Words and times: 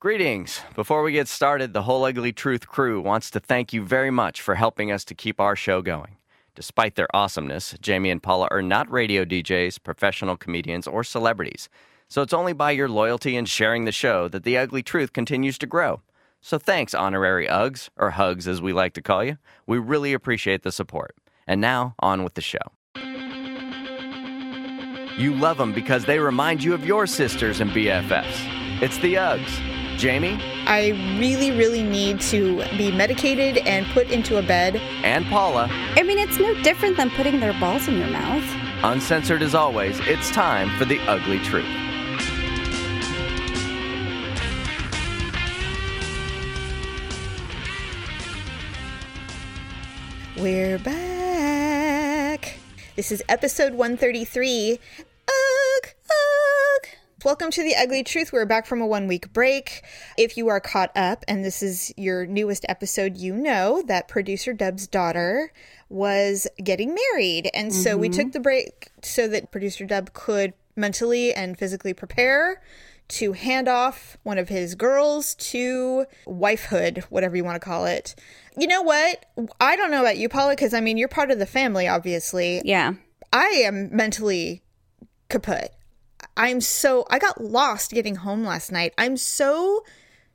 Greetings. 0.00 0.60
Before 0.76 1.02
we 1.02 1.10
get 1.10 1.26
started, 1.26 1.72
the 1.72 1.82
Whole 1.82 2.04
Ugly 2.04 2.32
Truth 2.32 2.68
crew 2.68 3.00
wants 3.00 3.32
to 3.32 3.40
thank 3.40 3.72
you 3.72 3.84
very 3.84 4.12
much 4.12 4.40
for 4.40 4.54
helping 4.54 4.92
us 4.92 5.04
to 5.06 5.12
keep 5.12 5.40
our 5.40 5.56
show 5.56 5.82
going. 5.82 6.18
Despite 6.54 6.94
their 6.94 7.08
awesomeness, 7.16 7.74
Jamie 7.80 8.10
and 8.10 8.22
Paula 8.22 8.46
are 8.52 8.62
not 8.62 8.88
radio 8.92 9.24
DJs, 9.24 9.82
professional 9.82 10.36
comedians, 10.36 10.86
or 10.86 11.02
celebrities. 11.02 11.68
So 12.06 12.22
it's 12.22 12.32
only 12.32 12.52
by 12.52 12.70
your 12.70 12.88
loyalty 12.88 13.36
and 13.36 13.48
sharing 13.48 13.86
the 13.86 13.90
show 13.90 14.28
that 14.28 14.44
the 14.44 14.56
Ugly 14.56 14.84
Truth 14.84 15.12
continues 15.12 15.58
to 15.58 15.66
grow. 15.66 16.00
So 16.40 16.58
thanks, 16.58 16.94
honorary 16.94 17.48
Uggs, 17.48 17.88
or 17.96 18.10
Hugs 18.10 18.46
as 18.46 18.62
we 18.62 18.72
like 18.72 18.92
to 18.92 19.02
call 19.02 19.24
you. 19.24 19.36
We 19.66 19.78
really 19.78 20.12
appreciate 20.12 20.62
the 20.62 20.70
support. 20.70 21.16
And 21.44 21.60
now, 21.60 21.96
on 21.98 22.22
with 22.22 22.34
the 22.34 22.40
show. 22.40 22.58
You 25.16 25.34
love 25.34 25.58
them 25.58 25.72
because 25.72 26.04
they 26.04 26.20
remind 26.20 26.62
you 26.62 26.72
of 26.72 26.86
your 26.86 27.08
sisters 27.08 27.60
and 27.60 27.72
BFFs. 27.72 28.80
It's 28.80 28.98
the 28.98 29.14
Uggs. 29.14 29.77
Jamie 29.98 30.38
I 30.66 30.90
really, 31.18 31.50
really 31.50 31.82
need 31.82 32.20
to 32.32 32.62
be 32.78 32.92
medicated 32.92 33.58
and 33.66 33.84
put 33.86 34.10
into 34.10 34.38
a 34.38 34.42
bed. 34.42 34.76
and 35.02 35.26
Paula, 35.26 35.66
I 35.70 36.02
mean, 36.02 36.18
it's 36.18 36.38
no 36.38 36.54
different 36.62 36.96
than 36.96 37.10
putting 37.10 37.40
their 37.40 37.52
balls 37.58 37.88
in 37.88 37.98
your 37.98 38.08
mouth. 38.08 38.44
uncensored 38.84 39.42
as 39.42 39.54
always, 39.54 39.98
it's 40.00 40.30
time 40.30 40.70
for 40.78 40.84
the 40.84 41.00
ugly 41.00 41.40
truth. 41.40 41.66
We're 50.38 50.78
back. 50.78 52.58
This 52.94 53.10
is 53.10 53.24
episode 53.28 53.74
133. 53.74 54.78
Ugh, 55.00 55.04
ugh. 55.28 55.57
Welcome 57.24 57.50
to 57.50 57.64
the 57.64 57.74
Ugly 57.74 58.04
Truth. 58.04 58.32
We're 58.32 58.46
back 58.46 58.64
from 58.64 58.80
a 58.80 58.86
one 58.86 59.08
week 59.08 59.32
break. 59.32 59.82
If 60.16 60.36
you 60.36 60.46
are 60.50 60.60
caught 60.60 60.96
up 60.96 61.24
and 61.26 61.44
this 61.44 61.64
is 61.64 61.92
your 61.96 62.26
newest 62.26 62.64
episode, 62.68 63.16
you 63.16 63.34
know 63.34 63.82
that 63.88 64.06
producer 64.06 64.52
Dub's 64.52 64.86
daughter 64.86 65.52
was 65.88 66.46
getting 66.62 66.94
married. 66.94 67.50
And 67.52 67.74
so 67.74 67.96
we 67.96 68.08
took 68.08 68.26
mm-hmm. 68.26 68.30
the 68.30 68.40
break 68.40 68.92
so 69.02 69.26
that 69.26 69.50
producer 69.50 69.84
Dub 69.84 70.12
could 70.12 70.54
mentally 70.76 71.34
and 71.34 71.58
physically 71.58 71.92
prepare 71.92 72.62
to 73.08 73.32
hand 73.32 73.66
off 73.66 74.16
one 74.22 74.38
of 74.38 74.48
his 74.48 74.76
girls 74.76 75.34
to 75.34 76.06
wifehood, 76.24 77.02
whatever 77.06 77.34
you 77.34 77.42
want 77.42 77.60
to 77.60 77.68
call 77.68 77.84
it. 77.86 78.14
You 78.56 78.68
know 78.68 78.82
what? 78.82 79.26
I 79.60 79.74
don't 79.74 79.90
know 79.90 80.02
about 80.02 80.18
you, 80.18 80.28
Paula, 80.28 80.52
because 80.52 80.72
I 80.72 80.80
mean, 80.80 80.96
you're 80.96 81.08
part 81.08 81.32
of 81.32 81.40
the 81.40 81.46
family, 81.46 81.88
obviously. 81.88 82.62
Yeah. 82.64 82.92
I 83.32 83.46
am 83.64 83.88
mentally 83.90 84.62
kaput. 85.28 85.72
I'm 86.38 86.60
so, 86.62 87.04
I 87.10 87.18
got 87.18 87.42
lost 87.42 87.90
getting 87.90 88.16
home 88.16 88.44
last 88.44 88.72
night. 88.72 88.94
I'm 88.96 89.16
so 89.18 89.84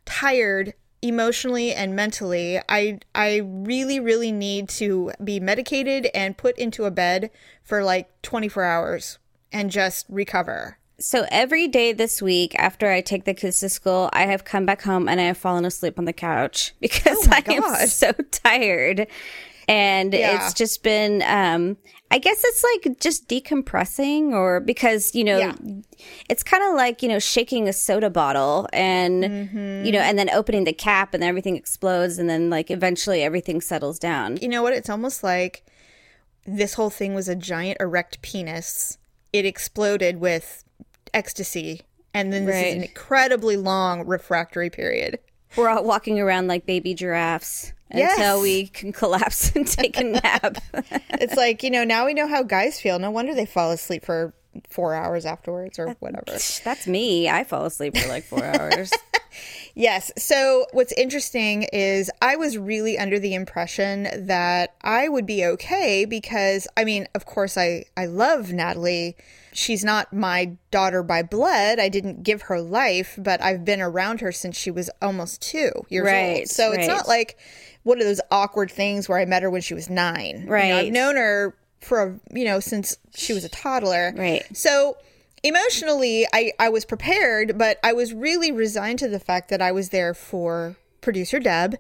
tired 0.06 0.74
emotionally 1.02 1.74
and 1.74 1.96
mentally. 1.96 2.60
I 2.70 3.00
I 3.14 3.42
really 3.44 4.00
really 4.00 4.32
need 4.32 4.70
to 4.70 5.12
be 5.24 5.40
medicated 5.40 6.10
and 6.14 6.38
put 6.38 6.58
into 6.58 6.86
a 6.86 6.92
bed 6.92 7.30
for 7.64 7.84
like 7.84 8.10
24 8.22 8.64
hours 8.64 9.20
and 9.52 9.70
just 9.70 10.06
recover. 10.10 10.78
So 11.00 11.26
every 11.30 11.68
day 11.68 11.92
this 11.92 12.22
week 12.22 12.56
after 12.58 12.90
I 12.90 13.02
take 13.02 13.26
the 13.26 13.34
kids 13.34 13.60
to 13.60 13.70
school, 13.70 14.10
I 14.14 14.28
have 14.28 14.46
come 14.46 14.66
back 14.66 14.82
home 14.84 15.10
and 15.10 15.20
I 15.20 15.24
have 15.26 15.38
fallen 15.38 15.66
asleep 15.66 16.00
on 16.00 16.06
the 16.06 16.14
couch 16.14 16.74
because 16.80 17.28
Oh 17.28 17.32
I 17.32 17.44
am 17.52 17.88
so 17.88 18.12
tired. 18.32 19.08
And 19.68 20.14
Yeah. 20.14 20.36
it's 20.46 20.54
just 20.54 20.84
been 20.84 21.22
um 21.26 21.78
I 22.14 22.20
guess 22.20 22.44
it's 22.44 22.64
like 22.64 23.00
just 23.00 23.28
decompressing 23.28 24.34
or 24.34 24.60
because, 24.60 25.16
you 25.16 25.24
know, 25.24 25.40
Yeah. 25.40 25.56
it's 26.30 26.44
kind 26.44 26.64
of 26.64 26.76
like, 26.76 27.02
you 27.02 27.10
know, 27.10 27.20
shaking 27.20 27.68
a 27.68 27.74
soda 27.74 28.10
bottle 28.10 28.68
and 28.72 29.24
Mm-hmm. 29.24 29.86
you 29.86 29.92
know, 29.92 30.00
and 30.00 30.18
then 30.20 30.30
opening 30.30 30.64
the 30.66 30.74
cap 30.74 31.14
and 31.14 31.24
then 31.24 31.30
everything 31.30 31.56
explodes 31.58 32.20
and 32.20 32.30
then 32.30 32.50
like 32.50 32.70
eventually 32.70 33.24
everything 33.24 33.62
settles 33.62 33.98
down. 34.00 34.38
You 34.38 34.48
know 34.48 34.62
what? 34.62 34.74
It's 34.74 34.90
almost 34.90 35.24
like 35.24 35.66
this 36.46 36.76
whole 36.76 36.90
thing 36.90 37.16
was 37.16 37.28
a 37.28 37.36
giant 37.36 37.78
erect 37.80 38.22
penis. 38.22 38.98
It 39.32 39.46
exploded 39.46 40.18
with 40.20 40.64
ecstasy. 41.14 41.82
And 42.14 42.32
then 42.32 42.46
this 42.46 42.64
is 42.64 42.74
an 42.76 42.84
incredibly 42.84 43.58
long 43.58 44.06
refractory 44.06 44.70
period. 44.70 45.18
We're 45.56 45.70
all 45.70 45.84
walking 45.84 46.20
around 46.20 46.48
like 46.48 46.66
baby 46.68 46.94
giraffes 46.94 47.74
Yes. 47.94 48.18
until 48.18 48.42
we 48.42 48.68
can 48.68 48.92
collapse 48.92 49.52
and 49.56 49.68
take 49.68 49.98
a 50.00 50.04
nap. 50.04 50.58
It's 51.22 51.36
like, 51.36 51.64
you 51.64 51.70
know, 51.70 51.84
now 51.86 52.06
we 52.06 52.14
know 52.14 52.28
how 52.28 52.44
guys 52.44 52.82
feel. 52.82 53.00
No 53.00 53.10
wonder 53.12 53.34
they 53.34 53.46
fall 53.46 53.72
asleep 53.72 54.04
for 54.04 54.34
four 54.70 54.94
hours 54.94 55.26
afterwards 55.26 55.80
or 55.80 55.90
uh, 55.90 55.94
whatever. 56.00 56.38
That's 56.64 56.86
me. 56.88 57.30
I 57.30 57.44
fall 57.44 57.66
asleep 57.66 57.96
for 57.98 58.08
like 58.10 58.24
four 58.26 58.44
hours. 58.62 58.92
Yes. 59.76 60.12
So 60.18 60.66
what's 60.72 60.94
interesting 60.94 61.64
is 61.74 62.12
I 62.22 62.36
was 62.36 62.58
really 62.58 62.98
under 62.98 63.18
the 63.20 63.34
impression 63.34 64.08
that 64.28 64.76
I 64.82 65.10
would 65.10 65.26
be 65.26 65.44
okay 65.46 66.06
because 66.06 66.68
I 66.78 66.84
mean, 66.84 67.08
of 67.16 67.26
course 67.26 67.58
I 67.58 67.86
I 67.98 68.06
love 68.06 68.52
Natalie. 68.54 69.16
She's 69.52 69.84
not 69.84 70.12
my 70.14 70.58
daughter 70.72 71.04
by 71.04 71.22
blood. 71.24 71.80
I 71.80 71.90
didn't 71.90 72.24
give 72.24 72.44
her 72.44 72.60
life, 72.60 73.16
but 73.18 73.42
I've 73.42 73.64
been 73.64 73.82
around 73.82 74.22
her 74.22 74.32
since 74.32 74.58
she 74.58 74.72
was 74.72 74.90
almost 75.02 75.42
2 75.44 75.72
years 75.90 76.06
old. 76.06 76.06
Right, 76.08 76.50
So 76.50 76.72
it's 76.72 76.88
not 76.88 77.08
like 77.08 77.38
one 77.84 78.00
of 78.00 78.06
those 78.06 78.22
awkward 78.32 78.72
things 78.72 79.08
where 79.08 79.20
I 79.20 79.26
met 79.26 79.44
her 79.44 79.50
when 79.50 79.62
she 79.62 79.74
was 79.74 79.90
9. 79.90 80.26
You 80.26 80.46
know, 80.46 80.52
Right. 80.52 80.74
I've 80.74 80.94
known 80.94 81.16
her 81.18 81.56
for 81.82 82.02
a, 82.02 82.20
you 82.38 82.46
know 82.46 82.60
since 82.60 82.98
she 83.16 83.34
was 83.34 83.44
a 83.44 83.50
toddler. 83.50 84.14
Right. 84.16 84.44
So 84.56 84.98
emotionally, 85.44 86.26
I, 86.34 86.54
I 86.58 86.70
was 86.70 86.86
prepared, 86.86 87.58
but 87.58 87.78
I 87.84 87.94
was 87.94 88.14
really 88.14 88.52
resigned 88.52 89.00
to 89.00 89.08
the 89.08 89.20
fact 89.20 89.50
that 89.50 89.62
I 89.62 89.72
was 89.72 89.90
there 89.90 90.14
for 90.14 90.76
producer 91.02 91.40
Deb 91.40 91.76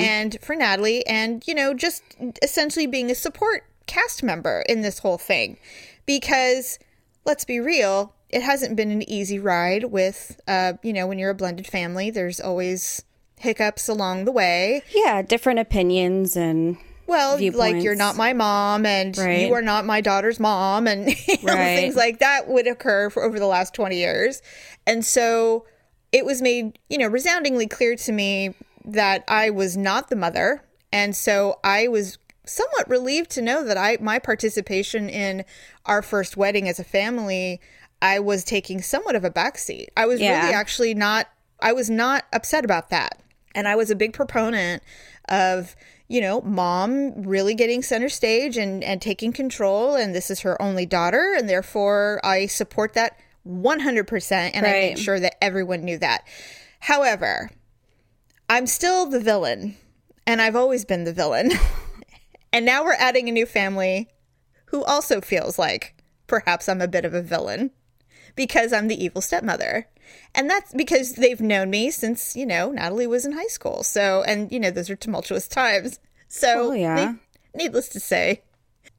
and 0.00 0.38
for 0.42 0.54
Natalie, 0.54 1.06
and, 1.06 1.42
you 1.46 1.54
know, 1.54 1.72
just 1.72 2.02
essentially 2.42 2.86
being 2.86 3.10
a 3.10 3.14
support 3.14 3.64
cast 3.86 4.22
member 4.22 4.62
in 4.68 4.82
this 4.82 4.98
whole 4.98 5.18
thing. 5.18 5.56
Because 6.04 6.78
let's 7.24 7.44
be 7.44 7.58
real, 7.58 8.12
it 8.28 8.42
hasn't 8.42 8.76
been 8.76 8.90
an 8.90 9.08
easy 9.08 9.38
ride 9.38 9.84
with, 9.84 10.40
uh, 10.46 10.74
you 10.82 10.92
know, 10.92 11.06
when 11.06 11.18
you're 11.18 11.30
a 11.30 11.34
blended 11.34 11.66
family, 11.66 12.10
there's 12.10 12.38
always 12.38 13.02
hiccups 13.38 13.88
along 13.88 14.24
the 14.24 14.32
way. 14.32 14.82
yeah, 14.94 15.22
different 15.22 15.58
opinions 15.58 16.36
and 16.36 16.76
Well, 17.06 17.38
like 17.52 17.82
you're 17.82 17.94
not 17.94 18.16
my 18.16 18.32
mom, 18.32 18.84
and 18.86 19.16
Right. 19.16 19.40
you 19.46 19.52
are 19.54 19.62
not 19.62 19.84
my 19.84 20.00
daughter's 20.00 20.40
mom, 20.40 20.86
and 20.86 21.08
you 21.28 21.36
know, 21.42 21.54
Right. 21.54 21.74
things 21.74 21.96
like 21.96 22.18
that 22.18 22.48
would 22.48 22.66
occur 22.66 23.10
for 23.10 23.22
over 23.22 23.38
the 23.38 23.46
last 23.46 23.74
twenty 23.74 23.96
years. 23.98 24.42
And 24.86 25.04
so 25.04 25.66
it 26.12 26.24
was 26.24 26.40
made, 26.42 26.78
you 26.88 26.98
know, 26.98 27.08
resoundingly 27.08 27.66
clear 27.66 27.96
to 27.96 28.12
me 28.12 28.54
that 28.84 29.24
I 29.28 29.50
was 29.50 29.76
not 29.76 30.08
the 30.08 30.16
mother, 30.16 30.62
and 30.92 31.14
so 31.16 31.58
I 31.64 31.88
was 31.88 32.18
somewhat 32.44 32.88
relieved 32.88 33.30
to 33.32 33.42
know 33.42 33.64
that 33.64 33.76
I 33.76 33.98
my 34.00 34.18
participation 34.18 35.08
in 35.08 35.44
our 35.84 36.02
first 36.02 36.36
wedding 36.36 36.68
as 36.68 36.78
a 36.78 36.84
family, 36.84 37.60
I 38.00 38.20
was 38.20 38.44
taking 38.44 38.82
somewhat 38.82 39.16
of 39.16 39.24
a 39.24 39.30
backseat. 39.30 39.86
I 39.96 40.06
was 40.06 40.20
Yeah. 40.20 40.40
really 40.42 40.54
actually 40.54 40.94
not. 40.94 41.28
I 41.60 41.72
was 41.72 41.88
not 41.90 42.24
upset 42.32 42.64
about 42.64 42.90
that. 42.90 43.18
And 43.54 43.66
I 43.66 43.74
was 43.74 43.90
a 43.90 43.96
big 43.96 44.12
proponent 44.12 44.82
of, 45.28 45.74
you 46.08 46.20
know, 46.20 46.40
mom 46.42 47.22
really 47.22 47.54
getting 47.54 47.82
center 47.82 48.08
stage 48.08 48.56
and, 48.56 48.84
and 48.84 49.02
taking 49.02 49.32
control. 49.32 49.94
And 49.96 50.14
this 50.14 50.30
is 50.30 50.40
her 50.40 50.60
only 50.62 50.86
daughter. 50.86 51.34
And 51.36 51.48
therefore, 51.48 52.20
I 52.22 52.46
support 52.46 52.94
that 52.94 53.18
100%. 53.46 54.50
And 54.54 54.66
I 54.66 54.70
made 54.70 54.98
sure 54.98 55.18
that 55.18 55.42
everyone 55.42 55.84
knew 55.84 55.98
that. 55.98 56.24
However, 56.80 57.50
I'm 58.48 58.66
still 58.66 59.06
the 59.06 59.20
villain. 59.20 59.76
And 60.26 60.40
I've 60.40 60.56
always 60.56 60.84
been 60.84 61.04
the 61.04 61.12
villain. 61.12 61.52
and 62.52 62.64
now 62.64 62.84
we're 62.84 62.94
adding 62.94 63.28
a 63.28 63.32
new 63.32 63.46
family 63.46 64.08
who 64.66 64.84
also 64.84 65.20
feels 65.20 65.58
like 65.58 65.94
perhaps 66.26 66.68
I'm 66.68 66.80
a 66.80 66.88
bit 66.88 67.04
of 67.04 67.14
a 67.14 67.22
villain 67.22 67.70
because 68.34 68.72
I'm 68.72 68.88
the 68.88 69.02
evil 69.02 69.22
stepmother. 69.22 69.88
And 70.34 70.48
that's 70.50 70.72
because 70.74 71.14
they've 71.14 71.40
known 71.40 71.70
me 71.70 71.90
since, 71.90 72.36
you 72.36 72.46
know, 72.46 72.70
Natalie 72.70 73.06
was 73.06 73.24
in 73.24 73.32
high 73.32 73.46
school. 73.46 73.82
So, 73.82 74.22
and, 74.22 74.50
you 74.52 74.60
know, 74.60 74.70
those 74.70 74.90
are 74.90 74.96
tumultuous 74.96 75.48
times. 75.48 75.98
So, 76.28 76.70
Oh, 76.70 76.72
yeah. 76.72 76.94
ne- 76.94 77.18
needless 77.64 77.88
to 77.90 78.00
say, 78.00 78.42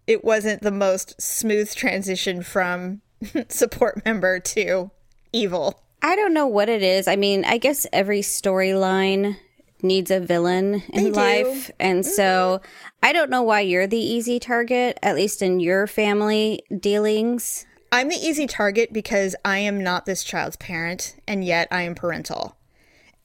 it 0.06 0.24
wasn't 0.24 0.62
the 0.62 0.72
most 0.72 1.22
smooth 1.22 1.74
transition 1.76 2.42
from 2.42 3.02
support 3.50 4.04
member 4.06 4.40
to 4.40 4.92
evil. 5.34 5.82
I 6.02 6.16
don't 6.16 6.34
know 6.34 6.48
what 6.48 6.70
it 6.70 6.82
is. 6.84 7.08
I 7.08 7.16
mean, 7.16 7.44
I 7.44 7.58
guess 7.58 7.86
every 7.92 8.22
storyline 8.22 9.36
needs 9.84 10.10
a 10.10 10.20
villain 10.20 10.82
in 10.90 11.04
They 11.06 11.10
do. 11.12 11.16
life. 11.16 11.72
And 11.80 12.06
so 12.06 12.62
mm-hmm. 12.62 12.66
I 13.04 13.14
don't 13.14 13.30
know 13.30 13.44
why 13.44 13.62
you're 13.62 13.88
the 13.88 13.98
easy 13.98 14.40
target, 14.40 14.98
at 15.04 15.16
least 15.16 15.42
in 15.42 15.60
your 15.60 15.86
family 15.88 16.64
dealings. 16.80 17.66
I'm 17.92 18.10
the 18.10 18.16
easy 18.16 18.48
target 18.48 18.92
because 18.94 19.36
I 19.46 19.60
am 19.60 19.82
not 19.82 20.06
this 20.06 20.24
child's 20.24 20.56
parent, 20.58 21.16
and 21.28 21.44
yet 21.44 21.68
I 21.72 21.84
am 21.84 21.96
parental. 21.96 22.56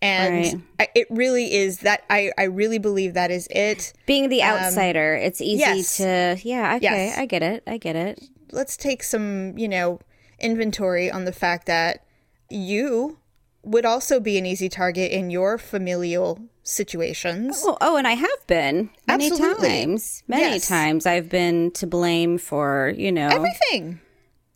And 0.01 0.35
Right. 0.35 0.55
I, 0.81 0.89
it 0.95 1.07
really 1.11 1.55
is 1.55 1.79
that 1.81 2.03
I, 2.11 2.33
I 2.37 2.45
really 2.45 2.79
believe 2.79 3.15
that 3.15 3.31
is 3.31 3.47
it. 3.51 3.93
Being 4.07 4.29
the 4.29 4.43
outsider, 4.43 5.15
it's 5.15 5.41
easy 5.41 5.63
Um, 5.65 5.77
yes. 5.77 5.97
to, 5.99 6.37
yeah, 6.43 6.75
okay, 6.77 6.83
Yes. 6.83 7.19
I 7.19 7.27
get 7.27 7.43
it. 7.43 7.63
I 7.67 7.77
get 7.79 7.95
it. 7.97 8.21
Let's 8.51 8.77
take 8.77 9.03
some, 9.03 9.57
you 9.57 9.69
know, 9.69 10.01
inventory 10.41 11.11
on 11.11 11.25
the 11.25 11.33
fact 11.33 11.67
that 11.67 12.05
you 12.51 13.19
would 13.63 13.87
also 13.87 14.19
be 14.19 14.37
an 14.39 14.45
easy 14.45 14.69
target 14.69 15.13
in 15.13 15.31
your 15.31 15.57
familial 15.57 16.41
situations. 16.65 17.63
Oh, 17.65 17.79
oh, 17.81 17.97
and 17.97 18.07
I 18.09 18.13
have 18.15 18.47
been 18.49 18.91
many 19.07 19.27
Absolutely. 19.31 19.69
times. 19.69 20.23
Many 20.27 20.55
Yes. 20.55 20.69
times 20.69 21.07
I've 21.07 21.29
been 21.29 21.71
to 21.73 21.87
blame 21.87 22.39
for, 22.39 22.93
you 22.97 23.13
know, 23.13 23.29
Everything. 23.29 24.01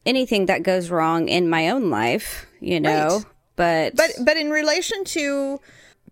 Anything 0.06 0.46
that 0.46 0.62
goes 0.62 0.90
wrong 0.90 1.28
in 1.28 1.48
my 1.50 1.68
own 1.70 1.90
life, 1.90 2.46
you 2.60 2.80
know. 2.80 3.08
Right. 3.18 3.24
But 3.56 3.96
But 3.96 4.10
but 4.24 4.36
in 4.36 4.50
relation 4.50 5.04
to 5.04 5.60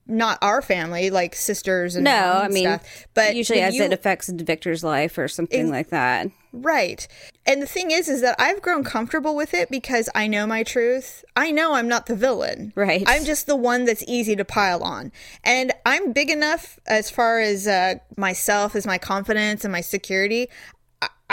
not 0.06 0.38
our 0.42 0.60
family, 0.60 1.08
like 1.10 1.34
sisters 1.34 1.96
and 1.96 2.04
no, 2.04 2.10
moms 2.10 2.44
I 2.44 2.48
mean, 2.48 2.64
stuff, 2.64 3.06
but 3.14 3.34
usually 3.34 3.62
as 3.62 3.74
you- 3.74 3.84
it 3.84 3.92
affects 3.92 4.28
Victor's 4.28 4.84
life 4.84 5.16
or 5.16 5.28
something 5.28 5.70
like 5.70 5.88
that. 5.88 6.28
Right. 6.52 7.08
And 7.46 7.60
the 7.60 7.66
thing 7.66 7.90
is, 7.90 8.08
is 8.08 8.20
that 8.20 8.36
I've 8.38 8.62
grown 8.62 8.84
comfortable 8.84 9.34
with 9.34 9.54
it 9.54 9.70
because 9.70 10.08
I 10.14 10.28
know 10.28 10.46
my 10.46 10.62
truth. 10.62 11.24
I 11.34 11.50
know 11.50 11.74
I'm 11.74 11.88
not 11.88 12.06
the 12.06 12.14
villain. 12.14 12.72
Right. 12.76 13.02
I'm 13.08 13.24
just 13.24 13.46
the 13.48 13.56
one 13.56 13.86
that's 13.86 14.04
easy 14.06 14.36
to 14.36 14.44
pile 14.44 14.82
on. 14.84 15.10
And 15.42 15.72
I'm 15.84 16.12
big 16.12 16.30
enough 16.30 16.78
as 16.86 17.10
far 17.10 17.40
as 17.40 17.66
uh, 17.66 17.94
myself, 18.16 18.76
as 18.76 18.86
my 18.86 18.98
confidence 18.98 19.64
and 19.64 19.72
my 19.72 19.80
security. 19.80 20.48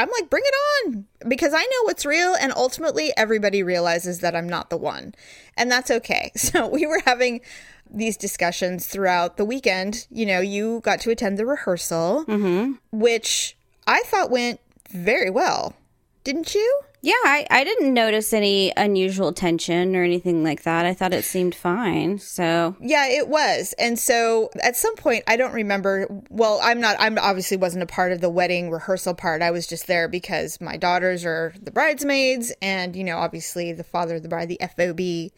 I'm 0.02 0.10
like, 0.10 0.30
bring 0.30 0.44
it 0.46 0.56
on 0.88 1.06
because 1.28 1.54
I 1.54 1.62
know 1.62 1.84
what's 1.84 2.06
real. 2.06 2.34
And 2.34 2.52
ultimately, 2.54 3.14
everybody 3.16 3.62
realizes 3.62 4.20
that 4.20 4.36
I'm 4.36 4.50
not 4.50 4.70
the 4.70 4.78
one. 4.78 5.14
And 5.56 5.72
that's 5.72 5.92
okay. 5.92 6.32
So 6.42 6.68
we 6.68 6.86
were 6.86 7.02
having 7.06 7.42
these 7.90 8.18
discussions 8.18 8.88
throughout 8.88 9.38
the 9.38 9.46
weekend. 9.46 10.08
You 10.10 10.26
know, 10.26 10.40
you 10.42 10.82
got 10.82 11.00
to 11.02 11.12
attend 11.12 11.38
the 11.38 11.46
rehearsal, 11.46 12.26
mm-hmm. 12.28 12.74
which 12.92 13.56
I 13.86 14.02
thought 14.02 14.32
went 14.32 14.60
very 14.90 15.30
well. 15.30 15.76
Didn't 16.24 16.56
you? 16.56 16.82
Yeah, 17.04 17.14
I, 17.24 17.48
I 17.50 17.64
didn't 17.64 17.96
notice 17.96 18.32
any 18.32 18.72
unusual 18.78 19.34
tension 19.34 19.96
or 19.96 20.04
anything 20.04 20.44
like 20.44 20.62
that. 20.64 20.86
I 20.86 20.94
thought 20.94 21.14
it 21.14 21.26
seemed 21.26 21.56
fine. 21.56 22.20
So 22.20 22.76
Yeah, 22.80 23.08
it 23.08 23.28
was. 23.28 23.74
And 23.80 23.98
so 23.98 24.52
at 24.62 24.76
some 24.76 24.96
point, 24.96 25.24
I 25.28 25.36
don't 25.36 25.54
remember. 25.54 26.08
Well, 26.30 26.60
I'm 26.62 26.80
not, 26.80 26.98
I'm 27.00 27.18
obviously 27.18 27.58
wasn't 27.58 27.82
a 27.82 27.88
part 27.88 28.12
of 28.12 28.22
the 28.22 28.30
wedding 28.30 28.70
rehearsal 28.70 29.16
part. 29.16 29.42
I 29.42 29.50
was 29.50 29.66
just 29.66 29.88
there 29.88 30.08
because 30.08 30.62
my 30.62 30.78
daughters 30.78 31.26
are 31.26 31.54
the 31.60 31.72
bridesmaids. 31.72 32.54
And, 32.62 32.96
you 32.96 33.04
know, 33.04 33.18
obviously 33.18 33.74
the 33.74 33.84
father 33.84 34.18
of 34.18 34.24
the 34.24 34.30
bride, 34.30 34.50
the 34.50 34.62
FOB, 34.62 35.32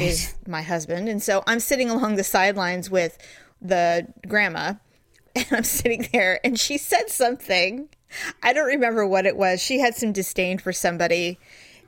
is 0.00 0.34
my 0.46 0.62
husband. 0.62 1.08
And 1.08 1.20
so 1.20 1.42
I'm 1.48 1.60
sitting 1.60 1.90
along 1.90 2.14
the 2.14 2.24
sidelines 2.24 2.90
with 2.90 3.18
the 3.60 4.06
grandma. 4.26 4.74
And 5.36 5.46
I'm 5.52 5.62
sitting 5.62 6.08
there 6.12 6.40
and 6.42 6.58
she 6.58 6.78
said 6.78 7.10
something. 7.10 7.90
I 8.42 8.52
don't 8.52 8.66
remember 8.66 9.06
what 9.06 9.26
it 9.26 9.36
was. 9.36 9.60
She 9.60 9.78
had 9.78 9.94
some 9.94 10.12
disdain 10.12 10.58
for 10.58 10.72
somebody 10.72 11.38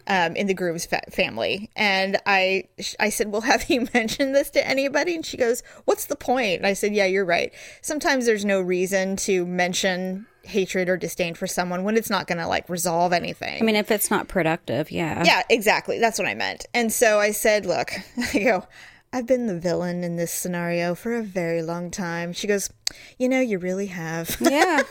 um, 0.07 0.35
in 0.37 0.47
the 0.47 0.55
groom's 0.55 0.87
fa- 0.87 1.03
family. 1.11 1.71
And 1.77 2.19
I, 2.27 2.65
I 2.99 3.11
said, 3.11 3.33
well, 3.33 3.41
have 3.43 3.71
you 3.71 3.89
mentioned 3.95 4.35
this 4.35 4.51
to 4.51 4.67
anybody? 4.67 5.15
And 5.15 5.25
she 5.25 5.37
goes, 5.37 5.63
what's 5.85 6.07
the 6.07 6.17
point? 6.17 6.59
And 6.59 6.67
I 6.67 6.73
said, 6.73 6.95
yeah, 6.95 7.07
you're 7.07 7.25
right. 7.25 7.53
Sometimes 7.81 8.27
there's 8.27 8.45
no 8.45 8.61
reason 8.61 9.17
to 9.17 9.47
mention 9.47 10.27
hatred 10.43 10.89
or 10.89 10.97
disdain 10.97 11.35
for 11.35 11.47
someone 11.47 11.85
when 11.85 11.97
it's 11.97 12.11
not 12.11 12.27
going 12.27 12.39
to 12.39 12.47
like 12.47 12.69
resolve 12.69 13.13
anything. 13.13 13.63
I 13.63 13.65
mean, 13.65 13.77
if 13.77 13.91
it's 13.91 14.11
not 14.11 14.27
productive, 14.27 14.91
yeah. 14.91 15.23
Yeah, 15.25 15.43
exactly. 15.49 15.99
That's 15.99 16.19
what 16.19 16.27
I 16.27 16.35
meant. 16.35 16.67
And 16.75 16.93
so 16.93 17.19
I 17.21 17.31
said, 17.31 17.67
Look, 17.67 17.93
I 18.35 18.39
go, 18.39 18.67
I've 19.13 19.27
been 19.27 19.47
the 19.47 19.59
villain 19.59 20.05
in 20.05 20.17
this 20.17 20.31
scenario 20.31 20.95
for 20.95 21.15
a 21.15 21.23
very 21.23 21.63
long 21.63 21.91
time. 21.91 22.33
She 22.33 22.47
goes, 22.47 22.71
You 23.19 23.29
know, 23.29 23.41
you 23.41 23.59
really 23.59 23.87
have. 23.87 24.37
Yeah. 24.41 24.83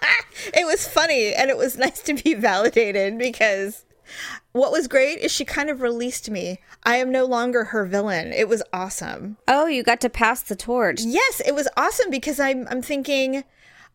it 0.54 0.66
was 0.66 0.86
funny 0.86 1.34
and 1.34 1.48
it 1.48 1.56
was 1.56 1.76
nice 1.78 2.00
to 2.02 2.14
be 2.14 2.34
validated 2.34 3.18
because 3.18 3.84
what 4.52 4.72
was 4.72 4.88
great 4.88 5.18
is 5.18 5.30
she 5.30 5.44
kind 5.44 5.70
of 5.70 5.80
released 5.80 6.28
me. 6.30 6.60
I 6.82 6.96
am 6.96 7.12
no 7.12 7.24
longer 7.24 7.64
her 7.64 7.84
villain. 7.84 8.32
It 8.32 8.48
was 8.48 8.62
awesome. 8.72 9.36
oh, 9.46 9.66
you 9.66 9.82
got 9.82 10.00
to 10.00 10.10
pass 10.10 10.42
the 10.42 10.56
torch. 10.56 11.02
Yes, 11.02 11.40
it 11.46 11.54
was 11.54 11.68
awesome 11.76 12.10
because 12.10 12.40
I'm 12.40 12.66
I'm 12.70 12.82
thinking 12.82 13.44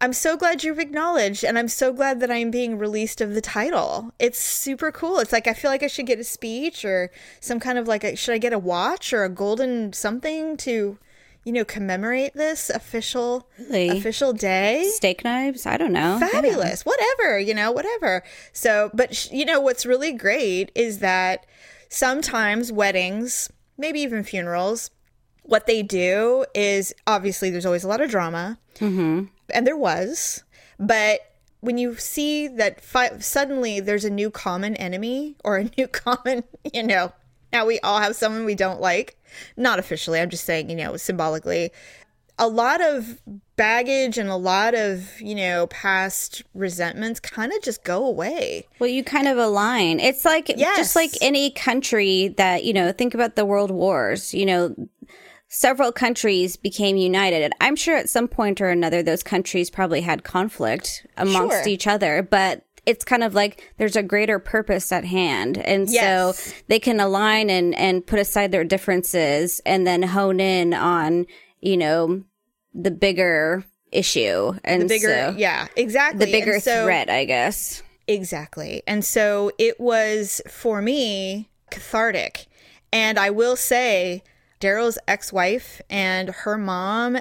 I'm 0.04 0.12
so 0.12 0.36
glad 0.36 0.66
you've 0.66 0.80
acknowledged 0.80 1.46
and 1.46 1.58
I'm 1.58 1.70
so 1.70 1.94
glad 1.94 2.20
that 2.20 2.30
I'm 2.30 2.52
being 2.52 2.78
released 2.78 3.22
of 3.22 3.36
the 3.36 3.40
title. 3.40 4.12
It's 4.20 4.38
super 4.38 4.92
cool. 4.92 5.20
It's 5.20 5.32
like 5.32 5.48
I 5.48 5.54
feel 5.54 5.72
like 5.72 5.82
I 5.82 5.88
should 5.88 6.08
get 6.08 6.20
a 6.20 6.26
speech 6.26 6.84
or 6.84 7.10
some 7.40 7.58
kind 7.58 7.78
of 7.78 7.88
like 7.88 8.04
a, 8.04 8.18
should 8.18 8.34
I 8.34 8.38
get 8.38 8.52
a 8.52 8.60
watch 8.60 9.14
or 9.14 9.24
a 9.24 9.30
golden 9.30 9.94
something 9.94 10.58
to 10.58 10.98
you 11.46 11.54
know 11.54 11.64
commemorate 11.64 12.34
this 12.34 12.70
official 12.70 13.48
Really? 13.58 13.98
official 13.98 14.34
day? 14.34 14.90
Steak 14.94 15.24
knives? 15.24 15.66
I 15.66 15.78
don't 15.78 15.94
know. 15.94 16.20
fabulous 16.20 16.86
whatever 16.86 17.40
you 17.40 17.54
know 17.54 17.72
whatever 17.72 18.24
so 18.52 18.92
but 18.94 19.16
sh- 19.16 19.32
you 19.32 19.46
know 19.46 19.62
what's 19.62 19.86
really 19.86 20.12
great 20.12 20.70
is 20.76 21.00
that 21.00 21.46
sometimes 21.88 22.74
weddings 22.74 23.50
maybe 23.78 24.02
even 24.02 24.22
funerals 24.26 24.90
what 25.44 25.66
they 25.66 25.82
do 25.82 26.46
is 26.54 26.94
obviously 27.08 27.50
there's 27.50 27.66
always 27.66 27.86
a 27.86 27.88
lot 27.88 28.02
of 28.02 28.10
drama 28.10 28.58
mm-hmm. 28.80 29.26
And 29.50 29.66
there 29.68 29.78
was 29.78 30.44
but 30.80 31.20
when 31.62 31.78
you 31.78 31.96
see 31.96 32.48
that 32.48 32.82
fi- 32.82 33.18
suddenly 33.20 33.80
there's 33.80 34.06
a 34.06 34.10
new 34.10 34.30
common 34.30 34.76
enemy 34.76 35.36
or 35.44 35.58
a 35.58 35.64
new 35.78 35.88
common 35.88 36.44
you 36.74 36.84
know 36.84 37.12
now 37.52 37.66
we 37.66 37.80
all 37.82 38.00
have 38.00 38.16
someone 38.16 38.46
we 38.46 38.56
don't 38.56 38.82
like 38.82 39.18
not 39.58 39.80
officially 39.80 40.20
i'm 40.20 40.30
just 40.30 40.46
saying 40.46 40.70
you 40.70 40.76
know 40.76 40.96
symbolically 40.98 41.72
a 42.40 42.48
lot 42.48 42.82
of 42.82 43.22
baggage 43.56 44.18
and 44.18 44.28
a 44.28 44.36
lot 44.36 44.74
of 44.74 45.22
you 45.22 45.36
know 45.36 45.68
past 45.68 46.42
resentments 46.56 47.20
kind 47.20 47.54
of 47.54 47.62
just 47.62 47.84
go 47.84 48.06
away 48.08 48.66
Well, 48.80 48.90
you 48.90 49.04
kind 49.04 49.28
of 49.28 49.38
align. 49.38 50.00
It's 50.00 50.26
like 50.26 50.50
Yes. 50.50 50.76
just 50.78 50.96
like 50.96 51.12
any 51.22 51.52
country 51.52 52.30
that, 52.38 52.64
you 52.64 52.74
know, 52.74 52.92
think 52.92 53.14
about 53.14 53.36
the 53.36 53.46
world 53.46 53.70
wars, 53.70 54.34
you 54.34 54.48
know, 54.48 54.76
several 55.56 55.92
countries 55.92 56.58
became 56.58 56.98
united. 56.98 57.44
And 57.44 57.54
I'm 57.62 57.76
sure 57.76 57.96
at 57.96 58.10
some 58.10 58.28
point 58.28 58.60
or 58.60 58.70
another 58.70 59.04
those 59.04 59.22
countries 59.22 59.70
probably 59.70 60.02
had 60.02 60.24
conflict 60.24 61.06
amongst 61.16 61.58
Sure. 61.64 61.68
each 61.68 61.86
other, 61.86 62.24
but 62.24 62.64
it's 62.88 63.06
kind 63.06 63.24
of 63.24 63.36
like 63.36 63.72
there's 63.78 63.96
a 63.96 64.02
greater 64.04 64.40
purpose 64.40 64.92
at 64.92 65.06
hand. 65.06 65.60
And 65.60 65.88
Yes. 65.90 66.38
so 66.40 66.54
they 66.70 66.80
can 66.80 67.00
align 67.00 67.50
and 67.52 67.76
and 67.76 68.06
put 68.06 68.20
aside 68.20 68.52
their 68.52 68.64
differences 68.64 69.62
and 69.66 69.86
then 69.86 70.02
hone 70.02 70.40
in 70.40 70.74
on, 70.74 71.28
you 71.62 71.78
know, 71.78 72.24
the 72.74 72.92
bigger 72.92 73.64
issue 73.92 74.54
and 74.64 74.82
the 74.82 74.88
bigger 74.88 75.08
so- 75.32 75.36
yeah 75.38 75.68
exactly 75.76 76.26
the 76.26 76.32
bigger 76.32 76.60
so- 76.60 76.84
threat, 76.84 77.10
I 77.12 77.26
guess. 77.26 77.84
Exactly. 78.08 78.82
And 78.88 79.06
so 79.06 79.52
it 79.60 79.80
was 79.80 80.42
for 80.50 80.82
me 80.82 81.50
cathartic. 81.70 82.48
And 82.92 83.18
I 83.20 83.30
will 83.30 83.56
say, 83.56 84.24
Daryl's 84.64 84.98
ex 85.10 85.34
wife 85.34 85.82
and 85.90 86.30
her 86.30 86.58
mom 86.58 87.18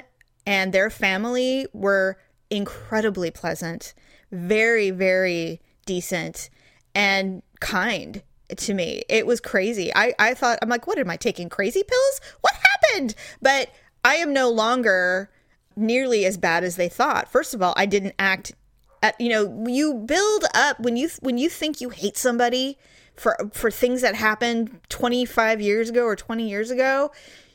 and 0.47 0.73
their 0.73 0.91
family 0.91 1.67
were 1.73 2.17
incredibly 2.51 3.33
pleasant, 3.33 3.95
very, 4.31 4.91
very 4.91 5.61
decent, 5.85 6.51
and 6.95 7.43
kind 7.59 8.23
to 8.57 8.75
me. 8.75 9.03
It 9.09 9.27
was 9.27 9.41
crazy. 9.41 9.93
I, 9.93 10.15
I 10.21 10.35
thought, 10.35 10.61
I'm 10.63 10.69
like, 10.69 10.87
what 10.87 10.99
am 10.99 11.11
I 11.11 11.17
taking 11.17 11.49
crazy 11.49 11.83
pills? 11.83 12.21
What 12.43 12.55
happened? 12.55 13.17
But 13.41 13.71
I 14.05 14.17
am 14.17 14.33
no 14.33 14.49
longer 14.49 15.29
nearly 15.75 16.25
as 16.25 16.37
bad 16.37 16.63
as 16.63 16.77
they 16.77 16.89
thought. 16.89 17.29
First 17.29 17.55
of 17.55 17.63
all, 17.63 17.75
I 17.77 17.87
didn't 17.87 18.15
act 18.21 18.53
at, 19.03 19.21
you 19.21 19.31
know, 19.31 19.67
you 19.67 19.95
build 19.95 20.45
up 20.55 20.79
when 20.79 20.97
you 20.97 21.11
when 21.21 21.39
you 21.39 21.49
think 21.49 21.81
you 21.81 21.89
hate 21.89 22.17
somebody 22.17 22.79
for 23.17 23.37
for 23.53 23.71
things 23.71 24.03
that 24.03 24.15
happened 24.15 24.81
25 24.89 25.61
years 25.61 25.91
ago 25.91 26.05
or 26.05 26.17
20 26.17 26.49
years 26.49 26.71
ago, 26.71 27.13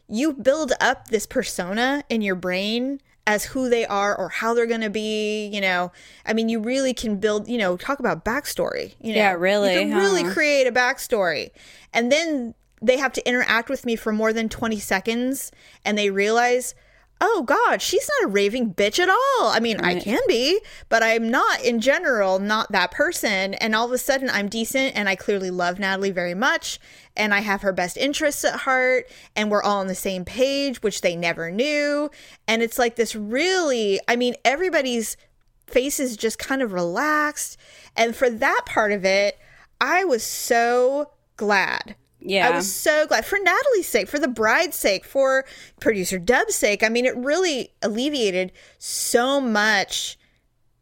you 0.07 0.33
build 0.33 0.73
up 0.79 1.07
this 1.07 1.25
persona 1.25 2.03
in 2.09 2.21
your 2.21 2.35
brain 2.35 3.01
as 3.25 3.43
who 3.43 3.67
they 3.69 3.85
are 3.85 4.17
or 4.17 4.29
how 4.29 4.53
they're 4.53 4.65
going 4.65 4.81
to 4.81 4.89
be, 4.89 5.47
you 5.47 5.59
know. 5.59 5.91
I 6.25 6.31
mean, 6.33 6.47
you 6.47 6.61
really 6.61 6.93
can 6.93 7.17
build, 7.17 7.49
you 7.49 7.57
know, 7.57 7.75
talk 7.75 7.99
about 7.99 8.23
backstory, 8.23 8.95
you 9.01 9.13
know. 9.13 9.19
Yeah, 9.19 9.33
really, 9.33 9.73
You 9.73 9.89
can 9.89 9.97
really 9.97 10.23
create 10.23 10.65
a 10.65 10.71
backstory. 10.71 11.51
And 11.93 12.09
then 12.09 12.55
they 12.81 12.97
have 12.97 13.11
to 13.13 13.27
interact 13.27 13.69
with 13.69 13.85
me 13.85 13.97
for 13.97 14.13
more 14.13 14.31
than 14.31 14.47
20 14.47 14.79
seconds 14.79 15.51
and 15.83 15.97
they 15.97 16.09
realize, 16.09 16.73
oh 17.19 17.43
God, 17.43 17.81
she's 17.81 18.09
not 18.19 18.29
a 18.29 18.31
raving 18.31 18.73
bitch 18.73 18.99
at 18.99 19.09
all. 19.09 19.49
I 19.49 19.59
mean, 19.59 19.79
I 19.81 19.99
can 19.99 20.19
be, 20.27 20.59
but 20.89 21.01
I'm 21.01 21.29
not 21.29 21.63
in 21.63 21.79
general, 21.79 22.39
not 22.39 22.71
that 22.71 22.91
person. 22.91 23.55
And 23.55 23.75
all 23.75 23.85
of 23.85 23.91
a 23.91 23.97
sudden 23.97 24.29
I'm 24.29 24.49
decent 24.49 24.95
and 24.95 25.09
I 25.09 25.15
clearly 25.15 25.49
love 25.49 25.79
Natalie 25.79 26.11
very 26.11 26.35
much 26.35 26.79
and 27.15 27.33
I 27.33 27.39
have 27.39 27.61
her 27.63 27.73
best 27.73 27.97
interests 27.97 28.45
at 28.45 28.61
heart 28.61 29.09
and 29.35 29.49
we're 29.49 29.63
all 29.63 29.79
on 29.79 29.87
the 29.87 29.95
same 29.95 30.25
page, 30.25 30.83
which 30.83 31.01
they 31.01 31.15
never 31.15 31.49
knew. 31.49 32.11
And 32.47 32.61
it's 32.61 32.77
like 32.77 32.95
this 32.95 33.15
really, 33.15 33.99
I 34.07 34.15
mean, 34.15 34.35
everybody's 34.45 35.17
faces 35.65 36.17
just 36.17 36.39
kind 36.39 36.61
of 36.61 36.71
relaxed. 36.71 37.57
And 37.95 38.15
for 38.15 38.29
that 38.29 38.61
part 38.65 38.91
of 38.91 39.03
it, 39.05 39.37
I 39.81 40.03
was 40.05 40.23
so 40.23 41.11
glad. 41.35 41.95
Yeah. 42.19 42.49
I 42.49 42.55
was 42.55 42.73
so 42.73 43.05
glad 43.07 43.25
for 43.25 43.37
Natalie's 43.39 43.87
sake, 43.87 44.07
for 44.07 44.19
the 44.19 44.27
bride's 44.27 44.75
sake, 44.75 45.05
for 45.05 45.45
producer 45.79 46.19
Dub's 46.19 46.55
sake. 46.55 46.83
I 46.83 46.89
mean, 46.89 47.05
it 47.05 47.15
really 47.15 47.73
alleviated 47.81 48.51
so 48.77 49.39
much 49.39 50.17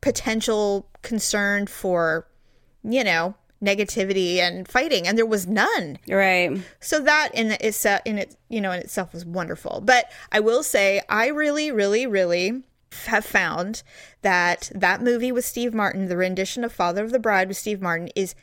potential 0.02 0.90
concern 1.02 1.68
for, 1.68 2.28
you 2.84 3.04
know, 3.04 3.36
negativity 3.64 4.38
and 4.38 4.68
fighting, 4.68 5.08
and 5.08 5.18
there 5.18 5.26
was 5.26 5.48
none. 5.48 5.98
Right. 6.08 6.58
So 6.80 7.00
that 7.02 7.30
in 7.34 7.52
itself, 7.52 8.02
in 8.06 8.18
it, 8.18 8.36
you 8.50 8.62
know, 8.62 8.72
in 8.72 8.80
itself 8.80 9.14
was 9.14 9.26
wonderful. 9.26 9.82
But 9.84 10.12
I 10.32 10.40
will 10.40 10.64
say, 10.64 11.02
I 11.10 11.28
really, 11.28 11.72
really, 11.72 12.06
really 12.06 12.64
have 13.08 13.26
found 13.26 13.84
that 14.22 14.72
that 14.74 15.02
movie 15.02 15.32
with 15.32 15.46
Steve 15.46 15.74
Martin, 15.74 16.08
the 16.08 16.18
rendition 16.18 16.64
of 16.64 16.72
Father 16.72 17.04
of 17.04 17.12
the 17.12 17.20
Bride 17.20 17.48
with 17.48 17.58
Steve 17.58 17.82
Martin, 17.82 18.10
is 18.16 18.36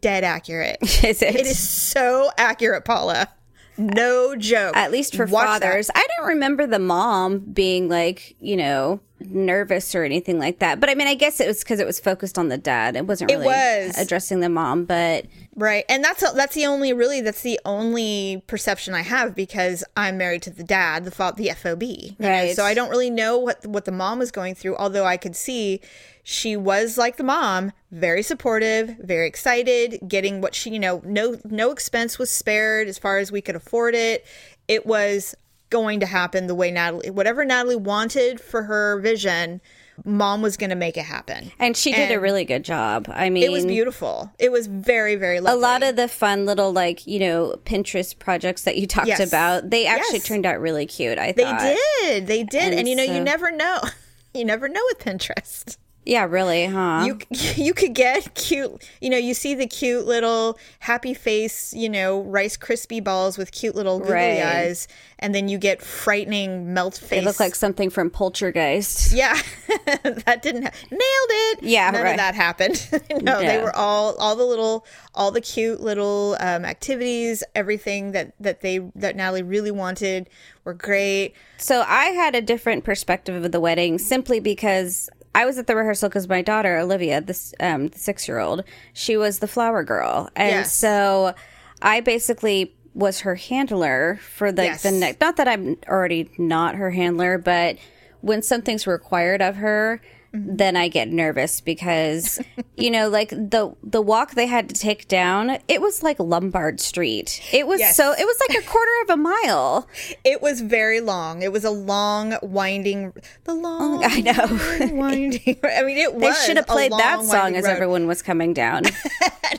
dead 0.00 0.24
accurate. 0.24 0.78
Is 0.82 1.22
it? 1.22 1.34
It 1.34 1.46
is 1.46 1.58
so 1.58 2.30
accurate, 2.36 2.84
Paula. 2.84 3.28
No 3.76 4.34
joke. 4.36 4.76
At 4.76 4.90
least 4.90 5.14
for 5.14 5.26
Watch 5.26 5.46
that. 5.46 5.62
fathers. 5.62 5.90
I 5.94 6.06
don't 6.16 6.28
remember 6.28 6.66
the 6.66 6.78
mom 6.80 7.38
being 7.38 7.88
like, 7.88 8.36
you 8.40 8.56
know, 8.56 9.00
nervous 9.20 9.94
or 9.94 10.04
anything 10.04 10.38
like 10.38 10.58
that. 10.60 10.80
But 10.80 10.88
I 10.90 10.94
mean, 10.94 11.08
I 11.08 11.14
guess 11.14 11.40
it 11.40 11.46
was 11.46 11.60
because 11.60 11.80
it 11.80 11.86
was 11.86 11.98
focused 12.00 12.38
on 12.38 12.48
the 12.48 12.58
dad. 12.58 12.96
It 12.96 13.06
wasn't 13.06 13.30
It 13.30 13.34
really 13.34 13.46
was. 13.46 13.98
addressing 13.98 14.40
the 14.40 14.48
mom. 14.48 14.84
But 14.84 15.26
Right. 15.56 15.84
And 15.88 16.04
that's 16.04 16.20
that's 16.32 16.54
the 16.54 16.66
only 16.66 16.92
really 16.92 17.20
that's 17.20 17.42
the 17.42 17.58
only 17.64 18.42
perception 18.46 18.94
I 18.94 19.02
have 19.02 19.34
because 19.34 19.82
I'm 19.96 20.16
married 20.18 20.42
to 20.42 20.50
the 20.50 20.62
dad, 20.62 21.04
the 21.04 21.10
fa- 21.10 21.34
the 21.36 21.50
FOB. 21.50 21.82
you 21.82 22.14
know? 22.20 22.28
Right. 22.28 22.54
So 22.56 22.64
I 22.64 22.74
don't 22.74 22.90
really 22.90 23.10
know 23.10 23.38
what 23.38 23.66
what 23.66 23.84
the 23.84 23.92
mom 23.92 24.18
was 24.20 24.30
going 24.30 24.54
through, 24.54 24.76
although 24.76 25.04
I 25.04 25.16
could 25.16 25.34
see 25.36 25.80
she 26.22 26.56
was 26.56 26.98
like 26.98 27.16
the 27.16 27.24
mom, 27.24 27.72
very 27.90 28.22
supportive, 28.22 28.96
very 29.00 29.26
excited, 29.26 29.98
getting 30.06 30.40
what 30.42 30.54
she, 30.54 30.70
you 30.70 30.78
know, 30.78 31.00
no 31.04 31.36
no 31.44 31.70
expense 31.72 32.18
was 32.18 32.30
spared 32.30 32.86
as 32.86 32.98
far 32.98 33.18
as 33.18 33.32
we 33.32 33.40
could 33.40 33.56
afford 33.56 33.94
it. 33.94 34.24
It 34.68 34.86
was 34.86 35.34
going 35.70 36.00
to 36.00 36.06
happen 36.06 36.46
the 36.46 36.54
way 36.54 36.70
Natalie 36.70 37.10
whatever 37.10 37.44
Natalie 37.44 37.76
wanted 37.76 38.40
for 38.40 38.62
her 38.64 38.98
vision, 39.00 39.60
mom 40.04 40.42
was 40.42 40.56
going 40.56 40.70
to 40.70 40.76
make 40.76 40.96
it 40.96 41.04
happen. 41.04 41.50
and 41.58 41.76
she 41.76 41.92
did 41.92 42.10
a 42.10 42.20
really 42.20 42.44
good 42.44 42.64
job. 42.64 43.06
I 43.12 43.30
mean, 43.30 43.42
It 43.42 43.50
was 43.50 43.66
beautiful. 43.66 44.32
It 44.38 44.50
was 44.52 44.66
very 44.66 45.16
very 45.16 45.38
a 45.38 45.42
lot 45.56 45.82
of 45.82 45.96
the 45.96 46.08
fun 46.08 46.46
little 46.46 46.72
like 46.72 47.06
you 47.06 47.18
know 47.18 47.56
Pinterest 47.64 48.18
projects 48.18 48.62
that 48.62 48.76
you 48.78 48.86
talked 48.86 49.08
Yes. 49.08 49.20
about, 49.26 49.70
they 49.70 49.86
actually 49.86 50.18
Yes. 50.18 50.26
turned 50.26 50.46
out 50.46 50.60
really 50.60 50.86
cute. 50.86 51.18
I 51.18 51.32
They 51.32 51.76
did. 52.02 52.26
They 52.26 52.44
did. 52.44 52.62
And, 52.62 52.74
And 52.80 52.88
you 52.88 52.96
know, 52.96 53.02
you 53.02 53.20
never 53.20 53.50
know. 53.50 53.80
You 54.34 54.44
never 54.44 54.68
know 54.68 54.82
with 54.90 54.98
Pinterest. 54.98 55.78
Yeah, 56.08 56.24
really, 56.24 56.64
huh? 56.64 57.04
You 57.06 57.18
you 57.30 57.74
could 57.74 57.94
get 57.94 58.34
cute. 58.34 58.82
You 59.02 59.10
know, 59.10 59.18
you 59.18 59.34
see 59.34 59.54
the 59.54 59.66
cute 59.66 60.06
little 60.06 60.58
happy 60.78 61.12
face. 61.12 61.74
You 61.74 61.90
know, 61.90 62.22
Rice 62.22 62.56
Krispie 62.56 63.04
balls 63.04 63.36
with 63.36 63.52
cute 63.52 63.74
little 63.74 63.98
googly 63.98 64.14
Right. 64.14 64.42
eyes, 64.42 64.88
and 65.18 65.34
then 65.34 65.48
you 65.50 65.58
get 65.58 65.82
frightening 65.82 66.72
melt 66.72 66.96
face. 66.96 67.10
they 67.10 67.20
look 67.20 67.38
like 67.38 67.54
something 67.54 67.90
from 67.90 68.08
Poltergeist. 68.08 69.12
yeah, 69.14 69.38
that 70.02 70.40
didn't 70.40 70.62
ha- 70.62 70.72
nailed 70.90 71.00
it. 71.00 71.62
Yeah, 71.62 71.90
none 71.90 72.02
right. 72.02 72.10
of 72.12 72.16
that 72.16 72.34
happened. 72.34 72.88
no, 73.20 73.40
they 73.40 73.58
were 73.58 73.76
all 73.76 74.16
all 74.16 74.34
the 74.34 74.46
little 74.46 74.86
all 75.14 75.30
the 75.30 75.42
cute 75.42 75.82
little 75.82 76.38
um, 76.40 76.64
activities, 76.64 77.44
everything 77.54 78.12
that 78.12 78.32
that 78.40 78.62
they 78.62 78.78
that 78.94 79.14
Natalie 79.14 79.42
really 79.42 79.70
wanted 79.72 80.30
were 80.64 80.72
great. 80.72 81.34
So 81.58 81.84
I 81.86 82.06
had 82.06 82.34
a 82.34 82.40
different 82.40 82.84
perspective 82.84 83.44
of 83.44 83.52
the 83.52 83.60
wedding 83.60 83.98
simply 83.98 84.40
because 84.40 85.10
I 85.38 85.46
was 85.46 85.56
at 85.56 85.68
the 85.68 85.76
rehearsal 85.76 86.08
because 86.08 86.28
my 86.28 86.42
daughter 86.42 86.78
Olivia, 86.78 87.20
this 87.20 87.54
um, 87.60 87.88
the 87.88 87.98
six 87.98 88.26
year 88.26 88.40
old, 88.40 88.64
she 88.92 89.16
was 89.16 89.38
the 89.38 89.46
flower 89.46 89.84
girl, 89.84 90.28
and 90.34 90.50
Yes. 90.50 90.74
so 90.74 91.32
I 91.80 92.00
basically 92.00 92.74
was 92.92 93.20
her 93.20 93.36
handler 93.36 94.18
for 94.36 94.50
the 94.50 94.64
Yes. 94.64 94.82
the 94.82 94.90
next. 94.90 95.20
Not 95.20 95.36
that 95.36 95.46
I'm 95.46 95.76
already 95.86 96.28
not 96.38 96.74
her 96.74 96.90
handler, 96.90 97.38
but 97.38 97.76
when 98.20 98.42
something's 98.42 98.84
required 98.86 99.40
of 99.40 99.54
her. 99.56 100.00
Mm-hmm. 100.34 100.56
Then 100.56 100.76
I 100.76 100.88
get 100.88 101.08
nervous 101.08 101.62
because, 101.62 102.38
you 102.76 102.90
know, 102.90 103.08
like 103.08 103.30
the 103.30 103.74
the 103.82 104.02
walk 104.02 104.32
they 104.32 104.46
had 104.46 104.68
to 104.68 104.74
take 104.74 105.08
down, 105.08 105.58
it 105.68 105.80
was 105.80 106.02
like 106.02 106.18
Lombard 106.18 106.80
Street. 106.80 107.40
It 107.50 107.66
was 107.66 107.80
Yes. 107.80 107.96
so 107.96 108.12
it 108.12 108.24
was 108.26 108.36
like 108.48 108.62
a 108.62 108.66
quarter 108.66 108.90
of 109.04 109.10
a 109.10 109.16
mile. 109.16 109.88
It 110.24 110.42
was 110.42 110.60
very 110.60 111.00
long. 111.00 111.40
It 111.42 111.52
was 111.52 111.64
a 111.64 111.70
long, 111.70 112.34
winding, 112.42 113.14
the 113.44 113.54
long, 113.54 114.04
I 114.04 114.20
know. 114.20 114.94
winding. 114.94 115.58
I 115.64 115.82
mean, 115.82 115.96
it 115.96 116.12
was. 116.14 116.22
They 116.38 116.46
should 116.46 116.56
have 116.58 116.66
played 116.66 116.92
that 116.92 117.24
song 117.24 117.56
as 117.56 117.64
road. 117.64 117.70
everyone 117.70 118.06
was 118.06 118.20
coming 118.20 118.52
down. 118.52 118.82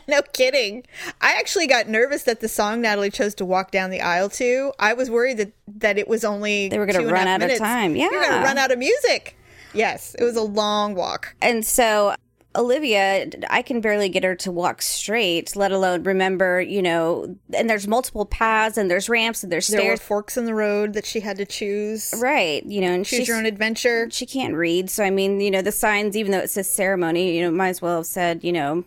no 0.08 0.22
kidding. 0.34 0.84
I 1.22 1.34
actually 1.40 1.66
got 1.66 1.88
nervous 1.90 2.24
that 2.24 2.40
the 2.42 2.48
song 2.48 2.82
Natalie 2.82 3.10
chose 3.10 3.34
to 3.36 3.46
walk 3.46 3.72
down 3.72 3.90
the 3.90 4.02
aisle 4.02 4.30
to. 4.32 4.72
I 4.78 4.94
was 4.94 5.10
worried 5.10 5.38
that 5.38 5.52
that 5.78 5.98
it 5.98 6.08
was 6.08 6.24
only 6.24 6.70
They 6.70 6.78
were 6.78 6.86
gonna 6.86 7.00
two 7.00 7.10
run 7.10 7.28
out 7.28 7.36
of 7.42 7.48
minutes. 7.48 7.60
time. 7.60 7.96
you're 7.96 8.12
gonna 8.12 8.28
Yeah. 8.28 8.44
run 8.44 8.58
out 8.60 8.72
of 8.72 8.78
music. 8.78 9.36
Yes, 9.74 10.16
it 10.18 10.24
was 10.24 10.36
a 10.36 10.42
long 10.42 10.96
walk. 10.96 11.36
and 11.42 11.66
so 11.66 12.16
Olivia, 12.56 13.28
I 13.50 13.62
can 13.62 13.80
barely 13.80 14.10
get 14.10 14.24
her 14.24 14.36
to 14.38 14.52
walk 14.52 14.82
straight, 14.82 15.56
let 15.56 15.72
alone 15.72 16.02
remember, 16.02 16.60
you 16.60 16.82
know, 16.82 17.36
and 17.54 17.70
there's 17.70 17.88
multiple 17.88 18.26
paths 18.26 18.76
and 18.76 18.90
there's 18.90 19.08
ramps 19.08 19.44
and 19.44 19.52
there's 19.52 19.68
There 19.68 19.82
were 19.82 19.86
stairs. 19.98 20.00
forks 20.02 20.36
in 20.36 20.46
the 20.46 20.56
road 20.56 20.94
that 20.94 21.06
she 21.06 21.20
had 21.20 21.38
to 21.38 21.46
choose. 21.46 22.12
Right, 22.18 22.66
you 22.66 22.82
know, 22.82 22.92
and 22.92 23.06
Choose 23.06 23.20
she's, 23.20 23.28
your 23.28 23.38
own 23.38 23.46
adventure. 23.46 24.10
she 24.10 24.26
can't 24.26 24.56
read. 24.56 24.90
So, 24.90 25.04
I 25.04 25.12
mean, 25.12 25.40
you 25.40 25.52
know, 25.52 25.62
the 25.62 25.72
signs, 25.72 26.18
even 26.18 26.32
though 26.32 26.40
it 26.40 26.50
says 26.50 26.68
ceremony, 26.68 27.38
you 27.38 27.44
know, 27.44 27.52
might 27.52 27.70
as 27.70 27.82
well 27.84 27.98
have 27.98 28.08
said, 28.08 28.44
you 28.44 28.52
know, 28.52 28.84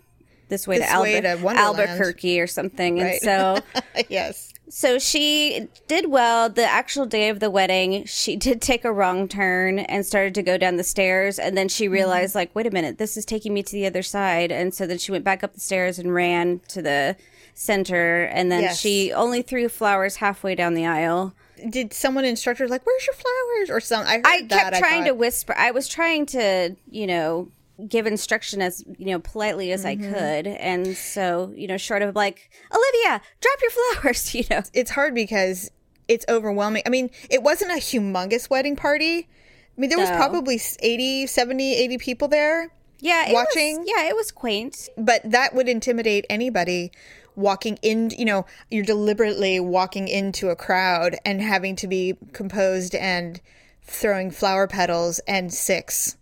this 0.49 0.67
way 0.67 0.79
This 0.79 0.93
to, 0.93 1.01
way 1.01 1.21
to 1.21 1.29
Albuquerque 1.29 2.41
or 2.41 2.49
something. 2.49 3.01
And 3.01 3.15
so 3.23 3.59
yes. 4.09 4.52
So 4.75 4.99
she 4.99 5.69
did 5.87 6.11
well. 6.11 6.49
The 6.49 6.65
actual 6.65 7.05
day 7.05 7.29
of 7.29 7.41
the 7.41 7.51
wedding, 7.51 8.07
she 8.07 8.37
did 8.47 8.63
take 8.63 8.87
a 8.87 8.93
wrong 8.93 9.29
turn 9.29 9.81
and 9.81 10.05
started 10.07 10.35
to 10.37 10.43
go 10.43 10.57
down 10.57 10.77
the 10.79 10.83
stairs. 10.83 11.39
And 11.39 11.59
then 11.59 11.67
Mm-hmm. 11.67 11.77
she 11.77 11.89
realized, 11.89 12.35
like, 12.35 12.55
wait 12.55 12.67
a 12.67 12.71
minute, 12.71 12.97
this 12.97 13.19
is 13.19 13.27
taking 13.27 13.53
me 13.53 13.63
to 13.65 13.73
the 13.73 13.85
other 13.85 14.03
side. 14.03 14.51
And 14.51 14.73
so 14.73 14.87
then 14.87 14.97
she 14.97 15.13
went 15.13 15.25
back 15.25 15.45
up 15.45 15.53
the 15.53 15.61
stairs 15.61 15.99
and 15.99 16.15
ran 16.15 16.63
to 16.69 16.81
the 16.81 17.17
center. 17.53 18.23
And 18.25 18.51
then 18.51 18.63
Yes. 18.63 18.81
she 18.81 19.13
only 19.13 19.43
threw 19.43 19.69
flowers 19.69 20.17
halfway 20.17 20.55
down 20.55 20.73
the 20.73 20.87
aisle. 20.87 21.35
Did 21.69 21.93
someone 21.93 22.25
instruct 22.25 22.59
her 22.59 22.67
like, 22.67 22.87
"Where's 22.87 23.07
your 23.07 23.15
flowers?" 23.15 23.71
or 23.71 23.79
something? 23.79 24.23
I, 24.25 24.37
I 24.39 24.43
that, 24.45 24.73
kept 24.73 24.77
trying 24.79 25.05
to 25.05 25.13
whisper. 25.13 25.55
I 25.57 25.71
was 25.71 25.87
trying 25.87 26.25
to, 26.27 26.77
you 26.91 27.07
know, 27.07 27.49
give 27.89 28.07
instruction 28.07 28.63
as 28.63 28.85
you 28.99 29.07
know 29.07 29.19
politely 29.19 29.73
as 29.73 29.85
Mm-hmm. 29.85 30.15
I 30.15 30.19
could, 30.19 30.47
and 30.47 30.97
so 30.97 31.53
you 31.57 31.67
know, 31.67 31.77
short 31.77 32.03
of 32.03 32.15
like 32.15 32.51
Olivia, 32.75 33.21
drop 33.41 33.59
your 33.63 33.71
flowers, 33.71 34.35
you 34.35 34.45
know. 34.51 34.63
it's 34.75 34.91
hard 34.93 35.15
because 35.15 35.71
it's 36.09 36.25
overwhelming. 36.29 36.83
I 36.87 36.89
mean, 36.91 37.11
it 37.31 37.43
wasn't 37.43 37.71
a 37.73 37.77
humongous 37.77 38.51
wedding 38.51 38.77
party. 38.77 39.29
I 39.77 39.81
mean, 39.81 39.89
there 39.89 39.99
was 39.99 40.11
No. 40.11 40.17
probably 40.17 40.61
80, 40.81 41.27
70, 41.27 41.75
80 41.75 41.99
people 41.99 42.29
there, 42.29 42.71
Yeah, 43.01 43.29
it 43.31 43.33
Watching- 43.33 43.79
Was, 43.79 43.89
yeah, 43.89 44.09
it 44.09 44.15
was 44.17 44.31
quaint. 44.31 44.89
but 44.99 45.23
that 45.25 45.55
would 45.55 45.69
intimidate 45.69 46.27
anybody 46.29 46.93
walking 47.35 47.79
in, 47.81 48.11
you 48.11 48.27
know, 48.27 48.45
you're 48.71 48.85
deliberately 48.85 49.59
walking 49.61 50.09
into 50.09 50.51
a 50.51 50.57
crowd 50.57 51.17
and 51.25 51.41
having 51.41 51.75
to 51.77 51.87
be 51.87 52.19
composed 52.35 52.95
and 52.95 53.41
throwing 53.83 54.31
flower 54.31 54.67
petals 54.67 55.19
and 55.27 55.55
six. 55.55 56.17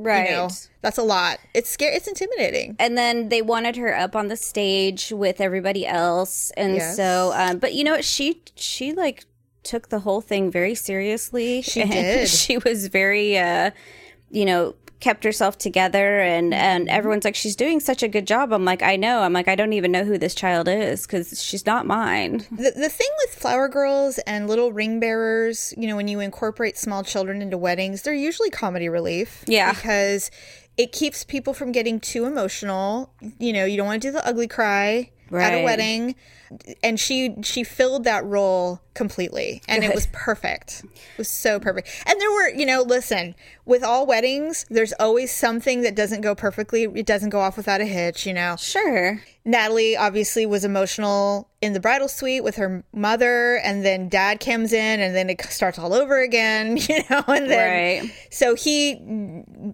Right. 0.00 0.30
You 0.30 0.36
know, 0.36 0.48
that's 0.80 0.98
a 0.98 1.02
lot. 1.02 1.38
It's 1.54 1.68
scary. 1.68 1.94
It's 1.96 2.06
intimidating. 2.08 2.76
and 2.78 2.96
then 2.96 3.28
they 3.30 3.42
wanted 3.42 3.76
her 3.76 3.96
up 3.96 4.14
on 4.14 4.28
the 4.28 4.36
stage 4.36 5.10
with 5.10 5.40
everybody 5.40 5.86
else 5.86 6.50
and 6.56 6.76
Yes. 6.76 6.96
so 6.96 7.32
um 7.34 7.58
but 7.58 7.74
you 7.74 7.82
know 7.84 7.92
what 7.92 8.04
she 8.04 8.42
she 8.54 8.92
like 8.92 9.24
took 9.64 9.88
the 9.88 10.00
whole 10.00 10.20
thing 10.20 10.50
very 10.50 10.74
seriously 10.74 11.62
She 11.62 11.82
did. 11.96 12.28
she 12.28 12.58
was 12.58 12.86
very 12.88 13.36
uh 13.38 13.72
you 14.30 14.44
know 14.44 14.74
kept 15.00 15.22
herself 15.24 15.56
together 15.58 16.20
and 16.20 16.52
Mm-hmm. 16.52 16.52
and 16.54 16.88
everyone's 16.88 17.24
like 17.24 17.34
she's 17.34 17.54
doing 17.56 17.78
such 17.80 18.02
a 18.02 18.08
good 18.08 18.26
job 18.26 18.52
i'm 18.52 18.64
like 18.64 18.82
i 18.82 18.96
know 18.96 19.20
i'm 19.22 19.32
like 19.32 19.48
i 19.48 19.54
don't 19.54 19.72
even 19.72 19.92
know 19.92 20.04
who 20.04 20.16
this 20.18 20.34
child 20.34 20.66
is 20.68 21.06
because 21.06 21.42
she's 21.42 21.66
not 21.66 21.86
mine 21.86 22.38
The, 22.50 22.72
the 22.74 22.88
thing 22.88 23.08
with 23.24 23.34
flower 23.34 23.68
girls 23.68 24.18
and 24.26 24.48
little 24.48 24.72
ring 24.72 24.98
bearers, 25.00 25.74
you 25.76 25.86
know, 25.86 25.96
when 25.96 26.08
you 26.08 26.20
incorporate 26.20 26.76
small 26.78 27.02
children 27.04 27.42
into 27.42 27.56
weddings, 27.58 28.02
they're 28.02 28.14
usually 28.14 28.50
comedy 28.50 28.88
relief. 28.88 29.44
Yeah. 29.46 29.72
Because 29.72 30.30
it 30.76 30.92
keeps 30.92 31.24
people 31.24 31.52
from 31.54 31.72
getting 31.72 32.00
too 32.00 32.24
emotional. 32.24 33.12
You 33.38 33.52
know, 33.52 33.64
you 33.64 33.76
don't 33.76 33.86
want 33.86 34.02
to 34.02 34.08
do 34.08 34.12
the 34.12 34.26
ugly 34.26 34.48
cry 34.48 35.10
at 35.32 35.54
a 35.54 35.64
wedding. 35.64 36.14
And 36.82 36.98
she 36.98 37.34
she 37.42 37.64
filled 37.64 38.04
that 38.04 38.24
role 38.24 38.80
completely. 38.94 39.62
And 39.68 39.84
it 39.84 39.94
was 39.94 40.08
perfect. 40.12 40.82
It 40.84 41.18
was 41.18 41.28
so 41.28 41.60
perfect. 41.60 41.88
And 42.04 42.20
there 42.20 42.30
were, 42.30 42.48
you 42.48 42.66
know, 42.66 42.82
listen, 42.82 43.36
with 43.64 43.84
all 43.84 44.06
weddings, 44.06 44.66
there's 44.70 44.92
always 44.98 45.32
something 45.32 45.82
that 45.82 45.94
doesn't 45.94 46.20
go 46.22 46.34
perfectly. 46.34 46.82
It 46.82 47.06
doesn't 47.06 47.30
go 47.30 47.38
off 47.40 47.56
without 47.56 47.80
a 47.80 47.84
hitch, 47.84 48.26
you 48.26 48.34
know. 48.34 48.56
sure 48.58 49.22
Natalie 49.44 49.96
obviously 49.96 50.44
was 50.46 50.64
emotional 50.64 51.48
in 51.62 51.72
the 51.72 51.80
bridal 51.80 52.08
suite 52.08 52.44
with 52.44 52.56
her 52.56 52.84
mother, 52.92 53.56
and 53.64 53.84
then 53.84 54.08
dad 54.08 54.40
comes 54.40 54.72
in, 54.72 55.00
and 55.00 55.14
then 55.14 55.30
it 55.30 55.40
starts 55.44 55.78
all 55.78 55.94
over 55.94 56.20
again, 56.20 56.76
you 56.88 56.98
know. 57.08 57.22
And 57.28 57.48
then, 57.50 58.02
Right. 58.02 58.12
so 58.30 58.54
he, 58.54 59.00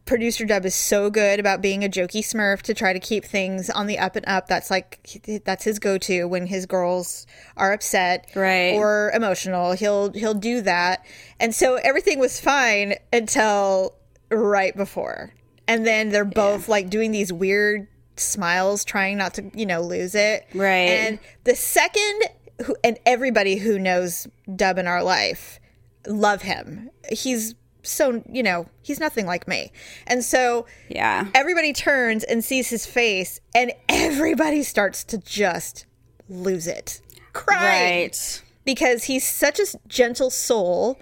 producer 0.04 0.44
Dub 0.44 0.64
is 0.64 0.74
so 0.74 1.10
good 1.10 1.40
about 1.40 1.60
being 1.60 1.82
a 1.84 1.88
jokey 1.88 2.20
Smurf 2.20 2.62
to 2.62 2.74
try 2.74 2.92
to 2.92 3.00
keep 3.00 3.24
things 3.24 3.68
on 3.70 3.86
the 3.86 3.98
up 3.98 4.16
and 4.16 4.24
up. 4.28 4.48
That's 4.48 4.70
like 4.70 5.42
that's 5.44 5.64
his 5.64 5.78
go-to 5.78 6.26
when 6.28 6.46
his 6.46 6.63
girls 6.66 7.26
are 7.56 7.73
upset, 7.73 8.30
Right. 8.35 8.75
or 8.75 9.11
emotional. 9.14 9.73
He'll 9.73 10.12
he'll 10.12 10.35
do 10.35 10.61
that, 10.62 11.04
and 11.40 11.54
so 11.54 11.76
everything 11.76 12.18
was 12.18 12.40
fine 12.40 12.94
until 13.12 13.94
right 14.30 14.76
before, 14.76 15.33
and 15.68 15.87
then 15.87 16.11
they're 16.11 16.25
both 16.25 16.68
like 16.68 16.90
doing 16.90 17.11
these 17.12 17.33
weird 17.33 17.87
smiles, 18.16 18.85
trying 18.85 19.18
not 19.18 19.35
to, 19.35 19.50
you 19.54 19.66
know, 19.66 19.80
lose 19.80 20.14
it. 20.14 20.47
Right. 20.54 20.88
And 20.88 21.18
the 21.44 21.54
second, 21.56 22.23
who, 22.64 22.76
and 22.85 22.97
everybody 23.04 23.56
who 23.56 23.78
knows 23.78 24.28
Dub 24.54 24.78
in 24.78 24.87
our 24.87 25.02
life 25.02 25.59
love 26.06 26.42
him. 26.42 26.90
He's 27.11 27.54
so, 27.83 28.23
you 28.30 28.42
know, 28.42 28.66
he's 28.83 29.00
nothing 29.00 29.26
like 29.26 29.47
me. 29.49 29.73
And 30.06 30.25
so 30.25 30.64
Yeah. 30.88 31.26
everybody 31.35 31.73
turns 31.73 32.23
and 32.25 32.44
sees 32.44 32.71
his 32.71 32.87
face, 32.87 33.40
and 33.54 33.73
everybody 33.88 34.62
starts 34.62 35.02
to 35.04 35.18
just 35.18 35.85
lose 36.28 36.66
it. 36.66 37.00
Crying 37.32 38.02
Right. 38.08 38.42
because 38.64 39.04
he's 39.04 39.26
such 39.26 39.58
a 39.58 39.66
gentle 39.88 40.30
soul. 40.30 40.98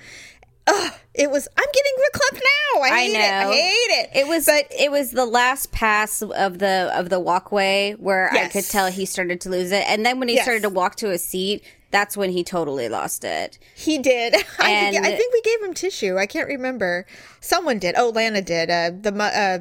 Ugh, 0.66 0.92
it 1.14 1.28
was. 1.30 1.48
I'm 1.56 1.64
getting 1.72 1.92
the 1.96 2.10
clip 2.18 2.34
now. 2.42 2.80
I 2.82 2.88
I 2.88 3.00
hate 3.00 3.14
it. 3.14 3.20
I 3.20 3.52
hate 3.52 3.60
it. 3.90 4.10
It 4.14 4.28
was 4.28 4.46
but 4.46 4.66
it 4.70 4.90
was 4.92 5.10
the 5.10 5.26
last 5.26 5.72
pass 5.72 6.22
of 6.22 6.58
the 6.60 6.90
of 6.94 7.08
the 7.10 7.18
walkway 7.18 7.92
where 7.98 8.32
I 8.32 8.46
could 8.48 8.64
tell 8.64 8.86
he 8.90 9.04
started 9.04 9.40
to 9.42 9.50
lose 9.50 9.72
it. 9.72 9.84
And 9.88 10.06
then 10.06 10.20
when 10.20 10.28
he 10.28 10.36
Yes. 10.36 10.44
started 10.44 10.62
to 10.62 10.68
walk 10.70 10.94
to 10.96 11.10
a 11.10 11.18
seat, 11.18 11.64
that's 11.90 12.16
when 12.16 12.30
he 12.30 12.44
totally 12.44 12.88
lost 12.88 13.24
it. 13.24 13.58
He 13.74 13.98
did. 13.98 14.34
I, 14.36 14.38
think, 14.40 14.96
And- 14.96 15.04
I 15.06 15.16
think 15.16 15.32
we 15.34 15.42
gave 15.42 15.62
him 15.62 15.74
tissue. 15.74 16.16
I 16.16 16.26
can't 16.26 16.46
remember. 16.48 17.06
Someone 17.40 17.78
did. 17.80 17.96
Oh, 17.98 18.10
Lana 18.10 18.40
did. 18.40 18.70
Uh, 18.70 18.92
the 18.98 19.12
uh, 19.20 19.58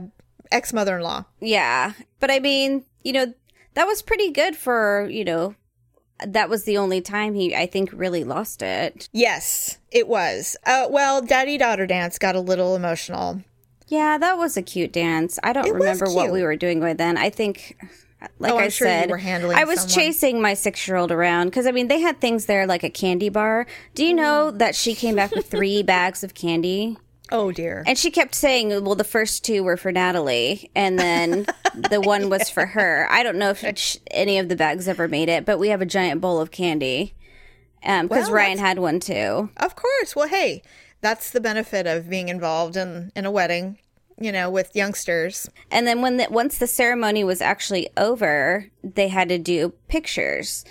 ex 0.52 0.72
mother 0.72 0.98
in 0.98 1.02
law. 1.04 1.26
Yeah. 1.40 1.94
But 2.20 2.30
I 2.30 2.38
mean, 2.40 2.86
you 3.04 3.14
know, 3.14 3.34
that 3.74 3.88
was 3.88 4.02
pretty 4.02 4.32
good 4.32 4.56
for, 4.56 5.08
you 5.10 5.24
know, 5.26 5.56
that 6.26 6.50
was 6.50 6.66
the 6.66 6.78
only 6.78 7.02
time 7.02 7.34
he 7.34 7.56
I 7.56 7.66
think 7.66 7.90
really 7.94 8.24
lost 8.24 8.62
it. 8.62 9.10
Yes, 9.12 9.78
it 9.92 10.08
was. 10.08 10.56
Uh, 10.66 10.88
well, 10.90 11.22
daddy 11.22 11.58
daughter 11.58 11.88
dance 11.88 12.20
got 12.20 12.36
a 12.36 12.40
little 12.40 12.76
emotional. 12.76 13.42
Yeah, 13.88 14.18
that 14.20 14.38
was 14.38 14.56
a 14.56 14.62
cute 14.62 14.94
dance. 14.94 15.40
I 15.44 15.52
don't 15.52 15.66
It 15.68 15.74
remember 15.74 16.06
what 16.14 16.32
we 16.32 16.44
were 16.44 16.56
doing 16.56 16.80
by 16.80 16.94
then. 16.94 17.18
I 17.18 17.30
think, 17.30 17.76
like 18.40 18.52
Oh, 18.54 18.58
I 18.58 18.70
sure 18.70 18.88
you 18.88 18.94
said, 18.94 19.10
were 19.10 19.18
handling 19.18 19.58
I 19.58 19.64
was 19.66 19.82
someone. 19.82 19.96
chasing 19.96 20.42
my 20.42 20.54
six 20.54 20.88
year 20.88 20.96
old 20.96 21.12
around 21.12 21.48
because 21.48 21.66
I 21.66 21.72
mean 21.72 21.88
they 21.88 22.00
had 22.00 22.22
things 22.22 22.46
there 22.46 22.66
like 22.68 22.84
a 22.84 22.90
candy 22.90 23.30
bar. 23.30 23.66
Do 23.96 24.06
you 24.06 24.14
know 24.14 24.52
that 24.52 24.76
she 24.76 24.94
came 24.96 25.16
back 25.16 25.32
with 25.32 25.48
three 25.50 25.82
bags 25.84 26.24
of 26.24 26.34
candy? 26.36 26.98
Oh 27.32 27.52
dear. 27.52 27.84
And 27.88 27.98
she 27.98 28.12
kept 28.12 28.36
saying, 28.36 28.70
"Well, 28.84 28.96
the 28.96 29.04
first 29.04 29.46
two 29.46 29.64
were 29.64 29.78
for 29.78 29.92
Natalie, 29.92 30.70
and 30.76 31.00
then 31.00 31.46
the 31.76 32.02
one 32.02 32.30
was 32.30 32.50
for 32.50 32.66
her." 32.66 33.08
I 33.10 33.24
don't 33.24 33.38
know 33.38 33.52
if 33.52 33.64
sh- 33.78 33.98
any 34.12 34.38
of 34.38 34.50
the 34.50 34.56
bags 34.56 34.88
ever 34.88 35.08
made 35.08 35.30
it, 35.30 35.46
but 35.46 35.58
we 35.60 35.70
have 35.70 35.82
a 35.82 35.86
giant 35.86 36.22
bowl 36.22 36.42
of 36.42 36.52
candy 36.52 37.14
um, 37.84 38.08
because 38.08 38.26
Well, 38.26 38.36
Ryan 38.36 38.58
had 38.58 38.80
one 38.80 39.00
too. 39.00 39.50
Of 39.58 39.76
course. 39.76 40.16
Well, 40.16 40.28
hey, 40.28 40.62
that's 41.00 41.32
the 41.32 41.42
benefit 41.42 41.88
of 41.88 42.10
being 42.10 42.30
involved 42.30 42.76
in 42.76 43.12
in 43.16 43.26
a 43.26 43.32
wedding. 43.32 43.78
You 44.20 44.32
know, 44.32 44.52
with 44.52 44.76
youngsters. 44.76 45.50
And 45.72 45.88
then 45.88 46.02
when 46.04 46.18
the, 46.18 46.28
once 46.30 46.60
the 46.60 46.68
ceremony 46.68 47.24
was 47.24 47.42
actually 47.42 47.90
over, 47.98 48.68
they 48.84 49.08
had 49.08 49.30
to 49.30 49.40
do 49.40 49.74
pictures. 49.88 50.64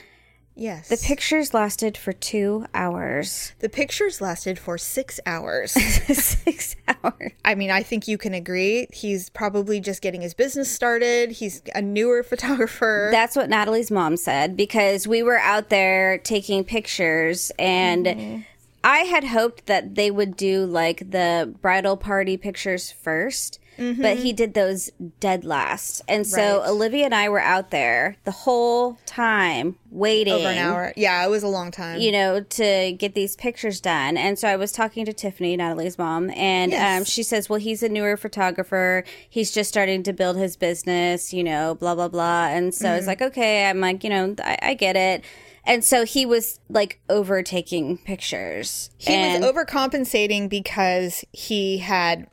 Yes. 0.55 0.89
The 0.89 0.97
pictures 0.97 1.55
lasted 1.55 1.97
for 1.97 2.13
two 2.13 2.67
hours. 2.75 3.53
The 3.61 3.69
pictures 3.69 4.21
lasted 4.21 4.59
for 4.59 4.77
six 4.77 5.19
hours. 5.25 5.73
Six 6.21 6.77
hours. 6.87 7.33
I 7.45 7.55
mean, 7.55 7.71
I 7.71 7.83
think 7.83 8.09
you 8.09 8.19
can 8.19 8.35
agree. 8.35 8.87
He's 8.93 9.31
probably 9.31 9.81
just 9.81 10.03
getting 10.03 10.21
his 10.21 10.35
business 10.35 10.71
started. 10.71 11.31
He's 11.31 11.63
a 11.75 11.81
newer 11.81 12.23
photographer. 12.31 13.09
That's 13.11 13.37
what 13.37 13.49
Natalie's 13.49 13.91
mom 13.91 14.17
said 14.17 14.57
because 14.57 15.07
we 15.07 15.23
were 15.23 15.39
out 15.39 15.71
there 15.71 16.19
taking 16.19 16.65
pictures 16.65 17.51
and 17.59 18.07
mm-hmm. 18.07 18.41
I 18.83 19.01
had 19.01 19.25
hoped 19.25 19.67
that 19.67 19.95
they 19.95 20.11
would 20.11 20.37
do 20.37 20.65
like 20.65 21.11
the 21.11 21.55
bridal 21.61 21.97
party 21.97 22.37
pictures 22.37 22.93
1st 23.05 23.59
But 23.79 24.19
he 24.19 24.35
did 24.35 24.53
those 24.53 24.91
dead 25.21 25.43
last. 25.43 26.03
And 26.07 26.27
so 26.27 26.61
Right. 26.61 26.69
Olivia 26.69 27.07
and 27.07 27.15
I 27.15 27.31
were 27.31 27.41
out 27.41 27.71
there 27.71 28.17
the 28.25 28.31
whole 28.31 28.99
time 29.07 29.77
waiting. 29.91 30.35
over 30.35 30.49
an 30.49 30.59
hour. 30.59 30.93
Yeah, 30.97 31.25
it 31.25 31.31
was 31.31 31.43
a 31.43 31.49
long 31.49 31.71
time. 31.71 31.99
you 31.99 32.13
know, 32.13 32.41
to 32.41 32.93
get 32.93 33.15
these 33.15 33.37
pictures 33.37 33.81
done. 33.81 34.19
And 34.19 34.39
so 34.39 34.49
I 34.49 34.57
was 34.57 34.71
talking 34.73 35.07
to 35.07 35.15
Tiffany, 35.15 35.57
Natalie's 35.57 35.97
mom, 35.97 36.29
and 36.31 36.75
um, 36.75 37.05
she 37.05 37.23
says, 37.23 37.49
well, 37.49 37.59
he's 37.61 37.83
a 37.83 37.89
newer 37.89 38.19
photographer. 38.19 39.03
He's 39.29 39.51
just 39.51 39.71
starting 39.71 40.03
to 40.03 40.13
build 40.13 40.37
his 40.37 40.57
business, 40.57 41.33
you 41.33 41.43
know, 41.45 41.75
blah, 41.75 41.95
blah, 41.95 42.09
blah. 42.09 42.49
And 42.49 42.75
so 42.75 42.85
Mm-hmm. 42.87 42.99
it's 42.99 43.07
like, 43.07 43.23
okay, 43.23 43.65
I'm 43.69 43.81
like, 43.81 44.05
you 44.05 44.11
know, 44.11 44.35
I, 44.45 44.59
I 44.63 44.75
get 44.75 44.95
it. 44.97 45.25
And 45.65 45.85
so 45.85 46.05
he 46.05 46.27
was 46.27 46.61
like 46.69 47.01
overtaking 47.09 47.99
pictures. 47.99 48.91
he 48.99 49.13
and 49.15 49.43
was 49.43 49.53
overcompensating 49.53 50.49
because 50.49 51.25
he 51.33 51.79
had 51.79 52.27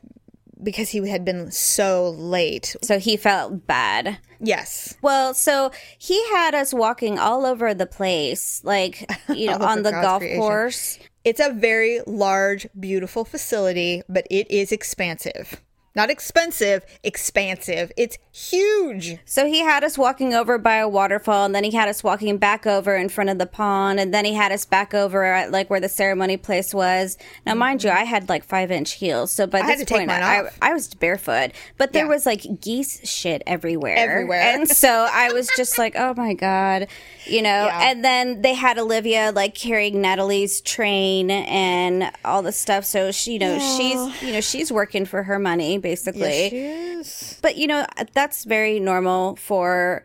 because 0.62 0.88
he 0.88 1.08
had 1.08 1.24
been 1.24 1.50
so 1.50 2.10
late. 2.10 2.74
so 2.82 2.98
he 2.98 3.16
felt 3.16 3.66
bad. 3.66 4.18
Yes. 4.40 4.96
Well, 5.02 5.34
so 5.34 5.70
he 5.98 6.20
had 6.30 6.54
us 6.54 6.72
walking 6.72 7.18
all 7.18 7.46
over 7.46 7.74
the 7.74 7.86
place, 7.86 8.60
like, 8.64 9.08
you 9.34 9.46
know, 9.46 9.58
on 9.58 9.82
the 9.82 9.90
God's 9.90 10.06
golf 10.06 10.20
creation. 10.20 10.40
course. 10.40 10.98
It's 11.24 11.40
a 11.40 11.52
very 11.52 12.00
large, 12.06 12.66
beautiful 12.78 13.24
facility, 13.24 14.02
but 14.08 14.26
it 14.30 14.50
is 14.50 14.72
expansive. 14.72 15.60
Not 15.98 16.10
expensive, 16.10 16.84
expansive. 17.02 17.90
It's 17.96 18.18
huge. 18.32 19.18
So 19.24 19.46
he 19.46 19.58
had 19.58 19.82
us 19.82 19.98
walking 19.98 20.32
over 20.32 20.56
by 20.56 20.76
a 20.76 20.88
waterfall, 20.88 21.44
and 21.44 21.52
then 21.52 21.64
he 21.64 21.72
had 21.72 21.88
us 21.88 22.04
walking 22.04 22.38
back 22.38 22.66
over 22.68 22.94
in 22.94 23.08
front 23.08 23.30
of 23.30 23.38
the 23.38 23.46
pond, 23.46 23.98
and 23.98 24.14
then 24.14 24.24
he 24.24 24.32
had 24.34 24.52
us 24.52 24.64
back 24.64 24.94
over 24.94 25.24
at 25.24 25.50
like 25.50 25.68
where 25.70 25.80
the 25.80 25.88
ceremony 25.88 26.36
place 26.36 26.72
was. 26.72 27.18
Now, 27.44 27.54
mind 27.54 27.82
you, 27.82 27.90
I 27.90 28.04
had 28.04 28.28
like 28.28 28.44
five 28.44 28.70
inch 28.70 28.92
heels, 28.92 29.32
so 29.32 29.48
by. 29.48 29.58
I 29.58 29.74
this 29.74 29.84
point, 29.90 30.08
I. 30.08 30.48
I 30.62 30.72
was 30.72 30.86
barefoot, 30.94 31.50
but 31.78 31.92
there 31.92 32.04
Yeah. 32.04 32.10
was 32.10 32.26
like 32.26 32.46
geese 32.60 33.00
shit 33.08 33.42
everywhere, 33.44 33.96
Everywhere. 33.96 34.40
and 34.40 34.68
so 34.68 35.08
I 35.12 35.32
was 35.32 35.48
just 35.56 35.78
like, 35.78 35.94
oh 35.96 36.14
my 36.16 36.34
god, 36.34 36.86
you 37.26 37.42
know. 37.42 37.48
Yeah. 37.66 37.90
And 37.90 38.04
then 38.04 38.42
they 38.42 38.54
had 38.54 38.78
Olivia 38.78 39.32
like 39.34 39.56
carrying 39.56 40.00
Natalie's 40.00 40.60
train 40.60 41.30
and 41.32 42.10
all 42.24 42.42
the 42.42 42.52
stuff, 42.52 42.84
so 42.84 43.10
she, 43.10 43.32
you 43.32 43.38
know, 43.40 43.58
she's 43.58 44.22
you 44.22 44.32
know 44.32 44.40
she's 44.40 44.70
working 44.70 45.04
for 45.04 45.24
her 45.24 45.40
money 45.40 45.76
basically. 45.88 46.50
Yes. 46.52 47.38
But 47.42 47.56
you 47.56 47.66
know, 47.66 47.86
that's 48.12 48.44
very 48.44 48.78
normal 48.80 49.36
for 49.36 50.04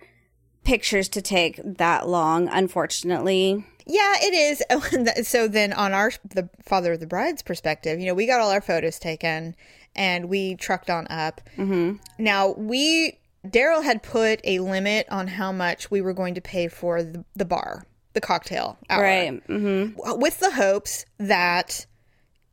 pictures 0.63 1.09
to 1.09 1.21
take 1.21 1.59
that 1.63 2.07
long, 2.07 2.47
unfortunately. 2.47 3.65
Yeah, 3.85 4.13
it 4.21 4.33
is. 4.33 5.27
So 5.27 5.47
then, 5.47 5.73
on 5.73 5.91
our 5.93 6.11
the 6.23 6.49
father 6.63 6.93
of 6.93 6.99
the 6.99 7.07
bride's 7.07 7.41
perspective, 7.41 7.99
you 7.99 8.05
know, 8.05 8.13
we 8.13 8.25
got 8.25 8.39
all 8.39 8.51
our 8.51 8.61
photos 8.61 8.97
taken, 8.99 9.55
and 9.95 10.29
we 10.29 10.55
trucked 10.55 10.89
on 10.89 11.05
up. 11.09 11.41
Mm-hmm. 11.57 11.97
Now 12.17 12.53
we 12.57 13.19
Daryl 13.45 13.83
had 13.83 14.01
put 14.03 14.39
a 14.45 14.59
limit 14.59 15.05
on 15.09 15.27
how 15.27 15.51
much 15.51 15.91
we 15.91 15.99
were 16.01 16.13
going 16.13 16.33
to 16.35 16.41
pay 16.41 16.69
for 16.69 17.03
the, 17.03 17.25
the 17.35 17.43
bar, 17.43 17.85
the 18.13 18.21
cocktail 18.21 18.77
hour, 18.89 19.03
Right. 19.03 19.43
hmm 19.47 19.87
with 20.17 20.39
the 20.39 20.51
hopes 20.51 21.05
that 21.17 21.85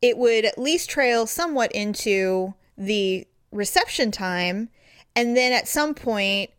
it 0.01 0.17
would 0.17 0.43
at 0.43 0.57
least 0.57 0.89
trail 0.89 1.25
somewhat 1.27 1.71
into 1.71 2.53
the 2.77 3.27
reception 3.51 4.11
time, 4.11 4.69
and 5.15 5.35
then 5.35 5.51
at 5.53 5.67
some 5.67 5.93
point, 5.93 6.49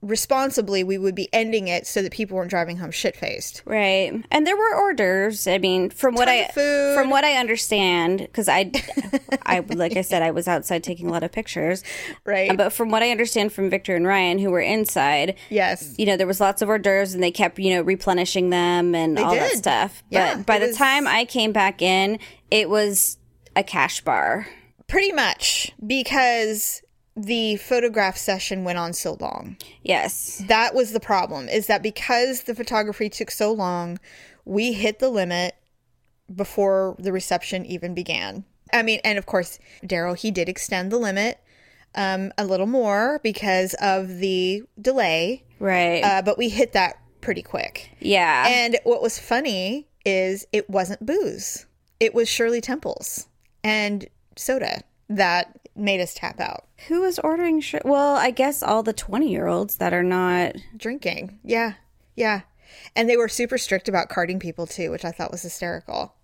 responsibly, 0.00 0.84
we 0.84 0.96
would 0.96 1.14
be 1.16 1.28
ending 1.32 1.66
it 1.66 1.84
so 1.84 2.02
that 2.02 2.12
people 2.12 2.36
weren't 2.36 2.50
driving 2.50 2.76
home 2.76 2.90
shit 2.92 3.16
faced. 3.16 3.62
Right. 3.64 4.24
And 4.30 4.46
there 4.46 4.56
were 4.56 4.74
orders. 4.76 5.48
I 5.48 5.58
mean, 5.58 5.90
from 5.90 6.14
what 6.14 6.28
I 6.28 6.46
from 6.94 7.10
what 7.10 7.24
I 7.24 7.34
understand, 7.34 8.20
because 8.20 8.48
I, 8.48 8.70
I 9.42 9.58
like 9.68 9.96
I 9.96 10.02
said, 10.02 10.22
I 10.22 10.30
was 10.30 10.46
outside 10.46 10.84
taking 10.84 11.08
a 11.08 11.10
lot 11.10 11.24
of 11.24 11.32
pictures. 11.32 11.82
Right. 12.24 12.56
But 12.56 12.72
from 12.72 12.90
what 12.90 13.02
I 13.02 13.10
understand 13.10 13.52
from 13.52 13.70
Victor 13.70 13.96
and 13.96 14.06
Ryan, 14.06 14.38
who 14.38 14.50
were 14.50 14.60
inside, 14.60 15.34
Yes. 15.50 15.96
you 15.98 16.06
know, 16.06 16.16
there 16.16 16.28
was 16.28 16.40
lots 16.40 16.62
of 16.62 16.68
hors 16.68 16.78
d'oeuvres 16.78 17.12
and 17.14 17.22
they 17.22 17.32
kept, 17.32 17.58
you 17.58 17.74
know, 17.74 17.82
replenishing 17.82 18.50
them 18.50 18.94
and 18.94 19.18
all 19.18 19.34
that 19.34 19.56
stuff. 19.56 20.04
Yeah, 20.10 20.36
but 20.36 20.46
by 20.46 20.58
the 20.60 20.68
was- 20.68 20.76
time 20.76 21.08
I 21.08 21.24
came 21.24 21.50
back 21.52 21.82
in, 21.82 22.20
it 22.52 22.70
was 22.70 23.18
a 23.56 23.64
cash 23.64 24.00
bar. 24.02 24.46
Pretty 24.88 25.12
much 25.12 25.70
because 25.86 26.82
the 27.16 27.56
photograph 27.56 28.16
session 28.16 28.64
went 28.64 28.78
on 28.78 28.92
so 28.92 29.16
long. 29.20 29.56
Yes. 29.82 30.42
That 30.48 30.74
was 30.74 30.92
the 30.92 31.00
problem 31.00 31.48
is 31.48 31.66
that 31.66 31.82
because 31.82 32.42
the 32.44 32.54
photography 32.54 33.08
took 33.08 33.30
so 33.30 33.52
long, 33.52 33.98
we 34.44 34.72
hit 34.72 34.98
the 34.98 35.08
limit 35.08 35.54
before 36.34 36.94
the 36.98 37.12
reception 37.12 37.64
even 37.66 37.94
began. 37.94 38.44
I 38.72 38.82
mean, 38.82 39.00
and 39.04 39.18
of 39.18 39.26
course, 39.26 39.58
Daryl, 39.84 40.16
he 40.16 40.30
did 40.30 40.48
extend 40.48 40.92
the 40.92 40.98
limit 40.98 41.38
um, 41.94 42.32
a 42.38 42.44
little 42.44 42.66
more 42.66 43.18
because 43.22 43.74
of 43.80 44.18
the 44.18 44.62
delay, 44.80 45.44
Right. 45.58 46.02
uh, 46.04 46.22
but 46.22 46.38
we 46.38 46.48
hit 46.50 46.72
that 46.74 46.98
pretty 47.20 47.42
quick. 47.42 47.90
yeah. 48.00 48.44
And 48.46 48.78
what 48.84 49.02
was 49.02 49.18
funny 49.18 49.88
is 50.04 50.46
it 50.52 50.68
wasn't 50.70 51.04
booze. 51.04 51.66
It 51.98 52.14
was 52.14 52.28
Shirley 52.28 52.60
Temples 52.60 53.26
and 53.64 54.06
soda 54.38 54.82
that 55.08 55.58
made 55.74 56.00
us 56.00 56.14
tap 56.14 56.40
out. 56.40 56.66
Who 56.88 57.00
was 57.02 57.18
ordering? 57.18 57.60
Sh- 57.60 57.76
well, 57.84 58.16
I 58.16 58.30
guess 58.30 58.62
all 58.62 58.82
the 58.82 58.92
twenty-year-olds 58.92 59.76
that 59.76 59.92
are 59.94 60.02
not. 60.02 60.56
Drinking. 60.76 61.38
Yeah. 61.44 61.74
Yeah. 62.16 62.42
And 62.94 63.08
they 63.08 63.16
were 63.16 63.28
super 63.28 63.58
strict 63.58 63.88
about 63.88 64.08
carding 64.08 64.38
people 64.38 64.66
too, 64.66 64.90
which 64.90 65.04
I 65.04 65.10
thought 65.12 65.30
was 65.32 65.42
hysterical. 65.42 66.14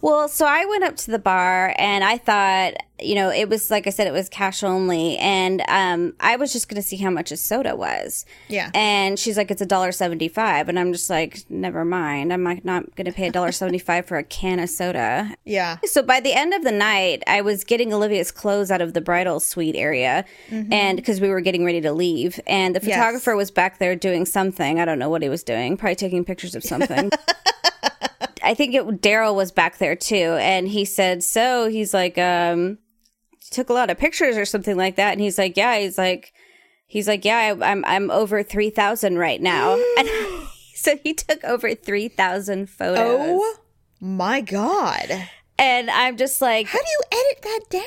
Well, 0.00 0.28
so 0.28 0.44
I 0.46 0.66
went 0.66 0.84
up 0.84 0.96
to 0.96 1.10
the 1.10 1.18
bar 1.18 1.74
and 1.78 2.04
I 2.04 2.18
thought, 2.18 2.74
you 3.00 3.14
know, 3.14 3.30
it 3.30 3.48
was 3.48 3.70
like 3.70 3.86
I 3.86 3.90
said, 3.90 4.06
it 4.06 4.12
was 4.12 4.28
cash 4.28 4.62
only, 4.62 5.16
and 5.18 5.62
um, 5.68 6.12
I 6.20 6.36
was 6.36 6.52
just 6.52 6.68
going 6.68 6.80
to 6.80 6.86
see 6.86 6.96
how 6.96 7.10
much 7.10 7.32
a 7.32 7.36
soda 7.36 7.74
was. 7.74 8.24
Yeah. 8.48 8.70
And 8.74 9.18
she's 9.18 9.36
like, 9.36 9.50
it's 9.50 9.62
a 9.62 9.66
dollar 9.66 9.90
seventy 9.92 10.28
five, 10.28 10.68
and 10.68 10.78
I'm 10.78 10.92
just 10.92 11.08
like, 11.10 11.44
never 11.48 11.84
mind. 11.84 12.32
I'm 12.32 12.44
like 12.44 12.64
not 12.64 12.94
going 12.94 13.06
to 13.06 13.12
pay 13.12 13.26
a 13.28 13.32
dollar 13.32 13.50
seventy 13.50 13.78
five 13.78 14.06
for 14.06 14.16
a 14.18 14.22
can 14.22 14.60
of 14.60 14.68
soda. 14.70 15.34
Yeah. 15.44 15.78
So 15.84 16.02
by 16.02 16.20
the 16.20 16.34
end 16.34 16.54
of 16.54 16.62
the 16.62 16.70
night, 16.72 17.22
I 17.26 17.40
was 17.40 17.64
getting 17.64 17.92
Olivia's 17.92 18.30
clothes 18.30 18.70
out 18.70 18.80
of 18.82 18.92
the 18.92 19.00
bridal 19.00 19.40
suite 19.40 19.74
area, 19.76 20.24
and 20.50 20.96
because 20.96 21.20
we 21.20 21.30
were 21.30 21.40
getting 21.40 21.64
ready 21.64 21.80
to 21.80 21.92
leave, 21.92 22.38
and 22.46 22.74
the 22.76 22.80
Mm-hmm. 22.80 22.88
Yes. 22.90 22.98
photographer 22.98 23.34
was 23.36 23.50
back 23.50 23.78
there 23.78 23.96
doing 23.96 24.26
something. 24.26 24.78
I 24.78 24.84
don't 24.84 24.98
know 24.98 25.08
what 25.08 25.22
he 25.22 25.28
was 25.30 25.42
doing, 25.42 25.76
probably 25.78 25.96
taking 25.96 26.24
pictures 26.24 26.54
of 26.54 26.62
something. 26.62 27.10
I 28.44 28.54
think 28.54 28.74
it 28.74 28.84
Daryl 29.00 29.34
was 29.34 29.52
back 29.52 29.78
there 29.78 29.96
too, 29.96 30.36
and 30.40 30.68
he 30.68 30.84
said, 30.84 31.22
"So 31.22 31.68
he's 31.68 31.94
like, 31.94 32.18
um, 32.18 32.78
took 33.50 33.68
a 33.68 33.72
lot 33.72 33.90
of 33.90 33.98
pictures 33.98 34.36
or 34.36 34.44
something 34.44 34.76
like 34.76 34.96
that." 34.96 35.12
And 35.12 35.20
he's 35.20 35.38
like, 35.38 35.56
"Yeah." 35.56 35.78
He's 35.78 35.98
like, 35.98 36.32
he's 36.86 37.08
like, 37.08 37.24
"Yeah, 37.24 37.38
I, 37.38 37.70
I'm 37.70 37.84
I'm 37.86 38.10
over 38.10 38.42
three 38.42 38.70
thousand 38.70 39.18
right 39.18 39.40
now." 39.40 39.74
and 39.98 40.08
so 40.74 40.96
he 41.02 41.14
took 41.14 41.42
over 41.44 41.74
three 41.74 42.08
thousand 42.08 42.68
photos. 42.70 43.00
Oh 43.00 43.56
my 44.00 44.40
god. 44.40 45.28
And 45.56 45.88
I'm 45.88 46.16
just 46.16 46.42
like, 46.42 46.66
How 46.66 46.80
do 46.80 46.84
you 46.84 47.00
edit 47.12 47.42
that 47.42 47.82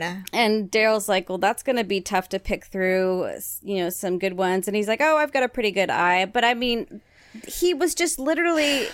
down? 0.00 0.24
and 0.32 0.70
Daryl's 0.70 1.06
like, 1.08 1.28
well, 1.28 1.36
that's 1.36 1.62
going 1.62 1.76
to 1.76 1.84
be 1.84 2.00
tough 2.00 2.30
to 2.30 2.38
pick 2.38 2.64
through, 2.64 3.30
you 3.62 3.76
know, 3.76 3.90
some 3.90 4.18
good 4.18 4.38
ones. 4.38 4.66
And 4.66 4.74
he's 4.74 4.88
like, 4.88 5.02
oh, 5.02 5.18
I've 5.18 5.32
got 5.32 5.42
a 5.42 5.48
pretty 5.48 5.70
good 5.70 5.90
eye. 5.90 6.24
But 6.24 6.44
I 6.46 6.54
mean, 6.54 7.02
he 7.46 7.74
was 7.74 7.94
just 7.94 8.18
literally 8.18 8.88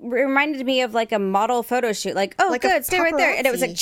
reminded 0.00 0.64
me 0.64 0.82
of 0.82 0.94
like 0.94 1.12
a 1.12 1.18
model 1.18 1.62
photo 1.62 1.92
shoot. 1.92 2.14
Like, 2.14 2.34
oh, 2.38 2.48
Like 2.50 2.62
good, 2.62 2.84
stay 2.84 3.00
right 3.00 3.16
there. 3.16 3.34
And 3.34 3.46
it 3.46 3.50
was 3.50 3.60
like, 3.60 3.76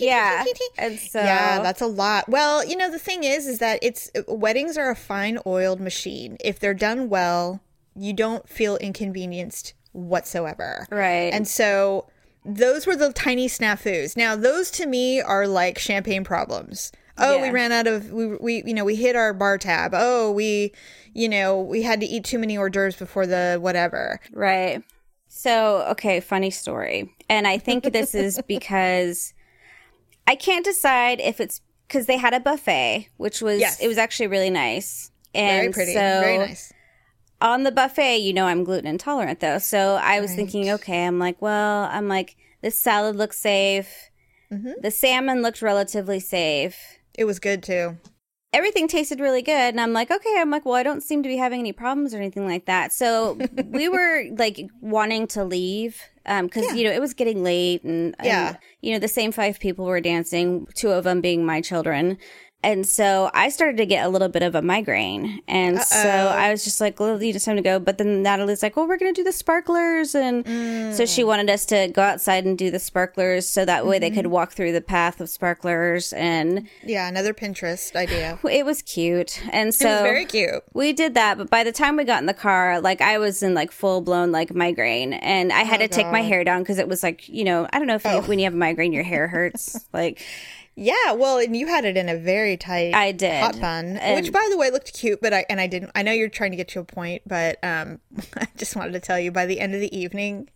yeah. 0.00 0.44
And 0.78 0.98
so, 0.98 1.20
Yeah, 1.20 1.60
that's 1.60 1.80
a 1.80 1.86
lot. 1.86 2.28
Well, 2.28 2.64
you 2.64 2.76
know, 2.76 2.90
the 2.90 2.98
thing 2.98 3.24
is, 3.24 3.46
is 3.46 3.58
that 3.58 3.78
it's 3.82 4.10
weddings 4.26 4.76
are 4.78 4.90
a 4.90 4.96
fine 4.96 5.38
oiled 5.46 5.80
machine. 5.80 6.36
If 6.40 6.58
they're 6.58 6.74
done 6.74 7.08
well, 7.08 7.60
you 7.94 8.12
don't 8.12 8.48
feel 8.48 8.76
inconvenienced 8.76 9.74
whatsoever. 9.92 10.86
Right. 10.90 11.32
And 11.32 11.46
so 11.46 12.06
those 12.44 12.86
were 12.86 12.96
the 12.96 13.12
tiny 13.12 13.48
snafus. 13.48 14.16
Now, 14.16 14.36
those 14.36 14.70
to 14.72 14.86
me 14.86 15.20
are 15.20 15.46
like 15.46 15.78
champagne 15.78 16.24
problems. 16.24 16.92
Oh, 17.18 17.40
we 17.40 17.50
ran 17.50 17.72
out 17.72 17.86
of 17.86 18.10
we 18.10 18.36
we 18.36 18.62
you 18.64 18.74
know, 18.74 18.84
we 18.84 18.96
hit 18.96 19.14
our 19.14 19.34
bar 19.34 19.58
tab. 19.58 19.92
Oh, 19.94 20.32
we 20.32 20.72
you 21.14 21.28
know, 21.28 21.60
we 21.60 21.82
had 21.82 22.00
to 22.00 22.06
eat 22.06 22.24
too 22.24 22.38
many 22.38 22.56
hors 22.56 22.70
d'oeuvres 22.70 22.96
before 22.96 23.26
the 23.26 23.58
whatever. 23.60 24.20
Right. 24.32 24.82
So, 25.28 25.86
okay, 25.92 26.20
funny 26.20 26.50
story. 26.50 27.14
And 27.28 27.46
I 27.46 27.58
think 27.58 27.84
this 27.92 28.14
is 28.14 28.40
because 28.46 29.32
I 30.26 30.34
can't 30.36 30.64
decide 30.64 31.20
if 31.20 31.40
it's 31.40 31.60
because 31.88 32.06
they 32.06 32.16
had 32.18 32.34
a 32.34 32.40
buffet, 32.40 33.08
which 33.16 33.40
was, 33.42 33.60
Yes. 33.60 33.80
it 33.80 33.88
was 33.88 33.98
actually 33.98 34.26
really 34.28 34.50
nice. 34.50 35.10
And 35.34 35.60
Very 35.62 35.72
pretty. 35.72 35.92
So 35.94 36.00
Very 36.00 36.38
nice. 36.38 36.72
on 37.40 37.62
the 37.62 37.72
buffet, 37.72 38.18
you 38.18 38.32
know, 38.32 38.46
I'm 38.46 38.64
gluten 38.64 38.86
intolerant 38.86 39.40
though. 39.40 39.58
So 39.58 39.98
I 40.02 40.20
was 40.20 40.34
thinking, 40.34 40.70
okay, 40.70 41.06
I'm 41.06 41.18
like, 41.18 41.40
well, 41.40 41.84
I'm 41.90 42.08
like, 42.08 42.36
this 42.60 42.78
salad 42.78 43.16
looks 43.16 43.38
safe. 43.38 44.10
Mm-hmm. 44.52 44.72
The 44.82 44.90
salmon 44.90 45.40
looked 45.42 45.62
relatively 45.62 46.20
safe. 46.20 46.78
It 47.14 47.24
was 47.24 47.38
good 47.38 47.62
too. 47.62 47.96
Everything 48.52 48.86
tasted 48.86 49.18
really 49.18 49.40
good. 49.42 49.52
And 49.52 49.80
I'm 49.80 49.92
like, 49.92 50.10
okay, 50.10 50.34
I'm 50.38 50.50
like, 50.50 50.64
well, 50.66 50.74
I 50.74 50.82
don't 50.82 51.02
seem 51.02 51.22
to 51.22 51.28
be 51.28 51.36
having 51.38 51.60
any 51.60 51.72
problems 51.72 52.12
or 52.12 52.18
anything 52.18 52.46
like 52.46 52.66
that. 52.66 52.92
So 52.92 53.38
we 53.66 53.88
were 53.88 54.24
like 54.36 54.60
wanting 54.80 55.26
to 55.28 55.44
leave 55.44 56.00
um, 56.26 56.46
because, 56.46 56.66
Yeah. 56.66 56.74
you 56.74 56.84
know, 56.84 56.92
it 56.92 57.00
was 57.00 57.14
getting 57.14 57.42
late. 57.42 57.82
And, 57.82 58.14
and, 58.18 58.26
Yeah. 58.26 58.56
you 58.82 58.92
know, 58.92 58.98
the 58.98 59.08
same 59.08 59.32
five 59.32 59.58
people 59.58 59.86
were 59.86 60.00
dancing, 60.00 60.66
two 60.74 60.90
of 60.90 61.04
them 61.04 61.20
being 61.20 61.46
my 61.46 61.60
children. 61.62 62.18
And 62.62 62.86
so 62.86 63.30
I 63.34 63.48
started 63.48 63.76
to 63.78 63.86
get 63.86 64.06
a 64.06 64.08
little 64.08 64.28
bit 64.28 64.42
of 64.42 64.54
a 64.54 64.62
migraine. 64.62 65.42
And 65.48 65.80
so 65.80 66.08
I 66.08 66.50
was 66.50 66.64
just 66.64 66.80
like, 66.80 67.00
well, 67.00 67.20
you 67.22 67.32
just 67.32 67.44
time 67.44 67.56
to 67.56 67.62
go. 67.62 67.78
But 67.78 67.98
then 67.98 68.22
Natalie's 68.22 68.62
like, 68.62 68.76
well, 68.76 68.86
we're 68.86 68.98
going 68.98 69.12
to 69.12 69.20
do 69.20 69.24
the 69.24 69.32
sparklers. 69.32 70.14
And 70.14 70.46
so 70.94 71.04
she 71.06 71.22
mm. 71.22 71.26
wanted 71.26 71.50
us 71.50 71.64
to 71.66 71.88
go 71.88 72.02
outside 72.02 72.44
and 72.44 72.56
do 72.56 72.70
the 72.70 72.78
sparklers 72.78 73.48
so 73.48 73.64
that 73.64 73.86
way 73.86 73.98
they 73.98 74.10
could 74.10 74.24
mm-hmm. 74.24 74.32
walk 74.32 74.52
through 74.52 74.72
the 74.72 74.80
path 74.80 75.20
of 75.20 75.28
sparklers. 75.28 76.12
And 76.12 76.68
Yeah, 76.84 77.08
another 77.08 77.34
Pinterest 77.34 77.94
idea. 77.96 78.38
it 78.50 78.64
was 78.64 78.82
cute. 78.82 79.42
And 79.50 79.74
so 79.74 79.88
it 79.88 79.92
was 79.92 80.02
very 80.02 80.24
cute. 80.24 80.62
we 80.72 80.92
did 80.92 81.14
that, 81.14 81.38
but 81.38 81.50
by 81.50 81.64
the 81.64 81.72
time 81.72 81.96
we 81.96 82.04
got 82.04 82.20
in 82.20 82.26
the 82.26 82.34
car, 82.34 82.80
like 82.80 83.00
I 83.00 83.18
was 83.18 83.42
in 83.42 83.54
like 83.54 83.72
full 83.72 84.00
blown 84.00 84.32
like 84.32 84.54
migraine, 84.54 85.14
and 85.14 85.52
I 85.52 85.62
had 85.62 85.80
oh, 85.80 85.86
to 85.86 85.88
take 85.88 86.06
my 86.10 86.22
hair 86.22 86.44
down 86.44 86.62
because 86.62 86.78
it 86.78 86.88
was 86.88 87.02
like 87.02 87.28
you 87.28 87.44
know 87.44 87.66
I 87.72 87.78
don't 87.78 87.86
know 87.86 87.96
if 87.96 88.04
you, 88.04 88.10
oh. 88.10 88.22
when 88.22 88.38
you 88.38 88.44
have 88.44 88.54
a 88.54 88.56
migraine 88.56 88.92
your 88.92 89.02
hair 89.02 89.28
hurts. 89.28 89.84
like 89.92 90.22
Yeah, 90.74 91.12
well, 91.12 91.38
and 91.38 91.54
you 91.56 91.66
had 91.66 91.84
it 91.84 91.96
in 91.96 92.08
a 92.08 92.16
very 92.16 92.56
tight 92.56 92.94
I 92.94 93.12
did. 93.12 93.42
hot 93.42 93.60
bun, 93.60 93.96
And- 93.98 94.14
which 94.22 94.32
by 94.32 94.46
the 94.50 94.56
way 94.56 94.70
looked 94.70 94.94
cute, 94.94 95.20
but 95.20 95.32
I 95.34 95.44
and 95.50 95.60
I 95.60 95.66
didn't. 95.66 95.92
I 95.94 96.02
know 96.02 96.12
you're 96.12 96.28
trying 96.28 96.52
to 96.52 96.56
get 96.56 96.68
to 96.68 96.80
a 96.80 96.84
point, 96.84 97.22
but 97.26 97.58
um, 97.62 98.00
I 98.36 98.46
just 98.56 98.74
wanted 98.76 98.92
to 98.92 99.00
tell 99.00 99.18
you 99.20 99.30
by 99.30 99.46
the 99.46 99.60
end 99.60 99.74
of 99.74 99.80
the 99.80 99.96
evening, 99.96 100.48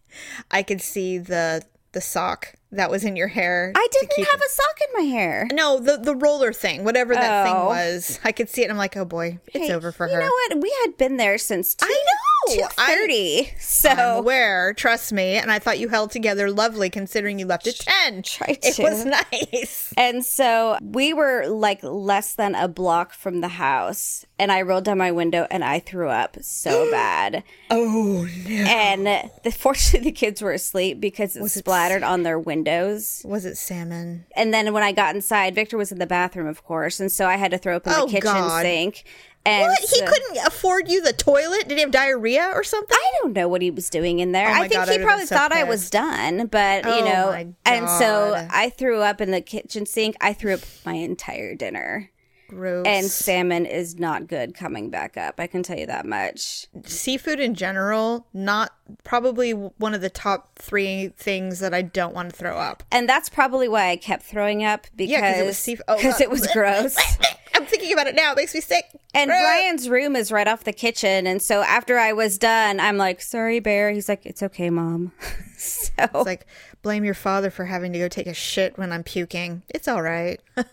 I 0.51 0.63
could 0.63 0.81
see 0.81 1.19
the 1.19 1.63
the 1.93 2.01
sock 2.01 2.55
that 2.73 2.91
was 2.91 3.05
in 3.05 3.17
your 3.17 3.29
hair. 3.29 3.73
I 3.75 3.87
didn't 3.91 4.27
have 4.31 4.41
a 4.41 4.49
sock 4.51 4.79
in 4.89 5.03
my 5.05 5.09
hair. 5.11 5.49
no 5.53 5.79
the 5.79 5.97
the 5.97 6.15
roller 6.15 6.53
thing, 6.53 6.85
whatever 6.85 7.15
that 7.15 7.45
thing 7.47 7.55
Oh. 7.57 7.67
was. 7.67 8.19
I 8.25 8.33
could 8.33 8.49
see 8.51 8.63
it. 8.63 8.65
and 8.65 8.73
I'm 8.73 8.79
like, 8.79 8.97
oh 8.97 9.05
boy, 9.05 9.39
it's 9.55 9.69
Hey, 9.69 9.73
over 9.75 9.93
for 9.93 10.07
you 10.07 10.15
her. 10.15 10.21
You 10.21 10.27
know 10.27 10.33
what? 10.57 10.63
We 10.63 10.75
had 10.85 10.97
been 10.99 11.17
there 11.17 11.39
since 11.39 11.75
two, 11.75 11.87
I 11.87 11.89
know. 11.89 12.23
Oh, 12.49 12.55
two 12.55 12.63
I- 12.79 12.95
thirty. 12.95 13.53
So 13.59 13.91
I'm 13.91 14.17
aware, 14.19 14.73
trust 14.75 15.13
me, 15.13 15.37
and 15.37 15.51
I 15.51 15.59
thought 15.59 15.79
you 15.79 15.89
held 15.89 16.11
together 16.11 16.51
lovely 16.51 16.91
considering 16.91 17.39
you 17.39 17.47
left 17.47 17.67
at 17.67 17.77
ten. 17.77 18.23
Tried 18.23 18.59
It 18.63 18.79
was 18.79 19.05
nice. 19.33 19.93
And 19.97 20.25
so 20.25 20.79
we 20.83 21.13
were 21.13 21.47
like 21.47 21.81
less 21.83 22.35
than 22.35 22.55
a 22.55 22.69
block 22.69 23.13
from 23.13 23.41
the 23.41 23.49
house, 23.49 24.25
and 24.39 24.51
I 24.53 24.63
rolled 24.63 24.85
down 24.85 24.99
my 24.99 25.13
window 25.13 25.47
and 25.51 25.63
I 25.65 25.79
threw 25.81 26.09
up 26.09 26.37
so 26.43 26.91
bad. 26.91 27.43
Oh 27.71 28.27
no! 28.49 28.55
And 28.55 29.31
the, 29.43 29.51
fortunately, 29.57 30.11
the 30.11 30.15
kids 30.17 30.41
were 30.43 30.53
asleep 30.53 31.01
because 31.01 31.37
it 31.37 31.49
splattered 31.49 32.03
on 32.03 32.23
their 32.23 32.39
windows. 32.39 33.23
Was 33.25 33.45
it 33.45 33.57
salmon? 33.57 34.27
And 34.35 34.53
then 34.55 34.73
when 34.73 34.83
I 34.83 34.93
got 34.93 35.15
inside, 35.15 35.55
Victor 35.55 35.77
was 35.77 35.93
in 35.93 35.99
the 35.99 36.07
bathroom, 36.07 36.47
of 36.47 36.65
course, 36.65 37.01
and 37.01 37.11
so 37.11 37.27
I 37.27 37.37
had 37.37 37.51
to 37.51 37.59
throw 37.59 37.77
open 37.77 37.93
Oh, 37.97 38.07
the 38.07 38.13
kitchen 38.13 38.23
God. 38.33 38.63
sink. 38.63 39.05
And 39.47 39.63
What? 39.63 39.79
He 39.79 39.87
so- 39.87 40.07
couldn't 40.07 40.47
afford 40.47 40.89
you 40.89 41.01
the 41.03 41.13
toilet? 41.13 41.69
Did 41.69 41.79
he 41.79 41.81
have 41.81 41.93
diarrhea 41.93 42.51
or 42.53 42.65
something? 42.65 42.97
I 42.99 43.13
don't 43.23 43.33
know 43.33 43.47
what 43.47 43.63
he 43.63 43.71
was 43.71 43.89
doing 43.89 44.19
in 44.19 44.33
there. 44.33 44.49
Oh 44.49 44.53
I 44.53 44.69
think 44.69 44.73
God, 44.73 44.89
he 44.89 44.99
probably 44.99 45.27
so 45.27 45.37
thought 45.37 45.53
I 45.53 45.63
was 45.65 45.89
done, 45.89 46.49
but 46.49 46.85
Oh 46.85 46.99
you 46.99 47.05
know, 47.05 47.55
and 47.65 47.89
so 47.89 48.47
I 48.51 48.71
threw 48.71 49.01
up 49.01 49.21
in 49.21 49.31
the 49.31 49.41
kitchen 49.41 49.87
sink. 49.87 50.17
I 50.21 50.33
threw 50.33 50.55
up 50.55 50.61
my 50.85 50.95
entire 50.95 51.55
dinner. 51.55 52.11
Gross. 52.49 52.87
And 52.87 53.07
salmon 53.07 53.67
is 53.67 53.99
not 53.99 54.29
good 54.29 54.55
coming 54.55 54.89
back 54.89 55.17
up. 55.17 55.41
I 55.41 55.47
can 55.49 55.63
tell 55.63 55.79
you 55.79 55.87
that 55.87 56.07
much. 56.07 56.67
seafood 56.85 57.41
in 57.41 57.55
general, 57.55 58.27
not 58.33 58.71
probably 59.03 59.51
one 59.53 59.95
of 59.95 60.01
the 60.01 60.11
top 60.11 60.57
three 60.57 61.09
things 61.17 61.59
that 61.59 61.75
I 61.75 61.83
don't 61.83 62.15
want 62.15 62.31
to 62.31 62.37
throw 62.37 62.57
up. 62.57 62.85
And 62.93 63.09
that's 63.09 63.29
probably 63.29 63.69
why 63.69 63.89
I 63.91 63.97
kept 63.97 64.23
throwing 64.23 64.65
up 64.65 64.87
because 64.95 65.11
Yeah, 65.11 65.41
it 65.41 65.45
was 65.47 65.59
seafood. 65.59 65.87
Oh, 65.89 65.97
because 65.97 66.21
it 66.21 66.31
was 66.31 66.47
gross. 66.49 66.97
I'm 67.57 67.65
thinking 67.67 67.93
about 67.93 68.07
it 68.07 68.15
now. 68.15 68.33
It 68.33 68.37
makes 68.37 68.55
me 68.55 68.61
sick. 68.61 68.85
And 69.15 69.31
Gross. 69.31 69.41
Brian's 69.41 69.89
room 69.89 70.15
is 70.15 70.31
right 70.31 70.47
off 70.47 70.65
the 70.65 70.73
kitchen, 70.73 71.27
and 71.27 71.41
so 71.41 71.63
after 71.63 71.99
I 71.99 72.13
was 72.13 72.37
done, 72.37 72.81
I'm 72.81 72.99
like, 72.99 73.23
"Sorry, 73.23 73.61
Bear." 73.61 73.91
He's 73.91 74.09
like, 74.09 74.27
"It's 74.27 74.43
okay, 74.43 74.69
Mom." 74.69 75.13
so 75.57 75.91
It's 75.99 76.27
like 76.27 76.47
blame 76.87 77.05
your 77.05 77.15
father 77.15 77.51
for 77.51 77.65
having 77.65 77.93
to 77.93 77.99
go 77.99 78.07
take 78.07 78.29
a 78.29 78.33
shit 78.33 78.79
when 78.79 78.93
I'm 78.93 79.03
puking. 79.03 79.63
It's 79.69 79.89
all 79.89 80.03
right. 80.03 80.41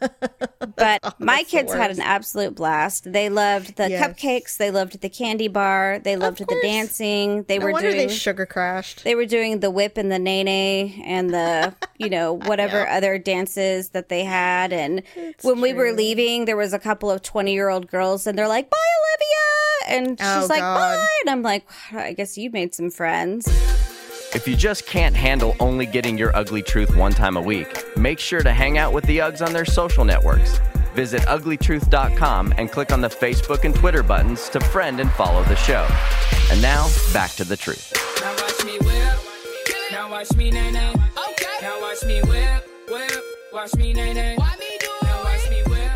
But 0.78 1.16
my 1.20 1.44
kids 1.44 1.74
had 1.74 1.92
an 1.92 2.00
absolute 2.00 2.56
blast. 2.56 3.12
They 3.12 3.30
loved 3.30 3.76
the 3.76 3.90
Yes. 3.90 4.02
cupcakes. 4.02 4.58
They 4.58 4.72
loved 4.72 5.02
the 5.02 5.10
candy 5.10 5.48
bar. 5.50 6.00
They 6.00 6.16
loved 6.16 6.38
the 6.40 6.58
dancing. 6.64 7.44
They 7.44 7.60
No 7.60 7.66
were 7.66 7.80
doing. 7.82 7.98
they 7.98 8.08
sugar 8.08 8.46
crashed. 8.46 9.04
they 9.04 9.14
were 9.14 9.26
doing 9.26 9.60
the 9.60 9.70
whip 9.70 9.98
and 9.98 10.10
the 10.12 10.20
nene 10.20 10.48
and 11.04 11.32
the 11.32 11.76
you 11.98 12.10
know 12.10 12.34
whatever 12.34 12.88
other 12.88 13.18
dances 13.18 13.90
that 13.90 14.08
they 14.10 14.24
had 14.24 14.72
and 14.72 15.04
when 15.42 15.60
we 15.62 15.74
were 15.74 15.92
leaving 15.92 16.46
there 16.46 16.58
was 16.58 16.72
a 16.74 16.80
couple 16.80 17.12
of 17.12 17.22
20 17.22 17.52
year 17.54 17.70
old 17.70 17.88
girls 17.90 18.26
and 18.26 18.38
they're 18.38 18.48
like 18.48 18.70
bye 18.70 18.78
olivia 19.90 20.00
and 20.08 20.20
she's 20.20 20.28
Oh, 20.28 20.48
like 20.50 20.60
God. 20.62 20.76
bye 20.98 21.08
and 21.22 21.30
i'm 21.30 21.42
like 21.44 21.66
i 21.92 22.14
guess 22.14 22.38
you 22.38 22.50
made 22.52 22.74
some 22.74 22.90
friends 22.90 23.48
If 24.36 24.48
you 24.48 24.56
just 24.56 24.88
can't 24.88 25.16
handle 25.16 25.56
only 25.60 25.86
getting 25.86 26.18
your 26.18 26.36
ugly 26.36 26.64
truth 26.64 26.96
one 26.96 27.12
time 27.12 27.38
a 27.38 27.42
week, 27.42 27.86
make 27.96 28.18
sure 28.18 28.42
to 28.42 28.52
hang 28.52 28.80
out 28.80 28.92
with 28.92 29.06
the 29.06 29.20
Uggs 29.20 29.46
on 29.46 29.54
their 29.54 29.64
social 29.64 30.04
networks. 30.04 30.60
Visit 30.96 31.22
uglytruth.com 31.22 32.54
and 32.58 32.72
click 32.72 32.92
on 32.92 33.00
the 33.00 33.10
Facebook 33.10 33.64
and 33.64 33.76
Twitter 33.76 34.02
buttons 34.02 34.50
to 34.50 34.60
friend 34.60 35.00
and 35.00 35.12
follow 35.12 35.44
the 35.44 35.56
show. 35.56 35.88
And 36.52 36.60
now, 36.64 36.90
back 37.14 37.32
to 37.34 37.44
the 37.44 37.56
truth. 37.56 37.94
Now 38.22 38.32
watch 38.32 38.66
me 38.66 38.80
whip. 38.80 39.20
Now 39.92 40.10
watch 40.10 40.36
me 40.36 40.50
nay 40.50 40.72
nay. 40.72 40.94
Okay. 41.30 41.46
Now 41.62 41.80
watch 41.80 42.04
me 42.04 42.22
whip, 42.24 42.68
whip. 42.90 43.24
Watch 43.54 43.76
me 43.76 43.94
nay 43.94 44.14
nay. 44.14 44.36
Why 44.36 44.56
me 44.60 44.78
do 44.80 44.88
it? 44.88 45.04
Now 45.04 45.24
watch 45.24 45.50
me 45.52 45.64
whip. 45.68 45.92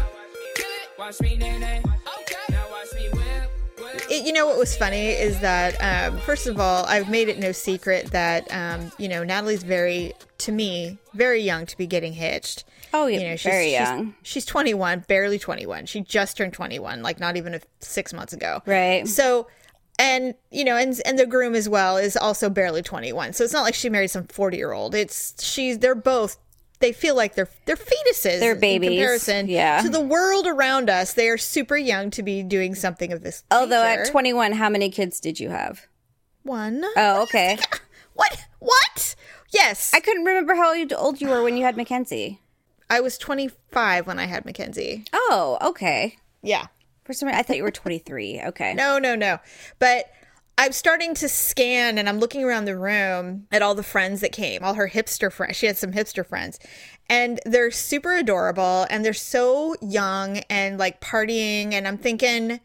Watch 1.00 1.21
me 1.21 1.38
nay 1.38 1.58
nay. 1.58 1.80
Okay. 1.80 2.17
It, 4.18 4.26
you 4.26 4.34
know 4.34 4.46
what 4.48 4.58
was 4.58 4.76
funny 4.76 5.08
is 5.10 5.40
that 5.42 5.76
um, 5.82 6.20
first 6.20 6.48
of 6.48 6.60
all, 6.60 6.86
I've 6.86 7.10
made 7.10 7.30
it 7.30 7.40
no 7.40 7.52
secret 7.52 8.12
that 8.12 8.52
um, 8.52 8.92
you 8.98 9.08
know 9.08 9.24
Natalie's 9.24 9.64
very, 9.64 10.14
to 10.40 10.52
me, 10.52 10.98
very 11.14 11.42
young 11.42 11.66
to 11.66 11.78
be 11.78 11.88
getting 11.88 12.14
hitched. 12.14 12.64
Oh, 12.94 13.08
yeah, 13.08 13.20
you 13.20 13.30
know, 13.30 13.36
she's, 13.36 13.52
very 13.52 13.70
she's- 13.70 13.88
young. 13.88 14.16
She's, 14.24 14.46
21, 14.46 15.06
barely 15.08 15.38
21. 15.38 15.86
She 15.88 16.02
just 16.02 16.38
turned 16.38 16.54
21, 16.54 17.02
like 17.02 17.20
not 17.20 17.36
even 17.36 17.54
a, 17.56 17.60
six 17.80 18.14
months 18.14 18.32
ago. 18.34 18.62
Right. 18.66 19.06
So, 19.08 19.48
and 20.00 20.36
you 20.52 20.64
know, 20.64 20.76
and 20.78 21.00
and 21.06 21.18
the 21.18 21.26
groom 21.26 21.56
as 21.56 21.68
well 21.68 21.98
is 21.98 22.16
also 22.16 22.50
barely 22.50 22.82
21. 22.82 23.34
So 23.34 23.44
it's 23.44 23.54
not 23.54 23.64
like 23.64 23.74
she 23.76 23.90
married 23.90 24.10
some 24.10 24.28
40 24.28 24.56
year 24.58 24.72
old. 24.72 24.96
It's 24.96 25.44
she's 25.44 25.80
they're 25.80 25.96
both. 25.96 26.38
They 26.80 26.92
feel 26.92 27.16
like 27.16 27.36
they're 27.36 27.50
they're 27.66 27.76
fetuses. 27.76 28.40
They're 28.40 28.56
babies. 28.56 28.90
in 28.90 28.94
comparison 28.94 29.48
yeah. 29.48 29.82
to 29.82 29.90
the 29.90 30.02
world 30.02 30.46
around 30.46 30.90
us. 30.90 31.13
They 31.13 31.28
are 31.30 31.38
super 31.38 31.76
young 31.76 32.12
to 32.12 32.24
be 32.24 32.44
doing 32.44 32.76
something 32.76 33.12
of 33.12 33.24
this. 33.24 33.44
Although 33.50 33.84
at 33.84 34.10
21, 34.10 34.54
how 34.54 34.70
many 34.70 34.90
kids 34.90 35.20
did 35.20 35.40
you 35.40 35.50
have? 35.50 35.88
one. 36.48 36.84
Oh, 36.96 37.24
okay. 37.24 37.58
What? 38.13 38.46
What? 38.58 39.16
Yes. 39.52 39.94
I 39.94 40.00
couldn't 40.00 40.26
remember 40.26 40.56
how 40.56 40.76
old- 40.76 40.92
old 40.92 41.22
you 41.22 41.30
were 41.30 41.44
when 41.44 41.56
you 41.56 41.63
had 41.63 41.78
Mackenzie. 41.78 42.42
I 42.90 43.00
was 43.00 43.16
25 43.20 44.08
when 44.08 44.18
I 44.18 44.26
had 44.26 44.44
Mackenzie. 44.44 45.06
Oh, 45.13 45.60
okay. 45.62 46.18
Yeah. 46.42 46.66
For 47.04 47.13
some 47.13 47.28
reason, 47.28 47.40
I 47.40 47.44
thought 47.44 47.58
you 47.58 47.63
were 47.63 47.70
23. 47.70 48.42
Okay. 48.48 48.74
No, 48.74 48.98
no, 48.98 49.13
no. 49.16 49.38
But 49.78 50.06
I'm 50.58 50.72
starting 50.72 51.13
to 51.15 51.30
scan 51.30 51.98
and 51.98 52.10
I'm 52.10 52.20
looking 52.20 52.43
around 52.43 52.65
the 52.65 52.78
room 52.78 53.46
at 53.52 53.62
all 53.62 53.76
the 53.76 53.84
friends 53.84 54.22
that 54.22 54.32
came, 54.32 54.63
all 54.63 54.74
her 54.74 54.89
hipster 54.89 55.32
friends. 55.32 55.56
She 55.56 55.67
had 55.67 55.78
some 55.78 55.91
hipster 55.91 56.26
friends. 56.26 56.60
And 57.10 57.39
they're 57.46 57.72
super 57.72 58.15
adorable 58.15 58.88
and 58.89 59.06
they're 59.06 59.13
so 59.13 59.76
young 59.82 60.39
and 60.50 60.80
like 60.80 61.00
partying. 61.00 61.74
And 61.74 61.88
I'm 61.88 61.98
thinking, 62.00 62.60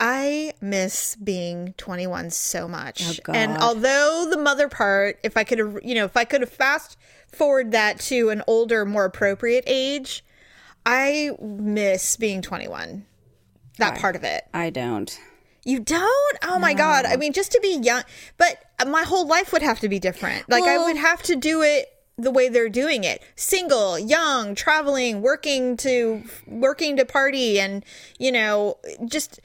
I 0.00 0.54
miss 0.60 1.16
being 1.16 1.74
21 1.76 2.30
so 2.30 2.66
much. 2.66 3.02
Oh, 3.06 3.12
God. 3.22 3.36
And 3.36 3.58
although 3.58 4.26
the 4.30 4.38
mother 4.38 4.68
part, 4.68 5.20
if 5.22 5.36
I 5.36 5.44
could 5.44 5.58
have, 5.58 5.78
you 5.82 5.94
know, 5.94 6.06
if 6.06 6.16
I 6.16 6.24
could 6.24 6.40
have 6.40 6.50
fast 6.50 6.96
forward 7.30 7.72
that 7.72 8.00
to 8.00 8.30
an 8.30 8.42
older, 8.46 8.86
more 8.86 9.04
appropriate 9.04 9.64
age, 9.66 10.24
I 10.86 11.32
miss 11.40 12.16
being 12.16 12.40
21. 12.40 13.04
That 13.78 13.98
part 13.98 14.16
of 14.16 14.24
it. 14.24 14.44
I 14.54 14.70
don't. 14.70 15.18
You 15.64 15.80
don't? 15.80 16.38
Oh 16.42 16.58
my 16.58 16.74
god. 16.74 17.04
I 17.04 17.16
mean, 17.16 17.32
just 17.32 17.52
to 17.52 17.60
be 17.60 17.78
young, 17.82 18.02
but 18.36 18.64
my 18.86 19.02
whole 19.02 19.26
life 19.26 19.52
would 19.52 19.62
have 19.62 19.80
to 19.80 19.88
be 19.88 19.98
different. 19.98 20.48
Like 20.48 20.64
I 20.64 20.78
would 20.78 20.96
have 20.96 21.22
to 21.24 21.36
do 21.36 21.62
it 21.62 21.86
the 22.18 22.30
way 22.30 22.48
they're 22.48 22.68
doing 22.68 23.04
it. 23.04 23.22
Single, 23.36 23.98
young, 23.98 24.54
traveling, 24.54 25.22
working 25.22 25.76
to 25.78 26.24
working 26.46 26.96
to 26.96 27.04
party 27.04 27.60
and, 27.60 27.84
you 28.18 28.32
know, 28.32 28.78
just 29.06 29.40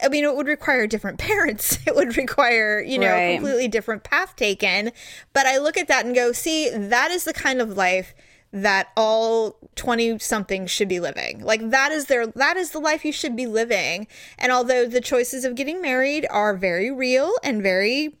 I 0.00 0.08
mean, 0.08 0.24
it 0.24 0.34
would 0.34 0.46
require 0.46 0.86
different 0.86 1.18
parents. 1.30 1.78
It 1.86 1.94
would 1.94 2.16
require, 2.16 2.80
you 2.80 2.98
know, 2.98 3.14
a 3.14 3.34
completely 3.36 3.68
different 3.68 4.04
path 4.04 4.36
taken. 4.36 4.92
But 5.32 5.46
I 5.46 5.58
look 5.58 5.76
at 5.76 5.88
that 5.88 6.06
and 6.06 6.14
go, 6.14 6.32
see, 6.32 6.70
that 6.70 7.10
is 7.10 7.24
the 7.24 7.34
kind 7.34 7.60
of 7.60 7.76
life 7.76 8.14
that 8.52 8.88
all 8.96 9.58
20 9.76 10.18
somethings 10.18 10.70
should 10.70 10.88
be 10.88 11.00
living. 11.00 11.40
Like 11.40 11.70
that 11.70 11.92
is 11.92 12.06
their 12.06 12.26
that 12.26 12.56
is 12.56 12.70
the 12.70 12.78
life 12.78 13.04
you 13.04 13.12
should 13.12 13.36
be 13.36 13.46
living. 13.46 14.06
And 14.38 14.50
although 14.50 14.86
the 14.86 15.00
choices 15.00 15.44
of 15.44 15.54
getting 15.54 15.80
married 15.80 16.26
are 16.30 16.56
very 16.56 16.90
real 16.90 17.32
and 17.44 17.62
very 17.62 18.16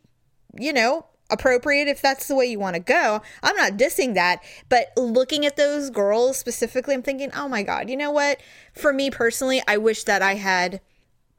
you 0.58 0.72
know, 0.72 1.06
appropriate 1.30 1.88
if 1.88 2.00
that's 2.00 2.28
the 2.28 2.34
way 2.34 2.46
you 2.46 2.58
want 2.58 2.74
to 2.74 2.80
go. 2.80 3.20
I'm 3.42 3.56
not 3.56 3.72
dissing 3.72 4.14
that, 4.14 4.42
but 4.68 4.92
looking 4.96 5.44
at 5.44 5.56
those 5.56 5.90
girls 5.90 6.36
specifically, 6.36 6.94
I'm 6.94 7.02
thinking, 7.02 7.30
"Oh 7.34 7.48
my 7.48 7.62
god, 7.62 7.90
you 7.90 7.96
know 7.96 8.10
what? 8.10 8.40
For 8.72 8.92
me 8.92 9.10
personally, 9.10 9.62
I 9.66 9.76
wish 9.76 10.04
that 10.04 10.22
I 10.22 10.34
had 10.34 10.80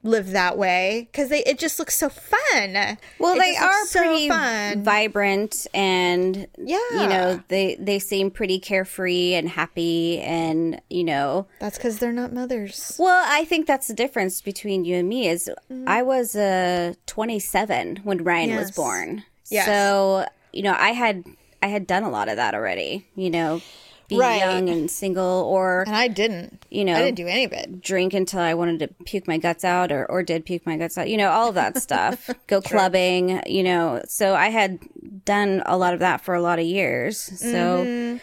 lived 0.04 0.30
that 0.30 0.56
way 0.56 1.08
cuz 1.12 1.28
they 1.28 1.42
it 1.44 1.58
just 1.58 1.78
looks 1.78 1.96
so 1.96 2.08
fun." 2.08 2.96
Well, 3.18 3.34
It 3.34 3.40
they 3.40 3.56
are 3.56 3.84
so 3.86 4.00
pretty 4.00 4.28
fun. 4.28 4.82
vibrant, 4.84 5.66
and 5.74 6.46
Yeah. 6.56 6.78
you 6.92 7.06
know 7.08 7.42
they 7.48 7.76
they 7.80 7.98
seem 7.98 8.30
pretty 8.30 8.58
carefree 8.60 9.34
and 9.34 9.48
happy, 9.48 10.20
and 10.20 10.80
you 10.88 11.04
know. 11.04 11.46
That's 11.58 11.78
cuz 11.78 11.98
they're 11.98 12.12
not 12.12 12.32
mothers. 12.32 12.96
Well, 12.98 13.24
I 13.28 13.44
think 13.44 13.66
that's 13.66 13.88
the 13.88 13.94
difference 13.94 14.40
between 14.40 14.84
you 14.84 14.96
and 14.96 15.08
me. 15.08 15.28
Is 15.28 15.50
Mm-hmm. 15.70 15.88
I 15.88 16.02
was 16.02 16.34
uh, 16.36 16.94
27 17.06 18.00
when 18.04 18.22
Ryan 18.24 18.56
was 18.56 18.70
born, 18.70 19.24
Yes. 19.50 19.66
so 19.66 20.26
you 20.52 20.62
know 20.62 20.74
I 20.78 20.90
had 20.92 21.24
I 21.62 21.66
had 21.68 21.86
done 21.86 22.04
a 22.04 22.10
lot 22.10 22.28
of 22.28 22.36
that 22.36 22.54
already. 22.54 23.06
You 23.16 23.30
know, 23.30 23.60
be 24.08 24.18
Right. 24.18 24.40
young 24.40 24.68
and 24.68 24.90
single, 24.90 25.44
or 25.44 25.82
And 25.86 25.94
I 25.94 26.08
didn't. 26.08 26.64
you 26.70 26.84
know, 26.84 26.94
I 26.94 27.00
didn't 27.02 27.16
do 27.16 27.26
any 27.26 27.44
of 27.44 27.52
it. 27.52 27.80
drink 27.82 28.14
until 28.14 28.40
I 28.40 28.54
wanted 28.54 28.78
to 28.80 28.88
puke 29.04 29.26
my 29.28 29.38
guts 29.38 29.64
out 29.64 29.92
or, 29.92 30.04
or 30.10 30.22
did 30.22 30.44
puke 30.46 30.64
my 30.66 30.76
guts 30.76 30.96
out, 30.98 31.08
you 31.10 31.16
know, 31.16 31.30
all 31.30 31.48
of 31.50 31.54
that 31.56 31.76
stuff. 31.82 32.30
Go 32.46 32.60
clubbing, 32.62 33.42
you 33.46 33.62
know. 33.62 34.02
So 34.08 34.34
I 34.34 34.48
had 34.48 34.78
done 35.24 35.62
a 35.66 35.76
lot 35.76 35.92
of 35.94 36.00
that 36.00 36.22
for 36.22 36.34
a 36.34 36.40
lot 36.40 36.58
of 36.58 36.64
years. 36.64 37.18
So 37.18 37.84
Mm-hmm. 37.84 38.16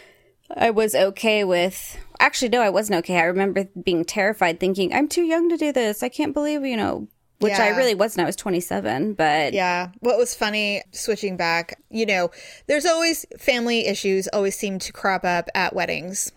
I 0.56 0.70
was 0.70 0.94
okay 0.94 1.42
with 1.42 1.98
actually 2.20 2.50
no, 2.50 2.60
I 2.60 2.70
wasn't 2.70 2.98
okay. 3.00 3.18
I 3.18 3.24
remember 3.24 3.64
being 3.82 4.04
terrified 4.04 4.60
thinking, 4.60 4.92
I'm 4.94 5.08
too 5.08 5.24
young 5.24 5.48
to 5.48 5.56
do 5.56 5.72
this. 5.72 6.04
I 6.04 6.08
can't 6.08 6.32
believe, 6.34 6.64
you 6.64 6.76
know, 6.76 7.08
which 7.40 7.54
I 7.54 7.68
really 7.70 7.94
wasn't. 7.94 8.22
I 8.22 8.26
was 8.26 8.36
27, 8.36 9.14
but 9.14 9.52
Yeah. 9.52 9.88
What 10.00 10.18
was 10.18 10.34
funny, 10.34 10.82
switching 10.92 11.36
back, 11.36 11.78
you 11.90 12.06
know, 12.06 12.30
there's 12.66 12.86
always 12.86 13.26
family 13.38 13.86
issues 13.86 14.28
always 14.32 14.56
seem 14.56 14.78
to 14.80 14.92
crop 14.92 15.24
up 15.24 15.48
at 15.54 15.74
weddings. 15.74 16.32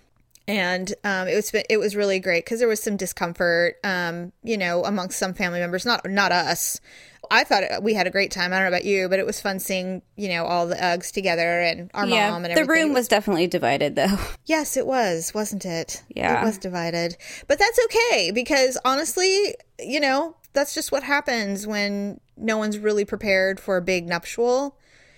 And 0.48 0.92
um, 1.04 1.28
it 1.28 1.36
was 1.36 1.52
it 1.70 1.78
was 1.78 1.96
really 1.96 2.20
great 2.20 2.44
because 2.44 2.58
there 2.58 2.68
was 2.68 2.82
some 2.82 2.98
discomfort, 2.98 3.76
um, 3.84 4.32
you 4.44 4.58
know, 4.58 4.84
amongst 4.84 5.20
some 5.20 5.36
family 5.36 5.60
members, 5.60 5.86
not 5.86 6.10
not 6.10 6.32
us. 6.32 6.82
I 7.30 7.44
thought 7.44 7.62
it, 7.62 7.84
we 7.84 7.94
had 7.94 8.08
a 8.08 8.10
great 8.10 8.32
time. 8.32 8.52
I 8.52 8.56
don't 8.56 8.64
know 8.64 8.70
about 8.70 8.84
you, 8.86 9.08
but 9.10 9.20
it 9.20 9.28
was 9.28 9.40
fun 9.40 9.60
seeing 9.60 10.02
you 10.16 10.28
know 10.30 10.46
all 10.46 10.66
the 10.66 10.76
Uggs 10.76 11.12
together 11.12 11.60
and 11.62 11.92
our 11.94 12.08
yeah, 12.08 12.32
mom 12.32 12.46
and 12.46 12.56
the 12.56 12.62
everything. 12.62 12.86
room 12.86 12.94
was 12.96 13.08
definitely 13.08 13.46
divided 13.46 13.96
though. 13.96 14.18
Yes, 14.48 14.76
it 14.76 14.88
was, 14.88 15.36
wasn't 15.36 15.68
it? 15.68 16.02
Yeah. 16.10 16.42
It 16.42 16.46
was 16.46 16.58
divided. 16.58 17.16
But 17.48 17.60
that's 17.60 17.80
okay 17.86 18.32
because 18.32 18.76
honestly, 18.84 19.54
you 19.78 20.00
know, 20.00 20.36
that's 20.54 20.74
just 20.74 20.92
what 20.92 21.04
happens 21.04 21.68
when 21.68 22.20
no 22.38 22.58
one's 22.58 22.78
really 22.78 23.06
prepared 23.06 23.60
for 23.60 23.78
a 23.78 23.82
big 23.82 24.08
nuptial. 24.08 24.78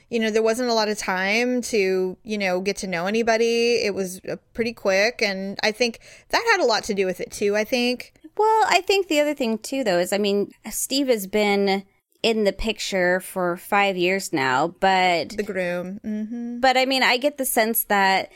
You 0.09 0.19
know, 0.19 0.29
there 0.29 0.43
wasn't 0.43 0.69
a 0.69 0.73
lot 0.73 0.89
of 0.89 0.97
time 0.97 1.61
to, 1.63 2.17
you 2.23 2.37
know, 2.37 2.59
get 2.59 2.75
to 2.77 2.87
know 2.87 3.05
anybody. 3.05 3.75
It 3.75 3.93
was 3.95 4.19
uh, 4.29 4.35
pretty 4.53 4.73
quick. 4.73 5.21
And 5.21 5.57
I 5.63 5.71
think 5.71 5.99
that 6.29 6.43
had 6.51 6.59
a 6.59 6.65
lot 6.65 6.83
to 6.85 6.93
do 6.93 7.05
with 7.05 7.21
it 7.21 7.31
too, 7.31 7.55
I 7.55 7.63
think. 7.63 8.13
Well, 8.37 8.65
I 8.67 8.81
think 8.81 9.07
the 9.07 9.19
other 9.21 9.33
thing 9.33 9.57
too, 9.57 9.83
though, 9.83 9.99
is 9.99 10.11
I 10.11 10.17
mean, 10.17 10.51
Steve 10.69 11.07
has 11.07 11.27
been 11.27 11.85
in 12.23 12.43
the 12.43 12.51
picture 12.53 13.19
for 13.21 13.55
five 13.57 13.95
years 13.95 14.33
now, 14.33 14.67
but 14.79 15.29
The 15.29 15.43
groom. 15.43 15.99
hmm 16.03 16.59
but 16.59 16.77
I 16.77 16.85
mean, 16.85 17.03
I 17.03 17.17
get 17.17 17.37
the 17.37 17.45
sense 17.45 17.85
that 17.85 18.31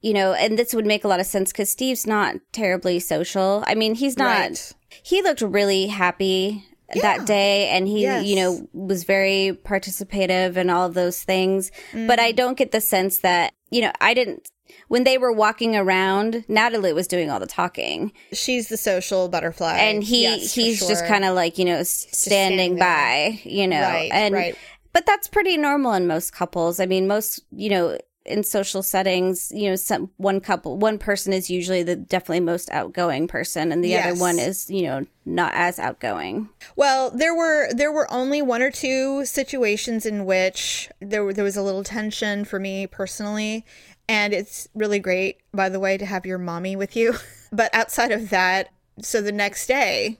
you 0.00 0.14
know, 0.14 0.32
and 0.32 0.56
this 0.58 0.72
would 0.74 0.86
make 0.86 1.02
a 1.04 1.08
lot 1.08 1.18
of 1.20 1.26
sense 1.26 1.50
because 1.52 1.70
Steve's 1.70 2.06
not 2.06 2.36
terribly 2.52 3.00
social. 3.00 3.64
I 3.66 3.74
mean, 3.74 3.96
he's 3.96 4.16
not. 4.16 4.38
Right. 4.38 4.72
He 5.02 5.22
looked 5.22 5.40
really 5.42 5.86
happy 5.88 6.64
Yeah. 6.94 7.02
that 7.02 7.26
day, 7.26 7.68
and 7.68 7.86
he, 7.86 8.02
Yes. 8.02 8.24
you 8.26 8.36
know, 8.36 8.66
was 8.72 9.04
very 9.04 9.58
participative 9.64 10.56
and 10.56 10.70
all 10.70 10.86
of 10.86 10.94
those 10.94 11.22
things. 11.22 11.70
But 11.92 12.18
Mm. 12.18 12.22
I 12.22 12.32
don't 12.32 12.56
get 12.56 12.72
the 12.72 12.80
sense 12.80 13.18
that 13.18 13.52
you 13.70 13.82
know, 13.82 13.92
I 14.00 14.14
didn't. 14.14 14.48
When 14.88 15.04
they 15.04 15.18
were 15.18 15.30
walking 15.32 15.76
around, 15.76 16.44
Natalie 16.48 16.94
was 16.94 17.06
doing 17.06 17.30
all 17.30 17.38
the 17.38 17.46
talking, 17.46 18.12
She's 18.32 18.68
the 18.68 18.78
social 18.78 19.28
butterfly. 19.28 19.76
and 19.76 20.02
he 20.02 20.22
Yes, 20.22 20.54
he's 20.54 20.86
just 20.86 21.04
kind 21.06 21.26
of 21.26 21.34
like 21.34 21.58
you 21.58 21.66
know 21.66 21.82
standing 21.82 22.76
standing 22.76 22.76
by 22.78 23.40
you 23.44 23.66
know 23.66 23.82
Right, 23.82 24.10
and 24.10 24.34
right. 24.34 24.56
but 24.94 25.04
that's 25.04 25.28
pretty 25.28 25.58
normal 25.58 25.92
in 25.92 26.06
most 26.06 26.32
couples 26.32 26.80
i 26.80 26.86
mean 26.86 27.06
most 27.06 27.40
you 27.50 27.68
know 27.68 27.98
in 28.28 28.44
social 28.44 28.82
settings 28.82 29.50
you 29.54 29.68
know 29.68 29.76
some 29.76 30.10
one 30.16 30.40
couple 30.40 30.76
one 30.76 30.98
person 30.98 31.32
is 31.32 31.50
usually 31.50 31.82
the 31.82 31.96
definitely 31.96 32.40
most 32.40 32.70
outgoing 32.70 33.26
person 33.26 33.72
and 33.72 33.82
the 33.82 33.96
other 33.96 34.14
one 34.20 34.38
is 34.38 34.70
you 34.70 34.82
know 34.82 35.04
not 35.24 35.52
as 35.54 35.78
outgoing 35.78 36.48
Well, 36.76 37.10
there 37.10 37.34
were 37.34 37.72
there 37.72 37.92
were 37.92 38.10
only 38.12 38.40
one 38.42 38.62
or 38.62 38.70
two 38.70 39.24
situations 39.24 40.06
in 40.06 40.24
which 40.24 40.88
there 41.00 41.32
there 41.32 41.44
was 41.44 41.56
a 41.56 41.62
little 41.62 41.84
tension 41.84 42.44
for 42.44 42.58
me 42.58 42.86
personally, 42.86 43.64
and 44.08 44.32
it's 44.32 44.68
really 44.74 44.98
great, 44.98 45.40
by 45.52 45.68
the 45.68 45.80
way, 45.80 45.98
to 45.98 46.06
have 46.06 46.24
your 46.24 46.38
mommy 46.38 46.76
with 46.76 46.96
you. 46.96 47.14
But 47.50 47.74
outside 47.74 48.12
of 48.12 48.28
that, 48.28 48.68
so 49.00 49.22
the 49.22 49.32
next 49.32 49.66
day, 49.68 50.18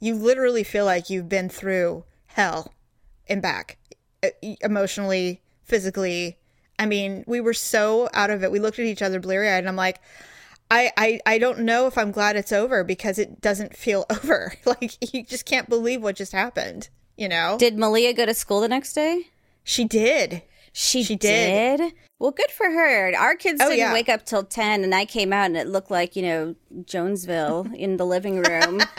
you 0.00 0.16
literally 0.16 0.64
feel 0.64 0.84
like 0.84 1.08
you've 1.08 1.28
been 1.28 1.48
through 1.48 2.02
hell 2.26 2.74
and 3.28 3.40
back, 3.40 3.78
emotionally, 4.60 5.40
physically. 5.62 6.36
I 6.78 6.86
mean, 6.86 7.24
we 7.26 7.40
were 7.40 7.54
so 7.54 8.08
out 8.12 8.30
of 8.30 8.42
it. 8.42 8.50
We 8.50 8.58
looked 8.58 8.78
at 8.78 8.86
each 8.86 9.02
other 9.02 9.20
bleary 9.20 9.48
eyed, 9.48 9.58
and 9.58 9.68
I'm 9.68 9.76
like, 9.76 10.00
I, 10.70 10.92
I 10.96 11.20
I 11.26 11.38
don't 11.38 11.60
know 11.60 11.86
if 11.86 11.96
I'm 11.96 12.10
glad 12.10 12.36
it's 12.36 12.52
over 12.52 12.82
because 12.84 13.18
it 13.18 13.40
doesn't 13.40 13.76
feel 13.76 14.06
over. 14.10 14.54
Like 14.66 15.14
you 15.14 15.22
just 15.22 15.46
can't 15.46 15.68
believe 15.68 16.02
what 16.02 16.16
just 16.16 16.32
happened. 16.32 16.88
You 17.16 17.28
know, 17.28 17.56
did 17.58 17.78
malia 17.78 18.12
go 18.12 18.26
to 18.26 18.34
school 18.34 18.60
the 18.60 18.68
next 18.68 18.92
day 18.94 19.28
she 19.64 19.84
did. 19.84 20.42
She, 20.76 21.04
She 21.04 21.14
did. 21.16 21.80
well 22.18 22.32
good 22.32 22.50
for 22.50 22.66
her 22.66 23.14
our 23.16 23.36
kids 23.36 23.60
Oh, 23.62 23.66
didn't 23.68 23.78
yeah. 23.78 23.92
wake 23.92 24.08
up 24.08 24.26
till 24.26 24.42
10 24.42 24.82
and 24.84 24.94
i 24.94 25.04
came 25.04 25.32
out 25.32 25.46
and 25.46 25.56
it 25.56 25.68
looked 25.68 25.90
like 25.90 26.16
you 26.16 26.22
know 26.22 26.54
jonesville 26.84 27.68
in 27.74 27.96
the 27.96 28.04
living 28.04 28.42
room 28.42 28.80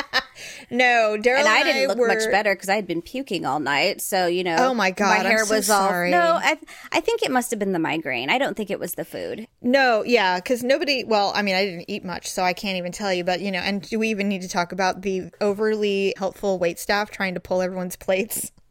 No, 0.69 1.15
Daryl 1.17 1.39
and 1.39 1.47
I 1.47 1.63
didn't 1.63 1.87
look 1.87 1.97
were, 1.97 2.07
much 2.09 2.29
better 2.29 2.53
because 2.55 2.67
I 2.67 2.75
had 2.75 2.85
been 2.85 3.01
puking 3.01 3.45
all 3.45 3.61
night. 3.61 4.01
So 4.01 4.27
you 4.27 4.43
know, 4.43 4.57
Oh 4.59 4.73
my 4.73 4.91
God, 4.91 5.07
my 5.09 5.17
I'm 5.19 5.25
hair 5.25 5.45
so 5.45 5.55
was 5.55 5.69
all. 5.69 5.87
sorry. 5.87 6.11
No, 6.11 6.19
I 6.41 6.57
I 6.91 6.99
think 6.99 7.23
it 7.23 7.31
must 7.31 7.51
have 7.51 7.59
been 7.59 7.71
the 7.71 7.79
migraine. 7.79 8.29
I 8.29 8.37
don't 8.37 8.57
think 8.57 8.69
it 8.69 8.77
was 8.79 8.95
the 8.95 9.05
food. 9.05 9.47
No, 9.61 10.03
yeah, 10.03 10.35
because 10.37 10.61
nobody. 10.61 11.05
Well, 11.05 11.31
I 11.33 11.41
mean, 11.41 11.55
I 11.55 11.63
didn't 11.65 11.85
eat 11.89 12.03
much, 12.03 12.29
so 12.29 12.43
I 12.43 12.51
can't 12.51 12.77
even 12.77 12.91
tell 12.91 13.13
you. 13.13 13.23
But 13.23 13.39
you 13.39 13.49
know, 13.49 13.59
and 13.59 13.81
do 13.81 13.97
we 13.97 14.09
even 14.09 14.27
need 14.27 14.41
to 14.41 14.49
talk 14.49 14.73
about 14.73 15.03
the 15.03 15.29
overly 15.39 16.13
helpful 16.17 16.59
wait 16.59 16.79
staff 16.79 17.11
trying 17.11 17.35
to 17.35 17.39
pull 17.39 17.61
everyone's 17.61 17.95
plates? 17.95 18.51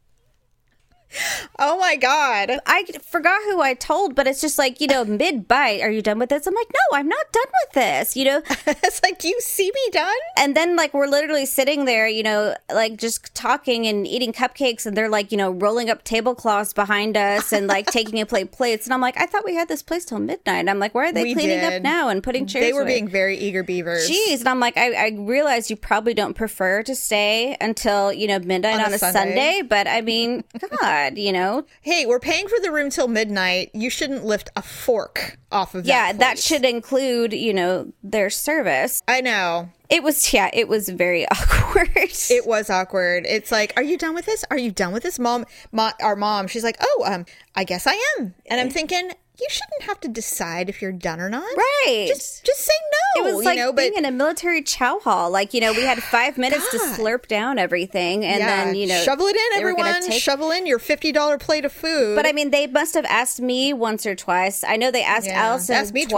Oh 1.56 1.78
my 1.78 1.94
god! 1.94 2.58
I 2.66 2.84
forgot 3.02 3.40
who 3.44 3.60
I 3.60 3.74
told, 3.74 4.16
but 4.16 4.26
it's 4.26 4.40
just 4.40 4.58
like 4.58 4.80
you 4.80 4.88
know, 4.88 5.04
mid 5.22 5.46
bite. 5.46 5.82
Are 5.82 5.90
you 5.90 6.02
done 6.02 6.18
with 6.18 6.30
this? 6.30 6.48
I'm 6.48 6.54
like, 6.54 6.66
no, 6.72 6.98
I'm 6.98 7.08
not 7.08 7.30
done 7.30 7.44
with 7.62 7.72
this. 7.74 8.16
You 8.16 8.24
know, 8.24 8.42
it's 8.66 9.00
like, 9.04 9.22
you 9.22 9.38
see 9.40 9.66
me 9.72 9.90
done? 9.92 10.14
and 10.36 10.56
then 10.56 10.74
like 10.74 10.92
we're 10.92 11.06
literally 11.06 11.46
sitting 11.46 11.84
there, 11.84 12.08
you 12.08 12.24
know, 12.24 12.56
like 12.72 12.96
just 12.96 13.32
talking 13.36 13.86
and 13.86 14.04
eating 14.06 14.32
cupcakes, 14.32 14.84
and 14.84 14.96
they're 14.96 15.08
like, 15.08 15.30
you 15.30 15.38
know, 15.38 15.52
rolling 15.52 15.90
up 15.90 16.02
tablecloths 16.02 16.72
behind 16.72 17.16
us 17.16 17.52
and 17.52 17.68
like 17.68 17.86
taking 17.86 18.20
a 18.20 18.26
plate 18.26 18.50
plates, 18.50 18.84
and 18.86 18.92
I'm 18.92 19.00
like, 19.00 19.16
I 19.16 19.26
thought 19.26 19.44
we 19.44 19.54
had 19.54 19.68
this 19.68 19.82
place 19.82 20.04
till 20.04 20.18
midnight. 20.18 20.58
And 20.58 20.68
I'm 20.70 20.80
like, 20.80 20.92
why 20.94 21.10
are 21.10 21.12
they 21.12 21.22
We 21.22 21.34
cleaning 21.34 21.60
up 21.64 21.82
now 21.82 22.08
and 22.08 22.20
putting 22.22 22.46
chairs? 22.46 22.64
They 22.64 22.72
were 22.72 22.82
away? 22.82 22.94
being 22.94 23.08
very 23.08 23.38
eager 23.38 23.62
beavers. 23.62 24.10
Jeez, 24.10 24.40
and 24.40 24.48
I'm 24.48 24.58
like, 24.60 24.76
I, 24.76 24.92
I 25.06 25.10
realize 25.16 25.70
you 25.70 25.76
probably 25.76 26.14
don't 26.14 26.34
prefer 26.34 26.82
to 26.82 26.94
stay 26.96 27.56
until 27.60 28.12
you 28.12 28.26
know 28.26 28.40
midnight 28.40 28.80
On 28.84 28.92
a 28.92 28.96
a 28.96 28.98
Sunday. 28.98 29.18
Sunday. 29.18 29.62
but 29.62 29.86
I 29.86 30.00
mean, 30.00 30.42
God, 30.80 31.03
you 31.16 31.32
know, 31.32 31.64
Hey, 31.82 32.06
we're 32.06 32.18
paying 32.20 32.48
for 32.48 32.58
the 32.60 32.70
room 32.72 32.90
till 32.90 33.08
midnight. 33.08 33.70
You 33.74 33.90
shouldn't 33.90 34.24
lift 34.24 34.50
a 34.56 34.62
fork 34.62 35.38
off 35.52 35.74
of 35.74 35.84
that. 35.84 35.88
yeah, 35.88 36.12
that 36.12 36.38
should 36.38 36.64
include 36.64 37.32
you 37.32 37.52
know 37.54 37.92
their 38.02 38.30
service. 38.30 39.02
I 39.06 39.20
know. 39.20 39.68
It 39.90 40.02
was 40.02 40.32
yeah, 40.32 40.50
it 40.52 40.66
was 40.68 40.88
very 40.88 41.26
awkward. 41.30 41.90
It 41.94 42.46
was 42.46 42.70
awkward. 42.70 43.26
It's 43.26 43.52
like, 43.52 43.72
are 43.76 43.82
you 43.82 43.96
done 43.98 44.14
with 44.14 44.26
this? 44.26 44.44
Are 44.50 44.58
you 44.58 44.70
done 44.72 44.92
with 44.92 45.02
this, 45.02 45.18
mom? 45.18 45.44
Mo- 45.72 45.90
our 46.00 46.16
mom, 46.16 46.46
she's 46.48 46.64
like, 46.64 46.76
oh, 46.80 47.04
um, 47.06 47.26
I 47.54 47.64
guess 47.64 47.86
I 47.86 48.00
am. 48.18 48.34
And 48.46 48.60
I'm 48.60 48.70
thinking, 48.70 49.10
you 49.40 49.46
shouldn't 49.50 49.82
have 49.82 50.00
to 50.00 50.08
decide 50.08 50.68
if 50.68 50.80
you're 50.80 50.92
done 50.92 51.20
or 51.20 51.28
not. 51.28 51.42
Right. 51.56 52.06
Just, 52.08 52.44
just 52.44 52.60
say 52.60 52.72
no. 53.16 53.28
it 53.30 53.34
was 53.34 53.44
like 53.44 53.56
know, 53.56 53.72
being 53.72 53.92
but 53.92 53.98
in 53.98 54.04
a 54.04 54.10
military 54.12 54.62
chow 54.62 55.00
hall. 55.00 55.30
Like 55.30 55.52
you 55.54 55.60
know, 55.60 55.72
we 55.72 55.82
had 55.82 56.02
five 56.02 56.38
minutes 56.38 56.70
to 56.70 56.78
slurp 56.96 57.26
down 57.26 57.58
everything, 57.58 58.24
and 58.24 58.38
yeah, 58.40 58.64
then 58.64 58.74
you 58.76 58.86
know, 58.86 59.00
shovel 59.02 59.26
it 59.26 59.36
in, 59.36 59.58
they 59.58 59.64
were 59.64 59.72
gonna 59.74 59.88
everyone. 59.90 60.08
take- 60.10 60.22
Shovel 60.22 60.50
in 60.52 60.66
your 60.66 60.78
fifty 60.78 61.10
dollar 61.12 61.36
plate 61.38 61.64
of 61.64 61.72
food. 61.72 62.14
But 62.16 62.26
I 62.26 62.32
mean, 62.32 62.50
they 62.50 62.66
must 62.66 62.94
have 62.94 63.04
asked 63.06 63.40
me 63.40 63.72
once 63.72 64.06
or 64.06 64.14
twice. 64.14 64.62
I 64.64 64.76
know 64.76 64.90
they 64.90 65.02
asked 65.02 65.26
Yeah, 65.26 65.42
Allison 65.46 65.76
asked 65.76 65.92
me 65.94 66.06
twice, 66.06 66.10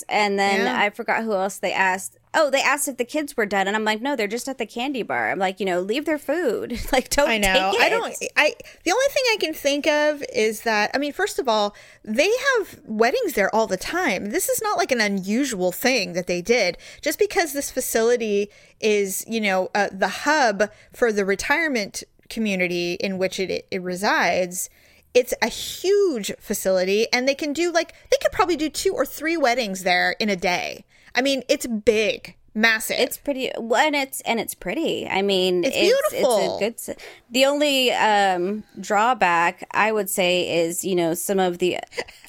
twice. 0.00 0.04
and 0.08 0.38
then 0.38 0.64
Yeah. 0.66 0.80
I 0.80 0.90
forgot 0.90 1.24
who 1.24 1.32
else 1.34 1.58
they 1.58 1.72
asked. 1.72 2.16
Oh, 2.34 2.50
they 2.50 2.60
asked 2.60 2.86
if 2.86 2.98
the 2.98 3.04
kids 3.04 3.36
were 3.36 3.46
done, 3.46 3.66
and 3.66 3.74
I'm 3.74 3.84
like, 3.84 4.02
no, 4.02 4.14
they're 4.14 4.26
just 4.26 4.48
at 4.48 4.58
the 4.58 4.66
candy 4.66 5.02
bar. 5.02 5.30
I'm 5.30 5.38
like, 5.38 5.58
you 5.58 5.64
know, 5.64 5.80
leave 5.80 6.04
their 6.04 6.18
food. 6.18 6.78
like, 6.92 7.08
don't. 7.10 7.28
I 7.28 7.38
know. 7.38 7.72
I 7.78 7.88
don't. 7.88 8.14
I 8.36 8.54
the 8.84 8.92
only 8.92 9.06
thing 9.10 9.24
I 9.32 9.36
can 9.40 9.54
think 9.54 9.86
of 9.86 10.22
is 10.34 10.62
that 10.62 10.90
I 10.94 10.98
mean, 10.98 11.12
first 11.12 11.38
of 11.38 11.48
all, 11.48 11.74
they 12.04 12.30
have 12.58 12.80
weddings 12.84 13.32
there 13.32 13.54
all 13.54 13.66
the 13.66 13.76
time. 13.76 14.30
This 14.30 14.48
is 14.48 14.60
not 14.60 14.76
like 14.76 14.92
an 14.92 15.00
unusual 15.00 15.72
thing 15.72 16.12
that 16.12 16.26
they 16.26 16.42
did. 16.42 16.76
Just 17.00 17.18
because 17.18 17.52
this 17.52 17.70
facility 17.70 18.50
is, 18.80 19.24
you 19.26 19.40
know, 19.40 19.70
uh, 19.74 19.88
the 19.90 20.08
hub 20.08 20.70
for 20.92 21.12
the 21.12 21.24
retirement 21.24 22.02
community 22.28 22.94
in 22.94 23.18
which 23.18 23.38
it, 23.40 23.66
it 23.70 23.82
resides. 23.82 24.68
It's 25.14 25.32
a 25.40 25.48
huge 25.48 26.30
facility, 26.38 27.10
and 27.12 27.26
they 27.26 27.34
can 27.34 27.54
do 27.54 27.72
like 27.72 27.94
they 28.10 28.18
could 28.20 28.32
probably 28.32 28.56
do 28.56 28.68
two 28.68 28.92
or 28.92 29.06
three 29.06 29.36
weddings 29.36 29.82
there 29.82 30.14
in 30.20 30.28
a 30.28 30.36
day. 30.36 30.84
I 31.16 31.22
mean, 31.22 31.42
it's 31.48 31.66
big, 31.66 32.36
massive. 32.54 32.96
It's 33.00 33.16
pretty, 33.16 33.50
well, 33.58 33.80
and 33.84 33.96
it's 33.96 34.20
and 34.20 34.38
it's 34.38 34.54
pretty. 34.54 35.08
I 35.08 35.22
mean, 35.22 35.64
It's 35.64 35.74
It's, 35.76 36.10
beautiful. 36.10 36.56
a 36.56 36.60
good. 36.60 36.96
The 37.30 37.46
only 37.46 37.90
um, 37.92 38.64
drawback 38.78 39.66
I 39.72 39.92
would 39.92 40.10
say 40.10 40.62
is 40.64 40.84
you 40.84 40.94
know 40.94 41.14
some 41.14 41.38
of 41.40 41.58
the 41.58 41.78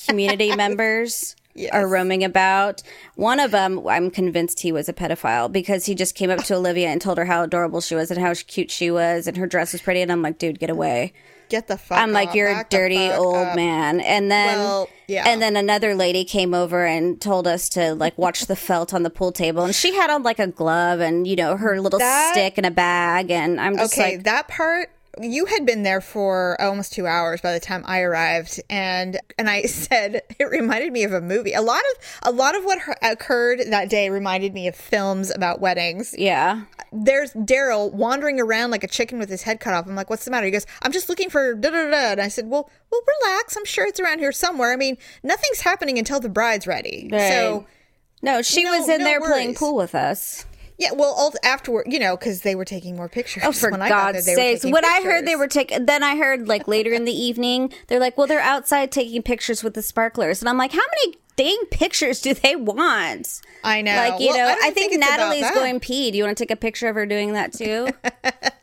community 0.07 0.55
members. 0.65 1.35
Are 1.71 1.87
roaming 1.87 2.23
about. 2.23 2.83
One 3.15 3.39
of 3.39 3.49
them, 3.49 3.81
I'm 3.87 4.11
convinced 4.11 4.59
he 4.59 4.71
was 4.71 4.87
a 4.87 4.93
pedophile 4.93 5.51
because 5.51 5.87
he 5.87 5.95
just 5.95 6.13
came 6.13 6.29
up 6.29 6.43
to 6.43 6.53
Olivia 6.57 6.89
and 6.89 7.01
told 7.01 7.17
her 7.17 7.25
how 7.25 7.41
adorable 7.41 7.81
she 7.81 7.95
was 7.95 8.11
and 8.11 8.19
how 8.21 8.31
cute 8.45 8.69
she 8.69 8.91
was 8.91 9.25
and 9.25 9.35
her 9.37 9.47
dress 9.47 9.71
was 9.71 9.81
pretty. 9.81 10.03
And 10.03 10.11
I'm 10.11 10.21
like, 10.21 10.37
dude, 10.37 10.59
get 10.59 10.69
away. 10.69 11.13
Get 11.49 11.67
the 11.67 11.77
fuck. 11.77 11.97
I'm 11.97 12.11
like, 12.11 12.33
you're 12.33 12.49
a 12.49 12.65
dirty 12.69 13.09
old 13.11 13.35
up. 13.35 13.55
man. 13.55 13.99
And 14.01 14.29
then, 14.31 14.57
Well, 14.57 14.89
yeah. 15.07 15.23
and 15.27 15.41
then 15.41 15.55
another 15.55 15.95
lady 15.95 16.25
came 16.25 16.53
over 16.53 16.85
and 16.85 17.21
told 17.21 17.47
us 17.47 17.69
to 17.69 17.93
like 17.95 18.17
watch 18.17 18.47
the 18.47 18.55
felt 18.55 18.93
on 18.93 19.03
the 19.03 19.09
pool 19.09 19.31
table, 19.31 19.63
and 19.63 19.73
she 19.73 19.93
had 19.95 20.09
on 20.09 20.23
like 20.23 20.39
a 20.39 20.47
glove 20.47 20.99
and 20.99 21.25
you 21.27 21.35
know 21.35 21.55
her 21.57 21.79
little 21.79 21.99
That- 21.99 22.31
stick 22.33 22.57
and 22.57 22.65
a 22.65 22.71
bag, 22.71 23.31
and 23.31 23.59
I'm 23.61 23.77
just 23.77 23.93
okay, 23.93 24.15
like, 24.15 24.23
that 24.25 24.47
part 24.47 24.89
you 25.21 25.45
had 25.45 25.65
been 25.65 25.83
there 25.83 26.01
for 26.01 26.59
almost 26.61 26.93
two 26.93 27.07
hours 27.07 27.41
by 27.41 27.53
the 27.53 27.59
time 27.59 27.83
I 27.85 28.01
arrived, 28.01 28.61
and 28.69 29.19
and 29.37 29.49
I 29.49 29.61
said 29.65 30.21
it 30.39 30.43
reminded 30.45 30.91
me 30.93 31.03
of 31.03 31.13
a 31.13 31.21
movie. 31.21 31.53
A 31.53 31.61
lot 31.61 31.81
of 31.95 32.05
a 32.23 32.31
lot 32.31 32.55
of 32.55 32.63
what 32.63 32.79
occurred 33.01 33.61
that 33.69 33.89
day 33.89 34.09
reminded 34.09 34.53
me 34.53 34.67
of 34.67 34.75
films 34.75 35.33
about 35.33 35.59
weddings. 35.61 36.15
yeah, 36.17 36.63
There's 36.91 37.33
Daryl 37.33 37.91
wandering 37.93 38.39
around 38.39 38.71
like 38.71 38.83
a 38.83 38.87
chicken 38.87 39.19
with 39.19 39.29
his 39.29 39.43
head 39.43 39.59
cut 39.59 39.73
off. 39.73 39.85
I'm 39.87 39.95
like, 39.95 40.09
what's 40.09 40.25
the 40.25 40.31
matter? 40.31 40.45
He 40.45 40.51
goes, 40.51 40.65
I'm 40.81 40.91
just 40.91 41.09
looking 41.09 41.29
for 41.29 41.53
da 41.53 41.69
da 41.69 41.89
da. 41.91 42.11
And 42.13 42.21
I 42.21 42.27
said, 42.29 42.47
well, 42.47 42.69
well, 42.91 43.01
relax. 43.21 43.55
I'm 43.55 43.65
sure 43.65 43.85
it's 43.85 43.99
around 43.99 44.19
here 44.19 44.31
somewhere. 44.31 44.73
I 44.73 44.75
mean, 44.77 44.97
nothing's 45.23 45.59
happening 45.61 45.99
until 45.99 46.19
the 46.19 46.29
bride's 46.29 46.65
ready. 46.65 47.09
So. 47.11 47.67
no, 48.23 48.41
she 48.41 48.63
No, 48.63 48.71
was 48.79 48.89
in 48.89 48.99
no 48.99 49.03
there 49.05 49.19
playing 49.21 49.53
pool 49.55 49.75
with 49.75 49.93
us. 49.93 50.45
Yeah, 50.79 50.91
well, 50.93 51.13
all 51.17 51.33
afterward, 51.43 51.87
you 51.89 51.97
know, 51.99 52.15
because 52.15 52.41
they 52.41 52.53
were 52.53 52.65
taking 52.65 52.95
more 52.95 53.09
pictures. 53.09 53.43
Oh, 53.45 53.51
for 53.51 53.71
When 53.71 53.81
I 53.81 53.89
got 53.89 54.13
God's 54.13 54.25
they 54.25 54.33
were 54.33 54.35
sakes! 54.41 54.61
taking 54.61 54.73
When 54.73 54.85
I 54.85 55.01
heard 55.03 55.25
they 55.25 55.35
were 55.35 55.47
taking, 55.47 55.85
then 55.87 56.03
I 56.03 56.15
heard 56.17 56.47
like 56.47 56.67
later 56.67 56.93
in 56.93 57.05
the 57.05 57.11
evening, 57.27 57.73
they're 57.87 57.99
like, 57.99 58.17
well, 58.17 58.27
they're 58.27 58.39
outside 58.39 58.91
taking 58.91 59.23
pictures 59.23 59.63
with 59.63 59.73
the 59.73 59.81
sparklers, 59.81 60.41
and 60.41 60.47
I'm 60.49 60.57
like, 60.57 60.71
how 60.71 60.77
many 61.03 61.17
dang 61.35 61.57
pictures 61.71 62.21
do 62.21 62.33
they 62.35 62.55
want? 62.55 63.41
I 63.63 63.81
know. 63.81 63.95
Like 63.95 64.19
you 64.19 64.27
Well, 64.29 64.37
know, 64.37 64.47
I 64.49 64.67
I, 64.67 64.71
think, 64.71 64.91
think 64.91 65.03
Natalie's 65.03 65.49
going 65.51 65.79
pee. 65.79 66.11
Do 66.11 66.17
you 66.17 66.23
want 66.23 66.37
to 66.37 66.43
take 66.43 66.51
a 66.51 66.55
picture 66.55 66.87
of 66.89 66.95
her 66.95 67.05
doing 67.07 67.33
that 67.33 67.53
too? 67.53 67.89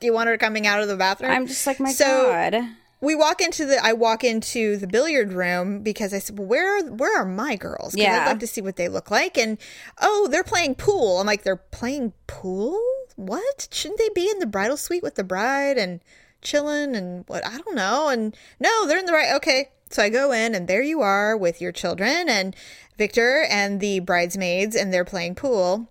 Do 0.00 0.06
you 0.06 0.12
want 0.12 0.28
her 0.28 0.36
coming 0.38 0.66
out 0.66 0.80
of 0.80 0.88
the 0.88 0.96
bathroom? 0.96 1.30
I'm 1.32 1.46
just 1.46 1.66
like, 1.66 1.80
my 1.80 1.90
So, 1.90 2.04
God. 2.04 2.66
We 3.04 3.14
walk 3.14 3.40
into 3.40 3.66
the. 3.66 3.78
I 3.84 3.92
walk 3.92 4.24
into 4.24 4.76
the 4.76 4.86
billiard 4.86 5.32
room 5.32 5.82
because 5.82 6.14
I 6.14 6.18
said, 6.18 6.38
"Well, 6.38 6.48
where 6.48 6.78
are 6.78 6.90
where 6.90 7.16
are 7.20 7.26
my 7.26 7.56
girls? 7.56 7.94
Yeah. 7.94 8.22
I'd 8.22 8.26
like 8.28 8.40
to 8.40 8.46
see 8.46 8.60
what 8.60 8.76
they 8.76 8.88
look 8.88 9.10
like." 9.10 9.36
And 9.36 9.58
oh, 10.00 10.28
they're 10.30 10.42
playing 10.42 10.76
pool. 10.76 11.20
I'm 11.20 11.26
like, 11.26 11.42
they're 11.42 11.56
playing 11.56 12.14
pool. 12.26 12.80
What? 13.16 13.68
Shouldn't 13.70 14.00
they 14.00 14.08
be 14.14 14.28
in 14.30 14.38
the 14.38 14.46
bridal 14.46 14.76
suite 14.76 15.02
with 15.02 15.14
the 15.14 15.24
bride 15.24 15.76
and 15.76 16.00
chilling 16.42 16.96
and 16.96 17.24
what? 17.28 17.46
I 17.46 17.58
don't 17.58 17.76
know. 17.76 18.08
And 18.08 18.36
no, 18.58 18.86
they're 18.86 18.98
in 18.98 19.06
the 19.06 19.12
right. 19.12 19.34
Okay, 19.36 19.70
so 19.90 20.02
I 20.02 20.08
go 20.08 20.32
in 20.32 20.54
and 20.54 20.66
there 20.66 20.82
you 20.82 21.00
are 21.02 21.36
with 21.36 21.60
your 21.60 21.72
children 21.72 22.28
and 22.28 22.56
Victor 22.96 23.44
and 23.48 23.80
the 23.80 24.00
bridesmaids, 24.00 24.74
and 24.74 24.92
they're 24.92 25.04
playing 25.04 25.34
pool. 25.34 25.90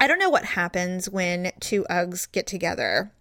I 0.00 0.06
don't 0.06 0.18
know 0.18 0.30
what 0.30 0.44
happens 0.44 1.10
when 1.10 1.52
two 1.60 1.84
Uggs 1.90 2.30
get 2.30 2.46
together, 2.46 3.12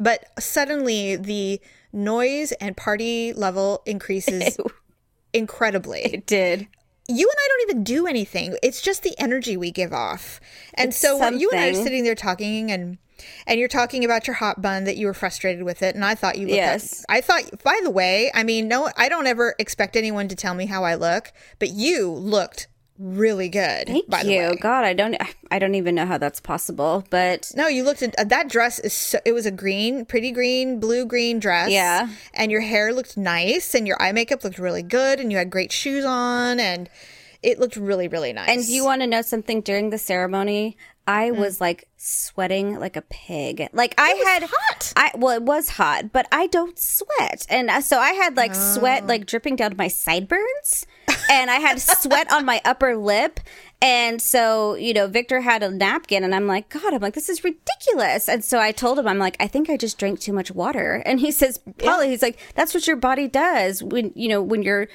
but 0.00 0.24
suddenly 0.38 1.16
the 1.16 1.60
noise 1.92 2.52
and 2.52 2.76
party 2.76 3.32
level 3.32 3.82
increases 3.86 4.58
incredibly. 5.32 6.00
It 6.00 6.26
did 6.26 6.68
You 7.08 7.28
and 7.28 7.36
I 7.38 7.48
don't 7.48 7.70
even 7.70 7.84
do 7.84 8.06
anything. 8.06 8.56
It's 8.62 8.80
just 8.80 9.02
the 9.02 9.14
energy 9.18 9.56
we 9.56 9.70
give 9.70 9.92
off. 9.92 10.40
And 10.74 10.94
so 10.94 11.18
when 11.18 11.38
you 11.38 11.50
and 11.50 11.60
I 11.60 11.68
are 11.70 11.74
sitting 11.74 12.04
there 12.04 12.14
talking 12.14 12.70
and 12.70 12.98
and 13.46 13.60
you're 13.60 13.68
talking 13.68 14.04
about 14.04 14.26
your 14.26 14.34
hot 14.34 14.60
bun 14.60 14.84
that 14.84 14.96
you 14.96 15.06
were 15.06 15.14
frustrated 15.14 15.62
with 15.62 15.82
it 15.82 15.94
and 15.94 16.04
I 16.04 16.14
thought 16.16 16.38
you 16.38 16.46
looked 16.46 16.56
Yes. 16.56 17.04
I 17.08 17.20
thought 17.20 17.62
by 17.62 17.80
the 17.82 17.90
way, 17.90 18.30
I 18.34 18.42
mean 18.42 18.68
no 18.68 18.90
I 18.96 19.08
don't 19.08 19.26
ever 19.26 19.54
expect 19.58 19.96
anyone 19.96 20.28
to 20.28 20.34
tell 20.34 20.54
me 20.54 20.66
how 20.66 20.84
I 20.84 20.94
look, 20.96 21.32
but 21.58 21.70
you 21.70 22.10
looked 22.10 22.66
really 22.98 23.48
good. 23.48 23.86
thank 23.88 24.08
by 24.08 24.22
the 24.22 24.32
you. 24.32 24.56
God, 24.60 24.84
I 24.84 24.92
don't. 24.94 25.16
I 25.50 25.58
don't 25.58 25.74
even 25.74 25.94
know 25.94 26.06
how 26.06 26.18
that's 26.18 26.40
possible, 26.40 27.04
but 27.10 27.50
No, 27.56 27.66
you 27.68 27.82
looked 27.84 28.02
at 28.02 28.14
uh, 28.18 28.24
that 28.24 28.48
dress 28.48 28.78
is 28.78 28.92
so, 28.92 29.18
it 29.24 29.32
was 29.32 29.46
a 29.46 29.50
green, 29.50 30.04
pretty 30.04 30.30
green, 30.30 30.80
blue 30.80 31.04
green 31.04 31.38
dress. 31.38 31.70
Yeah. 31.70 32.08
And 32.34 32.50
your 32.50 32.60
hair 32.62 32.92
looked 32.92 33.16
nice 33.16 33.74
and 33.74 33.86
your 33.86 34.00
eye 34.00 34.12
makeup 34.12 34.44
looked 34.44 34.58
really 34.58 34.82
good 34.82 35.20
and 35.20 35.30
you 35.30 35.38
had 35.38 35.50
great 35.50 35.72
shoes 35.72 36.04
on 36.04 36.58
and 36.60 36.88
it 37.42 37.58
looked 37.58 37.76
really 37.76 38.08
really 38.08 38.32
nice. 38.32 38.48
And 38.48 38.64
you 38.66 38.84
want 38.84 39.00
to 39.02 39.06
know 39.06 39.22
something? 39.22 39.60
During 39.62 39.90
the 39.90 39.98
ceremony, 39.98 40.76
I 41.06 41.32
was 41.32 41.60
like 41.60 41.88
sweating 41.96 42.78
like 42.78 42.96
a 42.96 43.02
pig. 43.02 43.68
Like 43.72 43.94
I 43.98 44.10
had 44.26 44.44
hot. 44.48 44.92
I 44.96 45.10
well, 45.16 45.34
it 45.36 45.42
was 45.42 45.70
hot, 45.70 46.12
but 46.12 46.26
I 46.30 46.46
don't 46.46 46.78
sweat, 46.78 47.44
and 47.50 47.68
uh, 47.68 47.80
so 47.80 47.98
I 47.98 48.12
had 48.12 48.36
like 48.36 48.52
Oh. 48.54 48.74
sweat 48.78 49.06
like 49.06 49.26
dripping 49.26 49.56
down 49.56 49.74
my 49.76 49.88
sideburns, 49.88 50.86
and 51.30 51.50
I 51.50 51.56
had 51.56 51.80
sweat 51.80 52.30
on 52.32 52.44
my 52.44 52.60
upper 52.64 52.96
lip. 52.96 53.40
And 53.80 54.22
so, 54.22 54.74
you 54.76 54.94
know, 54.94 55.08
Victor 55.08 55.40
had 55.40 55.64
a 55.64 55.70
napkin, 55.70 56.22
and 56.22 56.34
I'm 56.34 56.46
like, 56.46 56.68
God, 56.68 56.94
I'm 56.94 57.00
like, 57.00 57.14
this 57.14 57.28
is 57.28 57.42
ridiculous. 57.42 58.28
And 58.28 58.44
so 58.44 58.60
I 58.60 58.70
told 58.70 58.96
him, 58.98 59.08
I'm 59.08 59.18
like, 59.18 59.36
I 59.40 59.48
think 59.48 59.68
I 59.68 59.76
just 59.76 59.98
drank 59.98 60.20
too 60.20 60.32
much 60.32 60.52
water. 60.52 61.02
And 61.04 61.18
he 61.18 61.32
says, 61.32 61.58
Polly, 61.78 62.10
he's 62.10 62.22
like, 62.22 62.38
that's 62.54 62.74
what 62.74 62.86
your 62.86 62.94
body 62.96 63.26
does 63.26 63.82
when, 63.82 64.12
you 64.14 64.28
know, 64.28 64.40
when 64.40 64.62
you're 64.62 64.86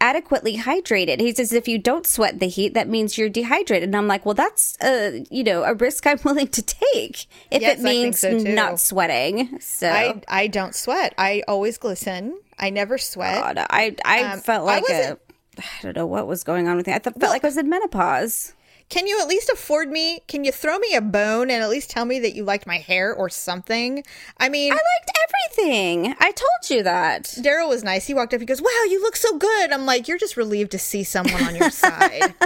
adequately 0.00 0.56
hydrated. 0.58 1.20
He 1.20 1.32
says, 1.32 1.52
if 1.52 1.68
you 1.68 1.78
don't 1.78 2.06
sweat 2.06 2.40
the 2.40 2.48
heat, 2.48 2.74
that 2.74 2.88
means 2.88 3.16
you're 3.16 3.28
dehydrated. 3.28 3.88
And 3.88 3.96
I'm 3.96 4.08
like, 4.08 4.26
well, 4.26 4.34
that's, 4.34 4.76
a, 4.82 5.24
you 5.30 5.44
know, 5.44 5.62
a 5.62 5.72
risk 5.74 6.04
I'm 6.06 6.18
willing 6.24 6.48
to 6.48 6.62
take 6.62 7.26
if 7.52 7.62
Yes, 7.62 7.78
it 7.78 7.82
means 7.82 8.18
so, 8.18 8.36
not 8.36 8.80
sweating. 8.80 9.60
So 9.60 9.88
I 9.88 10.20
I 10.28 10.46
don't 10.48 10.74
sweat. 10.74 11.14
I 11.16 11.42
always 11.48 11.78
glisten. 11.78 12.38
I 12.58 12.70
never 12.70 12.98
sweat. 12.98 13.40
God, 13.56 13.66
I, 13.70 13.96
I 14.04 14.22
Um, 14.34 14.40
felt 14.40 14.66
like 14.66 14.84
a, 14.90 15.18
I 15.58 15.82
don't 15.82 15.96
know 15.96 16.06
what 16.06 16.26
was 16.26 16.44
going 16.44 16.68
on 16.68 16.76
with 16.76 16.86
me. 16.86 16.92
I 16.94 16.98
th- 16.98 17.16
felt 17.16 17.32
like 17.32 17.44
I 17.44 17.48
was 17.48 17.56
in 17.56 17.68
menopause. 17.68 18.54
Can 18.90 19.06
you 19.06 19.18
at 19.20 19.28
least 19.28 19.48
afford 19.48 19.88
me? 19.88 20.20
Can 20.28 20.44
you 20.44 20.52
throw 20.52 20.78
me 20.78 20.94
a 20.94 21.00
bone 21.00 21.50
and 21.50 21.62
at 21.62 21.70
least 21.70 21.88
tell 21.90 22.04
me 22.04 22.18
that 22.20 22.34
you 22.34 22.44
liked 22.44 22.66
my 22.66 22.76
hair 22.76 23.14
or 23.14 23.30
something? 23.30 24.04
I 24.38 24.50
mean, 24.50 24.72
I 24.72 24.76
liked 24.76 25.10
everything. 25.56 26.14
I 26.20 26.32
told 26.32 26.70
you 26.70 26.82
that. 26.82 27.24
Daryl 27.38 27.68
was 27.68 27.82
nice. 27.82 28.06
He 28.06 28.12
walked 28.12 28.34
up. 28.34 28.40
He 28.40 28.46
goes, 28.46 28.60
"Wow, 28.60 28.84
you 28.88 29.00
look 29.00 29.16
so 29.16 29.38
good." 29.38 29.72
I'm 29.72 29.86
like, 29.86 30.06
"You're 30.06 30.18
just 30.18 30.36
relieved 30.36 30.70
to 30.72 30.78
see 30.78 31.02
someone 31.02 31.42
on 31.44 31.56
your 31.56 31.70
side." 31.70 32.34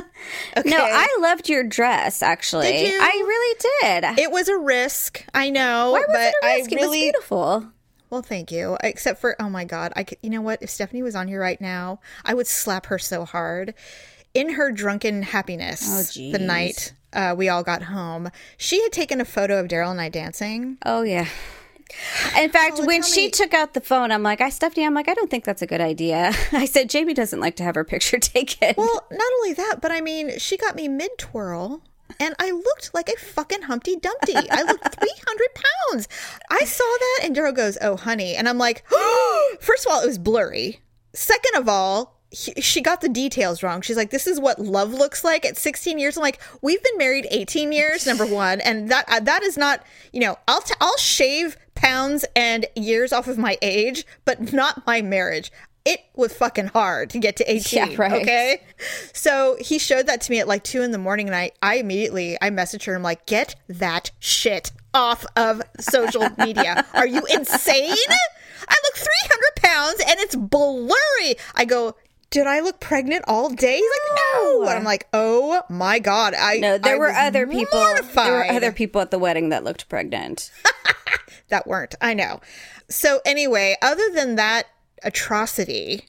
Okay. 0.56 0.68
No, 0.68 0.78
I 0.80 1.06
loved 1.20 1.48
your 1.48 1.62
dress. 1.62 2.22
Actually, 2.22 2.72
Did 2.72 2.88
you? 2.88 2.98
I 3.00 3.24
really 3.24 3.56
did. 3.82 4.18
It 4.18 4.32
was 4.32 4.48
a 4.48 4.58
risk, 4.58 5.24
I 5.32 5.48
know, 5.48 5.92
Why 5.92 6.00
was 6.00 6.06
but 6.08 6.20
it 6.20 6.34
a 6.42 6.46
risk? 6.46 6.72
I 6.72 6.74
It 6.74 6.80
was 6.80 6.86
really 6.86 7.00
beautiful. 7.02 7.66
Well, 8.10 8.22
thank 8.22 8.50
you. 8.52 8.76
Except 8.82 9.20
for, 9.20 9.40
oh 9.40 9.48
my 9.50 9.64
god, 9.64 9.92
I 9.96 10.04
could, 10.04 10.18
you 10.22 10.30
know 10.30 10.40
what? 10.40 10.62
If 10.62 10.70
Stephanie 10.70 11.02
was 11.02 11.14
on 11.14 11.28
here 11.28 11.40
right 11.40 11.60
now, 11.60 12.00
I 12.24 12.34
would 12.34 12.46
slap 12.46 12.86
her 12.86 12.98
so 12.98 13.24
hard. 13.24 13.74
In 14.34 14.50
her 14.54 14.70
drunken 14.70 15.22
happiness, 15.22 16.18
Oh, 16.18 16.32
the 16.32 16.38
night 16.38 16.92
uh, 17.12 17.34
we 17.36 17.48
all 17.48 17.62
got 17.62 17.82
home, 17.84 18.30
she 18.56 18.82
had 18.82 18.92
taken 18.92 19.20
a 19.20 19.24
photo 19.24 19.58
of 19.58 19.66
Daryl 19.68 19.90
and 19.90 20.00
I 20.00 20.08
dancing. 20.10 20.76
Oh 20.84 21.02
yeah. 21.02 21.26
In 22.38 22.50
fact, 22.50 22.74
Oh, 22.80 22.84
when 22.84 23.02
she 23.02 23.26
me- 23.26 23.30
took 23.30 23.54
out 23.54 23.72
the 23.72 23.80
phone, 23.80 24.12
I'm 24.12 24.22
like, 24.22 24.42
I 24.42 24.50
Stephanie, 24.50 24.84
I'm 24.84 24.92
like, 24.92 25.08
I 25.08 25.14
don't 25.14 25.30
think 25.30 25.44
that's 25.44 25.62
a 25.62 25.66
good 25.66 25.80
idea. 25.80 26.32
I 26.52 26.66
said 26.66 26.90
Jamie 26.90 27.14
doesn't 27.14 27.40
like 27.40 27.56
to 27.56 27.62
have 27.62 27.74
her 27.74 27.84
picture 27.84 28.18
taken. 28.20 28.74
Well, 28.76 29.06
not 29.10 29.32
only 29.38 29.54
that, 29.54 29.76
but 29.80 29.90
I 29.90 30.02
mean, 30.02 30.38
she 30.38 30.58
got 30.58 30.76
me 30.76 30.86
mid 30.88 31.10
twirl. 31.16 31.80
And 32.20 32.34
I 32.38 32.50
looked 32.50 32.92
like 32.94 33.08
a 33.08 33.18
fucking 33.18 33.62
Humpty 33.62 33.96
Dumpty. 33.96 34.34
I 34.34 34.62
looked 34.62 34.94
300 35.00 35.48
pounds. 35.54 36.08
I 36.50 36.64
saw 36.64 36.84
that, 36.84 37.20
and 37.24 37.36
Daryl 37.36 37.54
goes, 37.54 37.76
Oh, 37.80 37.96
honey. 37.96 38.34
And 38.34 38.48
I'm 38.48 38.58
like, 38.58 38.84
First 39.60 39.86
of 39.86 39.92
all, 39.92 40.02
it 40.02 40.06
was 40.06 40.18
blurry. 40.18 40.80
Second 41.14 41.56
of 41.56 41.68
all, 41.68 42.14
he- 42.30 42.60
she 42.60 42.80
got 42.82 43.00
the 43.00 43.08
details 43.08 43.62
wrong. 43.62 43.80
She's 43.82 43.96
like, 43.96 44.10
This 44.10 44.26
is 44.26 44.40
what 44.40 44.58
love 44.58 44.92
looks 44.92 45.24
like 45.24 45.44
at 45.46 45.56
16 45.56 45.98
years. 45.98 46.16
I'm 46.16 46.22
like, 46.22 46.40
We've 46.62 46.82
been 46.82 46.98
married 46.98 47.26
18 47.30 47.72
years, 47.72 48.06
number 48.06 48.26
one. 48.26 48.60
And 48.60 48.90
that 48.90 49.04
uh, 49.08 49.20
that 49.20 49.42
is 49.42 49.56
not, 49.56 49.82
you 50.12 50.20
know, 50.20 50.38
I'll, 50.48 50.60
t- 50.62 50.74
I'll 50.80 50.96
shave 50.98 51.56
pounds 51.74 52.24
and 52.34 52.66
years 52.74 53.12
off 53.12 53.28
of 53.28 53.38
my 53.38 53.56
age, 53.62 54.04
but 54.24 54.52
not 54.52 54.84
my 54.86 55.00
marriage. 55.00 55.52
It 55.88 56.00
was 56.14 56.34
fucking 56.34 56.66
hard 56.66 57.08
to 57.10 57.18
get 57.18 57.36
to 57.36 57.50
18. 57.50 57.92
Yeah, 57.92 57.96
right. 57.96 58.12
Okay. 58.12 58.62
So 59.14 59.56
he 59.58 59.78
showed 59.78 60.06
that 60.06 60.20
to 60.20 60.30
me 60.30 60.38
at 60.38 60.46
like 60.46 60.62
two 60.62 60.82
in 60.82 60.90
the 60.90 60.98
morning, 60.98 61.28
and 61.28 61.34
I, 61.34 61.52
I 61.62 61.76
immediately 61.76 62.36
I 62.42 62.50
messaged 62.50 62.84
her. 62.84 62.94
I'm 62.94 63.02
like, 63.02 63.24
get 63.24 63.54
that 63.68 64.10
shit 64.18 64.70
off 64.92 65.24
of 65.34 65.62
social 65.80 66.28
media. 66.38 66.84
Are 66.92 67.06
you 67.06 67.22
insane? 67.32 67.94
I 68.68 68.76
look 68.84 68.94
300 68.96 69.56
pounds 69.56 70.02
and 70.06 70.20
it's 70.20 70.36
blurry. 70.36 71.36
I 71.54 71.64
go. 71.64 71.96
Did 72.30 72.46
I 72.46 72.60
look 72.60 72.78
pregnant 72.80 73.24
all 73.26 73.48
day? 73.48 73.76
He's 73.76 73.90
like, 73.90 74.20
no. 74.34 74.62
And 74.64 74.70
I'm 74.78 74.84
like, 74.84 75.08
oh 75.14 75.62
my 75.70 75.98
god. 75.98 76.34
I 76.34 76.58
no, 76.58 76.76
there 76.76 76.96
I 76.96 76.98
were 76.98 77.10
other 77.10 77.46
people. 77.46 77.94
There 78.14 78.32
were 78.32 78.44
other 78.44 78.72
people 78.72 79.00
at 79.00 79.10
the 79.10 79.18
wedding 79.18 79.48
that 79.48 79.64
looked 79.64 79.88
pregnant. 79.88 80.50
that 81.48 81.66
weren't. 81.66 81.94
I 82.02 82.12
know. 82.12 82.40
So 82.90 83.20
anyway, 83.24 83.76
other 83.80 84.10
than 84.12 84.36
that 84.36 84.66
atrocity, 85.04 86.04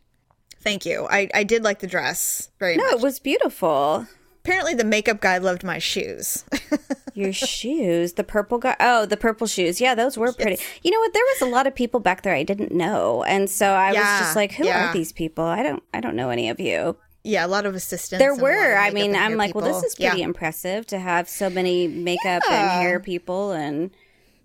thank 0.62 0.86
you. 0.86 1.08
I 1.10 1.30
I 1.34 1.44
did 1.44 1.64
like 1.64 1.80
the 1.80 1.88
dress 1.88 2.50
very 2.60 2.78
No, 2.78 2.84
much. 2.84 2.92
No, 2.92 2.98
it 2.98 3.04
was 3.04 3.20
beautiful. 3.20 4.08
Apparently, 4.44 4.74
the 4.74 4.86
makeup 4.86 5.20
guy 5.20 5.38
loved 5.38 5.64
my 5.64 5.80
shoes. 5.80 6.46
Your 7.14 7.34
shoes, 7.34 8.14
the 8.14 8.24
purple 8.24 8.58
guy. 8.58 8.76
Oh, 8.80 9.06
the 9.06 9.18
purple 9.18 9.48
shoes. 9.48 9.82
Yeah, 9.82 9.94
those 9.96 10.18
were 10.18 10.32
pretty. 10.32 10.62
You 10.82 10.92
know 10.92 11.00
what? 11.00 11.14
There 11.14 11.24
was 11.24 11.42
a 11.42 11.46
lot 11.54 11.68
of 11.68 11.76
people 11.76 12.00
back 12.00 12.22
there 12.24 12.34
I 12.34 12.44
didn't 12.44 12.72
know, 12.72 13.24
and 13.24 13.50
so 13.50 13.68
I 13.72 13.92
Yeah, 13.92 14.00
was 14.20 14.20
just 14.22 14.36
like, 14.38 14.54
"Who 14.54 14.66
yeah. 14.66 14.90
are 14.90 14.94
these 14.94 15.12
people? 15.12 15.44
I 15.44 15.62
don't, 15.62 15.84
I 15.94 16.00
don't 16.00 16.16
know 16.16 16.30
any 16.30 16.50
of 16.50 16.60
you." 16.60 16.98
yeah, 17.22 17.46
a 17.46 17.48
lot 17.50 17.66
of 17.66 17.76
assistants. 17.76 18.20
There 18.20 18.32
and 18.32 18.40
a 18.40 18.44
lot 18.44 18.50
of 18.52 18.56
were. 18.58 18.78
I 18.78 18.92
mean, 18.92 19.14
I'm 19.14 19.36
like, 19.36 19.54
well, 19.54 19.66
this 19.66 19.84
is 19.84 19.94
pretty 19.96 20.20
Yeah. 20.20 20.24
impressive 20.24 20.86
to 20.88 20.98
have 21.00 21.28
so 21.28 21.50
many 21.50 21.88
makeup 21.90 22.42
and 22.50 22.72
hair 22.72 23.00
people, 23.02 23.52
and 23.52 23.92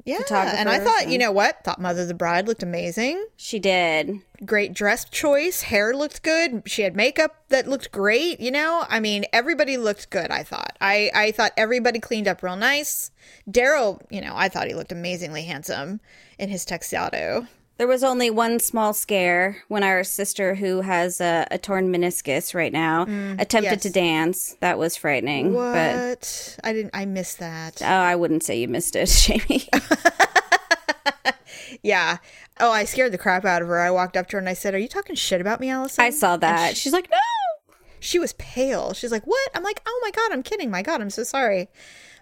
Yeah, 0.05 0.23
and 0.29 0.69
I 0.69 0.81
thought, 0.81 1.09
you 1.09 1.17
know 1.17 1.33
what? 1.33 1.65
Thought 1.65 1.81
Mother 1.81 2.05
the 2.05 2.13
Bride 2.13 2.47
looked 2.47 2.63
amazing. 2.63 3.27
she 3.37 3.59
did. 3.59 4.21
Great 4.45 4.75
dress 4.75 5.07
choice. 5.07 5.63
Hair 5.63 5.97
looked 5.97 6.23
good. 6.23 6.63
She 6.67 6.83
had 6.83 6.95
makeup 6.95 7.45
that 7.49 7.67
looked 7.67 7.91
great. 7.91 8.39
You 8.39 8.51
know, 8.51 8.85
I 8.91 9.01
mean, 9.01 9.25
everybody 9.33 9.79
looked 9.79 10.11
good. 10.11 10.31
I 10.31 10.43
thought. 10.43 10.77
I 10.81 11.11
I 11.15 11.31
thought 11.33 11.53
everybody 11.57 12.01
cleaned 12.01 12.29
up 12.29 12.43
real 12.43 12.57
nice. 12.57 13.11
Daryl, 13.51 14.03
you 14.11 14.21
know, 14.21 14.35
I 14.37 14.51
thought 14.51 14.67
he 14.67 14.75
looked 14.75 14.93
amazingly 14.93 15.45
handsome 15.45 16.01
in 16.39 16.51
his 16.51 16.67
tuxedo. 16.67 17.47
There 17.77 17.89
was 17.89 18.05
only 18.05 18.31
one 18.31 18.61
small 18.61 18.93
scare 18.93 19.65
when 19.69 19.83
our 19.83 20.05
sister, 20.05 20.55
who 20.55 20.83
has 20.83 21.21
a, 21.21 21.47
a 21.51 21.59
torn 21.59 21.93
meniscus 21.93 22.55
right 22.55 22.73
now, 22.73 23.05
mm, 23.05 23.41
attempted 23.41 23.73
yes. 23.73 23.83
to 23.83 23.91
dance. 23.91 24.57
That 24.61 24.79
was 24.79 24.97
frightening. 24.97 25.55
What? 25.55 25.73
But 25.75 26.59
I 26.63 26.73
didn't. 26.73 26.93
I 26.95 27.05
missed 27.05 27.41
that. 27.41 27.83
oh, 27.83 27.87
I 27.87 28.15
wouldn't 28.15 28.45
say 28.45 28.61
you 28.61 28.69
missed 28.69 28.95
it, 28.95 29.07
Jamie. 29.49 29.69
Yeah. 31.85 32.17
Oh, 32.59 32.71
I 32.71 32.85
scared 32.85 33.13
the 33.13 33.19
crap 33.19 33.45
out 33.45 33.61
of 33.61 33.69
her. 33.69 33.79
I 33.79 33.91
walked 33.91 34.17
up 34.17 34.27
to 34.29 34.37
her 34.37 34.39
and 34.39 34.49
I 34.49 34.55
said, 34.55 34.75
"Are 34.75 34.79
you 34.79 34.89
talking 34.89 35.15
shit 35.15 35.41
about 35.41 35.61
me, 35.61 35.69
Allison?" 35.69 36.03
I 36.03 36.11
saw 36.11 36.37
that. 36.39 36.77
She's 36.79 36.95
like, 36.95 37.11
no. 37.11 37.19
she 38.01 38.19
was 38.19 38.33
pale. 38.35 38.95
She's 38.95 39.13
like, 39.13 39.27
"What?" 39.27 39.51
I'm 39.55 39.63
like, 39.63 39.83
"Oh 39.87 40.01
my 40.03 40.11
god, 40.11 40.33
I'm 40.33 40.43
kidding. 40.43 40.71
My 40.71 40.83
god, 40.83 41.03
I'm 41.03 41.11
so 41.11 41.23
sorry." 41.23 41.69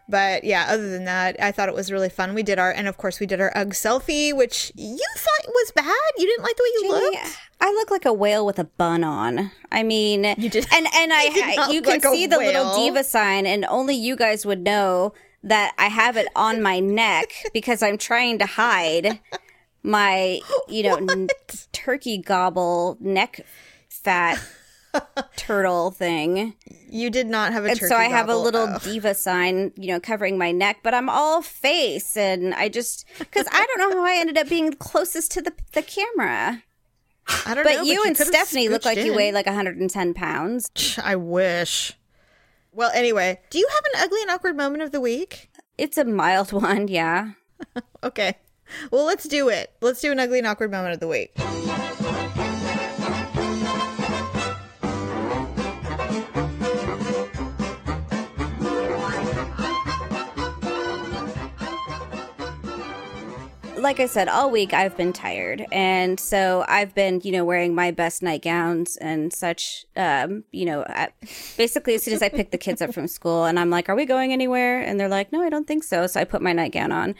But 0.08 0.44
yeah, 0.44 0.66
other 0.68 0.90
than 0.90 1.04
that, 1.04 1.36
I 1.40 1.52
thought 1.52 1.68
it 1.68 1.74
was 1.74 1.90
really 1.90 2.08
fun. 2.08 2.34
We 2.34 2.42
did 2.42 2.58
our, 2.58 2.70
and 2.70 2.88
of 2.88 2.96
course, 2.98 3.20
we 3.20 3.26
did 3.26 3.40
our 3.40 3.56
UGG 3.56 3.70
selfie, 3.72 4.36
which 4.36 4.72
you 4.74 4.98
thought 5.16 5.46
was 5.48 5.72
bad. 5.74 5.94
You 6.18 6.26
didn't 6.26 6.42
like 6.42 6.56
the 6.56 6.62
way 6.62 6.68
you 6.74 6.82
Jamie, 6.82 7.16
looked. 7.16 7.38
I 7.60 7.70
look 7.72 7.90
like 7.90 8.04
a 8.04 8.12
whale 8.12 8.44
with 8.44 8.58
a 8.58 8.64
bun 8.64 9.04
on. 9.04 9.50
I 9.70 9.82
mean, 9.84 10.24
you 10.36 10.50
did- 10.50 10.66
and 10.72 10.86
and 10.94 11.12
I, 11.14 11.66
you 11.68 11.74
you 11.74 11.82
can 11.82 12.00
like 12.00 12.04
see 12.04 12.26
the 12.26 12.38
little 12.38 12.74
diva 12.76 13.04
sign, 13.04 13.46
and 13.46 13.64
only 13.66 13.94
you 13.94 14.16
guys 14.16 14.44
would 14.44 14.60
know 14.60 15.14
that 15.44 15.74
I 15.78 15.86
have 15.86 16.16
it 16.16 16.28
on 16.36 16.62
my 16.62 16.78
neck 16.80 17.32
because 17.54 17.82
I'm 17.82 17.98
trying 17.98 18.38
to 18.38 18.46
hide 18.46 19.20
my, 19.82 20.40
you 20.68 20.82
know, 20.84 20.96
n- 20.96 21.28
turkey 21.72 22.18
gobble 22.18 22.96
neck 23.00 23.40
fat 23.88 24.38
turtle 25.36 25.90
thing. 25.90 26.54
You 26.88 27.10
did 27.10 27.26
not 27.26 27.52
have 27.52 27.64
a 27.64 27.68
And 27.70 27.78
so 27.78 27.96
I 27.96 28.04
have 28.04 28.28
a 28.28 28.36
little 28.36 28.68
Oh. 28.74 28.78
diva 28.82 29.14
sign, 29.14 29.72
you 29.76 29.88
know, 29.88 30.00
covering 30.00 30.36
my 30.38 30.52
neck, 30.52 30.78
but 30.82 30.94
I'm 30.94 31.08
all 31.08 31.42
face, 31.42 32.16
and 32.16 32.54
I 32.54 32.68
just 32.68 33.06
because 33.18 33.46
I 33.50 33.66
don't 33.66 33.78
know 33.90 33.98
how 34.00 34.04
I 34.06 34.16
ended 34.16 34.38
up 34.38 34.48
being 34.48 34.72
closest 34.74 35.32
to 35.32 35.42
the 35.42 35.52
the 35.72 35.82
camera. 35.82 36.62
I 37.46 37.54
don't 37.54 37.64
But 37.64 37.76
know. 37.76 37.82
you 37.82 38.02
and 38.04 38.16
Stephanie 38.16 38.68
look 38.68 38.84
like 38.84 38.98
you 38.98 39.14
weigh 39.14 39.30
like 39.32 39.46
110 39.46 40.12
pounds. 40.14 40.70
I 41.02 41.14
wish. 41.16 41.92
Well, 42.72 42.90
anyway, 42.94 43.40
do 43.50 43.58
you 43.58 43.68
have 43.70 43.84
an 43.94 44.00
ugly 44.04 44.22
and 44.22 44.30
awkward 44.30 44.56
moment 44.56 44.82
of 44.82 44.90
the 44.92 45.00
week? 45.00 45.50
It's 45.78 45.96
a 45.98 46.04
mild 46.04 46.52
one, 46.68 46.88
yeah. 46.88 47.32
Okay. 48.04 48.34
Well, 48.90 49.04
let's 49.04 49.28
do 49.28 49.48
it. 49.48 49.72
Let's 49.80 50.00
do 50.00 50.10
an 50.10 50.18
ugly 50.18 50.38
and 50.38 50.46
awkward 50.46 50.72
moment 50.72 50.94
of 50.94 51.00
the 51.00 51.06
week. 51.06 51.32
Like 63.82 63.98
I 63.98 64.06
said, 64.06 64.28
all 64.28 64.48
week 64.48 64.72
I've 64.72 64.96
been 64.96 65.12
tired. 65.12 65.66
And 65.72 66.20
so 66.20 66.64
I've 66.68 66.94
been, 66.94 67.20
you 67.24 67.32
know, 67.32 67.44
wearing 67.44 67.74
my 67.74 67.90
best 67.90 68.22
nightgowns 68.22 68.96
and 68.96 69.32
such. 69.32 69.86
Um, 69.96 70.44
you 70.52 70.64
know, 70.64 70.84
at, 70.84 71.14
basically 71.56 71.94
as 71.96 72.04
soon 72.04 72.14
as 72.14 72.22
I 72.22 72.28
pick 72.28 72.52
the 72.52 72.58
kids 72.58 72.80
up 72.80 72.94
from 72.94 73.08
school 73.08 73.44
and 73.44 73.58
I'm 73.58 73.70
like, 73.70 73.88
are 73.88 73.96
we 73.96 74.06
going 74.06 74.32
anywhere? 74.32 74.80
And 74.80 75.00
they're 75.00 75.08
like, 75.08 75.32
no, 75.32 75.42
I 75.42 75.50
don't 75.50 75.66
think 75.66 75.82
so. 75.82 76.06
So 76.06 76.20
I 76.20 76.24
put 76.24 76.42
my 76.42 76.52
nightgown 76.52 76.92
on. 76.92 77.16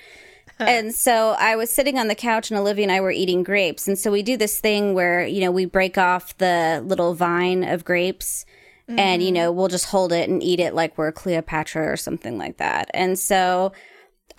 And 0.61 0.95
so 0.95 1.35
I 1.41 1.57
was 1.57 1.71
sitting 1.71 1.99
on 1.99 2.07
the 2.07 2.15
couch 2.15 2.51
and 2.53 2.61
Olivia 2.61 2.85
and 2.85 2.93
I 2.93 3.01
were 3.01 3.11
eating 3.11 3.43
grapes. 3.43 3.89
And 3.89 3.99
so 3.99 4.13
we 4.13 4.23
do 4.23 4.37
this 4.37 4.61
thing 4.61 4.95
where, 4.95 5.27
you 5.27 5.41
know, 5.41 5.51
we 5.51 5.65
break 5.65 5.99
off 5.99 6.39
the 6.39 6.81
little 6.87 7.15
vine 7.15 7.65
of 7.65 7.85
grapes 7.85 8.47
and, 8.87 9.23
you 9.23 9.33
know, 9.33 9.51
we'll 9.51 9.69
just 9.69 9.87
hold 9.87 10.13
it 10.13 10.29
and 10.29 10.43
eat 10.43 10.61
it 10.61 10.75
like 10.75 10.97
we're 10.97 11.11
Cleopatra 11.11 11.91
or 11.91 11.97
something 11.97 12.39
like 12.39 12.59
that. 12.59 12.91
And 12.95 13.19
so 13.19 13.73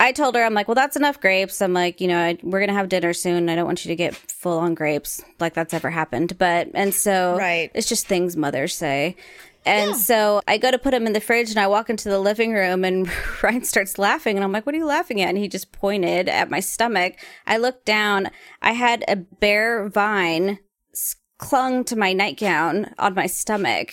I 0.00 0.12
told 0.12 0.34
her, 0.34 0.42
I'm 0.44 0.54
like, 0.54 0.68
well, 0.68 0.74
that's 0.74 0.96
enough 0.96 1.20
grapes. 1.20 1.62
I'm 1.62 1.72
like, 1.72 2.00
you 2.00 2.08
know, 2.08 2.18
I, 2.18 2.38
we're 2.42 2.58
going 2.60 2.68
to 2.68 2.74
have 2.74 2.88
dinner 2.88 3.12
soon. 3.12 3.48
I 3.48 3.54
don't 3.54 3.66
want 3.66 3.84
you 3.84 3.88
to 3.90 3.96
get 3.96 4.14
full 4.14 4.58
on 4.58 4.74
grapes 4.74 5.22
like 5.40 5.54
that's 5.54 5.72
ever 5.74 5.90
happened. 5.90 6.36
But, 6.38 6.68
and 6.74 6.92
so 6.92 7.36
Right. 7.38 7.70
it's 7.74 7.88
just 7.88 8.06
things 8.06 8.36
mothers 8.36 8.74
say. 8.74 9.16
And 9.66 9.96
so 9.96 10.42
I 10.46 10.58
go 10.58 10.70
to 10.70 10.78
put 10.78 10.92
him 10.92 11.06
in 11.06 11.14
the 11.14 11.20
fridge 11.22 11.48
and 11.48 11.58
I 11.58 11.68
walk 11.68 11.88
into 11.88 12.10
the 12.10 12.18
living 12.18 12.52
room 12.52 12.84
and 12.84 13.08
Ryan 13.42 13.64
starts 13.64 13.96
laughing 13.98 14.36
and 14.36 14.44
I'm 14.44 14.52
like, 14.52 14.66
what 14.66 14.74
are 14.74 14.78
you 14.78 14.84
laughing 14.84 15.22
at? 15.22 15.30
And 15.30 15.38
he 15.38 15.48
just 15.48 15.72
pointed 15.72 16.28
at 16.28 16.50
my 16.50 16.60
stomach. 16.60 17.14
I 17.46 17.56
looked 17.56 17.86
down. 17.86 18.28
I 18.60 18.72
had 18.72 19.04
a 19.08 19.16
bare 19.16 19.88
vine 19.88 20.58
clung 21.38 21.82
to 21.84 21.96
my 21.96 22.12
nightgown 22.12 22.94
on 22.98 23.14
my 23.14 23.26
stomach. 23.26 23.92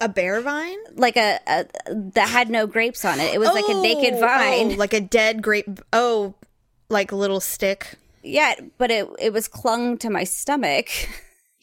A 0.00 0.08
bear 0.08 0.40
vine? 0.40 0.78
Like 0.94 1.16
a, 1.16 1.38
a 1.46 1.66
that 2.14 2.28
had 2.28 2.50
no 2.50 2.66
grapes 2.66 3.04
on 3.04 3.20
it. 3.20 3.32
It 3.34 3.38
was 3.38 3.48
like 3.50 3.68
a 3.68 3.80
naked 3.80 4.14
Oh, 4.14 4.16
oh 4.16 4.20
vine. 4.20 4.72
oh, 4.72 4.76
like 4.76 4.92
a 4.92 5.00
dead 5.00 5.42
grape. 5.42 5.80
Oh, 5.92 6.34
like 6.88 7.12
a 7.12 7.16
little 7.16 7.40
stick. 7.40 7.94
Yeah, 8.22 8.54
but 8.78 8.90
it 8.90 9.08
it 9.18 9.32
was 9.32 9.48
clung 9.48 9.98
to 9.98 10.10
my 10.10 10.24
stomach. 10.24 10.88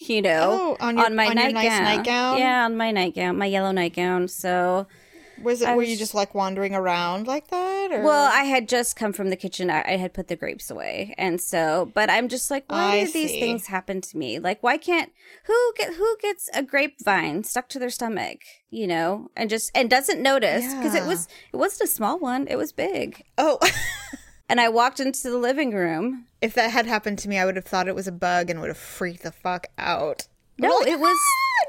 You 0.03 0.23
know, 0.23 0.75
Oh, 0.79 0.83
on 0.87 0.97
your- 0.97 1.11
my 1.11 1.27
on 1.27 1.35
nightgown. 1.35 1.53
nice 1.63 1.79
nightgown? 1.97 2.39
Yeah, 2.39 2.65
on 2.65 2.75
my 2.75 2.89
nightgown, 2.89 3.37
my 3.37 3.45
yellow 3.45 3.71
nightgown. 3.71 4.29
So, 4.29 4.87
Was 5.43 5.61
it? 5.61 5.67
I 5.67 5.75
were 5.75 5.83
you 5.83 5.97
just 5.97 6.13
like 6.13 6.33
wandering 6.33 6.75
around 6.75 7.27
like 7.27 7.47
that? 7.47 7.91
Or? 7.91 8.03
well, 8.03 8.31
I 8.31 8.43
had 8.43 8.69
just 8.69 8.95
come 8.95 9.13
from 9.13 9.29
the 9.29 9.35
kitchen. 9.35 9.69
I, 9.69 9.83
I 9.85 9.97
had 9.97 10.13
put 10.13 10.27
the 10.27 10.35
grapes 10.35 10.69
away, 10.71 11.13
and 11.17 11.39
so, 11.41 11.91
but 11.93 12.09
I'm 12.09 12.27
just 12.27 12.51
like, 12.51 12.65
why 12.67 12.97
I 12.99 13.05
do 13.05 13.11
these 13.11 13.31
things 13.31 13.67
happen 13.67 14.01
to 14.01 14.17
me? 14.17 14.39
Like, 14.39 14.61
why 14.63 14.77
can't 14.77 15.11
who 15.45 15.73
get 15.77 15.93
who 15.93 16.17
gets 16.21 16.49
a 16.53 16.63
grapevine 16.63 17.43
stuck 17.43 17.69
to 17.69 17.79
their 17.79 17.89
stomach? 17.89 18.39
You 18.69 18.87
know, 18.87 19.29
and 19.35 19.49
just 19.49 19.71
and 19.75 19.89
doesn't 19.89 20.21
notice 20.21 20.73
because 20.73 20.95
it 20.95 21.05
was 21.05 21.27
it 21.51 21.57
wasn't 21.57 21.89
a 21.89 21.93
small 21.93 22.19
one; 22.19 22.47
it 22.47 22.55
was 22.57 22.71
big. 22.71 23.23
oh, 23.37 23.59
And 24.51 24.59
I 24.59 24.67
walked 24.67 24.99
into 24.99 25.29
the 25.29 25.37
living 25.37 25.71
room. 25.71 26.25
if 26.41 26.53
that 26.55 26.71
had 26.71 26.85
happened 26.85 27.19
to 27.19 27.29
me, 27.29 27.37
I 27.37 27.45
would 27.45 27.55
have 27.55 27.63
thought 27.63 27.87
it 27.87 27.95
was 27.95 28.07
a 28.07 28.11
bug 28.11 28.49
and 28.49 28.59
would 28.59 28.67
have 28.67 28.77
freaked 28.77 29.23
the 29.23 29.31
fuck 29.31 29.67
out. 29.77 30.27
No, 30.61 30.75
Like, 30.77 30.87
it 30.87 30.99
was 30.99 31.17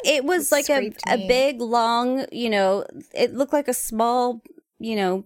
it 0.05 0.24
was 0.24 0.53
like 0.53 0.68
a, 0.70 0.93
a 1.09 1.18
me. 1.18 1.26
big 1.28 1.61
long, 1.61 2.24
you 2.32 2.51
know, 2.51 2.84
it 3.14 3.34
looked 3.34 3.53
like 3.53 3.68
a 3.68 3.74
small, 3.74 4.43
you 4.78 4.97
know, 4.97 5.24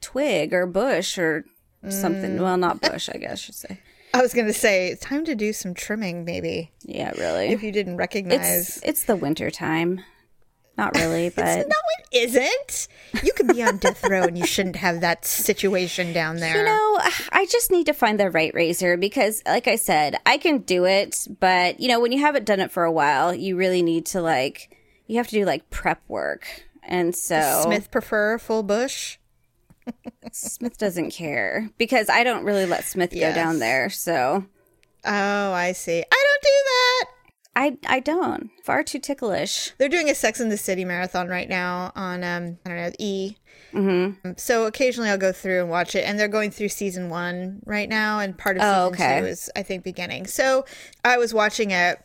twig 0.00 0.52
or 0.52 0.66
bush 0.66 1.18
or 1.18 1.44
Mm. 1.84 1.92
something. 1.92 2.40
Well, 2.40 2.56
not 2.56 2.80
bush, 2.90 3.08
I 3.12 3.18
guess 3.18 3.38
should 3.38 3.54
say. 3.54 3.78
I 4.14 4.22
was 4.22 4.32
going 4.32 4.46
to 4.46 4.52
say 4.52 4.88
it's 4.88 5.02
time 5.02 5.24
to 5.26 5.34
do 5.34 5.52
some 5.52 5.74
trimming, 5.74 6.24
maybe. 6.24 6.72
Yeah, 6.82 7.10
really. 7.18 7.48
If 7.48 7.62
you 7.62 7.70
didn't 7.70 7.96
recognize. 7.98 8.40
it's 8.78 8.80
it's 8.82 9.04
the 9.04 9.14
winter 9.14 9.50
time. 9.50 10.00
Not 10.78 10.94
really, 10.96 11.28
but 11.34 11.66
no, 11.68 11.74
it 12.12 12.28
isn't. 12.30 12.88
You 13.24 13.32
could 13.32 13.48
be 13.48 13.62
on 13.62 13.78
death 13.78 14.04
row 14.04 14.24
and 14.24 14.36
you 14.36 14.44
shouldn't 14.46 14.76
have 14.76 15.00
that 15.00 15.24
situation 15.24 16.12
down 16.12 16.36
there. 16.36 16.56
you 16.56 16.64
know, 16.64 16.98
I 17.32 17.46
just 17.50 17.70
need 17.70 17.86
to 17.86 17.94
find 17.94 18.20
the 18.20 18.30
right 18.30 18.52
razor 18.54 18.96
because 18.96 19.42
like 19.46 19.68
I 19.68 19.76
said, 19.76 20.16
I 20.26 20.36
can 20.38 20.58
do 20.58 20.84
it, 20.84 21.26
but 21.40 21.80
you 21.80 21.88
know, 21.88 21.98
when 22.00 22.12
you 22.12 22.20
haven't 22.20 22.44
done 22.44 22.60
it 22.60 22.70
for 22.70 22.84
a 22.84 22.92
while, 22.92 23.34
you 23.34 23.56
really 23.56 23.82
need 23.82 24.06
to 24.06 24.20
like 24.20 24.76
you 25.06 25.16
have 25.16 25.28
to 25.28 25.34
do 25.36 25.44
like 25.44 25.70
prep 25.70 26.02
work. 26.08 26.46
And 26.82 27.16
so 27.16 27.62
Smith 27.64 27.90
prefer 27.90 28.38
full 28.38 28.62
bush. 28.62 29.18
Smith 30.32 30.76
doesn't 30.78 31.10
care 31.12 31.70
because 31.78 32.08
I 32.10 32.24
don't 32.24 32.44
really 32.44 32.66
let 32.66 32.84
Smith 32.84 33.12
Yes. 33.12 33.34
go 33.34 33.40
down 33.42 33.58
there. 33.60 33.88
So 33.88 34.44
Oh, 35.04 35.52
I 35.52 35.72
see. 35.72 35.98
I 35.98 36.24
don't 36.28 36.42
do 36.42 36.48
that. 36.64 37.04
I 37.56 37.78
I 37.88 38.00
don't. 38.00 38.50
Far 38.62 38.84
too 38.84 38.98
ticklish. 38.98 39.72
They're 39.78 39.88
doing 39.88 40.10
a 40.10 40.14
Sex 40.14 40.40
in 40.40 40.50
the 40.50 40.58
City 40.58 40.84
marathon 40.84 41.26
right 41.28 41.48
now 41.48 41.90
on 41.96 42.22
um 42.22 42.58
I 42.64 42.68
don't 42.68 42.78
know 42.78 42.92
E. 42.98 43.36
Mm-hmm. 43.72 44.32
So 44.36 44.66
occasionally 44.66 45.08
I'll 45.10 45.18
go 45.18 45.32
through 45.32 45.62
and 45.62 45.70
watch 45.70 45.94
it, 45.94 46.04
and 46.04 46.20
they're 46.20 46.28
going 46.28 46.50
through 46.50 46.68
season 46.68 47.08
one 47.08 47.62
right 47.64 47.88
now, 47.88 48.20
and 48.20 48.36
part 48.36 48.56
of 48.56 48.62
season 48.62 48.74
Oh, 48.76 48.86
okay. 48.88 49.20
two 49.20 49.26
is 49.26 49.50
I 49.56 49.62
think 49.62 49.82
beginning. 49.82 50.26
So 50.26 50.66
I 51.04 51.16
was 51.16 51.32
watching 51.32 51.70
it, 51.70 51.98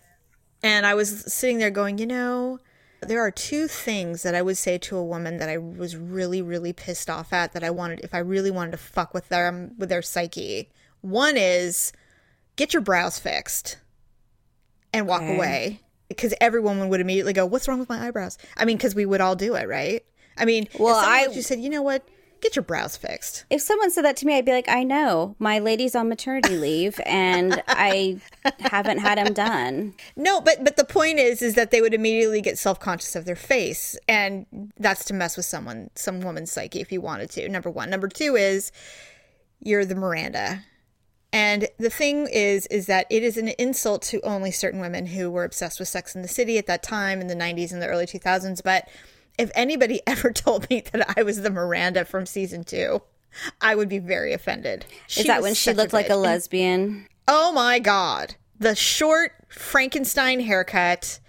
and 0.63 0.85
I 0.85 0.95
was 0.95 1.31
sitting 1.31 1.57
there 1.57 1.69
going, 1.69 1.97
you 1.97 2.07
know, 2.07 2.59
there 3.01 3.19
are 3.19 3.31
two 3.31 3.67
things 3.67 4.23
that 4.23 4.35
I 4.35 4.41
would 4.41 4.57
say 4.57 4.77
to 4.77 4.95
a 4.95 5.03
woman 5.03 5.37
that 5.37 5.49
I 5.49 5.57
was 5.57 5.97
really 5.97 6.41
really 6.41 6.71
pissed 6.71 7.09
off 7.09 7.33
at 7.33 7.51
that 7.51 7.63
I 7.63 7.71
wanted 7.71 7.99
if 8.01 8.13
I 8.13 8.19
really 8.19 8.51
wanted 8.51 8.71
to 8.71 8.77
fuck 8.77 9.13
with 9.13 9.27
them 9.27 9.75
with 9.77 9.89
their 9.89 10.01
psyche. 10.01 10.69
One 11.01 11.35
is 11.35 11.91
get 12.55 12.73
your 12.73 12.81
brows 12.81 13.19
fixed 13.19 13.77
and 14.93 15.07
walk 15.07 15.21
Okay. 15.21 15.35
away 15.35 15.81
because 16.07 16.33
everyone 16.41 16.89
would 16.89 16.99
immediately 17.01 17.33
go, 17.33 17.45
"What's 17.45 17.67
wrong 17.67 17.79
with 17.79 17.89
my 17.89 18.07
eyebrows?" 18.07 18.37
I 18.57 18.65
mean, 18.65 18.77
because 18.77 18.95
we 18.95 19.05
would 19.05 19.21
all 19.21 19.35
do 19.35 19.55
it, 19.55 19.67
right? 19.67 20.03
I 20.37 20.45
mean, 20.45 20.67
Well, 20.79 20.95
I- 20.95 21.27
you 21.31 21.41
said, 21.41 21.59
"You 21.59 21.69
know 21.69 21.81
what? 21.81 22.03
Get 22.41 22.55
your 22.55 22.63
brows 22.63 22.97
fixed." 22.97 23.45
If 23.51 23.61
someone 23.61 23.91
said 23.91 24.03
that 24.03 24.17
to 24.17 24.25
me, 24.25 24.35
I'd 24.35 24.45
be 24.45 24.51
like, 24.51 24.67
I 24.67 24.81
know. 24.81 25.35
My 25.37 25.59
lady's 25.59 25.93
on 25.95 26.09
maternity 26.09 26.57
leave 26.57 26.99
and 27.05 27.61
I 27.67 28.19
haven't 28.61 28.97
had 28.97 29.19
them 29.19 29.33
done. 29.33 29.93
No, 30.15 30.41
but 30.41 30.63
but 30.63 30.75
the 30.75 30.83
point 30.83 31.19
is, 31.19 31.41
is 31.43 31.53
that 31.53 31.69
they 31.71 31.81
would 31.81 31.93
immediately 31.93 32.41
get 32.41 32.57
self 32.57 32.79
conscious 32.79 33.15
of 33.15 33.25
their 33.25 33.35
face, 33.35 33.95
and 34.07 34.71
that's 34.79 35.05
to 35.05 35.13
mess 35.13 35.37
with 35.37 35.45
someone, 35.45 35.91
some 35.95 36.21
woman's 36.21 36.51
psyche, 36.51 36.81
if 36.81 36.91
you 36.91 36.99
wanted 36.99 37.29
to. 37.31 37.47
Number 37.47 37.69
one. 37.69 37.89
Number 37.91 38.07
two 38.07 38.35
is 38.35 38.71
you're 39.59 39.85
the 39.85 39.93
Miranda. 39.95 40.63
And 41.33 41.67
the 41.77 41.89
thing 41.89 42.27
is, 42.27 42.65
is 42.67 42.87
that 42.87 43.07
it 43.09 43.23
is 43.23 43.37
an 43.37 43.49
insult 43.57 44.01
to 44.03 44.19
only 44.21 44.51
certain 44.51 44.81
women 44.81 45.05
who 45.07 45.31
were 45.31 45.45
obsessed 45.45 45.79
with 45.79 45.87
Sex 45.87 46.15
in 46.15 46.21
the 46.21 46.27
City 46.27 46.57
at 46.57 46.67
that 46.67 46.83
time 46.83 47.21
in 47.21 47.27
the 47.27 47.35
90s 47.35 47.71
and 47.71 47.81
the 47.81 47.87
early 47.87 48.05
2000s. 48.05 48.61
But 48.63 48.89
if 49.37 49.49
anybody 49.55 50.01
ever 50.07 50.31
told 50.31 50.69
me 50.69 50.83
that 50.91 51.17
I 51.17 51.23
was 51.23 51.41
the 51.41 51.49
Miranda 51.49 52.05
from 52.05 52.25
season 52.25 52.63
two, 52.63 53.01
I 53.61 53.75
would 53.75 53.87
be 53.87 53.99
very 53.99 54.33
offended. 54.33 54.85
Is 55.15 55.25
that 55.25 55.41
when 55.41 55.53
she 55.53 55.73
looked 55.73 55.93
like 55.93 56.07
a 56.07 56.09
bitch. 56.09 56.15
And- 56.15 56.21
lesbian? 56.23 57.07
Oh 57.27 57.51
my 57.53 57.79
god. 57.79 58.35
The 58.59 58.75
short 58.75 59.33
Frankenstein 59.47 60.41
haircut, 60.41 61.19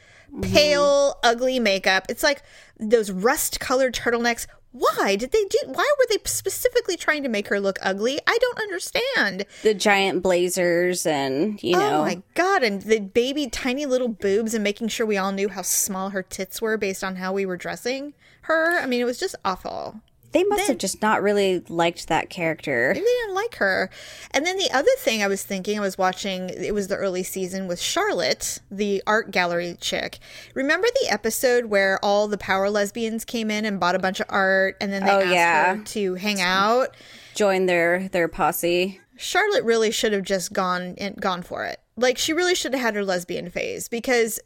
pale, 0.42 1.18
ugly 1.22 1.61
makeup. 1.61 2.07
It's 2.09 2.22
like 2.22 2.42
those 2.78 3.11
rust 3.11 3.61
colored 3.61 3.94
turtlenecks. 3.94 4.46
Why 4.72 5.16
did 5.16 5.32
they 5.32 5.44
do 5.44 5.58
why 5.66 5.90
were 5.98 6.06
they 6.08 6.18
specifically 6.24 6.96
trying 6.96 7.22
to 7.22 7.28
make 7.28 7.48
her 7.48 7.60
look 7.60 7.78
ugly? 7.82 8.18
I 8.26 8.38
don't 8.40 8.58
understand. 8.58 9.44
The 9.62 9.74
giant 9.74 10.22
blazers 10.22 11.04
and, 11.06 11.62
you 11.62 11.76
oh 11.76 11.80
know. 11.80 12.00
Oh 12.00 12.04
my 12.04 12.22
god, 12.34 12.62
and 12.62 12.80
the 12.80 13.00
baby 13.00 13.48
tiny 13.48 13.84
little 13.84 14.08
boobs 14.08 14.54
and 14.54 14.64
making 14.64 14.88
sure 14.88 15.06
we 15.06 15.18
all 15.18 15.32
knew 15.32 15.50
how 15.50 15.62
small 15.62 16.10
her 16.10 16.22
tits 16.22 16.62
were 16.62 16.78
based 16.78 17.04
on 17.04 17.16
how 17.16 17.32
we 17.32 17.44
were 17.44 17.58
dressing 17.58 18.14
her. 18.42 18.78
I 18.78 18.86
mean, 18.86 19.00
it 19.00 19.04
was 19.04 19.18
just 19.18 19.36
awful. 19.44 20.00
They 20.32 20.44
must 20.44 20.66
have 20.68 20.78
just 20.78 21.00
not 21.02 21.22
really 21.22 21.60
liked 21.68 22.08
that 22.08 22.30
character. 22.30 22.92
They 22.94 23.00
didn't 23.00 23.34
like 23.34 23.56
her. 23.56 23.90
And 24.32 24.44
then 24.46 24.56
the 24.58 24.70
other 24.72 24.90
thing 24.98 25.22
I 25.22 25.26
was 25.28 25.42
thinking, 25.42 25.78
I 25.78 25.80
was 25.80 25.96
watching, 25.98 26.48
it 26.50 26.74
was 26.74 26.88
the 26.88 26.96
early 26.96 27.22
season 27.22 27.66
with 27.68 27.80
Charlotte, 27.80 28.58
the 28.70 29.02
art 29.06 29.30
gallery 29.30 29.76
chick. 29.80 30.18
Remember 30.54 30.86
the 31.02 31.10
episode 31.10 31.66
where 31.66 31.98
all 32.04 32.28
the 32.28 32.38
power 32.38 32.70
lesbians 32.70 33.24
came 33.24 33.50
in 33.50 33.64
and 33.64 33.78
bought 33.78 33.94
a 33.94 33.98
bunch 33.98 34.20
of 34.20 34.26
art 34.28 34.76
and 34.80 34.92
then 34.92 35.04
they 35.04 35.10
Oh, 35.12 35.20
asked 35.20 35.32
yeah. 35.34 35.74
her 35.76 35.84
to 35.84 36.14
hang 36.14 36.40
out? 36.40 36.96
Join 37.34 37.66
their 37.66 38.08
their 38.08 38.28
posse. 38.28 39.00
Charlotte 39.16 39.64
really 39.64 39.90
should 39.90 40.12
have 40.12 40.22
just 40.24 40.52
gone 40.52 40.94
and 40.98 41.14
gone 41.20 41.42
for 41.42 41.64
it. 41.66 41.78
Like 41.96 42.16
she 42.18 42.32
really 42.32 42.54
should 42.54 42.72
have 42.72 42.80
had 42.82 42.94
her 42.94 43.04
lesbian 43.04 43.50
phase 43.50 43.88
because 43.88 44.40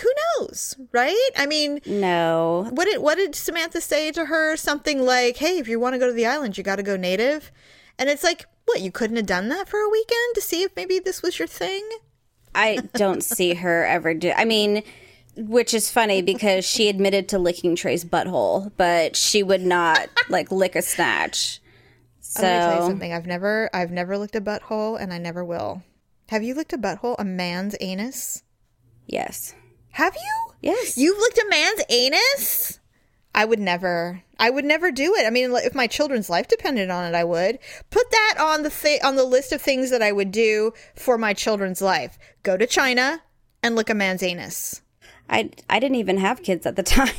who 0.00 0.10
knows, 0.38 0.76
right? 0.92 1.30
I 1.36 1.46
mean, 1.46 1.80
No. 1.86 2.66
what 2.70 2.86
did 2.86 3.00
what 3.02 3.16
did 3.16 3.34
Samantha 3.34 3.80
say 3.80 4.10
to 4.12 4.26
her? 4.26 4.56
Something 4.56 5.02
like, 5.04 5.36
"Hey, 5.36 5.58
if 5.58 5.68
you 5.68 5.78
want 5.78 5.94
to 5.94 5.98
go 5.98 6.06
to 6.06 6.12
the 6.12 6.26
island, 6.26 6.56
you 6.56 6.64
got 6.64 6.76
to 6.76 6.82
go 6.82 6.96
native." 6.96 7.50
And 7.98 8.08
it's 8.08 8.24
like, 8.24 8.46
what? 8.64 8.80
You 8.80 8.90
couldn't 8.90 9.16
have 9.16 9.26
done 9.26 9.48
that 9.50 9.68
for 9.68 9.78
a 9.80 9.88
weekend 9.88 10.34
to 10.34 10.40
see 10.40 10.62
if 10.62 10.74
maybe 10.76 10.98
this 10.98 11.20
was 11.22 11.38
your 11.38 11.48
thing? 11.48 11.86
I 12.54 12.78
don't 12.94 13.22
see 13.36 13.54
her 13.54 13.84
ever 13.84 14.14
do. 14.14 14.32
I 14.34 14.44
mean, 14.46 14.82
which 15.36 15.74
is 15.74 15.90
funny 15.90 16.22
because 16.22 16.64
she 16.64 16.88
admitted 16.88 17.28
to 17.28 17.38
licking 17.38 17.76
Trey's 17.76 18.04
butthole, 18.04 18.72
but 18.76 19.14
she 19.16 19.42
would 19.42 19.62
not 19.62 20.08
like 20.28 20.50
lick 20.50 20.74
a 20.74 20.82
snatch. 20.82 21.60
So 22.20 22.46
I'm 22.46 22.60
tell 22.60 22.74
you 22.76 22.80
So 22.82 22.88
something. 22.88 23.12
I've 23.12 23.26
never, 23.26 23.68
I've 23.74 23.90
never 23.90 24.16
licked 24.16 24.36
a 24.36 24.40
butthole, 24.40 24.98
and 25.00 25.12
I 25.12 25.18
never 25.18 25.44
will. 25.44 25.82
Have 26.30 26.42
you 26.42 26.54
licked 26.54 26.72
a 26.72 26.78
butthole? 26.78 27.16
A 27.18 27.24
man's 27.24 27.76
anus? 27.80 28.42
yes, 29.06 29.54
Have 29.92 30.14
you? 30.14 30.52
yes. 30.60 30.96
You've 30.98 31.18
licked 31.18 31.38
a 31.38 31.46
man's 31.48 31.82
anus? 31.88 32.78
I 33.34 33.44
would 33.44 33.58
never. 33.60 34.22
I 34.38 34.50
would 34.50 34.64
never 34.64 34.90
do 34.90 35.14
it. 35.14 35.26
I 35.26 35.30
mean, 35.30 35.52
if 35.54 35.74
my 35.74 35.86
children's 35.86 36.28
life 36.28 36.48
depended 36.48 36.90
on 36.90 37.04
it, 37.06 37.14
I 37.16 37.24
would 37.24 37.58
put 37.90 38.10
that 38.10 38.34
on 38.38 38.62
the 38.62 38.70
thi- 38.70 39.00
on 39.00 39.16
the 39.16 39.24
list 39.24 39.52
of 39.52 39.62
things 39.62 39.90
that 39.90 40.02
I 40.02 40.12
would 40.12 40.30
do 40.30 40.72
for 40.96 41.16
my 41.16 41.32
children's 41.32 41.80
life. 41.80 42.18
Go 42.42 42.56
to 42.56 42.66
China 42.66 43.22
and 43.62 43.74
lick 43.74 43.88
a 43.88 43.94
man's 43.94 44.22
anus. 44.22 44.82
I 45.30 45.50
I 45.70 45.78
didn't 45.78 45.96
even 45.96 46.18
have 46.18 46.42
kids 46.42 46.66
at 46.66 46.76
the 46.76 46.82
time. 46.82 47.14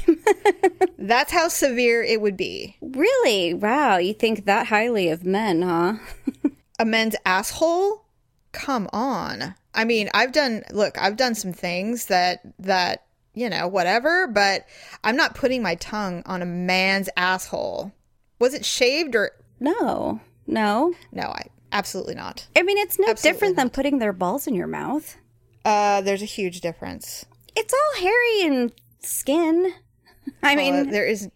That's 0.97 1.31
how 1.31 1.47
severe 1.47 2.03
it 2.03 2.21
would 2.21 2.37
be. 2.37 2.77
really? 2.81 3.53
Wow, 3.53 3.97
you 3.97 4.13
think 4.13 4.45
that 4.45 4.67
highly 4.67 5.09
of 5.09 5.25
men, 5.25 5.61
huh? 5.63 5.95
A 6.79 6.85
men's 6.85 7.15
asshole? 7.25 8.05
Come 8.51 8.87
on. 8.93 9.55
I 9.75 9.85
mean, 9.85 10.09
I've 10.13 10.31
done 10.31 10.63
look, 10.71 10.97
I've 11.01 11.17
done 11.17 11.35
some 11.35 11.53
things 11.53 12.05
that 12.07 12.41
that, 12.59 13.05
you 13.33 13.49
know, 13.49 13.67
whatever, 13.67 14.27
but 14.27 14.65
I'm 15.03 15.15
not 15.15 15.35
putting 15.35 15.61
my 15.63 15.75
tongue 15.75 16.23
on 16.25 16.41
a 16.41 16.45
man's 16.45 17.09
asshole. 17.17 17.91
Was 18.39 18.53
it 18.53 18.65
shaved 18.65 19.15
or 19.15 19.31
No, 19.59 20.21
no. 20.45 20.93
no, 21.11 21.23
I 21.23 21.47
absolutely 21.71 22.15
not. 22.15 22.47
I 22.55 22.61
mean, 22.61 22.77
it's 22.77 22.99
no 22.99 23.07
Absolutely 23.09 23.31
different 23.35 23.55
than 23.55 23.69
putting 23.69 23.99
their 23.99 24.13
balls 24.13 24.47
in 24.47 24.53
your 24.53 24.67
mouth. 24.67 25.17
Uh 25.65 26.01
there's 26.01 26.21
a 26.21 26.25
huge 26.25 26.61
difference. 26.61 27.25
It's 27.55 27.73
all 27.73 28.01
hairy 28.01 28.41
and 28.45 28.71
skin. 28.99 29.73
I 30.43 30.53
Uh, 30.53 30.55
mean, 30.55 30.91
there 30.91 31.05
is 31.05 31.29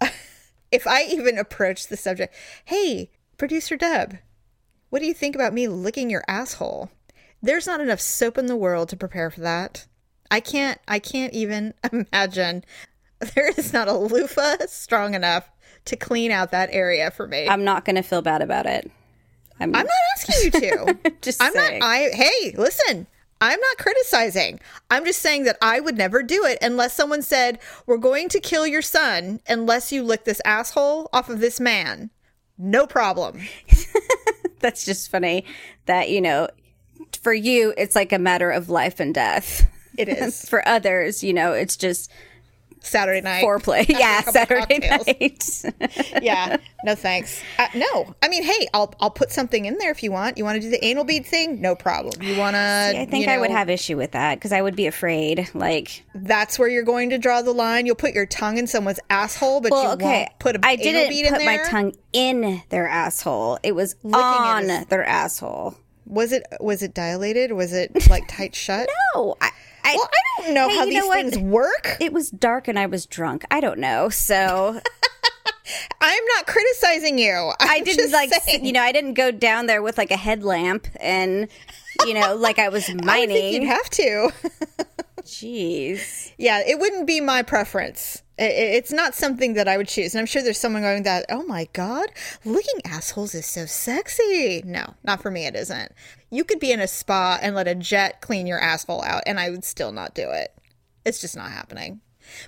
if 0.70 0.86
I 0.86 1.04
even 1.04 1.38
approach 1.38 1.88
the 1.88 1.96
subject, 1.96 2.34
"Hey, 2.64 3.10
producer 3.36 3.76
Deb, 3.76 4.18
what 4.90 5.00
do 5.00 5.06
you 5.06 5.14
think 5.14 5.34
about 5.34 5.52
me 5.52 5.66
licking 5.68 6.10
your 6.10 6.22
asshole?" 6.28 6.90
There's 7.42 7.66
not 7.66 7.80
enough 7.80 8.00
soap 8.00 8.38
in 8.38 8.46
the 8.46 8.56
world 8.56 8.88
to 8.90 8.96
prepare 8.96 9.30
for 9.30 9.40
that. 9.40 9.86
I 10.30 10.40
can't 10.40 10.78
I 10.86 10.98
can't 10.98 11.32
even 11.32 11.74
imagine 11.92 12.64
there 13.34 13.50
is 13.56 13.72
not 13.72 13.88
a 13.88 13.96
loofah 13.96 14.66
strong 14.66 15.14
enough 15.14 15.50
to 15.86 15.96
clean 15.96 16.30
out 16.30 16.50
that 16.50 16.70
area 16.72 17.10
for 17.10 17.26
me. 17.26 17.48
I'm 17.48 17.64
not 17.64 17.84
going 17.84 17.96
to 17.96 18.02
feel 18.02 18.22
bad 18.22 18.42
about 18.42 18.66
it. 18.66 18.90
I'm, 19.58 19.74
I'm 19.74 19.86
not 19.86 19.94
asking 20.16 20.44
you 20.44 20.50
to. 20.50 21.12
just 21.22 21.42
I'm 21.42 21.52
saying. 21.52 21.80
not 21.80 21.86
I 21.86 22.10
hey, 22.12 22.54
listen. 22.56 23.06
I'm 23.42 23.58
not 23.58 23.78
criticizing. 23.78 24.60
I'm 24.90 25.06
just 25.06 25.22
saying 25.22 25.44
that 25.44 25.56
I 25.62 25.80
would 25.80 25.96
never 25.96 26.22
do 26.22 26.44
it 26.44 26.58
unless 26.60 26.94
someone 26.94 27.22
said, 27.22 27.58
"We're 27.86 27.96
going 27.96 28.28
to 28.30 28.40
kill 28.40 28.66
your 28.66 28.82
son 28.82 29.40
unless 29.48 29.92
you 29.92 30.02
lick 30.02 30.24
this 30.24 30.42
asshole 30.44 31.08
off 31.12 31.30
of 31.30 31.40
this 31.40 31.58
man." 31.58 32.10
No 32.58 32.86
problem. 32.86 33.40
That's 34.60 34.84
just 34.84 35.10
funny 35.10 35.46
that, 35.86 36.10
you 36.10 36.20
know, 36.20 36.48
for 37.16 37.32
you, 37.32 37.72
it's 37.76 37.94
like 37.96 38.12
a 38.12 38.18
matter 38.18 38.50
of 38.50 38.68
life 38.68 39.00
and 39.00 39.14
death. 39.14 39.66
It 39.98 40.08
is. 40.10 40.48
For 40.48 40.66
others, 40.66 41.22
you 41.22 41.32
know, 41.32 41.52
it's 41.52 41.76
just 41.76 42.10
Saturday 42.82 43.20
night. 43.20 43.44
foreplay. 43.44 43.86
Yeah, 44.00 44.22
Saturday 44.22 44.78
night. 44.78 45.64
yeah, 46.22 46.56
no 46.84 46.94
thanks. 46.94 47.42
Uh, 47.58 47.66
no, 47.74 48.14
I 48.22 48.28
mean, 48.28 48.42
hey, 48.42 48.68
I'll 48.72 48.94
I'll 49.00 49.10
put 49.10 49.30
something 49.32 49.66
in 49.66 49.76
there 49.76 49.90
if 49.90 50.02
you 50.02 50.10
want. 50.12 50.38
You 50.38 50.44
want 50.44 50.56
to 50.56 50.60
do 50.62 50.70
the 50.70 50.82
anal 50.82 51.04
bead 51.04 51.26
thing? 51.26 51.60
No 51.60 51.74
problem. 51.74 52.22
You 52.22 52.38
want 52.38 52.54
to? 52.54 52.58
I 52.96 53.06
think 53.10 53.28
I 53.28 53.36
would 53.38 53.50
have 53.50 53.68
issue 53.68 53.98
with 53.98 54.12
that 54.12 54.36
because 54.36 54.52
I 54.52 54.62
would 54.62 54.76
be 54.76 54.86
afraid. 54.86 55.50
Like, 55.52 56.04
That's 56.14 56.58
where 56.58 56.68
you're 56.68 56.82
going 56.84 57.10
to 57.10 57.18
draw 57.18 57.42
the 57.42 57.52
line. 57.52 57.84
You'll 57.84 57.96
put 57.96 58.14
your 58.14 58.24
tongue 58.26 58.56
in 58.56 58.66
someone's 58.66 59.00
asshole, 59.10 59.60
but 59.60 59.72
well, 59.72 59.82
you 59.82 59.88
okay, 59.90 60.04
won't 60.20 60.38
put 60.38 60.56
a 60.56 60.60
I 60.62 60.76
didn't 60.76 61.30
put 61.34 61.44
my 61.44 61.58
tongue 61.68 61.92
in 62.14 62.62
their 62.70 62.88
asshole. 62.88 63.58
It 63.62 63.74
was 63.74 63.92
it 64.02 64.14
on 64.14 64.70
is- 64.70 64.86
their 64.86 65.04
asshole. 65.04 65.74
Was 66.10 66.32
it 66.32 66.46
was 66.60 66.82
it 66.82 66.92
dilated? 66.94 67.52
Was 67.52 67.72
it 67.72 68.08
like 68.10 68.26
tight 68.28 68.54
shut? 68.54 68.88
no. 69.14 69.36
I, 69.40 69.50
I, 69.84 69.94
Well, 69.96 70.08
I 70.12 70.42
don't 70.42 70.54
know 70.54 70.68
Hey, 70.68 70.76
how 70.76 70.84
these 70.84 70.94
know 70.94 71.12
things 71.12 71.38
work. 71.38 71.96
it 72.00 72.12
was 72.12 72.30
dark 72.30 72.68
and 72.68 72.78
I 72.78 72.86
was 72.86 73.06
drunk. 73.06 73.44
I 73.50 73.60
don't 73.60 73.78
know. 73.78 74.08
So 74.10 74.80
I'm 76.00 76.24
not 76.36 76.46
criticizing 76.46 77.18
you. 77.18 77.52
I'm 77.60 77.68
I 77.70 77.80
didn't 77.80 77.98
just 77.98 78.12
like, 78.12 78.30
saying. 78.32 78.64
you 78.64 78.72
know, 78.72 78.82
I 78.82 78.92
didn't 78.92 79.14
go 79.14 79.30
down 79.30 79.66
there 79.66 79.82
with 79.82 79.96
like 79.98 80.10
a 80.10 80.16
headlamp 80.16 80.86
and, 81.00 81.48
you 82.06 82.14
know, 82.14 82.34
like 82.34 82.58
I 82.58 82.68
was 82.70 82.88
I 83.06 83.26
think 83.26 83.54
you'd 83.54 83.68
have 83.68 83.88
to. 83.90 84.32
Jeez. 85.22 86.32
Yeah, 86.38 86.62
it 86.66 86.78
wouldn't 86.78 87.06
be 87.06 87.20
my 87.20 87.42
preference. 87.42 88.22
It's 88.42 88.90
not 88.90 89.14
something 89.14 89.52
that 89.54 89.68
I 89.68 89.76
would 89.76 89.88
choose. 89.88 90.14
And 90.14 90.20
I'm 90.20 90.26
sure 90.26 90.42
there's 90.42 90.58
someone 90.58 90.82
going 90.82 91.02
that, 91.02 91.26
oh 91.28 91.42
my 91.42 91.68
God, 91.74 92.06
licking 92.44 92.80
assholes 92.86 93.34
is 93.34 93.44
so 93.44 93.66
sexy. 93.66 94.62
No, 94.64 94.94
not 95.04 95.20
for 95.20 95.30
me, 95.30 95.44
it 95.46 95.54
isn't. 95.54 95.92
You 96.30 96.44
could 96.44 96.58
be 96.58 96.72
in 96.72 96.80
a 96.80 96.88
spa 96.88 97.38
and 97.42 97.54
let 97.54 97.68
a 97.68 97.74
jet 97.74 98.20
clean 98.22 98.46
your 98.46 98.58
asshole 98.58 99.02
out, 99.04 99.24
and 99.26 99.38
I 99.38 99.50
would 99.50 99.64
still 99.64 99.92
not 99.92 100.14
do 100.14 100.30
it. 100.30 100.54
It's 101.04 101.20
just 101.20 101.36
not 101.36 101.50
happening. 101.50 102.00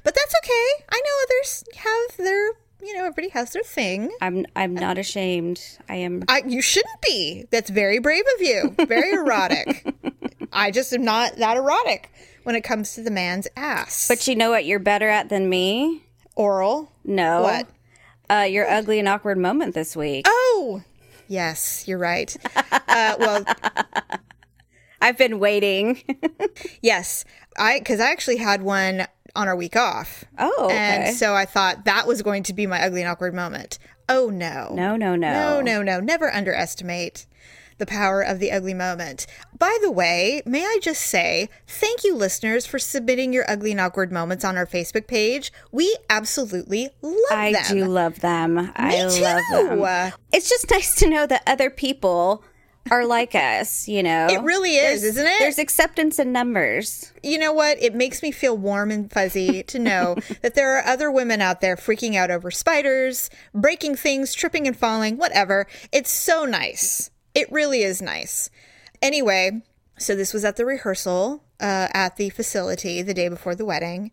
But 0.03 0.15
that's 0.15 0.35
okay. 0.43 0.85
I 0.91 1.01
know 1.01 1.23
others 1.25 1.65
have 1.77 2.17
their, 2.17 2.47
you 2.81 2.95
know, 2.95 3.05
everybody 3.05 3.29
has 3.31 3.53
their 3.53 3.63
thing. 3.63 4.11
I'm 4.21 4.47
I'm 4.55 4.75
not 4.75 4.97
ashamed. 4.99 5.61
I 5.89 5.97
am 5.97 6.23
I, 6.29 6.43
you 6.47 6.63
shouldn't 6.63 7.01
be. 7.03 7.47
That's 7.51 7.71
very 7.71 7.99
brave 7.99 8.25
of 8.37 8.43
you. 8.43 8.75
Very 8.87 9.13
erotic. 9.13 9.95
I 10.53 10.71
just 10.71 10.93
am 10.93 11.05
not 11.05 11.37
that 11.37 11.57
erotic 11.57 12.11
when 12.45 12.55
it 12.55 12.63
comes 12.63 12.95
to 12.95 13.03
the 13.03 13.11
man's 13.11 13.49
ass. 13.57 14.09
But 14.09 14.27
you 14.27 14.35
know 14.37 14.51
what 14.51 14.65
you're 14.65 14.79
better 14.79 15.09
at 15.09 15.29
than 15.29 15.49
me? 15.49 16.03
oral. 16.35 16.91
No. 17.05 17.43
What? 17.43 17.67
Uh, 18.31 18.45
your 18.45 18.69
ugly 18.69 18.99
and 18.99 19.09
awkward 19.09 19.39
moment 19.39 19.75
this 19.75 19.97
week. 19.97 20.25
Oh, 20.29 20.83
yes, 21.29 21.87
you're 21.87 21.99
right. 21.99 22.35
Uh, 22.57 23.17
well, 23.19 23.45
I've 25.01 25.19
been 25.19 25.39
waiting. 25.39 26.03
yes, 26.83 27.25
I 27.59 27.79
because 27.79 28.01
I 28.01 28.11
actually 28.11 28.39
had 28.39 28.63
one 28.63 29.07
on 29.35 29.49
our 29.49 29.57
week 29.57 29.77
off. 29.77 30.25
Oh, 30.39 30.67
okay. 30.67 30.77
and 30.77 31.17
so 31.17 31.35
I 31.35 31.45
thought 31.45 31.85
that 31.85 32.07
was 32.07 32.23
going 32.23 32.43
to 32.45 32.53
be 32.53 32.67
my 32.67 32.83
ugly 32.83 33.03
and 33.03 33.11
awkward 33.11 33.35
moment. 33.35 33.79
Oh 34.09 34.31
no, 34.31 34.73
no, 34.75 34.97
no, 34.97 35.17
no. 35.17 35.33
no, 35.33 35.61
no, 35.61 35.83
no! 35.83 36.01
Never 36.01 36.33
underestimate 36.33 37.27
the 37.83 37.87
power 37.87 38.23
of 38.23 38.39
the 38.39 38.53
ugly 38.53 38.75
moment. 38.75 39.27
By 39.59 39.77
the 39.83 39.91
way, 39.91 40.41
may 40.47 40.65
I 40.65 40.79
just 40.81 41.03
say 41.03 41.49
thank 41.67 42.05
you, 42.05 42.15
listeners, 42.15 42.65
for 42.65 42.79
submitting 42.79 43.33
your 43.33 43.45
ugly 43.51 43.73
and 43.73 43.81
awkward 43.81 44.13
moments 44.13 44.45
on 44.45 44.57
our 44.57 44.67
Facebook 44.67 45.09
page. 45.09 45.53
We 45.73 45.97
absolutely 46.09 46.91
love 47.03 47.15
I 47.33 47.53
them. 47.53 47.63
I 47.65 47.69
do 47.73 47.85
love 47.87 48.21
them. 48.21 48.73
I 48.77 49.09
too. 49.09 49.21
love 49.21 49.79
them. 49.81 50.13
It's 50.33 50.49
just 50.49 50.71
nice 50.71 50.95
to 51.01 51.09
know 51.09 51.27
that 51.27 51.43
other 51.45 51.71
people 51.71 52.45
are 52.91 53.05
like 53.05 53.35
us, 53.35 53.89
you 53.89 54.03
know. 54.03 54.27
It 54.31 54.43
really 54.43 54.77
is, 54.77 55.05
isn't 55.05 55.27
it? 55.27 55.39
There's 55.39 55.59
acceptance 55.59 56.19
in 56.19 56.33
numbers. 56.33 57.13
you 57.23 57.39
know 57.39 57.53
what? 57.53 57.83
It 57.83 57.95
makes 57.95 58.23
me 58.23 58.31
feel 58.31 58.57
warm 58.57 58.91
and 58.91 59.11
fuzzy 59.11 59.63
to 59.65 59.79
know 59.79 60.17
that 60.43 60.55
there 60.55 60.77
are 60.77 60.85
other 60.85 61.11
women 61.11 61.41
out 61.41 61.61
there 61.61 61.77
freaking 61.77 62.17
out 62.17 62.31
over 62.31 62.51
spiders, 62.51 63.31
breaking 63.55 63.97
things, 63.97 64.35
tripping 64.35 64.67
and 64.67 64.77
falling, 64.77 65.17
whatever. 65.17 65.67
It's 65.93 66.11
so 66.11 66.45
nice. 66.45 67.11
It 67.35 67.51
really 67.51 67.83
is 67.83 68.03
nice. 68.03 68.51
Anyway, 69.01 69.63
so 69.99 70.15
this 70.15 70.33
was 70.33 70.45
at 70.45 70.57
the 70.57 70.65
rehearsal 70.65 71.43
uh, 71.61 71.89
at 71.93 72.17
the 72.17 72.31
facility 72.31 73.03
the 73.03 73.15
day 73.15 73.29
before 73.29 73.55
the 73.55 73.65
wedding. 73.65 74.13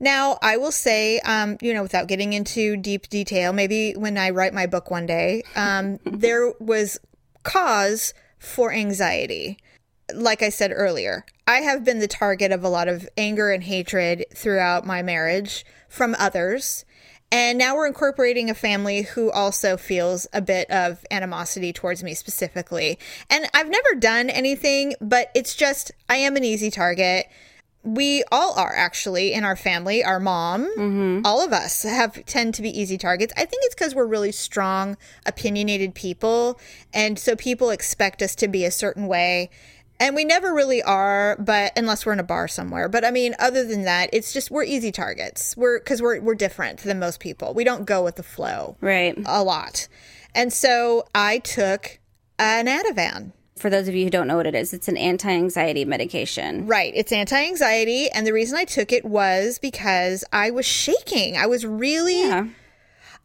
Now, 0.00 0.38
I 0.42 0.56
will 0.56 0.70
say, 0.70 1.18
um, 1.20 1.58
you 1.60 1.74
know, 1.74 1.82
without 1.82 2.06
getting 2.06 2.32
into 2.32 2.76
deep 2.76 3.08
detail, 3.08 3.52
maybe 3.52 3.92
when 3.92 4.16
I 4.16 4.30
write 4.30 4.54
my 4.54 4.66
book 4.66 4.90
one 4.90 5.06
day, 5.06 5.42
um, 5.56 5.98
there 6.04 6.52
was 6.60 6.98
cause 7.42 8.14
for 8.38 8.72
anxiety 8.72 9.58
like 10.14 10.42
I 10.42 10.48
said 10.48 10.72
earlier, 10.74 11.24
I 11.46 11.58
have 11.58 11.84
been 11.84 11.98
the 11.98 12.08
target 12.08 12.52
of 12.52 12.64
a 12.64 12.68
lot 12.68 12.88
of 12.88 13.08
anger 13.16 13.50
and 13.50 13.62
hatred 13.62 14.24
throughout 14.34 14.86
my 14.86 15.02
marriage 15.02 15.64
from 15.88 16.16
others. 16.18 16.84
And 17.30 17.58
now 17.58 17.76
we're 17.76 17.86
incorporating 17.86 18.48
a 18.48 18.54
family 18.54 19.02
who 19.02 19.30
also 19.30 19.76
feels 19.76 20.26
a 20.32 20.40
bit 20.40 20.70
of 20.70 21.04
animosity 21.10 21.72
towards 21.72 22.02
me 22.02 22.14
specifically. 22.14 22.98
And 23.28 23.46
I've 23.52 23.68
never 23.68 23.94
done 23.94 24.30
anything, 24.30 24.94
but 25.00 25.30
it's 25.34 25.54
just, 25.54 25.92
I 26.08 26.16
am 26.16 26.36
an 26.36 26.44
easy 26.44 26.70
target. 26.70 27.26
We 27.84 28.24
all 28.32 28.58
are 28.58 28.74
actually 28.74 29.32
in 29.32 29.44
our 29.44 29.56
family. 29.56 30.02
Our 30.02 30.20
mom, 30.20 30.64
mm-hmm. 30.76 31.20
all 31.24 31.44
of 31.44 31.52
us 31.52 31.82
have 31.82 32.24
tend 32.24 32.54
to 32.54 32.62
be 32.62 32.78
easy 32.78 32.98
targets. 32.98 33.32
I 33.36 33.44
think 33.44 33.62
it's 33.64 33.74
because 33.74 33.94
we're 33.94 34.06
really 34.06 34.32
strong, 34.32 34.96
opinionated 35.26 35.94
people, 35.94 36.58
and 36.92 37.18
so 37.18 37.36
people 37.36 37.70
expect 37.70 38.20
us 38.20 38.34
to 38.36 38.48
be 38.48 38.64
a 38.64 38.70
certain 38.70 39.06
way. 39.06 39.50
And 40.00 40.14
we 40.14 40.24
never 40.24 40.54
really 40.54 40.80
are, 40.82 41.36
but 41.40 41.72
unless 41.76 42.06
we're 42.06 42.12
in 42.12 42.20
a 42.20 42.24
bar 42.24 42.46
somewhere. 42.46 42.88
But 42.88 43.04
I 43.04 43.10
mean, 43.10 43.34
other 43.40 43.64
than 43.64 43.82
that, 43.82 44.10
it's 44.12 44.32
just 44.32 44.50
we're 44.50 44.62
easy 44.64 44.92
targets. 44.92 45.56
We're 45.56 45.80
because 45.80 46.00
we're 46.00 46.20
we're 46.20 46.36
different 46.36 46.80
than 46.80 46.98
most 47.00 47.18
people. 47.20 47.52
We 47.52 47.64
don't 47.64 47.84
go 47.84 48.04
with 48.04 48.16
the 48.16 48.22
flow 48.22 48.76
Right. 48.80 49.18
a 49.26 49.42
lot. 49.42 49.88
And 50.34 50.52
so 50.52 51.04
I 51.14 51.38
took 51.38 51.98
an 52.38 52.66
Ativan. 52.66 53.32
For 53.56 53.70
those 53.70 53.88
of 53.88 53.94
you 53.96 54.04
who 54.04 54.10
don't 54.10 54.28
know 54.28 54.36
what 54.36 54.46
it 54.46 54.54
is, 54.54 54.72
it's 54.72 54.86
an 54.86 54.96
anti 54.96 55.30
anxiety 55.30 55.84
medication. 55.84 56.68
Right. 56.68 56.92
It's 56.94 57.10
anti 57.10 57.36
anxiety. 57.44 58.08
And 58.08 58.24
the 58.24 58.32
reason 58.32 58.56
I 58.56 58.64
took 58.64 58.92
it 58.92 59.04
was 59.04 59.58
because 59.58 60.22
I 60.32 60.52
was 60.52 60.64
shaking. 60.64 61.36
I 61.36 61.46
was 61.46 61.66
really, 61.66 62.20
Yeah. 62.22 62.46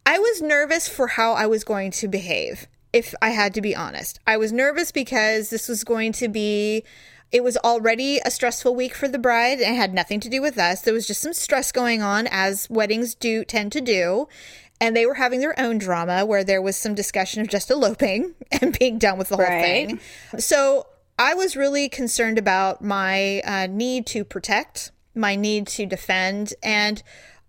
I 0.04 0.18
was 0.18 0.42
nervous 0.42 0.88
for 0.88 1.06
how 1.06 1.34
I 1.34 1.46
was 1.46 1.62
going 1.62 1.92
to 1.92 2.08
behave, 2.08 2.66
if 2.94 3.14
I 3.20 3.30
had 3.30 3.52
to 3.54 3.60
be 3.60 3.74
honest. 3.74 4.20
I 4.26 4.36
was 4.36 4.52
nervous 4.52 4.92
because 4.92 5.50
this 5.50 5.68
was 5.68 5.82
going 5.84 6.12
to 6.12 6.28
be, 6.28 6.84
it 7.32 7.42
was 7.42 7.56
already 7.58 8.20
a 8.24 8.30
stressful 8.30 8.74
week 8.76 8.94
for 8.94 9.08
the 9.08 9.18
bride 9.18 9.58
and 9.60 9.74
it 9.74 9.78
had 9.78 9.92
nothing 9.92 10.20
to 10.20 10.28
do 10.30 10.40
with 10.40 10.56
us. 10.58 10.80
There 10.82 10.94
was 10.94 11.06
just 11.06 11.20
some 11.20 11.32
stress 11.34 11.72
going 11.72 12.02
on, 12.02 12.28
as 12.30 12.70
weddings 12.70 13.14
do 13.14 13.44
tend 13.44 13.72
to 13.72 13.80
do. 13.80 14.28
And 14.80 14.96
they 14.96 15.06
were 15.06 15.14
having 15.14 15.40
their 15.40 15.58
own 15.58 15.78
drama 15.78 16.24
where 16.26 16.44
there 16.44 16.62
was 16.62 16.76
some 16.76 16.94
discussion 16.94 17.40
of 17.42 17.48
just 17.48 17.70
eloping 17.70 18.34
and 18.60 18.76
being 18.78 18.98
done 18.98 19.18
with 19.18 19.28
the 19.28 19.36
whole 19.36 19.44
Right. 19.46 19.88
thing. 19.88 20.00
So 20.40 20.86
I 21.18 21.34
was 21.34 21.56
really 21.56 21.88
concerned 21.88 22.38
about 22.38 22.82
my 22.82 23.40
uh, 23.44 23.66
need 23.68 24.06
to 24.08 24.24
protect, 24.24 24.90
my 25.14 25.36
need 25.36 25.66
to 25.68 25.86
defend, 25.86 26.54
and 26.62 27.02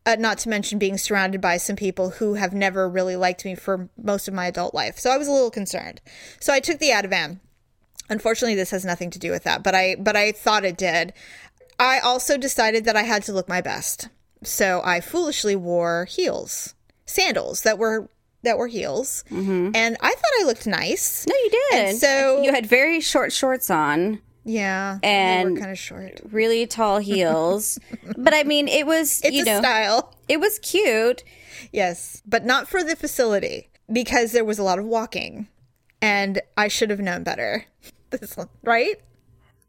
uh, 0.05 0.15
not 0.19 0.37
to 0.39 0.49
mention 0.49 0.77
being 0.79 0.97
surrounded 0.97 1.41
by 1.41 1.57
some 1.57 1.75
people 1.75 2.11
who 2.11 2.35
have 2.35 2.53
never 2.53 2.87
really 2.89 3.15
liked 3.15 3.43
me 3.45 3.55
for 3.55 3.89
most 4.01 4.27
of 4.27 4.33
my 4.33 4.45
adult 4.47 4.73
life. 4.73 4.99
So 4.99 5.09
I 5.09 5.17
was 5.17 5.27
a 5.27 5.31
little 5.31 5.51
concerned. 5.51 6.01
So 6.39 6.53
I 6.53 6.59
took 6.59 6.79
the 6.79 6.89
Ativan. 6.89 7.39
Unfortunately, 8.09 8.55
this 8.55 8.69
has 8.71 8.85
nothing 8.85 9.09
to 9.11 9.19
do 9.19 9.31
with 9.31 9.43
that, 9.43 9.63
but 9.63 9.73
I 9.73 9.95
but 9.99 10.15
I 10.15 10.31
thought 10.31 10.63
it 10.63 10.77
did. 10.77 11.11
I 11.79 11.99
also 11.99 12.37
decided 12.37 12.85
that 12.85 12.95
I 12.95 13.01
had 13.03 13.23
to 13.23 13.33
look 13.33 13.49
my 13.49 13.61
best. 13.61 14.09
So 14.43 14.81
I 14.85 15.01
foolishly 15.01 15.55
wore 15.55 16.05
heels, 16.05 16.75
sandals 17.07 17.61
that 17.63 17.79
were 17.79 18.07
that 18.43 18.59
were 18.59 18.67
heels, 18.67 19.23
and 19.31 19.97
I 19.99 20.09
thought 20.11 20.39
I 20.39 20.43
looked 20.45 20.67
nice. 20.67 21.25
No, 21.27 21.33
you 21.35 21.49
did. 21.49 21.73
And 21.73 21.97
so- 21.97 22.43
you 22.43 22.53
had 22.53 22.67
very 22.67 23.01
short 23.01 23.33
shorts 23.33 23.71
on, 23.71 24.21
Yeah, 24.45 24.99
And- 25.03 25.57
kind 25.57 25.71
of 25.71 25.77
short. 25.79 26.21
really 26.31 26.67
tall 26.67 26.99
heels. 26.99 27.79
but 28.17 28.33
I 28.33 28.43
mean, 28.43 28.67
it 28.67 28.85
was, 28.85 29.21
It's 29.23 29.35
you 29.35 29.41
a 29.41 29.45
know, 29.45 29.59
style. 29.59 30.13
it 30.29 30.39
was 30.39 30.59
cute. 30.59 31.23
Yes, 31.73 32.21
but 32.27 32.45
not 32.45 32.67
for 32.67 32.83
the 32.83 32.95
facility 32.95 33.69
because 33.91 34.31
there 34.31 34.45
was 34.45 34.59
a 34.59 34.63
lot 34.63 34.77
of 34.79 34.85
walking, 34.85 35.47
and 36.01 36.41
I 36.55 36.67
should 36.67 36.89
have 36.91 36.99
known 36.99 37.23
better. 37.23 37.65
This 38.11 38.37
one, 38.37 38.49
right? 38.63 38.95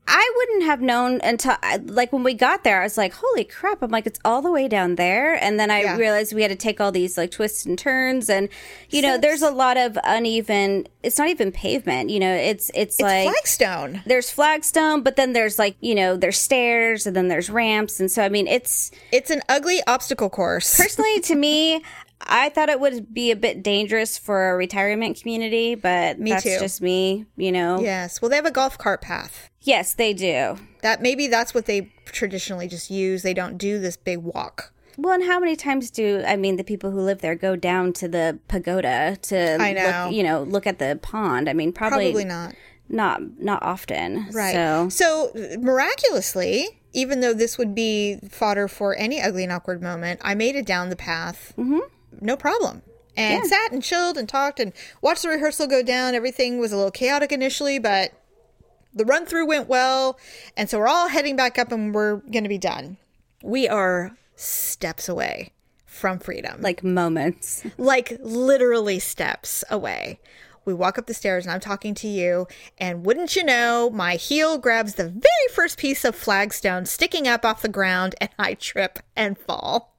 I 0.09 0.33
wouldn't 0.37 0.65
have 0.65 0.81
known 0.81 1.21
until 1.25 1.57
like 1.87 2.13
when 2.13 2.23
we 2.23 2.35
got 2.35 2.63
there. 2.63 2.81
I 2.81 2.85
was 2.85 2.97
like, 2.97 3.13
"Holy 3.15 3.43
crap!" 3.45 3.83
I'm 3.83 3.91
like, 3.91 4.07
"It's 4.07 4.21
all 4.25 4.41
the 4.41 4.53
way 4.53 4.69
down 4.69 4.95
there," 4.95 5.35
and 5.35 5.59
then 5.59 5.71
I 5.71 5.83
Yeah. 5.83 5.97
realized 5.97 6.33
we 6.33 6.43
had 6.43 6.51
to 6.53 6.57
take 6.57 6.81
all 6.81 6.93
these 6.93 7.19
like 7.19 7.33
twists 7.33 7.67
and 7.67 7.77
turns, 7.79 8.31
and 8.31 8.49
you 8.89 9.03
know, 9.03 9.19
there's 9.19 9.43
a 9.43 9.51
lot 9.51 9.77
of 9.77 9.99
uneven. 10.05 10.87
It's 11.03 11.19
not 11.19 11.29
even 11.29 11.51
pavement. 11.51 12.11
You 12.11 12.21
know, 12.21 12.33
it's 12.35 12.71
it's, 12.75 12.95
It's 12.97 13.01
like 13.01 13.29
flagstone. 13.29 14.03
there's 14.07 14.31
flagstone, 14.31 15.03
but 15.03 15.17
then 15.17 15.33
there's 15.33 15.59
like 15.59 15.77
you 15.81 15.95
know 15.95 16.17
there's 16.17 16.39
stairs, 16.39 17.07
and 17.07 17.17
then 17.17 17.27
there's 17.29 17.51
ramps, 17.51 17.99
and 17.99 18.11
so 18.11 18.23
I 18.23 18.29
mean, 18.29 18.47
it's 18.47 18.93
It's 19.11 19.31
an 19.31 19.43
ugly 19.49 19.81
obstacle 19.89 20.31
course. 20.31 20.77
personally 20.77 21.21
to 21.23 21.35
me. 21.47 21.83
I 22.29 22.49
thought 22.49 22.71
it 22.71 22.81
would 22.81 23.13
be 23.13 23.31
a 23.31 23.37
bit 23.37 23.63
dangerous 23.63 24.17
for 24.17 24.51
a 24.51 24.57
retirement 24.57 25.21
community, 25.21 25.75
but 25.75 26.19
Me 26.19 26.31
that's 26.31 26.45
too. 26.45 26.57
just 26.59 26.81
me, 26.81 27.27
you 27.37 27.53
know. 27.53 27.81
Yes. 27.81 28.23
Well, 28.23 28.31
they 28.31 28.37
have 28.37 28.47
a 28.47 28.51
golf 28.51 28.79
cart 28.79 29.03
path. 29.03 29.51
Yes, 29.67 29.95
they 29.95 30.15
do. 30.15 30.57
That 30.83 31.03
maybe 31.03 31.27
that's 31.27 31.53
what 31.53 31.67
they 31.67 31.91
traditionally 32.05 32.69
just 32.69 32.89
use. 32.91 33.23
They 33.23 33.35
don't 33.35 33.59
do 33.59 33.79
this 33.81 33.97
big 33.97 34.19
walk. 34.19 34.73
Well, 34.97 35.13
and 35.13 35.25
how 35.25 35.41
many 35.41 35.57
times 35.57 35.91
do 35.91 36.23
I 36.27 36.37
mean 36.37 36.57
the 36.57 36.65
people 36.65 36.91
who 36.93 37.01
live 37.01 37.21
there 37.21 37.35
go 37.35 37.57
down 37.57 37.93
to 37.95 38.09
the 38.09 38.39
pagoda 38.49 39.19
to 39.23 39.59
I 39.61 39.73
know. 39.73 40.05
look, 40.07 40.15
you 40.15 40.23
know, 40.23 40.43
look 40.45 40.67
at 40.67 40.79
the 40.79 40.99
pond? 41.03 41.49
I 41.49 41.53
mean, 41.53 41.73
probably, 41.73 42.07
Probably 42.13 42.25
not. 42.25 42.55
not 42.89 43.21
not 43.41 43.63
often. 43.63 44.29
Right. 44.33 44.55
So 44.55 44.89
So 44.89 45.33
miraculously, 45.61 46.81
even 46.93 47.21
though 47.21 47.35
this 47.35 47.59
would 47.59 47.75
be 47.75 48.19
fodder 48.31 48.69
for 48.69 48.95
any 48.97 49.21
ugly 49.21 49.43
and 49.43 49.53
awkward 49.53 49.83
moment, 49.83 50.21
I 50.23 50.35
made 50.35 50.55
it 50.57 50.65
down 50.65 50.91
the 50.91 50.97
path. 50.97 51.53
Mm-hmm. 51.59 51.81
No 52.21 52.37
problem. 52.37 52.83
And 53.19 53.47
sat 53.47 53.73
and 53.73 53.83
chilled 53.83 54.19
and 54.19 54.29
talked 54.29 54.61
and 54.61 54.73
watched 55.01 55.23
the 55.23 55.31
rehearsal 55.31 55.67
go 55.67 55.83
down. 55.83 56.15
Everything 56.15 56.59
was 56.59 56.71
a 56.71 56.77
little 56.77 56.91
chaotic 56.91 57.33
initially, 57.33 57.79
but 57.79 58.13
the 58.97 59.05
run 59.05 59.27
through 59.27 59.47
went 59.47 59.69
well. 59.69 60.19
And 60.57 60.69
so 60.69 60.79
we're 60.79 60.89
all 60.89 61.09
heading 61.09 61.37
back 61.37 61.59
up 61.59 61.71
and 61.71 61.95
we're 61.95 62.17
going 62.17 62.43
to 62.43 62.49
be 62.49 62.59
done. 62.59 62.97
We 63.43 63.69
are 63.69 64.17
steps 64.35 65.09
away 65.09 65.53
from 65.85 66.19
freedom 66.19 66.61
like 66.61 66.83
moments. 66.83 67.65
like 67.79 68.19
literally 68.21 68.99
steps 68.99 69.63
away. 69.71 70.19
We 70.65 70.75
walk 70.75 70.99
up 70.99 71.07
the 71.07 71.15
stairs 71.15 71.47
and 71.47 71.53
I'm 71.53 71.61
talking 71.61 71.95
to 71.95 72.09
you, 72.09 72.49
and 72.77 73.07
wouldn't 73.07 73.37
you 73.37 73.45
know, 73.45 73.89
my 73.89 74.17
heel 74.17 74.59
grabs 74.59 74.95
the 74.95 75.09
very 75.09 75.49
first 75.55 75.79
piece 75.79 76.05
of 76.05 76.17
flagstone 76.17 76.87
sticking 76.87 77.29
up 77.29 77.45
off 77.45 77.63
the 77.63 77.69
ground, 77.69 78.17
and 78.21 78.31
I 78.37 78.55
trip 78.55 78.99
and 79.15 79.39
fall. 79.39 79.96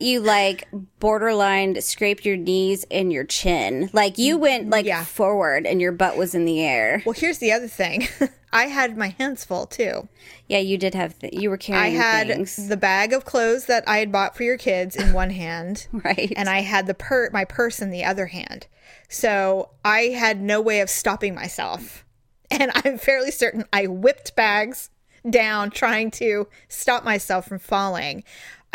You 0.00 0.20
like 0.20 0.66
borderline 0.98 1.80
scraped 1.80 2.26
your 2.26 2.36
knees 2.36 2.84
and 2.90 3.12
your 3.12 3.24
chin. 3.24 3.90
Like 3.92 4.18
you 4.18 4.36
went 4.36 4.68
like 4.70 4.86
Yeah. 4.86 5.04
forward 5.04 5.66
and 5.66 5.80
your 5.80 5.92
butt 5.92 6.16
was 6.16 6.34
in 6.34 6.44
the 6.44 6.60
air. 6.62 7.02
Well, 7.06 7.14
here's 7.14 7.38
the 7.38 7.52
other 7.52 7.68
thing 7.68 8.08
I 8.52 8.64
had 8.66 8.96
my 8.96 9.08
hands 9.08 9.44
full 9.44 9.66
too. 9.66 10.08
Yeah, 10.48 10.58
you 10.58 10.78
did 10.78 10.94
have. 10.94 11.18
Th- 11.18 11.32
you 11.32 11.48
were 11.50 11.56
carrying. 11.56 11.96
I 11.96 11.96
had 11.96 12.26
things, 12.28 12.68
the 12.68 12.76
bag 12.76 13.12
of 13.12 13.24
clothes 13.24 13.66
that 13.66 13.82
I 13.88 13.98
had 13.98 14.12
bought 14.12 14.36
for 14.36 14.42
your 14.42 14.58
kids 14.58 14.94
in 14.96 15.12
one 15.12 15.30
hand. 15.30 15.86
right? 15.92 16.32
and 16.36 16.48
I 16.48 16.60
had 16.60 16.86
the 16.86 16.94
per 16.94 17.30
my 17.32 17.44
purse 17.44 17.80
in 17.80 17.90
the 17.90 18.04
other 18.04 18.26
hand. 18.26 18.66
So 19.08 19.70
I 19.84 20.02
had 20.16 20.40
no 20.40 20.60
way 20.60 20.80
of 20.80 20.90
stopping 20.90 21.34
myself. 21.34 22.04
And 22.50 22.70
I'm 22.84 22.98
fairly 22.98 23.30
certain 23.32 23.64
I 23.72 23.86
whipped 23.86 24.36
bags 24.36 24.90
down 25.28 25.70
trying 25.70 26.10
to 26.12 26.46
stop 26.68 27.02
myself 27.02 27.46
from 27.48 27.58
falling. 27.58 28.22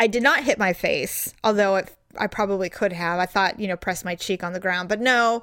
I 0.00 0.06
did 0.08 0.22
not 0.22 0.42
hit 0.42 0.58
my 0.58 0.72
face, 0.72 1.32
although 1.44 1.76
it, 1.76 1.94
I 2.18 2.26
probably 2.26 2.68
could 2.70 2.92
have. 2.92 3.20
I 3.20 3.26
thought, 3.26 3.60
you 3.60 3.68
know, 3.68 3.76
press 3.76 4.04
my 4.04 4.14
cheek 4.16 4.42
on 4.42 4.52
the 4.54 4.58
ground, 4.60 4.88
but 4.88 4.98
no, 5.00 5.42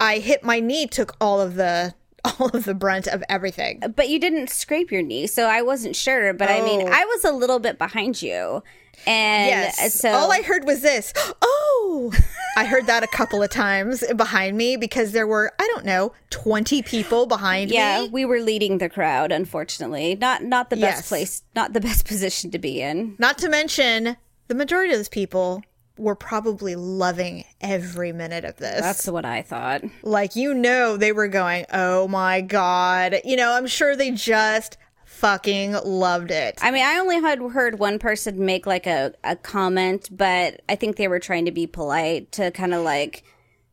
I 0.00 0.18
hit 0.18 0.42
my 0.42 0.58
knee 0.60 0.86
took 0.86 1.14
all 1.20 1.40
of 1.40 1.54
the 1.54 1.94
all 2.40 2.48
of 2.48 2.64
the 2.64 2.74
brunt 2.74 3.06
of 3.06 3.22
everything. 3.28 3.80
but 3.94 4.08
you 4.08 4.18
didn't 4.18 4.50
scrape 4.50 4.90
your 4.90 5.02
knee, 5.02 5.26
so 5.28 5.44
I 5.46 5.62
wasn't 5.62 5.94
sure. 5.94 6.32
But 6.32 6.50
I 6.50 6.60
mean, 6.62 6.82
Oh. 6.82 6.90
I 6.90 7.04
was 7.04 7.24
a 7.24 7.30
little 7.32 7.60
bit 7.60 7.78
behind 7.78 8.20
you, 8.22 8.62
and 9.06 9.48
Yes. 9.50 9.94
so 10.00 10.10
all 10.10 10.30
I 10.32 10.42
heard 10.42 10.64
was 10.64 10.80
this. 10.82 11.12
Oh, 11.90 12.12
I 12.56 12.64
heard 12.64 12.86
that 12.86 13.02
a 13.02 13.06
couple 13.06 13.42
of 13.42 13.48
times 13.50 14.04
behind 14.16 14.56
me 14.58 14.76
because 14.76 15.12
there 15.12 15.26
were 15.26 15.52
I 15.58 15.66
don't 15.68 15.84
know 15.86 16.12
twenty 16.30 16.82
people 16.82 17.24
behind 17.26 17.70
yeah, 17.70 18.00
me. 18.00 18.04
Yeah, 18.06 18.10
we 18.12 18.24
were 18.26 18.40
leading 18.40 18.78
the 18.78 18.88
crowd. 18.90 19.32
Unfortunately, 19.32 20.14
not 20.14 20.42
not 20.44 20.68
the 20.70 20.76
best 20.76 20.98
Yes. 20.98 21.08
place, 21.08 21.42
not 21.56 21.72
the 21.72 21.80
best 21.88 22.04
position 22.06 22.50
to 22.50 22.58
be 22.58 22.82
in. 22.82 23.16
Not 23.18 23.38
to 23.38 23.48
mention 23.48 24.16
the 24.48 24.54
majority 24.54 24.92
of 24.92 24.98
those 24.98 25.08
people 25.08 25.62
were 25.96 26.14
probably 26.14 26.76
loving 26.76 27.44
every 27.60 28.12
minute 28.12 28.44
of 28.44 28.56
this. 28.56 28.80
That's 28.80 29.06
what 29.08 29.24
I 29.24 29.42
thought. 29.42 29.82
like 30.02 30.36
you 30.36 30.52
know 30.54 30.96
they 30.96 31.12
were 31.12 31.28
going, 31.28 31.64
"Oh 31.72 32.06
my 32.08 32.40
god." 32.42 33.16
You 33.24 33.36
know, 33.36 33.52
I'm 33.52 33.66
sure 33.66 33.96
they 33.96 34.10
just 34.10 34.76
fucking 35.18 35.72
loved 35.84 36.30
it. 36.30 36.58
I 36.62 36.70
mean, 36.70 36.84
I 36.84 36.98
only 36.98 37.20
had 37.20 37.40
heard 37.40 37.78
one 37.78 37.98
person 37.98 38.44
make 38.44 38.66
like 38.66 38.86
a, 38.86 39.12
a 39.24 39.34
comment, 39.34 40.08
but 40.16 40.60
I 40.68 40.76
think 40.76 40.96
they 40.96 41.08
were 41.08 41.18
trying 41.18 41.44
to 41.46 41.50
be 41.50 41.66
polite 41.66 42.30
to 42.32 42.52
kind 42.52 42.72
of 42.72 42.84
like, 42.84 43.24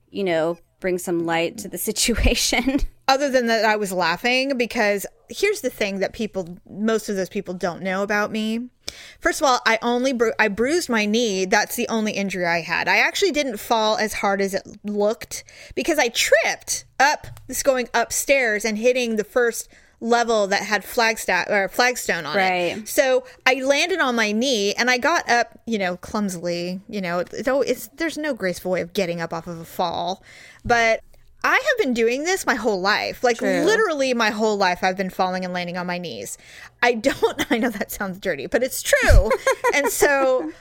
you 0.10 0.24
know, 0.24 0.58
bring 0.80 0.98
some 0.98 1.26
light 1.26 1.58
to 1.60 1.68
the 1.68 1.78
situation. 1.90 2.80
other 3.08 3.30
than 3.30 3.46
that 3.46 3.66
i 3.66 3.76
was 3.76 3.92
laughing 3.92 4.58
because 4.58 5.06
here's 5.30 5.62
the 5.62 5.70
thing 5.70 6.00
that 6.00 6.12
people 6.12 6.58
most 6.68 7.08
of 7.08 7.16
those 7.16 7.30
people 7.30 7.54
don't 7.54 7.84
know 7.84 8.02
about 8.02 8.32
me 8.32 8.68
first 9.20 9.40
of 9.40 9.48
all 9.48 9.60
i 9.68 9.78
only 9.84 10.12
bru- 10.12 10.34
i 10.40 10.48
bruised 10.48 10.90
my 10.90 11.06
knee 11.06 11.46
that's 11.46 11.76
the 11.76 11.88
only 11.88 12.14
injury 12.14 12.48
i 12.48 12.62
had 12.62 12.88
i 12.88 12.98
actually 12.98 13.32
didn't 13.32 13.58
fall 13.58 13.96
as 13.98 14.14
hard 14.14 14.42
as 14.42 14.56
it 14.56 14.64
looked 14.84 15.44
because 15.76 16.00
i 16.00 16.08
tripped 16.08 16.86
up 17.00 17.28
this 17.46 17.62
going 17.62 17.88
upstairs 17.94 18.66
and 18.66 18.80
hitting 18.80 19.18
the 19.18 19.24
first 19.24 19.70
level 20.02 20.48
that 20.48 20.62
had 20.64 20.84
flagstaff 20.84 21.48
or 21.50 21.68
flagstone 21.70 22.26
on 22.26 22.36
Right. 22.36 22.78
it 22.78 22.88
so 22.88 23.26
i 23.46 23.56
landed 23.56 24.00
on 24.00 24.16
my 24.16 24.32
knee 24.32 24.74
and 24.74 24.90
i 24.90 24.98
got 24.98 25.30
up 25.30 25.58
you 25.66 25.78
know 25.78 25.98
clumsily 25.98 26.82
you 26.90 27.02
know 27.02 27.24
though 27.24 27.38
it, 27.38 27.48
always- 27.48 27.70
it's, 27.70 27.88
there's 27.96 28.18
no 28.18 28.34
graceful 28.34 28.72
way 28.72 28.82
of 28.82 28.94
getting 28.94 29.22
up 29.22 29.34
off 29.34 29.48
of 29.48 29.60
a 29.60 29.66
fall 29.66 30.22
but 30.64 31.02
I 31.44 31.54
have 31.54 31.78
been 31.86 31.94
doing 31.94 32.24
this 32.24 32.48
my 32.48 32.56
whole 32.56 32.82
life. 32.82 33.24
Like 33.24 33.40
literally 33.40 34.16
my 34.16 34.32
whole 34.32 34.58
life 34.58 34.84
I've 34.84 34.98
been 34.98 35.12
falling 35.12 35.46
and 35.46 35.54
landing 35.54 35.78
on 35.78 35.86
my 35.86 36.00
knees. 36.00 36.40
I 36.82 36.96
don't 36.96 37.46
I 37.52 37.60
know 37.60 37.70
that 37.70 37.92
sounds 37.92 38.18
dirty, 38.20 38.48
but 38.48 38.64
it's 38.64 38.82
true. 38.82 39.30
and 39.76 39.90
so 39.92 40.52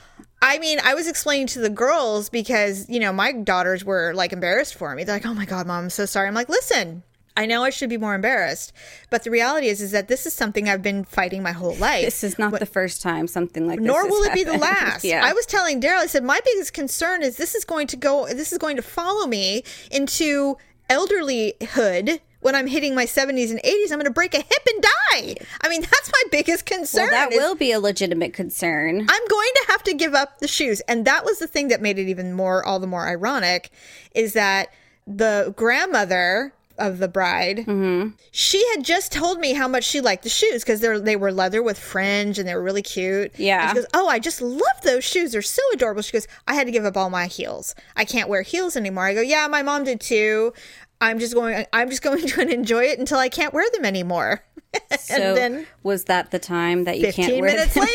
I 0.43 0.59
mean, 0.59 0.79
I 0.83 0.93
was 0.93 1.07
explaining 1.07 1.47
to 1.47 1.59
the 1.59 1.71
girls 1.71 2.29
because, 2.29 2.87
you 2.87 2.99
know, 2.99 3.11
my 3.11 3.31
daughters 3.31 3.83
were 3.83 4.13
like 4.13 4.31
embarrassed 4.31 4.75
for 4.75 4.93
me. 4.93 5.03
They're 5.03 5.15
like, 5.15 5.25
"Oh 5.25 5.33
my 5.33 5.45
god, 5.45 5.65
mom, 5.65 5.85
I'm 5.85 5.89
so 5.89 6.05
sorry." 6.05 6.27
I'm 6.27 6.35
like, 6.35 6.49
"Listen, 6.49 7.01
I 7.37 7.45
know 7.45 7.63
I 7.63 7.69
should 7.69 7.89
be 7.89 7.97
more 7.97 8.15
embarrassed, 8.15 8.71
but 9.09 9.23
the 9.23 9.29
reality 9.31 9.67
is 9.67 9.81
is 9.81 9.91
that 9.91 10.07
this 10.07 10.25
is 10.25 10.33
something 10.33 10.69
I've 10.69 10.81
been 10.81 11.03
fighting 11.03 11.43
my 11.43 11.51
whole 11.51 11.75
life. 11.75 12.05
this 12.05 12.23
is 12.23 12.39
not 12.39 12.57
the 12.59 12.65
first 12.65 13.01
time 13.01 13.27
something 13.27 13.67
like 13.67 13.79
this. 13.79 13.87
nor 13.87 14.07
will 14.07 14.23
it 14.23 14.33
be 14.33 14.43
the 14.45 14.57
last. 14.57 15.03
yeah. 15.03 15.21
I 15.25 15.33
was 15.33 15.45
telling 15.45 15.81
Daryl, 15.81 15.99
I 15.99 16.05
said 16.07 16.23
my 16.23 16.39
biggest 16.45 16.73
concern 16.73 17.21
is 17.23 17.35
this 17.37 17.53
is 17.53 17.65
going 17.65 17.87
to 17.87 17.97
go, 17.97 18.25
this 18.27 18.51
is 18.53 18.57
going 18.57 18.77
to 18.77 18.81
follow 18.81 19.27
me 19.27 19.63
into 19.91 20.57
elderlyhood. 20.89 22.19
When 22.41 22.53
I'm 22.53 22.67
hitting 22.67 22.93
my 22.93 23.05
70s 23.05 23.49
and 23.49 23.59
80s, 23.63 23.85
I'm 23.91 23.97
going 23.97 24.05
to 24.05 24.11
break 24.11 24.35
a 24.35 24.37
hip 24.37 24.67
and 24.67 24.83
die. 24.83 25.35
I 25.61 25.67
mean, 25.67 25.81
that's 25.81 26.11
my 26.11 26.23
biggest 26.31 26.67
concern. 26.67 27.09
well, 27.09 27.29
that 27.29 27.33
is 27.33 27.39
will 27.39 27.55
be 27.55 27.71
a 27.71 27.79
legitimate 27.79 28.33
concern. 28.33 28.99
I'm 28.99 29.27
going 29.27 29.49
to 29.55 29.65
have 29.69 29.81
to 29.83 29.93
give 29.95 30.13
up 30.13 30.37
the 30.39 30.47
shoes. 30.47 30.79
And 30.81 31.05
that 31.05 31.25
was 31.25 31.39
the 31.39 31.47
thing 31.47 31.69
that 31.69 31.81
made 31.81 31.97
it 31.97 32.07
even 32.07 32.33
more, 32.33 32.63
all 32.63 32.79
the 32.79 32.85
more 32.85 33.07
ironic, 33.07 33.71
is 34.13 34.33
that 34.33 34.71
the 35.07 35.55
grandmother 35.57 36.53
of 36.77 36.99
the 36.99 37.07
bride, 37.07 37.59
Mm-hmm. 37.59 38.09
she 38.31 38.65
had 38.75 38.83
just 38.83 39.11
told 39.11 39.39
me 39.39 39.53
how 39.53 39.67
much 39.67 39.83
she 39.83 40.01
liked 40.01 40.23
the 40.23 40.29
shoes 40.29 40.63
because 40.63 40.79
they 40.81 40.97
they 40.99 41.15
were 41.15 41.31
leather 41.31 41.61
with 41.63 41.77
fringe 41.79 42.37
and 42.39 42.47
they 42.47 42.55
were 42.55 42.63
really 42.63 42.81
cute. 42.81 43.31
Yeah. 43.37 43.61
And 43.61 43.69
she 43.69 43.75
goes, 43.75 43.85
"Oh, 43.93 44.07
I 44.07 44.19
just 44.19 44.41
love 44.41 44.81
those 44.83 45.03
shoes. 45.03 45.31
They're 45.31 45.41
so 45.41 45.61
adorable." 45.73 46.01
She 46.01 46.11
goes, 46.13 46.27
"I 46.47 46.53
had 46.55 46.65
to 46.67 46.71
give 46.71 46.85
up 46.85 46.97
all 46.97 47.09
my 47.09 47.27
heels. 47.27 47.75
I 47.95 48.05
can't 48.05 48.29
wear 48.29 48.41
heels 48.41 48.75
anymore." 48.75 49.05
I 49.05 49.13
go, 49.13 49.21
"Yeah, 49.21 49.47
my 49.47 49.61
mom 49.63 49.83
did 49.83 49.99
too." 50.01 50.53
I'm 51.01 51.19
just 51.19 51.33
going. 51.33 51.65
I'm 51.73 51.89
just 51.89 52.01
going 52.03 52.25
to 52.25 52.49
enjoy 52.53 52.85
it 52.85 52.99
until 52.99 53.17
I 53.19 53.29
can't 53.29 53.53
wear 53.53 53.69
them 53.73 53.85
anymore. 53.85 54.43
so 54.99 55.13
and 55.15 55.37
then 55.37 55.67
was 55.83 56.05
that 56.05 56.31
the 56.31 56.39
time 56.39 56.83
that 56.85 56.97
you 56.99 57.05
can't 57.13 57.15
15 57.31 57.41
wear 57.41 57.51
minutes 57.51 57.73
them? 57.73 57.87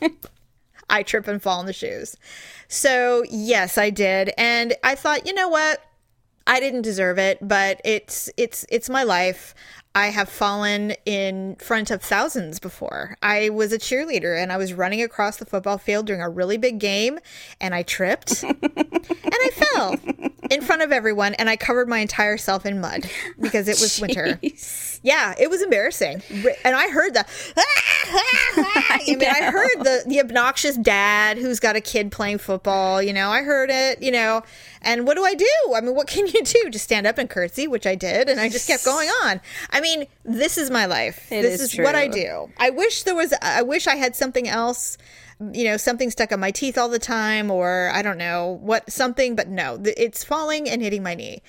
later, 0.00 0.16
I 0.90 1.02
trip 1.02 1.26
and 1.28 1.42
fall 1.42 1.60
in 1.60 1.66
the 1.66 1.72
shoes. 1.72 2.16
So, 2.68 3.24
yes, 3.30 3.78
I 3.78 3.90
did. 3.90 4.32
And 4.38 4.74
I 4.82 4.94
thought, 4.96 5.26
you 5.26 5.34
know 5.34 5.48
what? 5.48 5.80
I 6.46 6.60
didn't 6.60 6.82
deserve 6.82 7.18
it, 7.18 7.38
but 7.46 7.80
it's 7.84 8.30
it's 8.36 8.64
it's 8.68 8.88
my 8.88 9.02
life. 9.02 9.54
I 9.96 10.08
have 10.08 10.28
fallen 10.28 10.92
in 11.06 11.56
front 11.56 11.90
of 11.90 12.02
thousands 12.02 12.58
before. 12.58 13.16
I 13.22 13.48
was 13.48 13.72
a 13.72 13.78
cheerleader 13.78 14.38
and 14.38 14.52
I 14.52 14.58
was 14.58 14.74
running 14.74 15.00
across 15.00 15.38
the 15.38 15.46
football 15.46 15.78
field 15.78 16.06
during 16.06 16.20
a 16.20 16.28
really 16.28 16.58
big 16.58 16.78
game 16.78 17.18
and 17.62 17.74
I 17.74 17.82
tripped 17.82 18.42
and 18.42 18.58
I 18.62 19.50
fell. 19.54 19.96
in 20.50 20.60
front 20.62 20.82
of 20.82 20.92
everyone, 20.92 21.34
and 21.34 21.48
I 21.48 21.56
covered 21.56 21.88
my 21.88 21.98
entire 21.98 22.36
self 22.36 22.66
in 22.66 22.80
mud 22.80 23.08
because 23.40 23.68
it 23.68 23.80
was 23.80 24.00
winter. 24.00 24.38
Yeah, 25.02 25.34
it 25.38 25.50
was 25.50 25.62
embarrassing, 25.62 26.22
and 26.64 26.76
I 26.76 26.88
heard 26.88 27.14
the. 27.14 27.24
I 27.56 29.02
mean, 29.06 29.22
I 29.22 29.50
heard 29.50 29.84
the 29.84 30.04
the 30.06 30.20
obnoxious 30.20 30.76
dad 30.76 31.38
who's 31.38 31.60
got 31.60 31.76
a 31.76 31.80
kid 31.80 32.12
playing 32.12 32.38
football. 32.38 33.02
You 33.02 33.12
know, 33.12 33.30
I 33.30 33.42
heard 33.42 33.70
it. 33.70 34.02
You 34.02 34.12
know, 34.12 34.42
and 34.82 35.06
what 35.06 35.16
do 35.16 35.24
I 35.24 35.34
do? 35.34 35.48
I 35.74 35.80
mean, 35.80 35.94
what 35.94 36.06
can 36.06 36.26
you 36.26 36.42
do? 36.42 36.70
Just 36.70 36.84
stand 36.84 37.06
up 37.06 37.18
and 37.18 37.28
curtsy, 37.28 37.66
which 37.66 37.86
I 37.86 37.94
did, 37.94 38.28
and 38.28 38.40
I 38.40 38.48
just 38.48 38.66
kept 38.66 38.84
going 38.84 39.08
on. 39.24 39.40
I 39.70 39.80
mean, 39.80 39.85
this 40.24 40.58
is 40.58 40.70
my 40.70 40.86
life. 40.86 41.30
It 41.30 41.42
this 41.42 41.60
is 41.60 41.72
is 41.74 41.78
what 41.78 41.94
I 41.94 42.08
do. 42.08 42.50
I 42.58 42.70
wish 42.70 43.02
there 43.04 43.14
was. 43.14 43.32
I 43.42 43.62
wish 43.62 43.86
I 43.86 43.96
had 43.96 44.16
something 44.16 44.48
else. 44.48 44.98
You 45.52 45.64
know, 45.64 45.76
something 45.76 46.10
stuck 46.10 46.32
on 46.32 46.40
my 46.40 46.50
teeth 46.50 46.78
all 46.78 46.88
the 46.88 46.98
time, 46.98 47.50
or 47.50 47.90
I 47.92 48.00
don't 48.02 48.16
know 48.16 48.58
what 48.62 48.90
something, 48.90 49.36
but 49.36 49.48
no, 49.48 49.78
it's 49.84 50.24
falling 50.24 50.68
and 50.68 50.80
hitting 50.80 51.02
my 51.02 51.14
knee. 51.14 51.42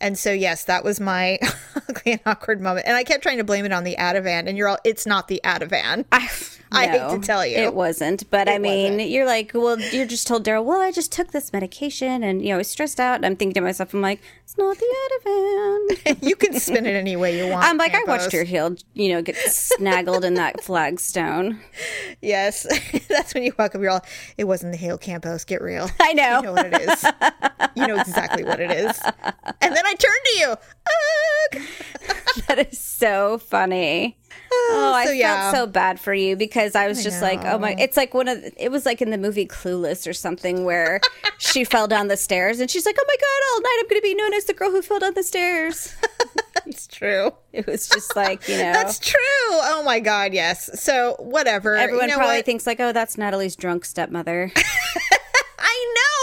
And 0.00 0.18
so, 0.18 0.32
yes, 0.32 0.64
that 0.64 0.82
was 0.82 0.98
my 0.98 1.38
ugly 1.88 2.12
and 2.12 2.20
awkward 2.24 2.60
moment. 2.60 2.86
And 2.86 2.96
I 2.96 3.04
kept 3.04 3.22
trying 3.22 3.38
to 3.38 3.44
blame 3.44 3.64
it 3.64 3.72
on 3.72 3.84
the 3.84 3.96
Ativan, 3.98 4.48
and 4.48 4.56
you're 4.56 4.68
all, 4.68 4.78
it's 4.84 5.06
not 5.06 5.28
the 5.28 5.40
Ativan. 5.44 6.04
I, 6.12 6.28
I 6.72 6.86
hate 6.86 7.20
to 7.20 7.26
tell 7.26 7.44
you. 7.44 7.56
it 7.56 7.74
wasn't. 7.74 8.30
But 8.30 8.48
I 8.48 8.58
mean, 8.58 8.92
wasn't. 8.92 9.10
you're 9.10 9.26
like, 9.26 9.50
well, 9.54 9.78
you're 9.78 10.06
just 10.06 10.26
told 10.26 10.44
Daryl, 10.44 10.64
well, 10.64 10.80
I 10.80 10.92
just 10.92 11.12
took 11.12 11.32
this 11.32 11.52
medication, 11.52 12.22
and 12.22 12.42
you 12.42 12.48
know, 12.48 12.54
I 12.54 12.58
was 12.58 12.68
stressed 12.68 13.00
out. 13.00 13.16
And 13.16 13.26
I'm 13.26 13.36
thinking 13.36 13.54
to 13.54 13.60
myself, 13.60 13.92
I'm 13.92 14.00
like, 14.00 14.20
it's 14.44 14.56
not 14.56 14.76
the 14.76 14.96
Ativan. 15.26 16.22
you 16.28 16.36
can 16.36 16.58
spin 16.58 16.86
it 16.86 16.94
any 16.94 17.16
way 17.16 17.36
you 17.36 17.50
want. 17.50 17.64
I'm 17.64 17.76
like, 17.76 17.94
I 17.94 18.02
watched 18.04 18.32
your 18.32 18.44
heel, 18.44 18.74
you 18.94 19.10
know, 19.10 19.22
get 19.22 19.36
snaggled 19.36 20.24
in 20.24 20.34
that 20.34 20.62
flagstone. 20.62 21.60
Yes, 22.22 22.66
that's 23.08 23.34
when 23.34 23.42
you 23.42 23.52
walk 23.58 23.74
up. 23.74 23.80
You're 23.80 23.90
all, 23.90 24.04
it 24.38 24.44
wasn't 24.44 24.72
the 24.72 24.78
Hale 24.78 24.98
Campos. 24.98 25.44
Get 25.44 25.62
real. 25.62 25.90
I 26.00 26.12
know. 26.14 26.38
You 26.38 26.42
know 26.42 26.52
what 26.52 26.66
it 26.66 26.80
is. 26.80 27.04
you 27.74 27.86
know 27.86 27.98
exactly 27.98 28.44
what 28.44 28.60
it 28.60 28.70
is. 28.70 29.00
And 29.60 29.76
then 29.76 29.86
I 29.86 29.89
turned 29.94 30.24
to 30.24 30.38
you. 30.38 30.54
That 32.46 32.70
is 32.70 32.78
so 32.78 33.38
funny. 33.38 34.16
Oh, 34.52 34.92
I 34.94 35.06
so, 35.06 35.12
yeah. 35.12 35.50
felt 35.50 35.54
so 35.54 35.72
bad 35.72 36.00
for 36.00 36.14
you 36.14 36.36
because 36.36 36.74
I 36.74 36.88
was 36.88 37.02
just 37.02 37.22
like, 37.22 37.44
oh 37.44 37.58
my! 37.58 37.74
It's 37.78 37.96
like 37.96 38.14
one 38.14 38.28
of 38.28 38.40
the, 38.40 38.52
it 38.62 38.70
was 38.70 38.86
like 38.86 39.00
in 39.02 39.10
the 39.10 39.18
movie 39.18 39.46
Clueless 39.46 40.08
or 40.08 40.12
something 40.12 40.64
where 40.64 41.00
she 41.38 41.64
fell 41.64 41.86
down 41.86 42.08
the 42.08 42.16
stairs 42.16 42.60
and 42.60 42.70
she's 42.70 42.86
like, 42.86 42.96
oh 42.98 43.04
my 43.06 43.16
god, 43.16 43.54
all 43.54 43.60
night 43.62 43.76
I'm 43.80 43.88
going 43.88 44.00
to 44.00 44.02
be 44.02 44.14
known 44.14 44.34
as 44.34 44.44
the 44.44 44.54
girl 44.54 44.70
who 44.70 44.82
fell 44.82 44.98
down 44.98 45.14
the 45.14 45.22
stairs. 45.22 45.94
It's 46.66 46.86
true. 46.86 47.32
It 47.52 47.66
was 47.66 47.88
just 47.88 48.14
like 48.14 48.46
you 48.46 48.56
know, 48.56 48.72
That's 48.72 48.98
true. 48.98 49.18
Oh 49.50 49.82
my 49.84 49.98
God, 49.98 50.32
yes. 50.32 50.80
So 50.80 51.16
whatever. 51.18 51.74
everyone 51.74 52.04
you 52.04 52.10
know 52.10 52.18
probably 52.18 52.36
what? 52.36 52.44
thinks 52.44 52.66
like, 52.66 52.78
oh, 52.78 52.92
that's 52.92 53.18
Natalie's 53.18 53.56
drunk 53.56 53.84
stepmother. 53.84 54.52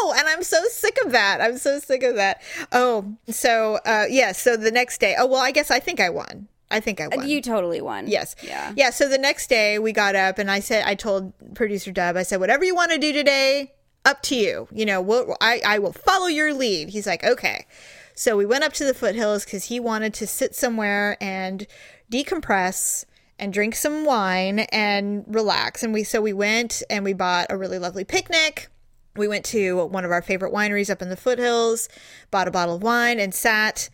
Know, 0.08 0.20
and 0.20 0.28
I'm 0.28 0.44
so 0.44 0.64
sick 0.70 0.98
of 1.06 1.12
that. 1.12 1.42
I'm 1.42 1.58
so 1.58 1.80
sick 1.80 2.04
of 2.04 2.16
that. 2.16 2.42
Oh, 2.72 3.16
so 3.30 3.80
uh 3.86 4.06
yeah, 4.10 4.32
so 4.32 4.58
the 4.58 4.72
next 4.72 5.00
day. 5.00 5.16
Oh 5.18 5.26
well, 5.26 5.42
I 5.42 5.52
guess 5.52 5.72
I 5.72 5.80
think 5.80 6.00
I 6.00 6.10
won. 6.10 6.48
I 6.70 6.80
think 6.80 7.00
I 7.00 7.08
won. 7.08 7.28
you 7.28 7.42
totally 7.42 7.82
won. 7.82 8.08
Yes. 8.08 8.36
Yeah. 8.42 8.74
Yeah. 8.76 8.90
So 8.90 9.08
the 9.08 9.18
next 9.18 9.48
day 9.48 9.80
we 9.80 9.94
got 9.94 10.16
up 10.16 10.38
and 10.38 10.52
I 10.52 10.60
said, 10.60 10.84
I 10.86 10.96
told 10.96 11.34
producer 11.56 11.92
Dub, 11.92 12.18
I 12.18 12.24
said, 12.24 12.40
whatever 12.40 12.66
you 12.66 12.76
want 12.76 12.92
to 12.92 12.98
do 12.98 13.14
today, 13.14 13.72
up 14.04 14.22
to 14.24 14.36
you. 14.36 14.68
You 14.72 14.86
know, 14.86 15.02
we'll, 15.02 15.36
I, 15.40 15.62
I 15.66 15.80
will 15.80 15.94
follow 15.94 16.28
your 16.28 16.54
lead. 16.54 16.90
He's 16.90 17.08
like, 17.08 17.24
okay. 17.24 17.66
So 18.16 18.36
we 18.36 18.46
went 18.46 18.64
up 18.64 18.74
to 18.74 18.86
the 18.86 18.94
foothills 18.94 19.46
because 19.46 19.66
he 19.66 19.80
wanted 19.80 20.14
to 20.16 20.28
sit 20.28 20.56
somewhere 20.56 21.18
and 21.22 21.68
decompress 22.12 23.06
and 23.38 23.54
drink 23.54 23.76
some 23.76 24.06
wine 24.06 24.60
and 24.60 25.24
relax. 25.28 25.84
And 25.84 25.94
we, 25.94 26.04
so 26.04 26.22
we 26.22 26.34
went 26.34 26.82
and 26.90 27.06
we 27.06 27.14
bought 27.14 27.48
a 27.50 27.58
really 27.58 27.80
lovely 27.80 28.04
picnic. 28.04 28.70
We 29.18 29.28
went 29.28 29.46
to 29.46 29.86
one 29.88 30.06
of 30.06 30.12
our 30.12 30.22
favorite 30.22 30.54
wineries 30.54 30.90
up 30.90 31.02
in 31.02 31.10
the 31.10 31.18
foothills, 31.18 31.90
bought 32.32 32.48
a 32.48 32.52
bottle 32.52 32.76
of 32.76 32.84
wine 32.84 33.20
and 33.20 33.34
sat. 33.34 33.90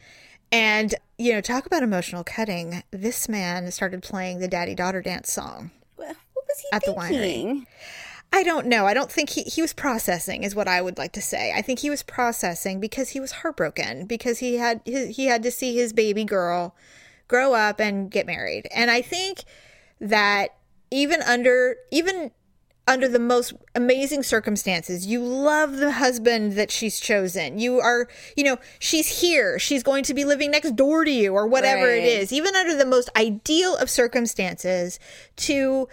And, 0.52 0.94
you 1.18 1.34
know, 1.34 1.42
talk 1.42 1.66
about 1.66 1.82
emotional 1.82 2.24
cutting. 2.24 2.84
This 2.92 3.28
man 3.28 3.72
started 3.72 4.04
playing 4.04 4.40
the 4.40 4.48
daddy 4.48 4.76
daughter 4.76 5.02
dance 5.02 5.32
song. 5.32 5.72
What 5.96 6.16
was 6.36 6.60
he 6.60 6.68
At 6.72 6.84
the 6.86 6.94
winery. 6.94 7.66
I 8.32 8.42
don't 8.42 8.66
know. 8.66 8.88
I 8.88 8.96
don't 8.96 9.12
think 9.12 9.30
he, 9.30 9.44
he 9.44 9.62
was 9.62 9.74
processing, 9.74 10.44
is 10.44 10.56
what 10.56 10.68
I 10.68 10.82
would 10.82 10.98
like 10.98 11.12
to 11.14 11.22
say. 11.22 11.54
I 11.56 11.62
think 11.62 11.80
he 11.80 11.92
was 11.92 12.02
processing 12.02 12.80
because 12.80 13.10
he 13.10 13.20
was 13.20 13.32
heartbroken 13.32 14.08
because 14.08 14.40
he 14.40 14.56
had 14.56 14.82
his, 14.86 15.16
he 15.16 15.26
had 15.26 15.44
to 15.44 15.52
see 15.52 15.76
his 15.76 15.94
baby 15.94 16.24
girl 16.24 16.76
grow 17.28 17.54
up 17.54 17.80
and 17.80 18.10
get 18.10 18.26
married. 18.26 18.68
And 18.76 18.90
I 18.90 19.04
think 19.04 19.44
that 20.02 20.56
even 20.90 21.22
under 21.22 21.76
even 21.92 22.32
under 22.88 23.08
the 23.08 23.20
most 23.20 23.54
amazing 23.76 24.24
circumstances, 24.24 25.06
you 25.06 25.22
love 25.22 25.78
the 25.78 25.94
husband 25.94 26.54
that 26.54 26.70
she's 26.70 27.00
chosen. 27.00 27.58
You 27.58 27.80
are, 27.80 28.08
you 28.36 28.44
know, 28.44 28.58
she's 28.80 29.22
here. 29.22 29.58
She's 29.58 29.84
going 29.84 30.04
to 30.04 30.14
be 30.14 30.26
living 30.26 30.52
next 30.52 30.76
door 30.76 31.06
to 31.06 31.12
you 31.12 31.34
or 31.34 31.48
whatever 31.48 31.88
it 31.90 32.00
Right. 32.00 32.04
is. 32.04 32.34
Even 32.34 32.56
under 32.56 32.76
the 32.76 32.86
most 32.86 33.10
ideal 33.16 33.78
of 33.78 33.90
circumstances, 33.90 35.00
to 35.38 35.88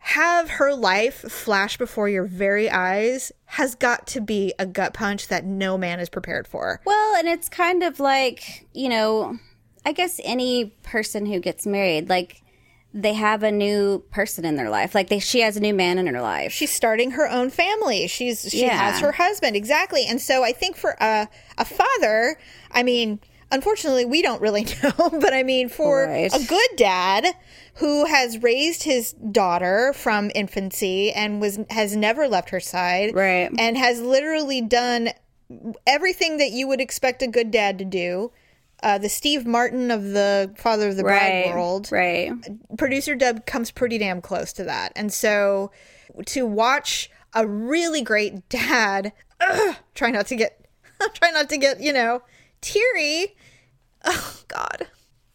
have 0.00 0.48
her 0.50 0.72
life 0.74 1.16
flash 1.28 1.76
before 1.76 2.08
your 2.08 2.24
very 2.24 2.70
eyes 2.70 3.32
has 3.46 3.74
got 3.74 4.06
to 4.06 4.20
be 4.20 4.54
a 4.58 4.64
gut 4.64 4.94
punch 4.94 5.26
that 5.26 5.44
no 5.44 5.76
man 5.76 5.98
is 5.98 6.08
prepared 6.08 6.46
for. 6.46 6.80
Well, 6.84 7.16
and 7.16 7.26
it's 7.26 7.48
kind 7.48 7.82
of 7.82 7.98
like, 7.98 8.66
you 8.72 8.88
know, 8.88 9.38
I 9.84 9.90
guess 9.92 10.20
any 10.22 10.66
person 10.84 11.26
who 11.26 11.40
gets 11.40 11.66
married, 11.66 12.08
like 12.08 12.42
they 12.94 13.12
have 13.14 13.42
a 13.42 13.52
new 13.52 14.02
person 14.10 14.44
in 14.44 14.56
their 14.56 14.70
life. 14.70 14.94
Like 14.94 15.08
they 15.08 15.18
she 15.18 15.40
has 15.40 15.56
a 15.56 15.60
new 15.60 15.74
man 15.74 15.98
in 15.98 16.06
her 16.06 16.20
life. 16.22 16.52
She's 16.52 16.70
starting 16.70 17.12
her 17.12 17.28
own 17.28 17.50
family. 17.50 18.06
She's 18.08 18.48
she 18.50 18.62
Yeah. 18.62 18.76
has 18.90 19.00
her 19.00 19.12
husband 19.12 19.56
exactly. 19.56 20.04
And 20.08 20.20
so 20.20 20.42
I 20.42 20.52
think 20.52 20.76
for 20.76 20.96
a 21.00 21.28
a 21.58 21.64
father, 21.64 22.38
I 22.70 22.82
mean, 22.82 23.20
unfortunately 23.52 24.04
we 24.06 24.22
don't 24.22 24.40
really 24.40 24.64
know, 24.82 25.10
but 25.20 25.34
I 25.34 25.42
mean 25.42 25.68
for 25.68 26.06
Right. 26.06 26.32
a 26.34 26.44
good 26.46 26.70
dad 26.76 27.26
who 27.74 28.06
has 28.06 28.42
raised 28.42 28.82
his 28.84 29.12
daughter 29.12 29.92
from 29.92 30.30
infancy 30.34 31.12
and 31.12 31.40
was 31.42 31.58
has 31.70 31.94
never 31.94 32.26
left 32.26 32.48
her 32.50 32.60
side 32.60 33.14
Right. 33.14 33.50
and 33.58 33.76
has 33.76 34.00
literally 34.00 34.62
done 34.62 35.10
everything 35.86 36.38
that 36.38 36.50
you 36.50 36.66
would 36.68 36.80
expect 36.80 37.22
a 37.22 37.26
good 37.26 37.50
dad 37.50 37.78
to 37.78 37.84
do. 37.84 38.32
Uh, 38.82 38.98
the 38.98 39.08
Steve 39.08 39.44
Martin 39.46 39.90
of 39.90 40.04
the 40.10 40.54
Father 40.56 40.88
of 40.88 40.96
the 40.96 41.02
Bride 41.02 41.52
world 41.52 41.88
Right. 41.90 42.30
producer 42.76 43.14
Dub 43.16 43.44
comes 43.44 43.70
pretty 43.70 43.98
damn 43.98 44.20
close 44.20 44.52
to 44.54 44.64
that. 44.64 44.92
And 44.94 45.12
so 45.12 45.72
to 46.26 46.46
watch 46.46 47.10
a 47.34 47.46
really 47.46 48.02
great 48.02 48.48
dad 48.48 49.12
ugh, 49.40 49.76
try 49.94 50.10
not 50.10 50.26
to 50.28 50.36
get 50.36 50.64
try 51.14 51.30
not 51.30 51.48
to 51.50 51.56
get, 51.56 51.80
you 51.80 51.92
know, 51.92 52.22
teary. 52.60 53.36
Oh 54.04 54.40
god. 54.48 54.86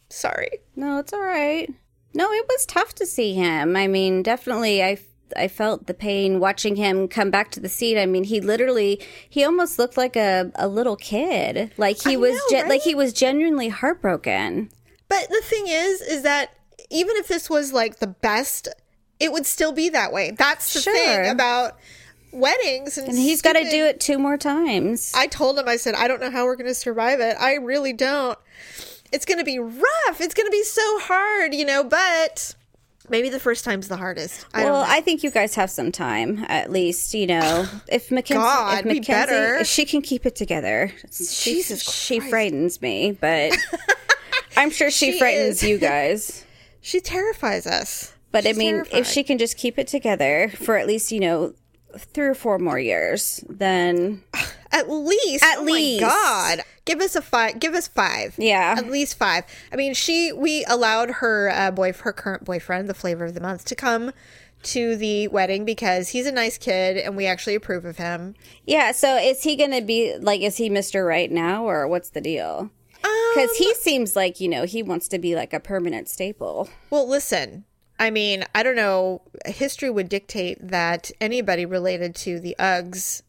Sorry. 0.08 0.50
No, 0.76 0.98
it's 0.98 1.12
all 1.12 1.20
right. 1.22 1.68
No, 2.14 2.30
it 2.32 2.46
was 2.48 2.64
tough 2.66 2.94
to 2.96 3.06
see 3.06 3.34
him. 3.34 3.76
I 3.76 3.88
mean, 3.88 4.22
definitely 4.22 4.82
I 4.82 4.98
I 5.36 5.48
felt 5.48 5.86
the 5.86 5.94
pain 5.94 6.40
watching 6.40 6.76
him 6.76 7.08
come 7.08 7.30
back 7.30 7.50
to 7.52 7.60
the 7.60 7.68
seat. 7.68 7.98
I 8.00 8.06
mean, 8.06 8.24
he 8.24 8.40
literally 8.40 9.00
he 9.28 9.44
almost 9.44 9.78
looked 9.78 9.96
like 9.96 10.16
a, 10.16 10.50
a 10.54 10.68
little 10.68 10.96
kid. 10.96 11.72
Like 11.76 12.02
he 12.02 12.14
I 12.14 12.16
was 12.16 12.34
know, 12.50 12.62
ge- 12.62 12.68
like 12.68 12.82
he 12.82 12.94
was 12.94 13.12
genuinely 13.12 13.68
heartbroken. 13.68 14.70
But 15.08 15.28
the 15.28 15.40
thing 15.42 15.66
is 15.68 16.00
is 16.00 16.22
that 16.22 16.54
even 16.90 17.16
if 17.16 17.28
this 17.28 17.48
was 17.50 17.72
like 17.72 17.98
the 17.98 18.06
best, 18.06 18.68
it 19.20 19.32
would 19.32 19.46
still 19.46 19.72
be 19.72 19.88
that 19.90 20.12
way. 20.12 20.32
That's 20.32 20.74
the 20.74 20.80
Sure. 20.80 20.92
thing 20.94 21.30
about 21.30 21.78
weddings 22.32 22.98
and, 22.98 23.08
And 23.08 23.16
he's 23.18 23.42
got 23.42 23.52
to 23.54 23.68
do 23.70 23.84
it 23.84 24.00
two 24.00 24.18
more 24.18 24.36
times. 24.36 25.12
I 25.14 25.26
told 25.28 25.58
him, 25.58 25.68
I 25.68 25.76
said, 25.76 25.94
I 25.94 26.08
don't 26.08 26.20
know 26.20 26.30
how 26.30 26.44
we're 26.44 26.56
going 26.56 26.66
to 26.66 26.74
survive 26.74 27.20
it. 27.20 27.36
I 27.38 27.54
really 27.54 27.92
don't. 27.92 28.38
It's 29.12 29.24
going 29.24 29.38
to 29.38 29.44
be 29.44 29.58
rough. 29.58 30.20
It's 30.20 30.34
going 30.34 30.46
to 30.46 30.50
be 30.50 30.64
so 30.64 30.98
hard, 31.00 31.54
you 31.54 31.64
know, 31.64 31.84
but 31.84 32.54
maybe 33.08 33.28
the 33.28 33.40
first 33.40 33.64
time's 33.64 33.88
the 33.88 33.96
hardest. 33.96 34.46
I 34.54 34.64
well. 34.64 34.84
I 34.86 35.00
think 35.00 35.22
you 35.22 35.30
guys 35.30 35.54
have 35.56 35.70
some 35.70 35.92
time, 35.92 36.44
at 36.48 36.70
least. 36.70 37.14
You 37.14 37.26
know, 37.26 37.66
if 37.88 38.10
Mackenzie, 38.10 38.42
God, 38.42 38.78
if 38.80 38.84
Mackenzie, 38.86 39.10
better. 39.12 39.56
if 39.56 39.66
she 39.66 39.84
can 39.84 40.02
keep 40.02 40.26
it 40.26 40.36
together, 40.36 40.92
she, 41.10 41.54
Jesus 41.54 41.82
she 41.82 42.18
Christ. 42.18 42.30
frightens 42.30 42.82
me, 42.82 43.12
but 43.12 43.52
I'm 44.56 44.70
sure 44.70 44.90
she, 44.90 45.12
She 45.12 45.18
frightens 45.18 45.62
is. 45.62 45.68
you 45.68 45.78
guys. 45.78 46.44
she 46.80 47.00
terrifies 47.00 47.66
us. 47.66 48.12
But 48.30 48.44
She's 48.44 48.56
I 48.56 48.58
mean, 48.58 48.74
terrified. 48.74 48.98
if 49.00 49.06
she 49.06 49.22
can 49.22 49.38
just 49.38 49.56
keep 49.56 49.78
it 49.78 49.86
together 49.86 50.50
for 50.56 50.76
at 50.76 50.86
least 50.86 51.12
you 51.12 51.20
know 51.20 51.54
three 51.96 52.26
or 52.26 52.34
four 52.34 52.58
more 52.58 52.78
years, 52.78 53.44
then 53.48 54.22
At 54.72 54.90
least. 54.90 55.44
At 55.44 55.58
oh 55.58 55.62
least. 55.62 56.00
God. 56.00 56.60
Give 56.84 57.00
us 57.00 57.16
a 57.16 57.22
five. 57.22 57.58
Give 57.60 57.74
us 57.74 57.88
five. 57.88 58.34
Yeah. 58.38 58.74
At 58.76 58.90
least 58.90 59.16
five. 59.16 59.44
I 59.72 59.76
mean, 59.76 59.94
she, 59.94 60.32
we 60.32 60.64
allowed 60.66 61.10
her 61.12 61.50
uh, 61.50 61.70
boy, 61.70 61.92
her 61.92 62.12
current 62.12 62.44
boyfriend, 62.44 62.88
the 62.88 62.94
flavor 62.94 63.24
of 63.24 63.34
the 63.34 63.40
month, 63.40 63.64
to 63.66 63.74
come 63.74 64.12
to 64.64 64.96
the 64.96 65.28
wedding 65.28 65.64
because 65.64 66.08
he's 66.08 66.26
a 66.26 66.32
nice 66.32 66.56
kid 66.58 66.96
and 66.96 67.16
we 67.16 67.26
actually 67.26 67.54
approve 67.54 67.84
of 67.84 67.96
him. 67.98 68.34
yeah. 68.66 68.92
So 68.92 69.16
is 69.16 69.42
he 69.42 69.56
going 69.56 69.72
to 69.72 69.82
be 69.82 70.16
like? 70.18 70.40
Is 70.40 70.56
he 70.56 70.70
Mister 70.70 71.04
Right 71.04 71.30
now, 71.30 71.64
or 71.64 71.86
what's 71.86 72.10
the 72.10 72.20
deal? 72.20 72.70
Um, 73.02 73.30
Because 73.34 73.54
he 73.56 73.74
seems 73.74 74.16
like 74.16 74.40
you 74.40 74.48
know 74.48 74.64
he 74.64 74.82
wants 74.82 75.08
to 75.08 75.18
be 75.18 75.34
like 75.34 75.52
a 75.52 75.60
permanent 75.60 76.08
staple. 76.08 76.70
Well, 76.88 77.06
listen. 77.06 77.64
I 77.98 78.10
mean, 78.10 78.44
I 78.54 78.62
don't 78.62 78.74
know. 78.74 79.22
History 79.46 79.90
would 79.90 80.08
dictate 80.08 80.58
that 80.66 81.10
anybody 81.20 81.66
related 81.66 82.14
to 82.16 82.40
the 82.40 82.56
Uggs, 82.58 83.22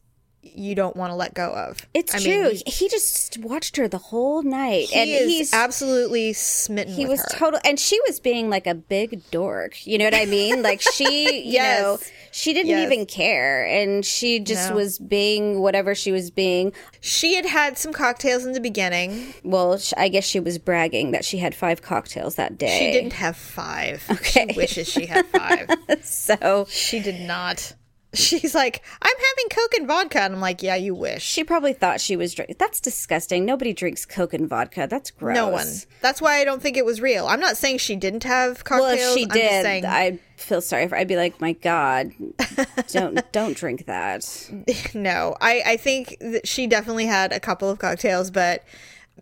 you 0.53 0.75
don't 0.75 0.95
want 0.95 1.11
to 1.11 1.15
let 1.15 1.33
go 1.33 1.51
of. 1.51 1.85
It's 1.93 2.13
I 2.13 2.19
true. 2.19 2.43
Mean, 2.49 2.61
he, 2.67 2.87
just 2.87 3.37
watched 3.39 3.77
her 3.77 3.87
the 3.87 3.97
whole 3.97 4.43
night, 4.43 4.89
he 4.89 4.99
and 4.99 5.29
he's 5.29 5.53
absolutely 5.53 6.33
smitten. 6.33 6.93
he 6.93 7.05
was 7.05 7.19
her. 7.21 7.27
total, 7.37 7.59
and 7.65 7.79
she 7.79 7.99
was 8.07 8.19
being 8.19 8.49
like 8.49 8.67
a 8.67 8.75
big 8.75 9.21
dork. 9.31 9.85
You 9.87 9.97
know 9.97 10.05
what 10.05 10.13
I 10.15 10.25
mean? 10.25 10.61
Like 10.61 10.81
she, 10.81 11.45
you 11.45 11.51
Yes. 11.55 11.81
know, 11.81 11.97
she 12.31 12.53
didn't 12.53 12.69
Yes. 12.69 12.91
even 12.91 13.05
care, 13.05 13.65
and 13.65 14.05
she 14.05 14.39
just 14.39 14.69
No. 14.69 14.75
was 14.75 14.99
being 14.99 15.59
whatever 15.61 15.95
she 15.95 16.11
was 16.11 16.29
being. 16.31 16.73
She 17.01 17.35
had 17.35 17.45
had 17.45 17.77
some 17.77 17.91
cocktails 17.93 18.45
in 18.45 18.53
the 18.53 18.61
beginning. 18.61 19.33
Well, 19.43 19.79
I 19.97 20.09
guess 20.09 20.25
she 20.25 20.39
was 20.39 20.57
bragging 20.57 21.11
that 21.11 21.25
she 21.25 21.37
had 21.39 21.55
five 21.55 21.81
cocktails 21.81 22.35
that 22.35 22.57
day. 22.57 22.77
She 22.79 22.91
didn't 22.91 23.13
have 23.13 23.35
five. 23.35 24.03
Okay. 24.11 24.47
She 24.51 24.57
wishes 24.57 24.87
she 24.87 25.05
had 25.07 25.25
five. 25.27 25.69
So 26.03 26.65
she 26.69 26.99
did 26.99 27.21
not. 27.21 27.73
She's 28.15 28.55
like, 28.55 28.83
I'm 29.01 29.15
having 29.15 29.49
Coke 29.49 29.73
and 29.75 29.87
vodka. 29.87 30.21
And 30.21 30.33
I'm 30.35 30.41
like, 30.41 30.63
yeah, 30.63 30.75
you 30.75 30.95
wish. 30.95 31.23
she 31.23 31.43
probably 31.43 31.73
thought 31.73 32.01
she 32.01 32.15
was 32.15 32.33
drinking. 32.33 32.55
That's 32.59 32.79
disgusting. 32.79 33.45
Nobody 33.45 33.73
drinks 33.73 34.05
Coke 34.05 34.33
and 34.33 34.47
vodka. 34.47 34.87
That's 34.89 35.11
gross. 35.11 35.35
No 35.35 35.49
one. 35.49 35.67
That's 36.01 36.21
why 36.21 36.37
I 36.39 36.43
don't 36.45 36.61
think 36.61 36.77
it 36.77 36.85
was 36.85 37.01
real. 37.01 37.27
I'm 37.27 37.39
not 37.39 37.57
saying 37.57 37.77
she 37.79 37.95
didn't 37.95 38.23
have 38.23 38.63
Well, 38.69 38.81
cocktails. 38.81 39.15
if 39.15 39.19
she 39.19 39.25
did, 39.25 39.63
saying- 39.63 39.85
I'd 39.85 40.19
feel 40.37 40.61
sorry 40.61 40.87
for. 40.87 40.95
I'd 40.97 41.07
be 41.07 41.15
like, 41.15 41.39
my 41.39 41.53
God, 41.53 42.11
don't 42.91 43.19
don't 43.31 43.55
drink 43.55 43.85
that. 43.85 44.49
no, 44.93 45.35
I, 45.41 45.63
I 45.65 45.77
think 45.77 46.17
that 46.19 46.47
she 46.47 46.67
definitely 46.67 47.05
had 47.05 47.31
a 47.31 47.39
couple 47.39 47.69
of 47.69 47.79
cocktails, 47.79 48.31
but 48.31 48.63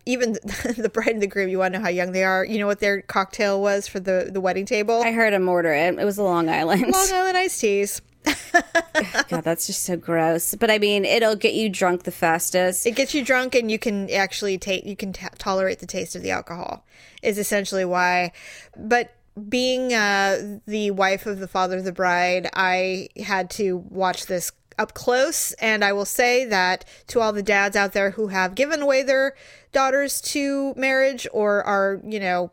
even 0.06 0.34
the, 0.44 0.76
the 0.78 0.90
bride 0.90 1.10
and 1.10 1.22
the 1.22 1.28
groom, 1.28 1.50
you 1.50 1.60
want 1.60 1.74
to 1.74 1.80
know 1.80 1.84
how 1.86 1.90
young 1.92 2.12
they 2.14 2.24
are. 2.24 2.44
You 2.44 2.58
know 2.60 2.66
what 2.68 2.80
their 2.80 3.02
cocktail 3.02 3.62
was 3.62 3.88
for 3.88 4.00
the, 4.00 4.30
the 4.32 4.42
wedding 4.42 4.66
table? 4.66 5.02
I 5.04 5.12
heard 5.12 5.34
him 5.34 5.48
order 5.48 5.72
it. 5.72 5.98
It 6.00 6.04
was 6.04 6.18
a 6.18 6.24
Long 6.24 6.50
Island. 6.50 6.82
Long 6.92 7.10
Island 7.14 7.38
iced 7.38 7.62
teas. 7.62 8.02
God, 9.30 9.44
that's 9.44 9.68
just 9.68 9.84
so 9.84 9.98
gross. 9.98 10.56
But 10.56 10.72
I 10.72 10.80
mean, 10.80 11.06
it'll 11.06 11.36
get 11.36 11.54
you 11.54 11.70
drunk 11.70 12.04
the 12.04 12.12
fastest. 12.12 12.86
It 12.86 12.96
gets 12.96 13.14
you 13.14 13.24
drunk, 13.24 13.56
and 13.56 13.70
you 13.72 13.80
can 13.80 14.10
actually 14.12 14.58
take 14.58 14.86
you 14.86 14.96
can 14.96 15.14
t- 15.14 15.28
tolerate 15.38 15.80
the 15.80 15.88
taste 15.88 16.16
of 16.16 16.22
the 16.22 16.32
alcohol. 16.32 16.86
Is 17.22 17.38
essentially 17.38 17.86
why. 17.86 18.32
But 18.78 19.16
being 19.50 19.94
uh, 19.94 20.60
the 20.68 20.92
wife 20.92 21.26
of 21.26 21.40
the 21.40 21.48
father 21.48 21.78
of 21.78 21.86
the 21.86 21.92
bride, 21.92 22.50
I 22.54 23.10
had 23.18 23.50
to 23.52 23.78
watch 23.78 24.28
this 24.28 24.52
up 24.78 24.94
close, 24.94 25.52
and 25.54 25.84
I 25.84 25.94
will 25.94 26.06
say 26.06 26.46
that 26.46 26.86
to 27.08 27.20
all 27.20 27.34
the 27.34 27.44
dads 27.44 27.76
out 27.76 27.94
there 27.94 28.12
who 28.12 28.28
have 28.28 28.56
given 28.56 28.82
away 28.82 29.04
their 29.04 29.36
daughters 29.72 30.22
to 30.22 30.74
marriage 30.76 31.28
or 31.32 31.64
are 31.64 32.00
you 32.06 32.20
know 32.20 32.52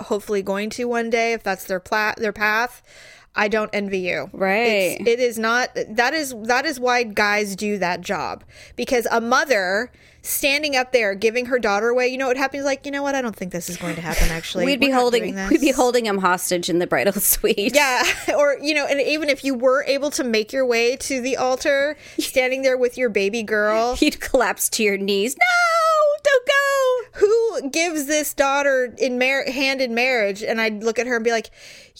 hopefully 0.00 0.42
going 0.42 0.70
to 0.70 0.84
one 0.84 1.10
day 1.10 1.32
if 1.32 1.42
that's 1.42 1.64
their 1.64 1.80
pla- 1.80 2.14
their 2.16 2.32
path. 2.32 2.82
I 3.36 3.48
don't 3.48 3.70
envy 3.72 3.98
you. 4.00 4.30
Right. 4.32 4.96
It's, 5.00 5.08
it 5.08 5.20
is 5.20 5.38
not 5.38 5.70
that 5.74 6.14
is 6.14 6.34
that 6.44 6.64
is 6.64 6.78
why 6.78 7.02
guys 7.02 7.56
do 7.56 7.78
that 7.78 8.00
job 8.00 8.44
because 8.76 9.06
a 9.10 9.20
mother 9.20 9.90
standing 10.22 10.74
up 10.74 10.92
there 10.92 11.14
giving 11.14 11.46
her 11.46 11.58
daughter 11.58 11.88
away, 11.90 12.08
you 12.08 12.16
know 12.16 12.28
what 12.28 12.36
happens 12.38 12.64
like, 12.64 12.86
you 12.86 12.92
know 12.92 13.02
what? 13.02 13.14
I 13.14 13.20
don't 13.20 13.36
think 13.36 13.52
this 13.52 13.68
is 13.68 13.76
going 13.76 13.94
to 13.96 14.00
happen 14.00 14.28
actually. 14.30 14.64
We'd 14.64 14.80
be 14.80 14.90
holding 14.90 15.34
we'd 15.48 15.60
be 15.60 15.72
holding 15.72 16.06
him 16.06 16.18
hostage 16.18 16.70
in 16.70 16.78
the 16.78 16.86
bridal 16.86 17.12
suite. 17.20 17.74
Yeah, 17.74 18.02
or 18.36 18.56
you 18.62 18.74
know, 18.74 18.86
and 18.86 19.00
even 19.00 19.28
if 19.28 19.44
you 19.44 19.54
were 19.54 19.84
able 19.84 20.10
to 20.12 20.24
make 20.24 20.52
your 20.52 20.64
way 20.64 20.96
to 20.96 21.20
the 21.20 21.36
altar, 21.36 21.96
standing 22.18 22.62
there 22.62 22.78
with 22.78 22.96
your 22.96 23.08
baby 23.10 23.42
girl, 23.42 23.96
You'd 24.00 24.20
collapse 24.20 24.68
to 24.70 24.82
your 24.82 24.96
knees. 24.96 25.36
No, 25.36 26.20
don't 26.22 26.46
go. 26.46 27.18
who 27.20 27.70
gives 27.70 28.06
this 28.06 28.32
daughter 28.32 28.94
in 28.98 29.18
mar- 29.18 29.44
hand 29.50 29.80
in 29.80 29.94
marriage 29.94 30.42
and 30.42 30.60
i'd 30.60 30.82
look 30.82 30.98
at 30.98 31.06
her 31.06 31.16
and 31.16 31.24
be 31.24 31.30
like 31.30 31.50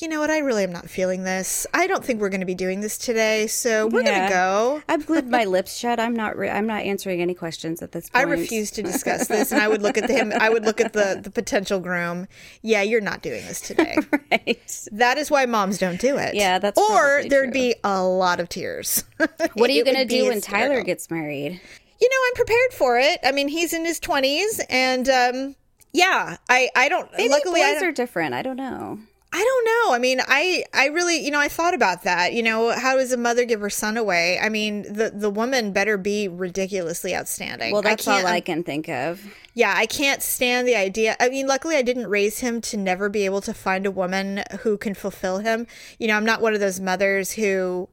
you 0.00 0.08
know 0.08 0.20
what 0.20 0.30
i 0.30 0.38
really 0.38 0.64
am 0.64 0.72
not 0.72 0.88
feeling 0.88 1.24
this 1.24 1.66
i 1.72 1.86
don't 1.86 2.04
think 2.04 2.20
we're 2.20 2.28
going 2.28 2.40
to 2.40 2.46
be 2.46 2.54
doing 2.54 2.80
this 2.80 2.98
today 2.98 3.46
so 3.46 3.86
we're 3.86 4.02
going 4.02 4.22
to 4.22 4.28
go 4.28 4.82
I've 4.88 5.06
glued 5.06 5.28
my 5.28 5.44
lips 5.44 5.76
shut. 5.76 5.98
I'm 5.98 6.14
not. 6.14 6.36
Re- 6.36 6.50
I'm 6.50 6.66
not 6.66 6.82
answering 6.82 7.20
any 7.20 7.34
questions 7.34 7.82
at 7.82 7.92
this 7.92 8.08
point. 8.10 8.26
I 8.26 8.30
refuse 8.30 8.70
to 8.72 8.82
discuss 8.82 9.26
this, 9.28 9.50
and 9.52 9.60
I 9.60 9.68
would 9.68 9.82
look 9.82 9.98
at 9.98 10.08
him. 10.08 10.32
I 10.32 10.48
would 10.50 10.64
look 10.64 10.80
at 10.80 10.92
the 10.92 11.20
the 11.22 11.30
potential 11.30 11.80
groom. 11.80 12.26
Yeah, 12.62 12.82
you're 12.82 13.00
not 13.00 13.22
doing 13.22 13.44
this 13.46 13.60
today. 13.60 13.96
Right. 14.30 14.88
That 14.92 15.18
is 15.18 15.30
why 15.30 15.46
moms 15.46 15.78
don't 15.78 16.00
do 16.00 16.16
it. 16.16 16.34
Yeah, 16.34 16.58
that's 16.58 16.80
or 16.80 17.22
there'd 17.28 17.52
true. 17.52 17.52
be 17.52 17.74
a 17.84 18.02
lot 18.02 18.40
of 18.40 18.48
tears. 18.48 19.04
What 19.54 19.70
are 19.70 19.72
you 19.72 19.84
gonna 19.84 20.04
do 20.04 20.26
when 20.26 20.40
Tyler 20.40 20.82
gets 20.82 21.10
married? 21.10 21.60
You 22.00 22.08
know, 22.08 22.16
I'm 22.26 22.34
prepared 22.34 22.72
for 22.72 22.98
it. 22.98 23.20
I 23.22 23.32
mean, 23.32 23.48
he's 23.48 23.72
in 23.72 23.84
his 23.84 24.00
20s, 24.00 24.60
and 24.68 25.08
um, 25.08 25.56
yeah, 25.92 26.36
I 26.48 26.68
I 26.74 26.88
don't. 26.88 27.10
Maybe 27.16 27.28
luckily, 27.28 27.62
I 27.62 27.74
don't, 27.74 27.84
are 27.84 27.92
different. 27.92 28.34
I 28.34 28.42
don't 28.42 28.56
know. 28.56 28.98
I 29.36 29.38
don't 29.38 29.64
know. 29.64 29.94
I 29.96 29.98
mean, 29.98 30.20
I 30.28 30.64
I 30.72 30.86
really, 30.86 31.16
you 31.16 31.32
know, 31.32 31.40
I 31.40 31.48
thought 31.48 31.74
about 31.74 32.04
that. 32.04 32.34
You 32.34 32.42
know, 32.44 32.70
how 32.70 32.96
does 32.96 33.10
a 33.10 33.16
mother 33.16 33.44
give 33.44 33.60
her 33.62 33.68
son 33.68 33.96
away? 33.96 34.38
I 34.38 34.48
mean, 34.48 34.82
the 34.82 35.10
the 35.10 35.28
woman 35.28 35.72
better 35.72 35.98
be 35.98 36.28
ridiculously 36.28 37.16
outstanding. 37.16 37.72
Well, 37.72 37.82
that's 37.82 38.06
all 38.06 38.24
I 38.24 38.40
can 38.40 38.62
think 38.62 38.88
of. 38.88 39.26
Yeah, 39.52 39.74
I 39.76 39.86
can't 39.86 40.22
stand 40.22 40.68
the 40.68 40.76
idea. 40.76 41.16
I 41.18 41.30
mean, 41.30 41.48
luckily 41.48 41.74
I 41.74 41.82
didn't 41.82 42.06
raise 42.06 42.38
him 42.38 42.60
to 42.60 42.76
never 42.76 43.08
be 43.08 43.24
able 43.24 43.40
to 43.40 43.52
find 43.52 43.86
a 43.86 43.90
woman 43.90 44.44
who 44.60 44.78
can 44.78 44.94
fulfill 44.94 45.38
him. 45.38 45.66
You 45.98 46.06
know, 46.06 46.16
I'm 46.16 46.24
not 46.24 46.40
one 46.40 46.54
of 46.54 46.60
those 46.60 46.78
mothers 46.78 47.32
who, 47.32 47.88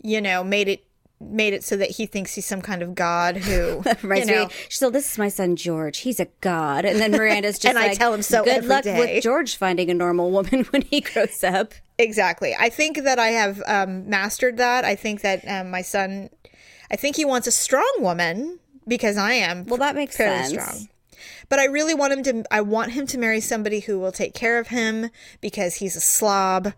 you 0.00 0.20
know, 0.20 0.44
made 0.44 0.68
it 0.68 0.84
made 1.20 1.54
it 1.54 1.64
so 1.64 1.76
that 1.76 1.92
he 1.92 2.06
thinks 2.06 2.34
he's 2.34 2.44
some 2.44 2.60
kind 2.60 2.82
of 2.82 2.94
god 2.94 3.36
who 3.38 3.82
you 4.02 4.24
know, 4.24 4.46
me. 4.46 4.48
So 4.68 4.90
this 4.90 5.12
is 5.12 5.18
my 5.18 5.28
son 5.28 5.56
George. 5.56 5.98
He's 5.98 6.20
a 6.20 6.28
god, 6.40 6.84
and 6.84 7.00
then 7.00 7.12
Miranda's 7.12 7.58
just 7.60 7.74
And 7.74 7.78
I 7.78 7.94
tell 7.94 8.12
him 8.12 8.22
so 8.22 8.44
Good 8.44 8.58
every 8.58 8.68
luck 8.68 8.84
day." 8.84 8.98
with 8.98 9.22
George 9.22 9.56
finding 9.56 9.90
a 9.90 9.94
normal 9.94 10.30
woman 10.30 10.64
when 10.70 10.82
he 10.82 11.00
grows 11.00 11.42
up. 11.42 11.72
Exactly. 11.98 12.54
I 12.58 12.68
think 12.68 13.02
that 13.04 13.18
I 13.18 13.28
have 13.28 13.62
um, 13.66 14.08
mastered 14.08 14.58
that. 14.58 14.84
I 14.84 14.94
think 14.94 15.22
that 15.22 15.42
um, 15.48 15.70
my 15.70 15.82
son, 15.82 16.28
I 16.90 16.96
think 16.96 17.16
he 17.16 17.24
wants 17.24 17.46
a 17.46 17.52
strong 17.52 17.90
woman 18.00 18.58
because 18.86 19.16
I 19.16 19.32
am. 19.32 19.64
Well, 19.64 19.78
that 19.78 19.94
makes 19.94 20.16
fairly 20.16 20.44
sense. 20.44 20.50
strong. 20.52 20.88
But 21.48 21.58
I 21.60 21.66
really 21.66 21.94
want 21.94 22.12
him 22.12 22.22
to. 22.24 22.44
I 22.50 22.60
want 22.60 22.92
him 22.92 23.06
to 23.08 23.18
marry 23.18 23.40
somebody 23.40 23.80
who 23.80 23.98
will 23.98 24.12
take 24.12 24.34
care 24.34 24.58
of 24.58 24.68
him 24.68 25.10
because 25.40 25.76
he's 25.76 25.94
a 25.96 26.00
slob. 26.00 26.72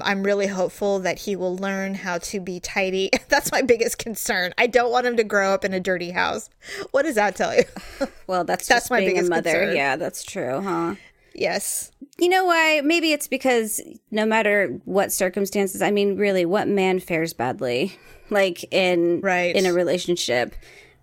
I'm 0.00 0.22
really 0.22 0.46
hopeful 0.46 0.98
that 1.00 1.20
he 1.20 1.36
will 1.36 1.56
learn 1.56 1.94
how 1.94 2.18
to 2.18 2.40
be 2.40 2.58
tidy. 2.58 3.10
That's 3.28 3.52
my 3.52 3.62
biggest 3.62 3.98
concern. 3.98 4.52
I 4.58 4.66
don't 4.66 4.90
want 4.90 5.06
him 5.06 5.16
to 5.18 5.24
grow 5.24 5.52
up 5.52 5.64
in 5.64 5.72
a 5.74 5.80
dirty 5.80 6.10
house. 6.12 6.48
What 6.90 7.02
does 7.02 7.14
that 7.16 7.36
tell 7.36 7.54
you? 7.54 7.64
Well, 8.26 8.44
that's 8.44 8.66
That's 8.68 8.84
just 8.84 8.90
my 8.90 9.00
biggest 9.00 9.28
mother. 9.28 9.50
concern. 9.52 9.76
Yeah, 9.76 9.96
that's 9.96 10.24
true, 10.24 10.62
huh? 10.62 10.94
yes. 11.34 11.92
You 12.18 12.30
know 12.30 12.46
why? 12.46 12.80
Maybe 12.82 13.12
it's 13.12 13.28
because 13.28 13.82
no 14.10 14.24
matter 14.24 14.80
what 14.86 15.12
circumstances, 15.12 15.82
I 15.82 15.90
mean, 15.90 16.16
really, 16.16 16.46
what 16.46 16.66
man 16.66 17.00
fares 17.00 17.34
badly? 17.34 17.98
Like 18.30 18.64
in 18.72 19.20
Right. 19.20 19.54
in 19.54 19.66
a 19.66 19.74
relationship, 19.74 20.54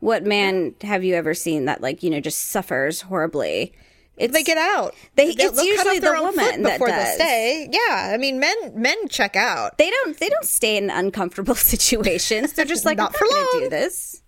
what 0.01 0.25
man 0.25 0.75
have 0.81 1.03
you 1.05 1.15
ever 1.15 1.33
seen 1.33 1.65
that 1.65 1.79
like 1.81 2.03
you 2.03 2.09
know 2.09 2.19
just 2.19 2.49
suffers 2.49 3.01
horribly? 3.01 3.73
It's 4.17 4.33
They 4.33 4.43
get 4.43 4.57
out. 4.57 4.93
They- 5.15 5.29
it's 5.29 5.35
they'll 5.55 5.65
usually 5.65 5.97
the 5.99 6.11
woman 6.11 6.61
that 6.63 6.73
before 6.73 6.87
does. 6.89 7.17
they 7.17 7.23
stay. 7.23 7.69
Yeah, 7.71 8.11
I 8.13 8.17
mean, 8.17 8.39
men 8.39 8.55
men 8.75 9.07
check 9.07 9.35
out. 9.35 9.77
they 9.79 9.89
don't 9.89 10.19
they 10.19 10.29
don't 10.29 10.45
stay 10.45 10.75
in 10.77 10.89
uncomfortable 10.89 11.55
situations. 11.95 12.53
They're 12.53 12.65
just 12.65 12.85
like 12.85 12.97
Not 12.97 13.13
I'm 13.13 13.17
for 13.17 13.25
not 13.25 13.53
long. 13.53 13.63
do 13.63 13.69
this. 13.69 14.21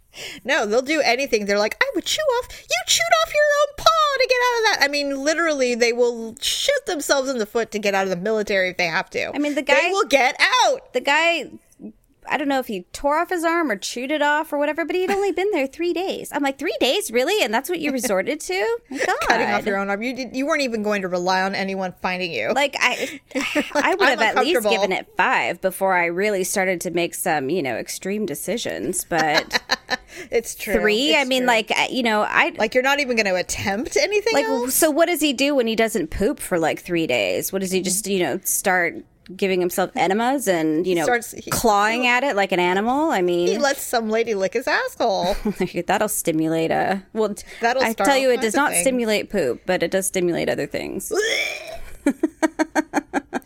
No, 0.45 0.65
they'll 0.67 0.83
do 0.83 1.01
anything. 1.01 1.45
They're 1.47 1.57
like, 1.57 1.75
I 1.81 1.91
would 1.95 2.05
chew 2.05 2.21
off. 2.21 2.47
You 2.61 2.77
chewed 2.85 3.01
off 3.25 3.33
your 3.33 3.43
own 3.61 3.75
paw 3.77 4.17
to 4.19 4.27
get 4.29 4.37
out 4.37 4.57
of 4.59 4.63
that. 4.79 4.85
I 4.85 4.87
mean, 4.87 5.23
literally, 5.23 5.73
they 5.73 5.91
will 5.91 6.35
shoot 6.39 6.85
themselves 6.85 7.29
in 7.29 7.39
the 7.39 7.47
foot 7.47 7.71
to 7.71 7.79
get 7.79 7.95
out 7.95 8.03
of 8.03 8.11
the 8.11 8.15
military 8.15 8.69
if 8.69 8.77
they 8.77 8.85
have 8.85 9.09
to. 9.09 9.35
I 9.35 9.39
mean, 9.39 9.55
the 9.55 9.63
they 9.63 9.73
guy- 9.73 9.89
will 9.89 10.05
get 10.05 10.35
out. 10.65 10.93
The 10.93 11.01
guy. 11.01 11.49
I 12.27 12.37
don't 12.37 12.47
know 12.47 12.59
if 12.59 12.67
he 12.67 12.83
tore 12.93 13.19
off 13.19 13.29
his 13.29 13.43
arm 13.43 13.69
or 13.71 13.75
chewed 13.75 14.11
it 14.11 14.21
off 14.21 14.51
or 14.53 14.57
whatever, 14.57 14.85
but 14.85 14.95
he'd 14.95 15.11
only 15.11 15.31
been 15.31 15.51
there 15.51 15.67
three 15.67 15.93
days. 15.93 16.29
I'm 16.31 16.43
like, 16.43 16.57
three 16.57 16.75
days, 16.79 17.11
really? 17.11 17.43
And 17.43 17.53
that's 17.53 17.69
what 17.69 17.79
you 17.79 17.91
resorted 17.91 18.39
to? 18.41 18.79
My 18.89 18.97
God. 18.97 19.19
Cutting 19.21 19.49
off 19.49 19.65
your 19.65 19.77
own 19.77 19.89
arm. 19.89 20.01
You 20.01 20.15
did, 20.15 20.35
you 20.35 20.45
weren't 20.45 20.61
even 20.61 20.83
going 20.83 21.01
to 21.03 21.07
rely 21.07 21.41
on 21.41 21.55
anyone 21.55 21.93
finding 22.01 22.31
you. 22.31 22.51
Like 22.53 22.75
I, 22.79 23.21
I 23.73 23.95
would 23.95 24.07
I'm 24.09 24.19
have 24.19 24.21
at 24.21 24.43
least 24.43 24.67
given 24.69 24.91
it 24.91 25.07
five 25.17 25.61
before 25.61 25.93
I 25.93 26.05
really 26.05 26.43
started 26.43 26.81
to 26.81 26.91
make 26.91 27.13
some, 27.13 27.49
you 27.49 27.63
know, 27.63 27.75
extreme 27.75 28.25
decisions. 28.25 29.03
But 29.03 29.61
it's 30.31 30.55
true. 30.55 30.73
three, 30.73 31.11
It's 31.11 31.21
I 31.21 31.25
mean, 31.25 31.41
true. 31.41 31.47
like 31.47 31.71
you 31.89 32.03
know, 32.03 32.21
I 32.21 32.53
like 32.57 32.73
you're 32.73 32.83
not 32.83 32.99
even 32.99 33.15
going 33.15 33.25
to 33.25 33.35
attempt 33.35 33.97
anything. 33.97 34.33
like. 34.33 34.45
else? 34.45 34.75
So 34.75 34.91
what 34.91 35.07
does 35.07 35.21
he 35.21 35.33
do 35.33 35.55
when 35.55 35.67
he 35.67 35.75
doesn't 35.75 36.11
poop 36.11 36.39
for 36.39 36.59
like 36.59 36.79
three 36.79 37.07
days? 37.07 37.51
What 37.51 37.59
does 37.61 37.71
he 37.71 37.79
mm-hmm. 37.79 37.85
just, 37.85 38.07
you 38.07 38.19
know, 38.19 38.39
start 38.43 38.95
giving 39.35 39.59
himself 39.59 39.91
enemas 39.95 40.47
and 40.47 40.85
you 40.85 40.95
know 40.95 41.03
Starts- 41.03 41.31
he- 41.31 41.49
clawing 41.51 42.07
at 42.07 42.23
it 42.23 42.35
like 42.35 42.51
an 42.51 42.59
animal? 42.59 43.11
I 43.11 43.21
mean, 43.21 43.47
he 43.47 43.57
lets 43.57 43.81
some 43.81 44.09
lady 44.09 44.33
lick 44.35 44.53
his 44.53 44.67
asshole. 44.67 45.35
that'll 45.87 46.07
stimulate 46.09 46.71
a 46.71 47.03
well. 47.13 47.35
That'll 47.61 47.83
I 47.83 47.93
tell 47.93 48.17
you, 48.17 48.31
it 48.31 48.41
does 48.41 48.55
not 48.55 48.73
stimulate 48.73 49.29
poop, 49.29 49.61
but 49.65 49.83
it 49.83 49.91
does 49.91 50.07
stimulate 50.07 50.49
other 50.49 50.67
things. 50.67 51.11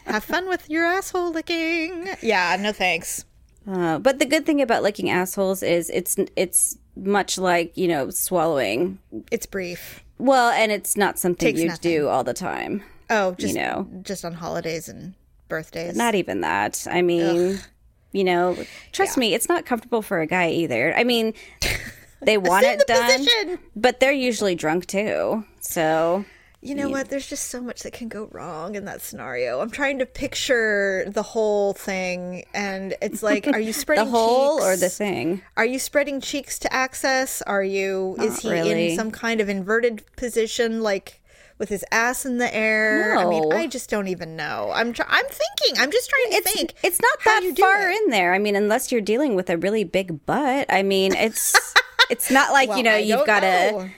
have 0.06 0.24
fun 0.24 0.48
with 0.48 0.70
your 0.70 0.86
asshole 0.86 1.32
licking. 1.32 2.08
Yeah, 2.22 2.58
no 2.60 2.72
thanks. 2.72 3.26
Uh, 3.70 4.00
but 4.00 4.20
the 4.20 4.26
good 4.26 4.46
thing 4.46 4.62
about 4.62 4.82
licking 4.84 5.10
assholes 5.10 5.62
is 5.62 5.90
it's 5.90 6.16
it's 6.36 6.78
much 6.96 7.38
like 7.38 7.76
you 7.78 7.88
know 7.88 8.10
swallowing. 8.10 9.00
It's 9.32 9.46
brief. 9.46 10.04
Well, 10.20 10.50
and 10.52 10.72
it's 10.72 10.98
not 10.98 11.20
something 11.20 11.46
Takes 11.48 11.60
you 11.62 11.68
nothing. 11.68 11.92
do 11.92 12.08
all 12.08 12.24
the 12.24 12.34
time. 12.34 12.84
Oh, 13.10 13.34
just 13.34 13.54
you 13.54 13.62
know. 13.62 13.88
just 14.02 14.26
on 14.26 14.34
holidays 14.34 14.90
and 14.90 15.14
birthdays. 15.48 15.96
Not 15.96 16.16
even 16.16 16.42
that. 16.42 16.86
I 16.90 17.02
mean, 17.02 17.60
You 18.14 18.24
know, 18.24 18.58
trust 18.94 19.18
me, 19.18 19.34
it's 19.34 19.50
not 19.50 19.66
comfortable 19.66 20.02
for 20.02 20.22
a 20.22 20.28
guy 20.28 20.50
either. 20.50 20.96
I 20.96 21.04
mean, 21.04 21.34
they 22.22 22.38
want 22.50 22.66
it 22.66 22.80
the 22.80 22.86
done, 22.86 23.18
position. 23.20 23.60
but 23.76 24.00
they're 24.00 24.12
usually 24.12 24.56
drunk 24.56 24.86
too. 24.88 25.44
So 25.60 26.26
You 26.62 26.74
know 26.74 26.90
what? 26.90 27.10
There's 27.10 27.28
just 27.28 27.48
so 27.48 27.62
much 27.62 27.84
that 27.84 27.94
can 27.94 28.08
go 28.08 28.30
wrong 28.32 28.76
in 28.76 28.86
that 28.86 29.02
scenario. 29.02 29.60
I'm 29.60 29.70
trying 29.70 30.00
to 30.00 30.06
picture 30.06 31.06
the 31.08 31.22
whole 31.22 31.74
thing, 31.74 32.46
and 32.54 32.96
it's 33.02 33.22
like, 33.22 33.46
are 33.48 33.60
you 33.60 33.74
spreading 33.84 34.06
the 34.06 34.10
whole 34.12 34.58
hole 34.58 34.64
or 34.64 34.76
the 34.78 34.90
thing? 34.90 35.42
Are 35.56 35.66
you 35.66 35.78
spreading 35.78 36.20
cheeks 36.22 36.58
to 36.60 36.74
access? 36.74 37.42
Are 37.44 37.64
you? 37.64 38.16
is 38.20 38.40
he 38.40 38.50
really. 38.52 38.90
in 38.92 38.96
some 38.98 39.12
kind 39.12 39.42
of 39.42 39.50
inverted 39.50 40.04
position, 40.16 40.82
like 40.82 41.22
with 41.58 41.70
his 41.70 41.84
ass 41.92 42.26
in 42.26 42.38
the 42.38 42.54
air? 42.56 43.18
I 43.18 43.26
mean, 43.26 43.52
I 43.54 43.68
just 43.68 43.90
don't 43.90 44.08
even 44.08 44.36
know. 44.36 44.72
I'm. 44.74 44.94
Try- 44.94 45.06
I'm 45.10 45.26
thinking. 45.26 45.82
I'm 45.82 45.92
just 45.92 46.10
trying 46.10 46.32
to 46.32 46.36
It's 46.38 46.52
think. 46.54 46.74
it's 46.84 47.02
not 47.02 47.18
that 47.26 47.56
far 47.60 47.90
in 47.90 48.10
there. 48.10 48.34
I 48.34 48.40
mean, 48.40 48.56
unless 48.56 48.92
you're 48.92 49.02
dealing 49.02 49.36
with 49.36 49.50
a 49.50 49.58
really 49.58 49.84
big 49.84 50.26
butt. 50.26 50.68
I 50.70 50.84
mean, 50.84 51.16
it's 51.16 51.56
it's 52.10 52.30
not 52.32 52.52
like 52.52 52.70
Well, 52.70 52.78
you 52.78 52.84
know 52.84 52.94
I 52.96 52.98
you've 53.00 53.26
got 53.26 53.42
to 53.42 53.90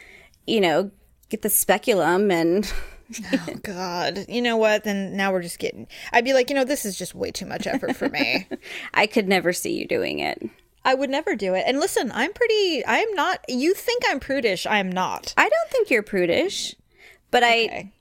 you 0.48 0.62
know 0.62 0.92
get 1.30 1.42
the 1.42 1.50
speculum 1.50 2.32
and 2.32 2.72
Oh 3.34 3.56
God! 3.64 4.26
You 4.30 4.42
know 4.42 4.56
what? 4.58 4.84
Then 4.84 5.18
now 5.18 5.32
we're 5.32 5.42
just 5.42 5.58
getting. 5.58 5.88
I'd 6.14 6.24
be 6.26 6.34
like, 6.34 6.50
you 6.52 6.56
know, 6.56 6.64
this 6.64 6.86
is 6.86 6.96
just 6.96 7.16
way 7.16 7.32
too 7.32 7.48
much 7.48 7.66
effort 7.66 7.96
for 7.96 8.08
me. 8.10 8.48
I 8.94 9.08
could 9.08 9.28
never 9.28 9.52
see 9.52 9.74
you 9.74 9.88
doing 9.88 10.20
it. 10.20 10.40
I 10.86 10.94
would 10.94 11.10
never 11.10 11.36
do 11.36 11.56
it. 11.56 11.64
And 11.66 11.80
listen, 11.80 12.12
I'm 12.14 12.32
pretty. 12.34 12.86
I'm 12.86 13.12
not. 13.16 13.40
You 13.50 13.74
think 13.74 14.04
I'm 14.08 14.20
prudish? 14.20 14.68
I'm 14.68 14.92
not. 14.92 15.34
I 15.38 15.50
don't 15.50 15.70
think 15.72 15.90
you're 15.90 16.04
prudish, 16.04 16.76
but 17.32 17.44
I 17.44 17.66
Okay. 17.66 17.94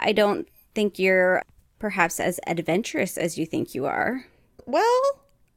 I 0.00 0.12
don't 0.12 0.48
think 0.74 0.98
you're 0.98 1.42
perhaps 1.78 2.18
as 2.18 2.40
adventurous 2.46 3.16
as 3.16 3.38
you 3.38 3.46
think 3.46 3.74
you 3.74 3.86
are. 3.86 4.26
Well, 4.66 5.02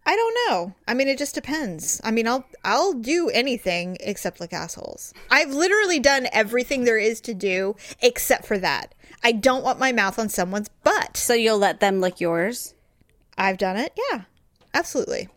I 0.05 0.15
don't 0.15 0.37
know. 0.47 0.75
I 0.87 0.93
mean, 0.93 1.09
it 1.09 1.17
just 1.17 1.35
depends. 1.35 1.99
I 2.03 2.11
mean, 2.11 2.27
I'll 2.27 2.45
I'll 2.63 2.93
do 2.93 3.29
anything 3.29 3.97
except 3.99 4.39
like 4.39 4.53
assholes. 4.53 5.13
I've 5.29 5.53
literally 5.53 5.99
done 5.99 6.27
everything 6.31 6.85
there 6.85 6.97
is 6.97 7.19
to 7.21 7.33
do 7.33 7.75
except 8.01 8.45
for 8.45 8.57
that. 8.59 8.95
I 9.23 9.33
don't 9.33 9.63
want 9.63 9.79
my 9.79 9.91
mouth 9.91 10.17
on 10.17 10.29
someone's 10.29 10.69
butt. 10.83 11.17
So 11.17 11.33
you'll 11.33 11.57
let 11.57 11.79
them 11.81 11.99
lick 11.99 12.21
yours? 12.21 12.73
I've 13.37 13.57
done 13.57 13.75
it. 13.77 13.97
Yeah, 14.11 14.21
absolutely. 14.73 15.27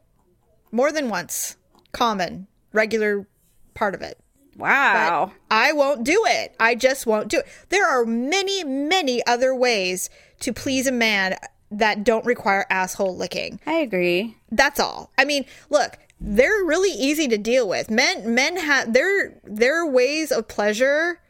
More 0.70 0.92
than 0.92 1.08
once. 1.08 1.56
Common, 1.92 2.46
regular 2.72 3.26
part 3.74 3.94
of 3.94 4.02
it. 4.02 4.18
Wow. 4.60 5.32
I 5.50 5.72
won't 5.72 6.04
do 6.04 6.24
it. 6.26 6.54
I 6.60 6.74
just 6.74 7.06
won't 7.06 7.28
do 7.28 7.38
it. 7.38 7.46
There 7.70 7.88
are 7.88 8.04
many, 8.04 8.62
many 8.64 9.24
other 9.26 9.54
ways 9.54 10.10
to 10.40 10.52
please 10.52 10.86
a 10.86 10.92
man 10.92 11.36
that 11.70 12.04
don't 12.04 12.24
require 12.24 12.66
asshole 12.70 13.16
licking. 13.16 13.60
I 13.66 13.74
agree. 13.74 14.36
That's 14.50 14.80
all. 14.80 15.12
I 15.16 15.24
mean, 15.24 15.44
look, 15.68 15.98
they're 16.20 16.64
really 16.64 16.90
easy 16.90 17.28
to 17.28 17.38
deal 17.38 17.68
with. 17.68 17.90
Men 17.90 18.34
men 18.34 18.56
have 18.56 18.92
their 18.92 19.40
their 19.44 19.86
ways 19.86 20.32
of 20.32 20.48
pleasure 20.48 21.20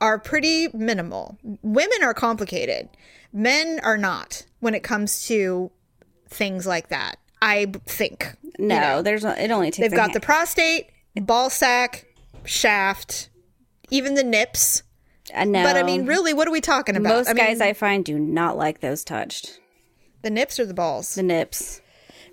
are 0.00 0.18
pretty 0.18 0.68
minimal. 0.74 1.38
Women 1.62 2.02
are 2.02 2.12
complicated. 2.14 2.88
Men 3.32 3.80
are 3.82 3.96
not 3.96 4.44
when 4.60 4.74
it 4.74 4.82
comes 4.82 5.26
to 5.28 5.70
things 6.28 6.66
like 6.66 6.88
that. 6.88 7.16
I 7.40 7.72
think. 7.86 8.36
No, 8.58 9.02
there's 9.02 9.24
no, 9.24 9.30
it 9.30 9.50
only 9.50 9.70
takes 9.70 9.78
They've 9.78 9.96
got 9.96 10.10
hand- 10.10 10.14
the 10.14 10.20
prostate, 10.20 10.90
ball 11.16 11.50
sack, 11.50 12.06
shaft, 12.44 13.30
even 13.90 14.14
the 14.14 14.24
nips. 14.24 14.82
I 15.34 15.44
know. 15.44 15.62
But 15.62 15.76
I 15.76 15.82
mean, 15.82 16.06
really, 16.06 16.34
what 16.34 16.46
are 16.46 16.52
we 16.52 16.60
talking 16.60 16.96
about? 16.96 17.08
most 17.14 17.28
I 17.30 17.32
mean, 17.32 17.44
guys 17.44 17.60
I 17.60 17.72
find 17.72 18.04
do 18.04 18.18
not 18.18 18.56
like 18.56 18.80
those 18.80 19.04
touched. 19.04 19.58
the 20.22 20.30
nips 20.30 20.58
or 20.58 20.66
the 20.66 20.74
balls? 20.74 21.14
The 21.14 21.22
nips. 21.22 21.80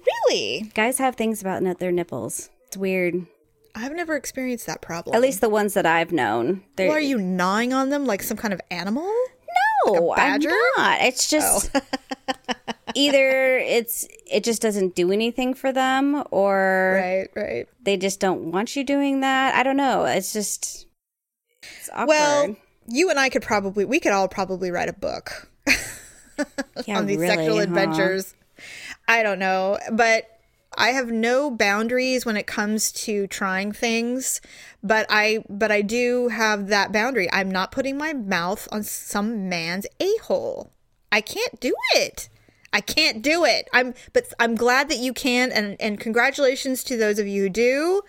Really? 0.06 0.72
Guys 0.74 0.98
have 0.98 1.16
things 1.16 1.42
about 1.42 1.62
their 1.80 1.92
nipples. 1.92 2.50
It's 2.68 2.78
weird. 2.78 3.26
I've 3.76 3.94
never 3.94 4.16
experienced 4.16 4.66
that 4.68 4.82
problem. 4.82 5.16
At 5.16 5.22
least 5.22 5.40
the 5.42 5.48
ones 5.50 5.74
that 5.76 5.86
I've 5.86 6.12
known. 6.12 6.64
They're, 6.76 6.88
Well, 6.88 6.98
are 6.98 7.02
you 7.02 7.18
gnawing 7.18 7.72
on 7.74 7.90
them 7.90 8.06
like 8.06 8.24
some 8.24 8.36
kind 8.38 8.54
of 8.54 8.60
animal? 8.70 9.10
No? 9.86 10.12
Oh. 10.12 10.14
I'm 10.16 10.42
not. 10.42 11.02
It's 11.02 11.32
oh. 11.34 11.38
just 11.38 11.76
either 12.96 13.58
it's 13.58 14.08
it 14.30 14.44
just 14.44 14.62
doesn't 14.62 14.96
do 14.96 15.12
anything 15.12 15.54
for 15.54 15.72
them, 15.72 16.24
or 16.32 17.00
Right, 17.02 17.28
right. 17.36 17.68
they 17.82 17.98
just 17.98 18.20
don't 18.20 18.52
want 18.52 18.76
you 18.76 18.84
doing 18.84 19.22
that. 19.22 19.56
I 19.56 19.64
don't 19.64 19.78
know. 19.78 20.06
It's 20.06 20.34
just 20.34 20.88
it's 21.62 21.90
awkward. 21.92 22.08
Well, 22.08 22.56
you 22.88 23.10
and 23.10 23.20
I 23.20 23.30
could 23.30 23.42
probably, 23.42 23.86
we 23.86 24.00
could 24.00 24.12
all 24.12 24.28
probably 24.28 24.72
write 24.72 24.90
a 24.90 24.94
book 24.94 25.50
yeah, 26.86 26.98
on 26.98 27.06
these 27.06 27.18
really, 27.18 27.36
sexual 27.36 27.58
huh? 27.58 27.64
adventures. 27.64 28.34
I 29.08 29.24
don't 29.24 29.40
know, 29.40 29.78
but 29.92 30.31
I 30.78 30.90
have 30.90 31.12
no 31.12 31.52
boundaries 31.52 32.26
when 32.26 32.38
it 32.38 32.48
comes 32.48 32.92
to 32.94 33.28
trying 33.28 33.72
things. 33.72 34.42
But 34.82 35.06
I, 35.10 35.44
but 35.50 35.72
I 35.72 35.82
do 35.82 36.30
have 36.30 36.68
that 36.68 36.92
boundary. 36.92 37.32
I'm 37.32 37.52
not 37.52 37.72
putting 37.72 37.98
my 37.98 38.14
mouth 38.14 38.68
on 38.72 38.84
some 38.84 39.50
man's 39.50 39.86
a 40.00 40.16
hole. 40.24 40.72
I 41.12 41.22
can't 41.22 41.60
do 41.60 41.76
it. 41.96 42.30
I 42.74 42.80
can't 42.82 43.22
do 43.22 43.44
it. 43.44 43.70
I'm, 43.74 43.94
but 44.14 44.34
I'm 44.40 44.56
glad 44.56 44.88
that 44.90 44.98
you 44.98 45.14
can, 45.14 45.52
and 45.52 45.76
and 45.82 46.00
congratulations 46.00 46.84
to 46.86 46.96
those 46.96 47.20
of 47.20 47.28
you 47.28 47.44
who 47.44 47.50
do. 47.50 48.02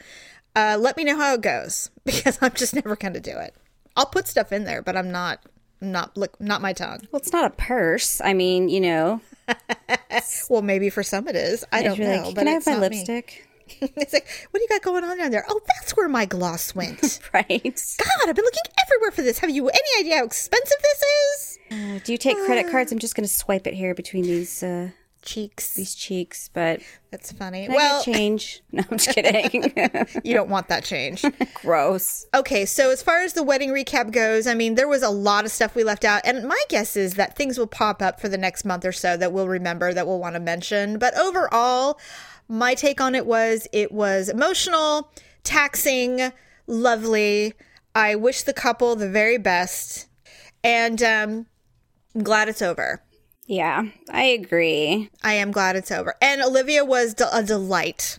Uh, 0.55 0.77
let 0.79 0.97
me 0.97 1.05
know 1.05 1.17
how 1.17 1.35
it 1.35 1.41
goes 1.41 1.91
because 2.05 2.39
I'm 2.41 2.53
just 2.53 2.75
never 2.75 2.95
going 2.95 3.15
to 3.15 3.21
do 3.21 3.37
it. 3.39 3.55
I'll 3.97 4.07
put 4.07 4.29
stuff 4.29 4.53
in 4.53 4.65
there, 4.65 4.83
but 4.83 4.97
I'm 4.97 5.11
not, 5.11 5.45
not 5.83 6.17
look, 6.17 6.41
not 6.41 6.63
my 6.63 6.73
tongue. 6.73 7.01
Well, 7.11 7.21
it's 7.21 7.33
not 7.33 7.45
a 7.45 7.51
purse. 7.51 8.21
I 8.25 8.33
mean, 8.33 8.69
you 8.69 8.81
know, 8.81 9.21
Well, 10.49 10.63
maybe 10.63 10.91
for 10.91 11.03
some 11.03 11.29
it 11.29 11.37
is. 11.37 11.65
I 11.73 11.83
don't 11.83 11.99
know. 11.99 12.25
like, 12.27 12.35
but 12.35 12.41
can 12.43 12.49
I 12.49 12.53
have 12.53 12.67
my 12.67 12.77
lipstick? 12.79 13.49
it's 13.81 14.13
like, 14.13 14.29
what 14.51 14.59
do 14.59 14.63
you 14.63 14.69
got 14.69 14.83
going 14.83 15.05
on 15.05 15.17
down 15.19 15.31
there? 15.31 15.45
Oh, 15.49 15.61
that's 15.77 15.97
where 15.97 16.09
my 16.09 16.25
gloss 16.27 16.75
went. 16.75 17.21
Right. 17.33 17.49
God, 17.63 18.29
I've 18.29 18.37
been 18.37 18.45
looking 18.45 18.73
everywhere 18.85 19.11
for 19.11 19.23
this. 19.23 19.39
Have 19.39 19.49
you 19.49 19.67
any 19.69 20.01
idea 20.01 20.19
how 20.19 20.25
expensive 20.25 20.77
this 20.83 21.03
is? 21.03 21.59
Uh, 21.71 21.99
do 22.05 22.13
you 22.13 22.19
take 22.19 22.37
credit 22.45 22.71
cards? 22.71 22.93
I'm 22.93 22.99
just 22.99 23.15
going 23.15 23.27
to 23.27 23.33
swipe 23.33 23.67
it 23.67 23.73
here 23.73 23.95
between 23.95 24.25
these 24.25 24.63
uh, 24.63 24.91
Cheeks. 25.23 25.75
these 25.75 25.95
cheeks, 25.95 26.51
but 26.53 26.81
That's 27.11 27.31
funny. 27.33 27.67
Can 27.67 27.75
well, 27.75 28.03
change. 28.05 28.61
No, 28.73 28.83
I'm 28.91 28.99
just 28.99 29.15
kidding. 29.15 29.73
you 30.25 30.35
don't 30.35 30.51
want 30.51 30.69
that 30.69 30.85
change. 30.85 31.25
Gross. 31.55 32.27
Okay, 32.35 32.65
so 32.65 32.91
as 32.91 33.03
far 33.03 33.23
as 33.23 33.33
the 33.33 33.43
wedding 33.43 33.71
recap 33.71 34.11
goes, 34.11 34.47
I 34.47 34.55
mean, 34.55 34.75
there 34.75 34.89
was 34.89 35.03
a 35.03 35.11
lot 35.11 35.45
of 35.45 35.53
stuff 35.53 35.75
we 35.75 35.85
left 35.85 36.05
out, 36.05 36.23
and 36.25 36.47
my 36.47 36.61
guess 36.69 36.97
is 36.97 37.15
that 37.15 37.37
things 37.37 37.57
will 37.57 37.69
pop 37.69 38.03
up 38.03 38.21
for 38.21 38.29
the 38.29 38.37
next 38.37 38.65
month 38.65 38.85
or 38.85 38.93
so 38.93 39.17
that 39.17 39.33
we'll 39.33 39.49
remember 39.49 39.95
that 39.95 40.07
we'll 40.07 40.19
want 40.19 40.35
to 40.35 40.41
mention. 40.41 40.99
But 40.99 41.17
overall, 41.17 41.99
my 42.49 42.75
take 42.75 43.01
on 43.01 43.15
it 43.15 43.27
was 43.27 43.69
it 43.73 43.93
was 43.93 44.29
emotional, 44.29 45.13
taxing, 45.45 46.33
lovely. 46.67 47.55
I 47.95 48.17
wish 48.17 48.43
the 48.43 48.53
couple 48.53 48.97
the 48.97 49.09
very 49.09 49.39
best, 49.39 50.09
and 50.65 51.03
um, 51.03 51.47
I'm 52.15 52.23
glad 52.23 52.49
it's 52.49 52.63
over. 52.63 53.03
Yeah, 53.47 53.85
I 54.11 54.23
agree. 54.25 55.11
I 55.23 55.35
am 55.35 55.51
glad 55.51 55.77
it's 55.77 55.91
over. 55.91 56.15
And 56.21 56.41
Olivia 56.43 56.85
was 56.85 57.15
de- 57.15 57.37
a 57.37 57.43
delight. 57.43 58.19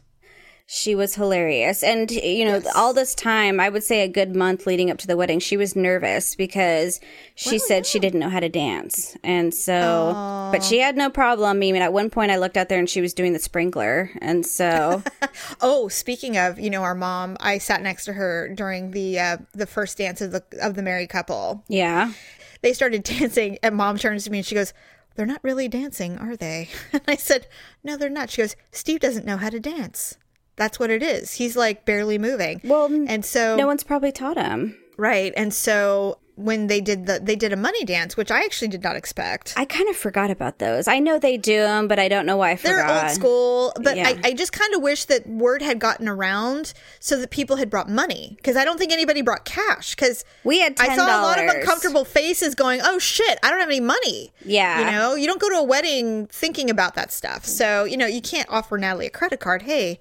She 0.65 0.95
was 0.95 1.15
hilarious. 1.15 1.83
And, 1.83 2.09
you 2.09 2.45
know, 2.45 2.61
all 2.73 2.93
this 2.93 3.13
time, 3.13 3.59
I 3.59 3.69
would 3.69 3.83
say 3.83 4.01
a 4.01 4.07
good 4.07 4.35
month 4.35 4.65
leading 4.65 4.89
up 4.89 4.97
to 4.99 5.07
the 5.07 5.17
wedding, 5.17 5.39
she 5.39 5.57
was 5.57 5.75
nervous 5.75 6.35
because 6.35 6.99
she 7.35 7.59
said 7.59 7.85
she 7.85 7.99
didn't 7.99 8.21
know 8.21 8.29
how 8.29 8.39
to 8.39 8.49
dance. 8.49 9.15
And 9.23 9.53
so, 9.53 10.13
but 10.51 10.63
she 10.63 10.79
had 10.79 10.95
no 10.97 11.09
problem. 11.09 11.49
I 11.49 11.53
mean, 11.53 11.75
at 11.75 11.93
one 11.93 12.09
point 12.09 12.31
I 12.31 12.37
looked 12.37 12.57
out 12.57 12.69
there 12.69 12.79
and 12.79 12.89
she 12.89 13.01
was 13.01 13.13
doing 13.13 13.33
the 13.33 13.39
sprinkler. 13.39 14.09
And 14.21 14.45
so, 14.45 15.03
Oh, 15.61 15.89
speaking 15.89 16.37
of, 16.37 16.59
you 16.59 16.69
know, 16.69 16.81
our 16.83 16.95
mom, 16.95 17.37
I 17.39 17.57
sat 17.59 17.81
next 17.81 18.05
to 18.05 18.13
her 18.13 18.49
during 18.55 18.91
the 18.91 19.19
uh, 19.19 19.37
the 19.53 19.67
first 19.67 19.97
dance 19.97 20.21
of 20.21 20.31
the 20.31 20.43
of 20.61 20.75
the 20.75 20.81
married 20.81 21.09
couple. 21.09 21.63
yeah. 21.67 22.13
They 22.61 22.71
started 22.71 23.03
dancing, 23.03 23.57
and 23.61 23.75
mom 23.75 23.97
turns 23.97 24.23
to 24.23 24.31
me 24.31 24.37
and 24.37 24.47
she 24.47 24.55
goes, 24.55 24.73
"They're 25.15 25.25
not 25.25 25.43
really 25.43 25.67
dancing, 25.67 26.17
are 26.17 26.35
they?" 26.35 26.69
And 26.93 27.01
I 27.07 27.15
said, 27.15 27.47
"No, 27.83 27.97
they're 27.97 28.09
not." 28.09 28.29
She 28.29 28.41
goes, 28.41 28.55
"Steve 28.71 28.99
doesn't 28.99 29.25
know 29.25 29.37
how 29.37 29.49
to 29.49 29.59
dance. 29.59 30.17
That's 30.55 30.79
what 30.79 30.89
it 30.91 31.01
is. 31.03 31.33
He's 31.33 31.55
like 31.55 31.85
barely 31.85 32.17
moving." 32.17 32.61
Well, 32.63 32.85
and 32.85 33.23
so 33.25 33.55
No 33.55 33.67
one's 33.67 33.83
probably 33.83 34.11
taught 34.11 34.37
him. 34.37 34.77
right, 34.97 35.33
and 35.35 35.53
so 35.53 36.19
when 36.35 36.65
they 36.67 36.81
did 36.81 37.05
the 37.05 37.19
they 37.21 37.35
did 37.35 37.53
a 37.53 37.55
money 37.55 37.85
dance, 37.85 38.17
which 38.17 38.31
I 38.31 38.39
actually 38.43 38.69
did 38.69 38.81
not 38.81 38.95
expect. 38.95 39.53
I 39.55 39.65
kind 39.65 39.87
of 39.89 39.95
forgot 39.95 40.31
about 40.31 40.57
those. 40.59 40.87
I 40.87 40.97
know 40.99 41.19
they 41.19 41.37
do 41.37 41.59
them, 41.59 41.87
but 41.87 41.99
I 41.99 42.07
don't 42.07 42.25
know 42.25 42.37
why 42.37 42.51
I 42.51 42.55
forgot. 42.55 42.87
They're 42.87 43.03
old 43.03 43.11
school, 43.11 43.73
but 43.81 43.95
Yeah. 43.95 44.07
I, 44.09 44.29
I 44.29 44.33
just 44.33 44.51
kind 44.51 44.73
of 44.73 44.81
wish 44.81 45.05
that 45.05 45.27
word 45.27 45.61
had 45.61 45.77
gotten 45.79 46.07
around 46.07 46.73
so 46.99 47.17
that 47.19 47.29
people 47.29 47.57
had 47.57 47.69
brought 47.69 47.87
money 47.89 48.33
because 48.37 48.57
I 48.57 48.65
don't 48.65 48.77
think 48.79 48.91
anybody 48.91 49.21
brought 49.21 49.45
cash 49.45 49.93
because 49.95 50.25
We 50.43 50.59
had 50.59 50.75
I 50.79 50.95
saw 50.95 51.05
a 51.05 51.21
lot 51.21 51.39
of 51.39 51.49
uncomfortable 51.49 52.03
faces 52.03 52.55
going, 52.55 52.81
"Oh 52.83 52.97
shit, 52.97 53.37
I 53.43 53.51
don't 53.51 53.59
have 53.59 53.69
any 53.69 53.79
money." 53.79 54.31
Yeah. 54.43 54.79
you 54.79 54.85
know, 54.91 55.15
you 55.15 55.27
don't 55.27 55.39
go 55.39 55.49
to 55.49 55.57
a 55.57 55.63
wedding 55.63 56.25
thinking 56.27 56.69
about 56.69 56.95
that 56.95 57.11
stuff, 57.11 57.45
so 57.45 57.83
you 57.83 57.95
know 57.97 58.07
you 58.07 58.21
can't 58.21 58.49
offer 58.49 58.77
Natalie 58.77 59.05
a 59.07 59.09
credit 59.11 59.39
card. 59.39 59.63
Hey, 59.63 59.99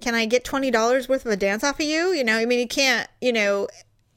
can 0.00 0.14
I 0.14 0.26
get 0.26 0.44
twenty 0.44 0.70
dollars 0.70 1.08
worth 1.08 1.26
of 1.26 1.32
a 1.32 1.36
dance 1.36 1.64
off 1.64 1.80
of 1.80 1.86
you? 1.86 2.12
You 2.12 2.22
know, 2.22 2.36
I 2.36 2.44
mean, 2.46 2.60
you 2.60 2.68
can't. 2.68 3.08
You 3.20 3.32
know, 3.32 3.68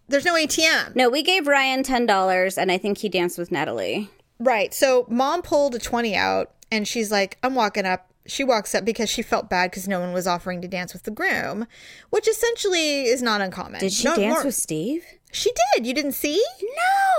there's 0.07 0.25
no 0.25 0.35
ATM. 0.35 0.95
No, 0.95 1.09
we 1.09 1.23
gave 1.23 1.47
Ryan 1.47 1.83
$10 1.83 2.57
and 2.57 2.71
I 2.71 2.77
think 2.77 2.99
he 2.99 3.09
danced 3.09 3.37
with 3.37 3.51
Natalie. 3.51 4.09
Right. 4.39 4.73
So 4.73 5.05
mom 5.09 5.41
pulled 5.41 5.75
a 5.75 5.79
20 5.79 6.15
out 6.15 6.51
and 6.71 6.87
she's 6.87 7.11
like, 7.11 7.37
I'm 7.43 7.55
walking 7.55 7.85
up 7.85 8.09
she 8.27 8.43
walks 8.43 8.73
up 8.73 8.83
because 8.83 9.07
she 9.07 9.21
felt 9.21 9.51
bad 9.51 9.69
because 9.69 9.87
no 9.87 9.99
one 9.99 10.11
was 10.11 10.25
offering 10.25 10.59
to 10.63 10.67
dance 10.67 10.93
with 10.93 11.03
the 11.03 11.11
groom, 11.11 11.67
which 12.09 12.27
essentially 12.27 13.03
is 13.03 13.21
not 13.21 13.39
uncommon. 13.39 13.79
Did 13.79 13.93
she 13.93 14.05
No- 14.05 14.15
dance 14.15 14.33
more- 14.33 14.45
with 14.45 14.55
Steve? 14.55 15.05
She 15.31 15.51
did. 15.75 15.85
You 15.85 15.93
didn't 15.93 16.13
see? 16.13 16.43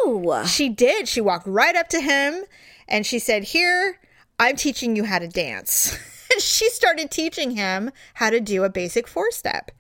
No. 0.05 0.43
She 0.47 0.69
did. 0.69 1.07
She 1.07 1.21
walked 1.21 1.47
right 1.47 1.77
up 1.77 1.89
to 1.91 2.01
him 2.01 2.45
and 2.89 3.07
she 3.07 3.21
said, 3.21 3.45
Here, 3.45 4.01
I'm 4.41 4.57
teaching 4.57 4.97
you 4.97 5.05
how 5.05 5.21
to 5.21 5.29
dance. 5.29 5.97
and 6.33 6.41
she 6.43 6.69
started 6.71 7.11
teaching 7.13 7.53
him 7.53 7.93
how 8.15 8.31
to 8.31 8.41
do 8.41 8.65
a 8.65 8.69
basic 8.69 9.07
four 9.07 9.31
step 9.31 9.71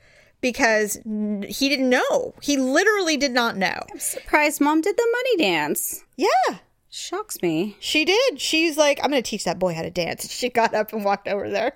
because 0.50 0.94
he 1.04 1.68
didn't 1.68 1.90
know. 1.90 2.34
He 2.40 2.56
literally 2.56 3.16
did 3.16 3.32
not 3.32 3.56
know. 3.56 3.80
I'm 3.90 3.98
surprised 3.98 4.60
mom 4.60 4.80
did 4.80 4.96
the 4.96 5.08
money 5.12 5.36
dance. 5.38 6.04
Yeah, 6.16 6.58
Shocks 6.88 7.42
me. 7.42 7.76
she 7.80 8.04
did. 8.04 8.40
She's 8.40 8.76
like, 8.78 9.00
I'm 9.02 9.10
going 9.10 9.22
to 9.22 9.28
teach 9.28 9.44
that 9.44 9.58
boy 9.58 9.74
how 9.74 9.82
to 9.82 9.90
dance. 9.90 10.30
She 10.30 10.48
got 10.48 10.72
up 10.74 10.92
and 10.92 11.04
walked 11.04 11.26
over 11.26 11.50
there 11.50 11.72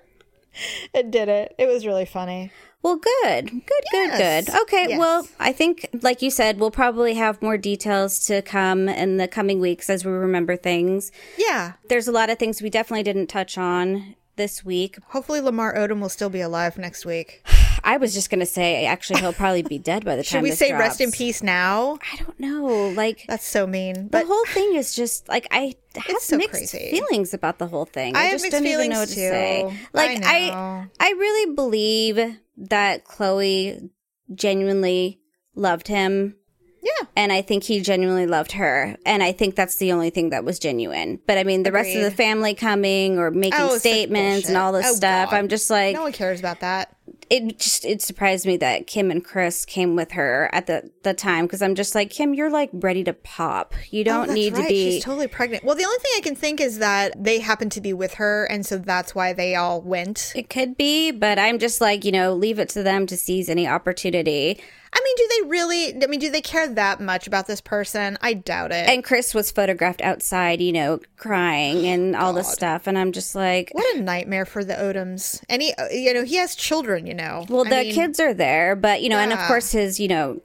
and 0.94 1.12
did 1.12 1.28
it. 1.28 1.54
It 1.58 1.66
was 1.66 1.84
really 1.84 2.04
funny. 2.06 2.52
Well, 2.82 2.96
good. 2.96 3.50
Good, 3.50 3.84
Yes. 3.92 4.46
good, 4.46 4.52
good. 4.52 4.62
Okay, 4.62 4.86
Yes. 4.90 4.98
well, 4.98 5.26
I 5.38 5.52
think, 5.52 5.88
like 6.00 6.22
you 6.22 6.30
said, 6.30 6.58
we'll 6.60 6.70
probably 6.70 7.14
have 7.14 7.42
more 7.42 7.58
details 7.58 8.24
to 8.26 8.40
come 8.40 8.88
in 8.88 9.16
the 9.18 9.28
coming 9.28 9.58
weeks 9.60 9.90
as 9.90 10.04
we 10.04 10.12
remember 10.12 10.56
things. 10.56 11.10
Yeah. 11.36 11.72
There's 11.88 12.08
a 12.08 12.12
lot 12.12 12.30
of 12.30 12.38
things 12.38 12.62
we 12.62 12.70
definitely 12.70 13.02
didn't 13.02 13.26
touch 13.26 13.58
on 13.58 14.14
this 14.36 14.64
week. 14.64 14.96
Hopefully, 15.08 15.42
Lamar 15.42 15.74
Odom 15.74 16.00
will 16.00 16.08
still 16.08 16.30
be 16.30 16.40
alive 16.40 16.78
next 16.78 17.04
week. 17.04 17.44
I 17.84 17.96
was 17.96 18.14
just 18.14 18.30
going 18.30 18.40
to 18.40 18.46
say, 18.46 18.86
actually, 18.86 19.20
he'll 19.20 19.32
probably 19.32 19.62
be 19.62 19.78
dead 19.78 20.04
by 20.04 20.16
the 20.16 20.22
time. 20.22 20.42
Should 20.42 20.42
we 20.42 20.52
say 20.52 20.72
rest 20.72 21.00
in 21.00 21.10
peace 21.12 21.42
now? 21.42 21.98
I 22.12 22.16
don't 22.16 22.38
know. 22.40 22.88
Like, 22.90 23.24
That's 23.28 23.46
so 23.46 23.66
mean. 23.66 24.08
the 24.08 24.24
whole 24.24 24.44
thing 24.46 24.74
is 24.74 24.94
just 24.94 25.28
like 25.28 25.46
I 25.50 25.74
have 25.96 26.18
so 26.20 26.36
mixed 26.36 26.52
crazy. 26.72 26.90
feelings 26.90 27.34
about 27.34 27.58
the 27.58 27.66
whole 27.66 27.84
thing. 27.86 28.16
I 28.16 28.28
I, 28.28 28.30
just 28.32 28.50
don't 28.50 28.66
even 28.66 28.90
know 28.90 29.00
what 29.00 29.08
to 29.08 29.14
say. 29.14 29.78
Like 29.92 30.24
I 30.24 30.50
I. 30.50 30.86
I, 31.00 31.10
really 31.12 31.54
believe 31.54 32.18
that 32.56 33.04
Khloe 33.04 33.90
genuinely 34.34 35.20
loved 35.54 35.88
him. 35.88 36.36
yeah. 36.82 37.06
And 37.16 37.32
I 37.32 37.42
think 37.42 37.64
he 37.64 37.80
genuinely 37.80 38.26
loved 38.26 38.52
her. 38.52 38.96
And 39.04 39.22
I 39.22 39.32
think 39.32 39.54
that's 39.56 39.76
the 39.76 39.92
only 39.92 40.10
thing 40.10 40.30
that 40.30 40.44
was 40.44 40.58
genuine. 40.58 41.20
But 41.26 41.36
I 41.38 41.44
mean, 41.44 41.62
the 41.64 41.72
rest 41.72 41.94
of 41.94 42.02
the 42.02 42.10
family 42.10 42.54
coming 42.54 43.18
or 43.18 43.30
making 43.30 43.58
Oh, 43.60 43.76
statements 43.78 44.48
and 44.48 44.56
all 44.56 44.72
this 44.72 44.86
Oh, 44.88 44.94
stuff, 44.94 45.30
God. 45.30 45.36
I'm 45.36 45.48
just 45.48 45.68
like, 45.70 45.94
No 45.94 46.02
one 46.02 46.12
cares 46.12 46.38
about 46.40 46.60
that. 46.60 46.96
It 47.30 47.58
just 47.58 47.84
it 47.84 48.02
surprised 48.02 48.44
me 48.44 48.56
that 48.58 48.86
Kim 48.88 49.10
and 49.10 49.24
Chris 49.24 49.64
came 49.64 49.94
with 49.94 50.10
her 50.12 50.50
at 50.52 50.66
the 50.66 50.90
the 51.04 51.14
time 51.14 51.46
because 51.46 51.62
I'm 51.62 51.74
just 51.76 51.94
like 51.94 52.10
Kim, 52.10 52.34
you're 52.34 52.50
like 52.50 52.70
ready 52.72 53.04
to 53.04 53.12
pop. 53.12 53.72
You 53.90 54.00
Oh, 54.00 54.04
don't 54.04 54.26
that's 54.26 54.34
need 54.34 54.54
to 54.56 54.62
be. 54.66 54.90
She's 54.92 55.04
totally 55.04 55.28
pregnant. 55.28 55.62
Well, 55.64 55.76
the 55.76 55.84
only 55.84 55.98
thing 56.00 56.12
I 56.16 56.20
can 56.20 56.34
think 56.34 56.60
is 56.60 56.78
that 56.78 57.22
they 57.22 57.38
happened 57.38 57.72
to 57.72 57.80
be 57.80 57.92
with 57.92 58.14
her, 58.14 58.44
and 58.46 58.66
so 58.66 58.78
that's 58.78 59.14
why 59.14 59.32
they 59.32 59.54
all 59.54 59.80
went. 59.80 60.32
It 60.34 60.50
could 60.50 60.76
be, 60.76 61.12
but 61.12 61.38
I'm 61.38 61.58
just 61.58 61.80
like, 61.80 62.04
you 62.04 62.12
know, 62.12 62.34
leave 62.34 62.58
it 62.58 62.68
to 62.70 62.82
them 62.82 63.06
to 63.06 63.16
seize 63.16 63.48
any 63.48 63.66
opportunity. 63.66 64.60
I 64.92 65.00
mean, 65.04 65.16
do 65.16 65.28
they 65.28 65.50
really? 65.50 66.02
I 66.02 66.06
mean, 66.06 66.20
do 66.20 66.30
they 66.30 66.40
care 66.40 66.68
that 66.68 67.00
much 67.00 67.26
about 67.26 67.46
this 67.46 67.60
person? 67.60 68.18
I 68.20 68.34
doubt 68.34 68.72
it. 68.72 68.88
And 68.88 69.04
Chris 69.04 69.34
was 69.34 69.50
photographed 69.50 70.02
outside, 70.02 70.60
you 70.60 70.72
know, 70.72 71.00
crying 71.16 71.86
and 71.86 72.16
all 72.20 72.32
this 72.32 72.50
stuff. 72.50 72.86
And 72.86 72.98
I'm 72.98 73.12
just 73.12 73.34
like, 73.34 73.70
what 73.72 73.96
a 73.96 74.00
nightmare 74.00 74.44
for 74.44 74.64
the 74.64 74.74
Odoms. 74.74 75.42
And 75.48 75.62
he, 75.62 75.72
you 75.92 76.12
know, 76.12 76.24
he 76.24 76.36
has 76.36 76.54
children. 76.54 77.06
You 77.06 77.14
know. 77.14 77.46
well, 77.48 77.66
I 77.66 77.70
the 77.70 77.76
mean, 77.76 77.94
kids 77.94 78.18
are 78.20 78.34
there, 78.34 78.74
but, 78.76 79.02
you 79.02 79.08
know, 79.08 79.18
and 79.18 79.32
of 79.32 79.38
course 79.46 79.72
his, 79.72 80.00
you 80.00 80.08
know, 80.08 80.40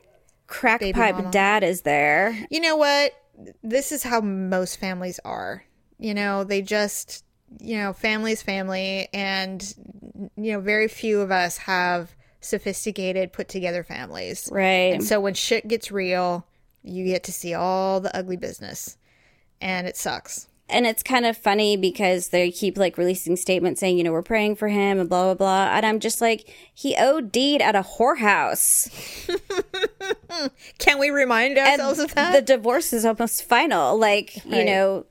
crack 0.48 0.80
Baby 0.80 0.94
pipe 0.94 1.16
mama. 1.16 1.32
dad 1.32 1.64
is 1.64 1.82
there. 1.82 2.38
You 2.50 2.60
know 2.60 2.76
what? 2.78 3.14
This 3.64 3.92
is 3.92 4.04
how 4.04 4.22
most 4.22 4.80
families 4.80 5.20
are. 5.26 5.64
You 5.98 6.14
know, 6.14 6.44
they 6.44 6.62
just, 6.62 7.24
you 7.60 7.78
know, 7.78 7.94
family's 7.94 8.42
family, 8.42 9.08
and 9.14 9.62
you 10.38 10.54
know, 10.54 10.60
very 10.60 10.88
few 10.88 11.22
of 11.22 11.32
us 11.32 11.58
have 11.58 12.15
sophisticated, 12.46 13.34
put 13.34 13.48
together 13.50 13.84
families. 13.84 14.48
Right. 14.52 14.94
And 14.94 15.04
so 15.04 15.20
when 15.20 15.34
shit 15.34 15.68
gets 15.68 15.92
real, 15.92 16.46
you 16.84 17.06
get 17.06 17.24
to 17.26 17.32
see 17.34 17.54
all 17.54 18.00
the 18.00 18.16
ugly 18.16 18.38
business. 18.38 18.98
And 19.62 19.88
it 19.88 19.98
sucks. 19.98 20.48
And 20.68 20.88
it's 20.88 21.04
kind 21.04 21.28
of 21.28 21.38
funny 21.38 21.78
because 21.78 22.30
they 22.30 22.50
keep 22.50 22.76
like 22.76 22.98
releasing 22.98 23.36
statements 23.36 23.80
saying, 23.80 24.00
you 24.00 24.04
know, 24.04 24.12
we're 24.12 24.24
praying 24.24 24.56
for 24.56 24.68
him 24.68 25.00
and 25.00 25.08
blah, 25.08 25.26
blah, 25.26 25.34
blah. 25.36 25.78
And 25.78 25.86
I'm 25.86 26.00
just 26.00 26.22
like, 26.22 26.52
he 26.74 26.96
OD'd 26.96 27.62
at 27.62 27.76
a 27.76 27.84
whorehouse. 27.84 28.90
Can 30.80 30.98
we 31.00 31.12
remind 31.12 31.58
And 31.60 31.80
ourselves 31.82 32.00
of 32.00 32.16
that? 32.16 32.34
the 32.34 32.42
divorce 32.42 32.94
is 32.94 33.06
almost 33.06 33.44
final. 33.44 33.98
Like, 33.98 34.44
you 34.44 34.66
know, 34.66 35.06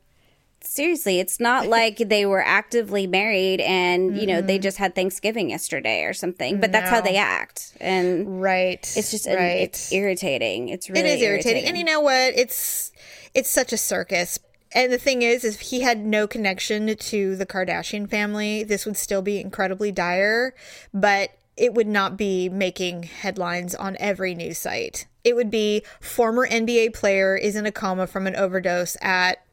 seriously, 0.66 1.20
it's 1.20 1.38
not 1.38 1.66
like 1.68 1.98
they 1.98 2.26
were 2.26 2.42
actively 2.42 3.06
married 3.06 3.60
and, 3.60 4.16
you 4.16 4.26
know, 4.26 4.40
they 4.40 4.58
just 4.58 4.78
had 4.78 4.94
Thanksgiving 4.94 5.50
yesterday 5.50 6.02
or 6.02 6.12
something, 6.12 6.60
but 6.60 6.72
that's 6.72 6.90
how 6.90 7.00
Mm-hmm. 7.04 7.12
They 7.12 7.18
act. 7.18 7.76
And 7.80 8.40
right. 8.40 8.80
it's 8.96 9.10
just, 9.10 9.26
right. 9.26 9.60
it's 9.60 9.92
irritating. 9.92 10.68
It's 10.70 10.88
really 10.88 11.00
it 11.00 11.06
is 11.16 11.22
irritating. 11.22 11.64
And 11.66 11.76
you 11.76 11.84
know 11.84 12.00
what? 12.00 12.34
It's 12.34 12.92
it's 13.34 13.50
such 13.50 13.72
a 13.72 13.76
circus. 13.76 14.38
And 14.72 14.92
the 14.92 14.98
thing 14.98 15.22
is, 15.22 15.44
if 15.44 15.60
he 15.60 15.82
had 15.82 16.04
no 16.04 16.26
connection 16.26 16.96
to 16.96 17.36
the 17.36 17.46
Kardashian 17.46 18.08
family, 18.08 18.64
this 18.64 18.86
would 18.86 18.96
still 18.96 19.22
be 19.22 19.40
incredibly 19.40 19.92
dire, 19.92 20.54
but 20.92 21.30
it 21.56 21.74
would 21.74 21.86
not 21.86 22.16
be 22.16 22.48
making 22.48 23.04
headlines 23.04 23.74
on 23.74 23.96
every 24.00 24.34
news 24.34 24.58
site. 24.58 25.06
It 25.22 25.36
would 25.36 25.50
be 25.50 25.82
former 26.00 26.46
NBA 26.46 26.94
player 26.94 27.36
is 27.36 27.54
in 27.54 27.66
a 27.66 27.72
coma 27.72 28.06
from 28.06 28.26
an 28.26 28.34
overdose 28.34 28.96
at 29.00 29.44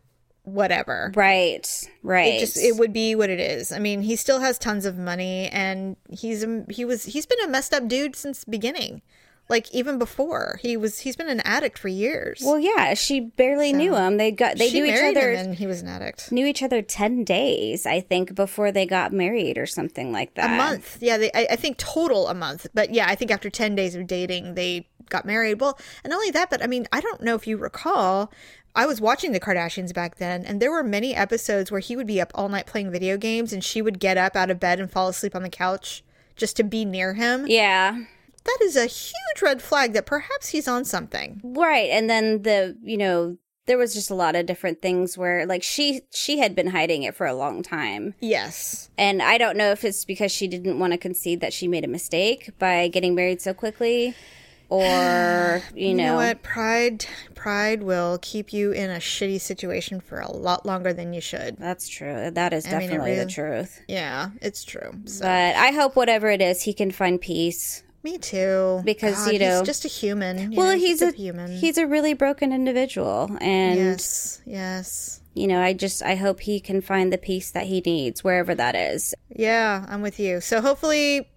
whatever. 0.43 1.11
right, 1.15 1.89
right. 2.03 2.33
It 2.35 2.39
just 2.39 2.57
it 2.57 2.77
would 2.77 2.93
be 2.93 3.15
what 3.15 3.29
it 3.29 3.39
is. 3.39 3.71
I 3.71 3.79
mean, 3.79 4.01
he 4.01 4.15
still 4.15 4.39
has 4.39 4.57
tons 4.57 4.85
of 4.85 4.97
money 4.97 5.47
and 5.49 5.95
he's 6.09 6.43
a, 6.43 6.65
he 6.69 6.85
was 6.85 7.05
he's 7.05 7.25
been 7.25 7.39
a 7.43 7.47
messed 7.47 7.73
up 7.73 7.87
dude 7.87 8.15
since 8.15 8.43
the 8.43 8.51
beginning. 8.51 9.01
Like 9.49 9.73
even 9.73 9.97
before. 9.99 10.59
He 10.61 10.77
was 10.77 10.99
he's 10.99 11.17
been 11.17 11.27
an 11.27 11.41
addict 11.41 11.77
for 11.77 11.89
years. 11.89 12.41
well, 12.41 12.57
yeah, 12.57 12.93
she 12.93 13.19
barely 13.19 13.73
knew 13.73 13.97
him. 13.97 14.15
They 14.15 14.31
got, 14.31 14.57
they 14.57 14.69
she 14.69 14.79
knew 14.79 14.85
each 14.85 14.93
other. 15.17 15.31
him 15.31 15.47
and 15.47 15.55
he 15.55 15.67
was 15.67 15.81
an 15.81 15.89
addict. 15.89 16.31
knew 16.31 16.45
each 16.45 16.63
other 16.63 16.81
10 16.81 17.25
days 17.25 17.85
i 17.85 17.99
think 17.99 18.33
before 18.33 18.71
they 18.71 18.85
got 18.85 19.11
married 19.11 19.57
or 19.57 19.65
something 19.65 20.13
like 20.13 20.35
that 20.35 20.51
A 20.53 20.55
month. 20.55 20.99
Yeah, 21.01 21.17
they, 21.17 21.31
I, 21.33 21.47
I 21.51 21.55
think 21.57 21.77
total 21.77 22.29
a 22.29 22.33
month. 22.33 22.67
But 22.73 22.93
yeah, 22.93 23.07
I 23.09 23.15
think 23.15 23.29
after 23.29 23.49
10 23.49 23.75
days 23.75 23.93
of 23.93 24.07
dating, 24.07 24.55
they 24.55 24.87
got 25.09 25.25
married. 25.25 25.59
Well, 25.59 25.77
and 26.05 26.11
not 26.11 26.17
only 26.17 26.31
that, 26.31 26.49
but 26.49 26.63
I 26.63 26.67
mean, 26.67 26.87
I 26.93 27.01
don't 27.01 27.21
know 27.21 27.35
if 27.35 27.45
you 27.45 27.57
recall, 27.57 28.31
I 28.75 28.85
was 28.85 29.01
watching 29.01 29.31
the 29.31 29.39
Kardashians 29.39 29.93
back 29.93 30.15
then, 30.15 30.45
and 30.45 30.61
there 30.61 30.71
were 30.71 30.83
many 30.83 31.13
episodes 31.13 31.71
where 31.71 31.81
he 31.81 31.95
would 31.95 32.07
be 32.07 32.21
up 32.21 32.31
all 32.35 32.47
night 32.49 32.65
playing 32.67 32.91
video 32.91 33.17
games, 33.17 33.51
and 33.51 33.63
she 33.63 33.81
would 33.81 33.99
get 33.99 34.17
up 34.17 34.35
out 34.35 34.49
of 34.49 34.59
bed 34.59 34.79
and 34.79 34.89
fall 34.89 35.07
asleep 35.09 35.35
on 35.35 35.43
the 35.43 35.49
couch 35.49 36.03
just 36.35 36.55
to 36.57 36.63
be 36.63 36.85
near 36.85 37.13
him. 37.13 37.45
yeah 37.47 37.97
That 38.45 38.57
is 38.63 38.75
a 38.75 38.85
huge 38.85 39.41
red 39.41 39.61
flag 39.61 39.93
that 39.93 40.05
perhaps 40.05 40.49
he's 40.49 40.67
on 40.67 40.85
something. 40.85 41.41
right 41.43 41.89
and 41.91 42.09
then 42.09 42.41
the 42.43 42.77
you 42.81 42.97
know 42.97 43.37
there 43.67 43.77
was 43.77 43.93
just 43.93 44.09
a 44.09 44.15
lot 44.15 44.35
of 44.35 44.45
different 44.47 44.81
things 44.81 45.17
where 45.17 45.45
like 45.45 45.61
she 45.61 46.01
she 46.11 46.39
had 46.39 46.55
been 46.55 46.67
hiding 46.67 47.03
it 47.03 47.15
for 47.15 47.27
a 47.27 47.33
long 47.35 47.61
time 47.61 48.15
Yes. 48.19 48.89
and 48.97 49.21
i 49.21 49.37
don't 49.37 49.55
know 49.57 49.71
if 49.71 49.83
it's 49.85 50.03
because 50.05 50.31
she 50.31 50.47
didn't 50.47 50.79
want 50.79 50.93
to 50.93 50.97
concede 50.97 51.41
that 51.41 51.53
she 51.53 51.67
made 51.67 51.85
a 51.85 51.87
mistake 51.87 52.49
by 52.57 52.87
getting 52.87 53.13
married 53.13 53.39
so 53.41 53.53
quickly 53.53 54.15
or 54.71 55.61
you, 55.75 55.89
You 55.89 55.93
know, 55.93 56.03
know 56.05 56.15
what? 56.15 56.41
Pride 56.43 57.05
pride 57.35 57.83
will 57.83 58.17
keep 58.21 58.53
you 58.53 58.71
in 58.71 58.89
a 58.89 58.97
shitty 58.97 59.41
situation 59.41 59.99
for 59.99 60.19
a 60.19 60.31
lot 60.31 60.65
longer 60.65 60.93
than 60.93 61.11
you 61.13 61.19
should. 61.21 61.57
that's 61.57 61.87
true 61.89 62.29
that 62.31 62.53
is 62.53 62.65
I 62.67 62.69
mean, 62.69 62.77
it 62.77 62.81
definitely 62.87 63.15
the 63.15 63.25
truth 63.25 63.81
Yeah, 63.87 64.29
it's 64.41 64.63
true. 64.63 64.91
So, 65.05 65.25
but 65.25 65.55
i 65.55 65.71
hope 65.71 65.95
whatever 65.95 66.29
it 66.29 66.41
is 66.41 66.61
he 66.63 66.73
can 66.73 66.91
find 66.91 67.19
peace 67.19 67.83
me 68.03 68.17
too. 68.17 68.81
Because, 68.83 69.25
God, 69.25 69.33
you 69.33 69.37
know- 69.39 69.59
he's 69.59 69.67
just 69.67 69.85
a 69.85 69.87
human. 69.87 70.55
well 70.55 70.71
know, 70.71 70.77
he's 70.77 71.01
a 71.03 71.11
human. 71.11 71.51
he's 71.51 71.77
a 71.77 71.85
really 71.85 72.13
broken 72.15 72.51
individual 72.51 73.29
and 73.39 73.77
yes, 73.77 74.41
yes, 74.45 75.21
you 75.33 75.47
know, 75.47 75.61
I 75.61 75.73
just 75.73 76.01
I 76.03 76.15
hope 76.15 76.39
he 76.41 76.59
can 76.59 76.81
find 76.81 77.13
the 77.13 77.17
peace 77.17 77.51
that 77.51 77.65
he 77.67 77.81
needs 77.81 78.23
wherever 78.23 78.53
that 78.55 78.75
is. 78.75 79.13
yeah. 79.29 79.85
I'm 79.87 80.01
with 80.01 80.19
you. 80.19 80.41
So 80.41 80.61
hopefully, 80.61 81.29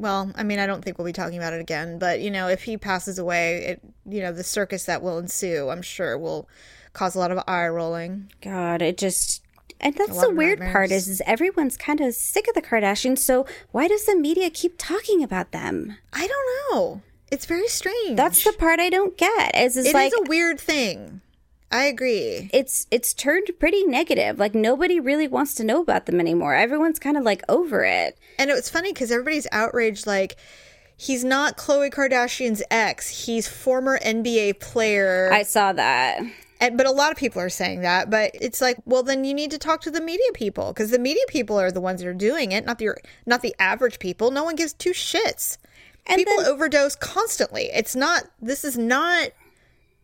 well, 0.00 0.32
I 0.34 0.42
mean, 0.42 0.58
I 0.58 0.66
don't 0.66 0.82
think 0.84 0.98
we'll 0.98 1.06
be 1.06 1.12
talking 1.12 1.38
about 1.38 1.52
it 1.52 1.60
again. 1.60 1.98
But 1.98 2.20
you 2.20 2.30
know, 2.30 2.48
if 2.48 2.62
he 2.62 2.76
passes 2.76 3.18
away, 3.18 3.64
it 3.64 3.80
you 4.06 4.20
know 4.20 4.32
the 4.32 4.44
circus 4.44 4.84
that 4.84 5.02
will 5.02 5.18
ensue, 5.18 5.68
I'm 5.68 5.82
sure 5.82 6.16
will 6.18 6.48
cause 6.92 7.14
a 7.14 7.18
lot 7.18 7.30
of 7.30 7.42
eye 7.46 7.68
rolling. 7.68 8.32
God, 8.42 8.82
it 8.82 8.98
just 8.98 9.42
and 9.80 9.94
that's 9.94 10.20
the 10.20 10.30
weird 10.30 10.60
part 10.60 10.90
is, 10.90 11.08
is 11.08 11.22
everyone's 11.24 11.76
kind 11.76 12.00
of 12.00 12.14
sick 12.14 12.46
of 12.48 12.54
the 12.54 12.62
Kardashians. 12.62 13.18
So 13.18 13.46
why 13.72 13.88
does 13.88 14.04
the 14.04 14.16
media 14.16 14.50
keep 14.50 14.74
talking 14.76 15.22
about 15.22 15.52
them? 15.52 15.96
I 16.12 16.26
don't 16.26 16.74
know. 16.74 17.02
It's 17.30 17.46
very 17.46 17.68
strange. 17.68 18.16
That's 18.16 18.44
the 18.44 18.52
part 18.52 18.80
I 18.80 18.90
don't 18.90 19.16
get. 19.16 19.56
Is 19.56 19.76
is 19.76 19.86
It 19.86 19.88
is 19.90 19.94
like 19.94 20.12
a 20.18 20.28
weird 20.28 20.60
thing. 20.60 21.20
I 21.72 21.84
agree. 21.84 22.50
it's 22.52 22.86
it's 22.90 23.14
turned 23.14 23.48
pretty 23.58 23.84
negative. 23.84 24.38
Like 24.38 24.54
nobody 24.54 24.98
really 24.98 25.28
wants 25.28 25.54
to 25.56 25.64
know 25.64 25.80
about 25.82 26.06
them 26.06 26.18
anymore. 26.18 26.54
Everyone's 26.54 26.98
kind 26.98 27.16
of 27.16 27.22
like 27.22 27.42
over 27.48 27.84
it. 27.84 28.18
And 28.38 28.50
it 28.50 28.54
was 28.54 28.68
funny 28.68 28.92
because 28.92 29.10
everybody's 29.12 29.46
outraged, 29.52 30.06
like, 30.06 30.36
he's 30.96 31.24
not 31.24 31.56
Khloe 31.56 31.90
Kardashian's 31.92 32.62
ex. 32.70 33.26
He's 33.26 33.46
former 33.46 33.98
NBA 34.00 34.58
player. 34.60 35.30
I 35.32 35.44
saw 35.44 35.72
that. 35.72 36.20
And, 36.62 36.76
but 36.76 36.86
a 36.86 36.90
lot 36.90 37.10
of 37.10 37.16
people 37.16 37.40
are 37.40 37.48
saying 37.48 37.80
that. 37.82 38.10
But 38.10 38.32
it's 38.34 38.60
like, 38.60 38.76
well, 38.84 39.02
then 39.02 39.24
you 39.24 39.32
need 39.32 39.50
to 39.52 39.58
talk 39.58 39.80
to 39.82 39.90
the 39.90 40.00
media 40.00 40.32
people 40.34 40.72
because 40.72 40.90
the 40.90 40.98
media 40.98 41.22
people 41.28 41.58
are 41.58 41.70
the 41.70 41.80
ones 41.80 42.02
that 42.02 42.08
are 42.08 42.12
doing 42.14 42.52
it, 42.52 42.66
not 42.66 42.78
the 42.78 42.90
not 43.26 43.42
the 43.42 43.54
average 43.58 43.98
people. 43.98 44.30
No 44.30 44.44
one 44.44 44.56
gives 44.56 44.72
two 44.72 44.90
shits. 44.90 45.56
And 46.06 46.16
people 46.18 46.36
then- 46.38 46.46
overdose 46.46 46.96
constantly. 46.96 47.70
It's 47.72 47.94
not. 47.94 48.24
This 48.42 48.64
is 48.64 48.76
not 48.76 49.28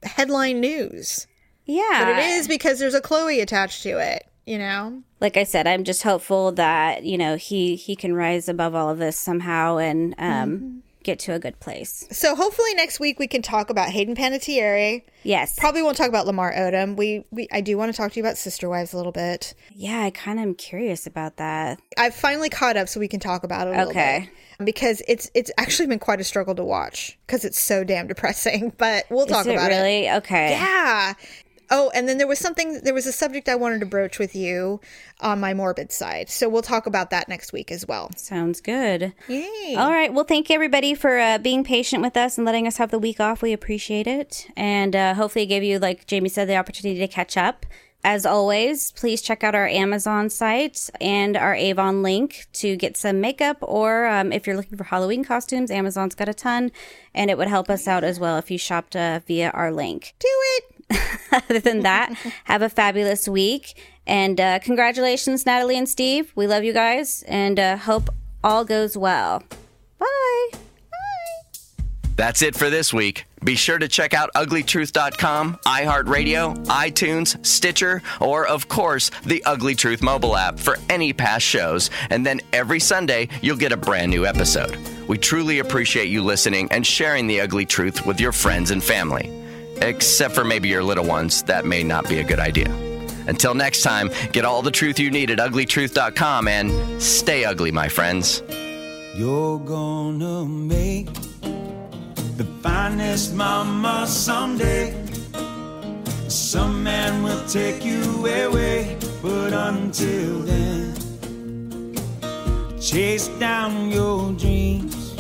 headline 0.03 0.61
news, 0.61 1.27
Yeah. 1.67 2.05
but 2.05 2.19
it 2.25 2.31
is 2.31 2.49
because 2.49 2.79
there's 2.79 2.95
a 2.95 3.01
Khloe 3.01 3.43
attached 3.43 3.83
to 3.83 3.99
it. 3.99 4.27
You 4.47 4.59
know. 4.59 5.03
like 5.21 5.37
I 5.37 5.43
said, 5.43 5.67
I'm 5.67 5.83
just 5.83 6.05
hopeful 6.05 6.53
that 6.53 7.03
you 7.03 7.19
know 7.19 7.35
he 7.35 7.75
he 7.75 7.97
can 7.97 8.15
rise 8.15 8.49
above 8.49 8.77
all 8.77 8.89
of 8.89 8.99
this 8.99 9.19
somehow 9.19 9.79
and 9.79 10.15
um, 10.19 10.85
get 11.03 11.19
to 11.21 11.33
a 11.35 11.41
good 11.41 11.59
place. 11.59 12.07
So 12.13 12.37
hopefully 12.37 12.73
next 12.75 13.01
week 13.01 13.19
we 13.19 13.27
can 13.27 13.43
talk 13.43 13.71
about 13.71 13.89
Hayden 13.91 14.15
Panettiere. 14.15 15.03
Yes, 15.25 15.57
Probably 15.59 15.83
won't 15.83 15.97
talk 15.97 16.09
about 16.09 16.27
Lamar 16.27 16.53
Odom. 16.55 16.95
We, 16.97 17.25
we 17.33 17.49
I 17.51 17.61
do 17.61 17.77
want 17.77 17.91
to 17.93 17.97
talk 17.97 18.13
to 18.13 18.21
you 18.21 18.23
about 18.25 18.37
Sister 18.39 18.69
Wives 18.69 18.93
a 18.93 18.97
little 18.97 19.11
bit. 19.11 19.53
yeah, 19.75 20.03
I 20.03 20.11
kind 20.11 20.39
of 20.39 20.45
am 20.45 20.55
curious 20.55 21.09
about 21.09 21.39
that. 21.39 21.81
I've 21.99 22.15
finally 22.15 22.49
caught 22.49 22.77
up, 22.77 22.89
so 22.89 23.01
we 23.01 23.09
can 23.09 23.19
talk 23.19 23.43
about 23.43 23.67
it. 23.67 23.71
A 23.75 23.79
little 23.79 23.91
Okay. 23.91 24.29
bit. 24.59 24.65
Because 24.65 25.03
it's 25.09 25.29
it's 25.35 25.51
actually 25.59 25.89
been 25.89 25.99
quite 25.99 26.21
a 26.21 26.25
struggle 26.25 26.55
to 26.55 26.65
watch 26.65 27.19
because 27.27 27.45
it's 27.45 27.61
so 27.61 27.83
damn 27.83 28.07
depressing. 28.07 28.73
But 28.79 29.07
we'll 29.11 29.27
talk 29.27 29.41
Is 29.41 29.49
it 29.49 29.55
about 29.55 29.73
it. 29.73 29.75
really 29.75 30.09
okay? 30.19 30.51
Yeah. 30.53 31.15
Oh, 31.71 31.91
and 31.95 32.09
then 32.09 32.19
there 32.19 32.27
was 32.27 32.39
something. 32.39 32.81
There 32.83 32.95
was 32.95 33.07
a 33.07 33.13
subject 33.13 33.49
I 33.49 33.57
wanted 33.57 33.81
to 33.81 33.87
broach 33.87 34.19
with 34.19 34.35
you 34.37 34.81
on 35.21 35.41
my 35.41 35.55
morbid 35.55 35.93
side. 35.93 36.29
So 36.29 36.49
we'll 36.49 36.63
talk 36.63 36.87
about 36.87 37.11
that 37.11 37.29
next 37.29 37.53
week 37.53 37.73
as 37.73 37.87
well. 37.87 38.11
Sounds 38.17 38.61
good. 38.61 39.13
Yay! 39.29 39.75
All 39.77 39.91
right. 39.91 40.13
Well, 40.13 40.25
thank 40.25 40.49
you 40.49 40.55
everybody 40.55 40.95
for 40.95 41.19
uh, 41.19 41.39
being 41.39 41.65
patient 41.65 42.03
with 42.03 42.17
us 42.17 42.39
and 42.39 42.45
letting 42.45 42.67
us 42.67 42.77
have 42.77 42.91
the 42.91 42.99
week 42.99 43.21
off. 43.21 43.43
We 43.43 43.53
appreciate 43.53 44.07
it, 44.07 44.47
and 44.57 44.95
uh, 44.95 45.15
hopefully, 45.15 45.45
it 45.45 45.49
gave 45.49 45.65
you, 45.65 45.79
like 45.79 46.07
Jamie 46.07 46.29
said, 46.29 46.49
the 46.49 46.57
opportunity 46.57 47.01
to 47.01 47.09
catch 47.09 47.37
up. 47.37 47.67
As 48.05 48.25
always, 48.25 48.93
please 48.93 49.21
check 49.21 49.43
out 49.43 49.57
our 49.57 49.67
Amazon 49.67 50.31
site 50.31 50.89
and 51.01 51.37
our 51.37 51.57
Avon 51.57 52.05
link 52.05 52.47
to 52.53 52.77
get 52.77 52.97
some 52.97 53.21
makeup, 53.21 53.57
or 53.63 54.07
um, 54.07 54.33
if 54.33 54.47
you're 54.47 54.55
looking 54.55 54.79
for 54.79 54.85
Halloween 54.85 55.25
costumes, 55.25 55.73
Amazon's 55.73 56.15
got 56.15 56.29
a 56.29 56.35
ton, 56.35 56.71
and 57.13 57.31
it 57.31 57.37
would 57.39 57.49
help 57.49 57.69
us 57.69 57.89
out 57.89 58.05
as 58.05 58.21
well 58.21 58.39
if 58.39 58.49
you 58.49 58.59
shopped 58.59 58.95
uh, 58.95 59.19
via 59.27 59.51
our 59.51 59.73
link. 59.73 60.15
Do 60.21 60.29
it. 60.31 60.76
Other 61.33 61.61
than 61.61 61.81
that, 61.81 62.13
have 62.45 62.63
a 62.63 62.69
fabulous 62.69 63.29
week. 63.29 63.81
And 64.07 64.41
uh, 64.41 64.59
congratulations, 64.61 65.45
Natalie 65.45 65.77
and 65.77 65.89
Steve. 65.89 66.33
We 66.35 66.47
love 66.47 66.65
you 66.65 66.73
guys 66.73 67.25
and 67.27 67.59
uh, 67.59 67.77
hope 67.77 68.11
all 68.45 68.65
goes 68.65 68.97
well. 68.97 69.43
Bye. 69.99 70.51
Bye. 70.53 70.59
That's 72.15 72.41
it 72.43 72.55
for 72.55 72.71
this 72.71 72.95
week. 72.95 73.27
Be 73.45 73.55
sure 73.55 73.79
to 73.79 73.87
check 73.87 74.15
out 74.15 74.31
uglytruth.com, 74.35 75.59
iHeartRadio, 75.67 76.67
iTunes, 76.67 77.45
Stitcher, 77.45 78.03
or, 78.21 78.47
of 78.47 78.69
course, 78.69 79.11
the 79.25 79.45
Ugly 79.45 79.75
Truth 79.75 80.03
mobile 80.03 80.37
app 80.37 80.59
for 80.59 80.79
any 80.89 81.13
past 81.13 81.45
shows. 81.45 81.91
And 82.11 82.25
then 82.25 82.41
every 82.53 82.81
Sunday, 82.81 83.29
you'll 83.43 83.57
get 83.57 83.73
a 83.73 83.77
brand 83.77 84.11
new 84.11 84.25
episode. 84.25 84.77
We 85.07 85.19
truly 85.19 85.59
appreciate 85.59 86.09
you 86.09 86.23
listening 86.23 86.69
and 86.73 86.85
sharing 86.85 87.27
the 87.27 87.41
ugly 87.41 87.67
truth 87.67 88.07
with 88.07 88.21
your 88.21 88.33
friends 88.33 88.71
and 88.71 88.83
family. 88.83 89.36
Except 89.83 90.35
for 90.35 90.45
maybe 90.45 90.69
your 90.69 90.83
little 90.83 91.05
ones, 91.05 91.43
that 91.45 91.65
may 91.65 91.83
not 91.83 92.09
be 92.09 92.19
a 92.19 92.25
good 92.25 92.41
idea. 92.41 92.71
Until 93.27 93.55
next 93.55 93.83
time, 93.83 94.11
get 94.33 94.45
all 94.45 94.63
the 94.63 94.71
truth 94.71 94.99
you 94.99 95.11
need 95.11 95.31
at 95.31 95.39
uglytruth.com 95.39 96.49
and 96.49 97.03
stay 97.03 97.45
ugly, 97.45 97.73
my 97.73 97.89
friends. 97.89 98.43
You're 99.17 99.59
gonna 99.59 100.45
make 100.45 101.13
the 102.37 102.47
finest 102.63 103.35
mama 103.35 104.07
someday. 104.07 104.95
Some 106.29 106.83
man 106.83 107.23
will 107.23 107.45
take 107.47 107.85
you 107.85 108.03
away, 108.27 108.97
but 109.23 109.53
until 109.53 110.41
then, 110.41 110.95
chase 112.81 113.29
down 113.39 113.91
your 113.91 114.33
dreams. 114.33 115.15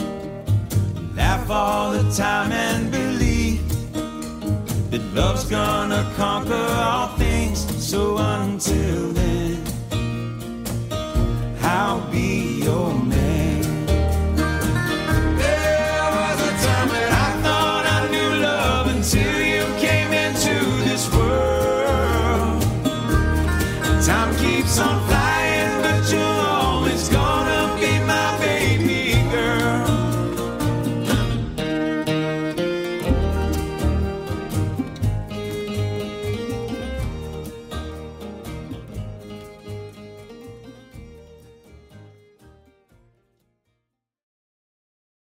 Laugh 1.16 1.50
all 1.50 1.92
the 1.92 2.12
time 2.12 2.52
and 2.52 2.90
believe 2.90 3.25
that 4.90 5.02
love's 5.14 5.44
gonna 5.44 6.04
conquer 6.16 6.54
all 6.54 7.08
things. 7.16 7.58
So 7.84 8.18
until 8.18 9.12
then, 9.12 9.62
I'll 11.62 12.00
be 12.10 12.62
your 12.62 12.94
man. 12.94 13.15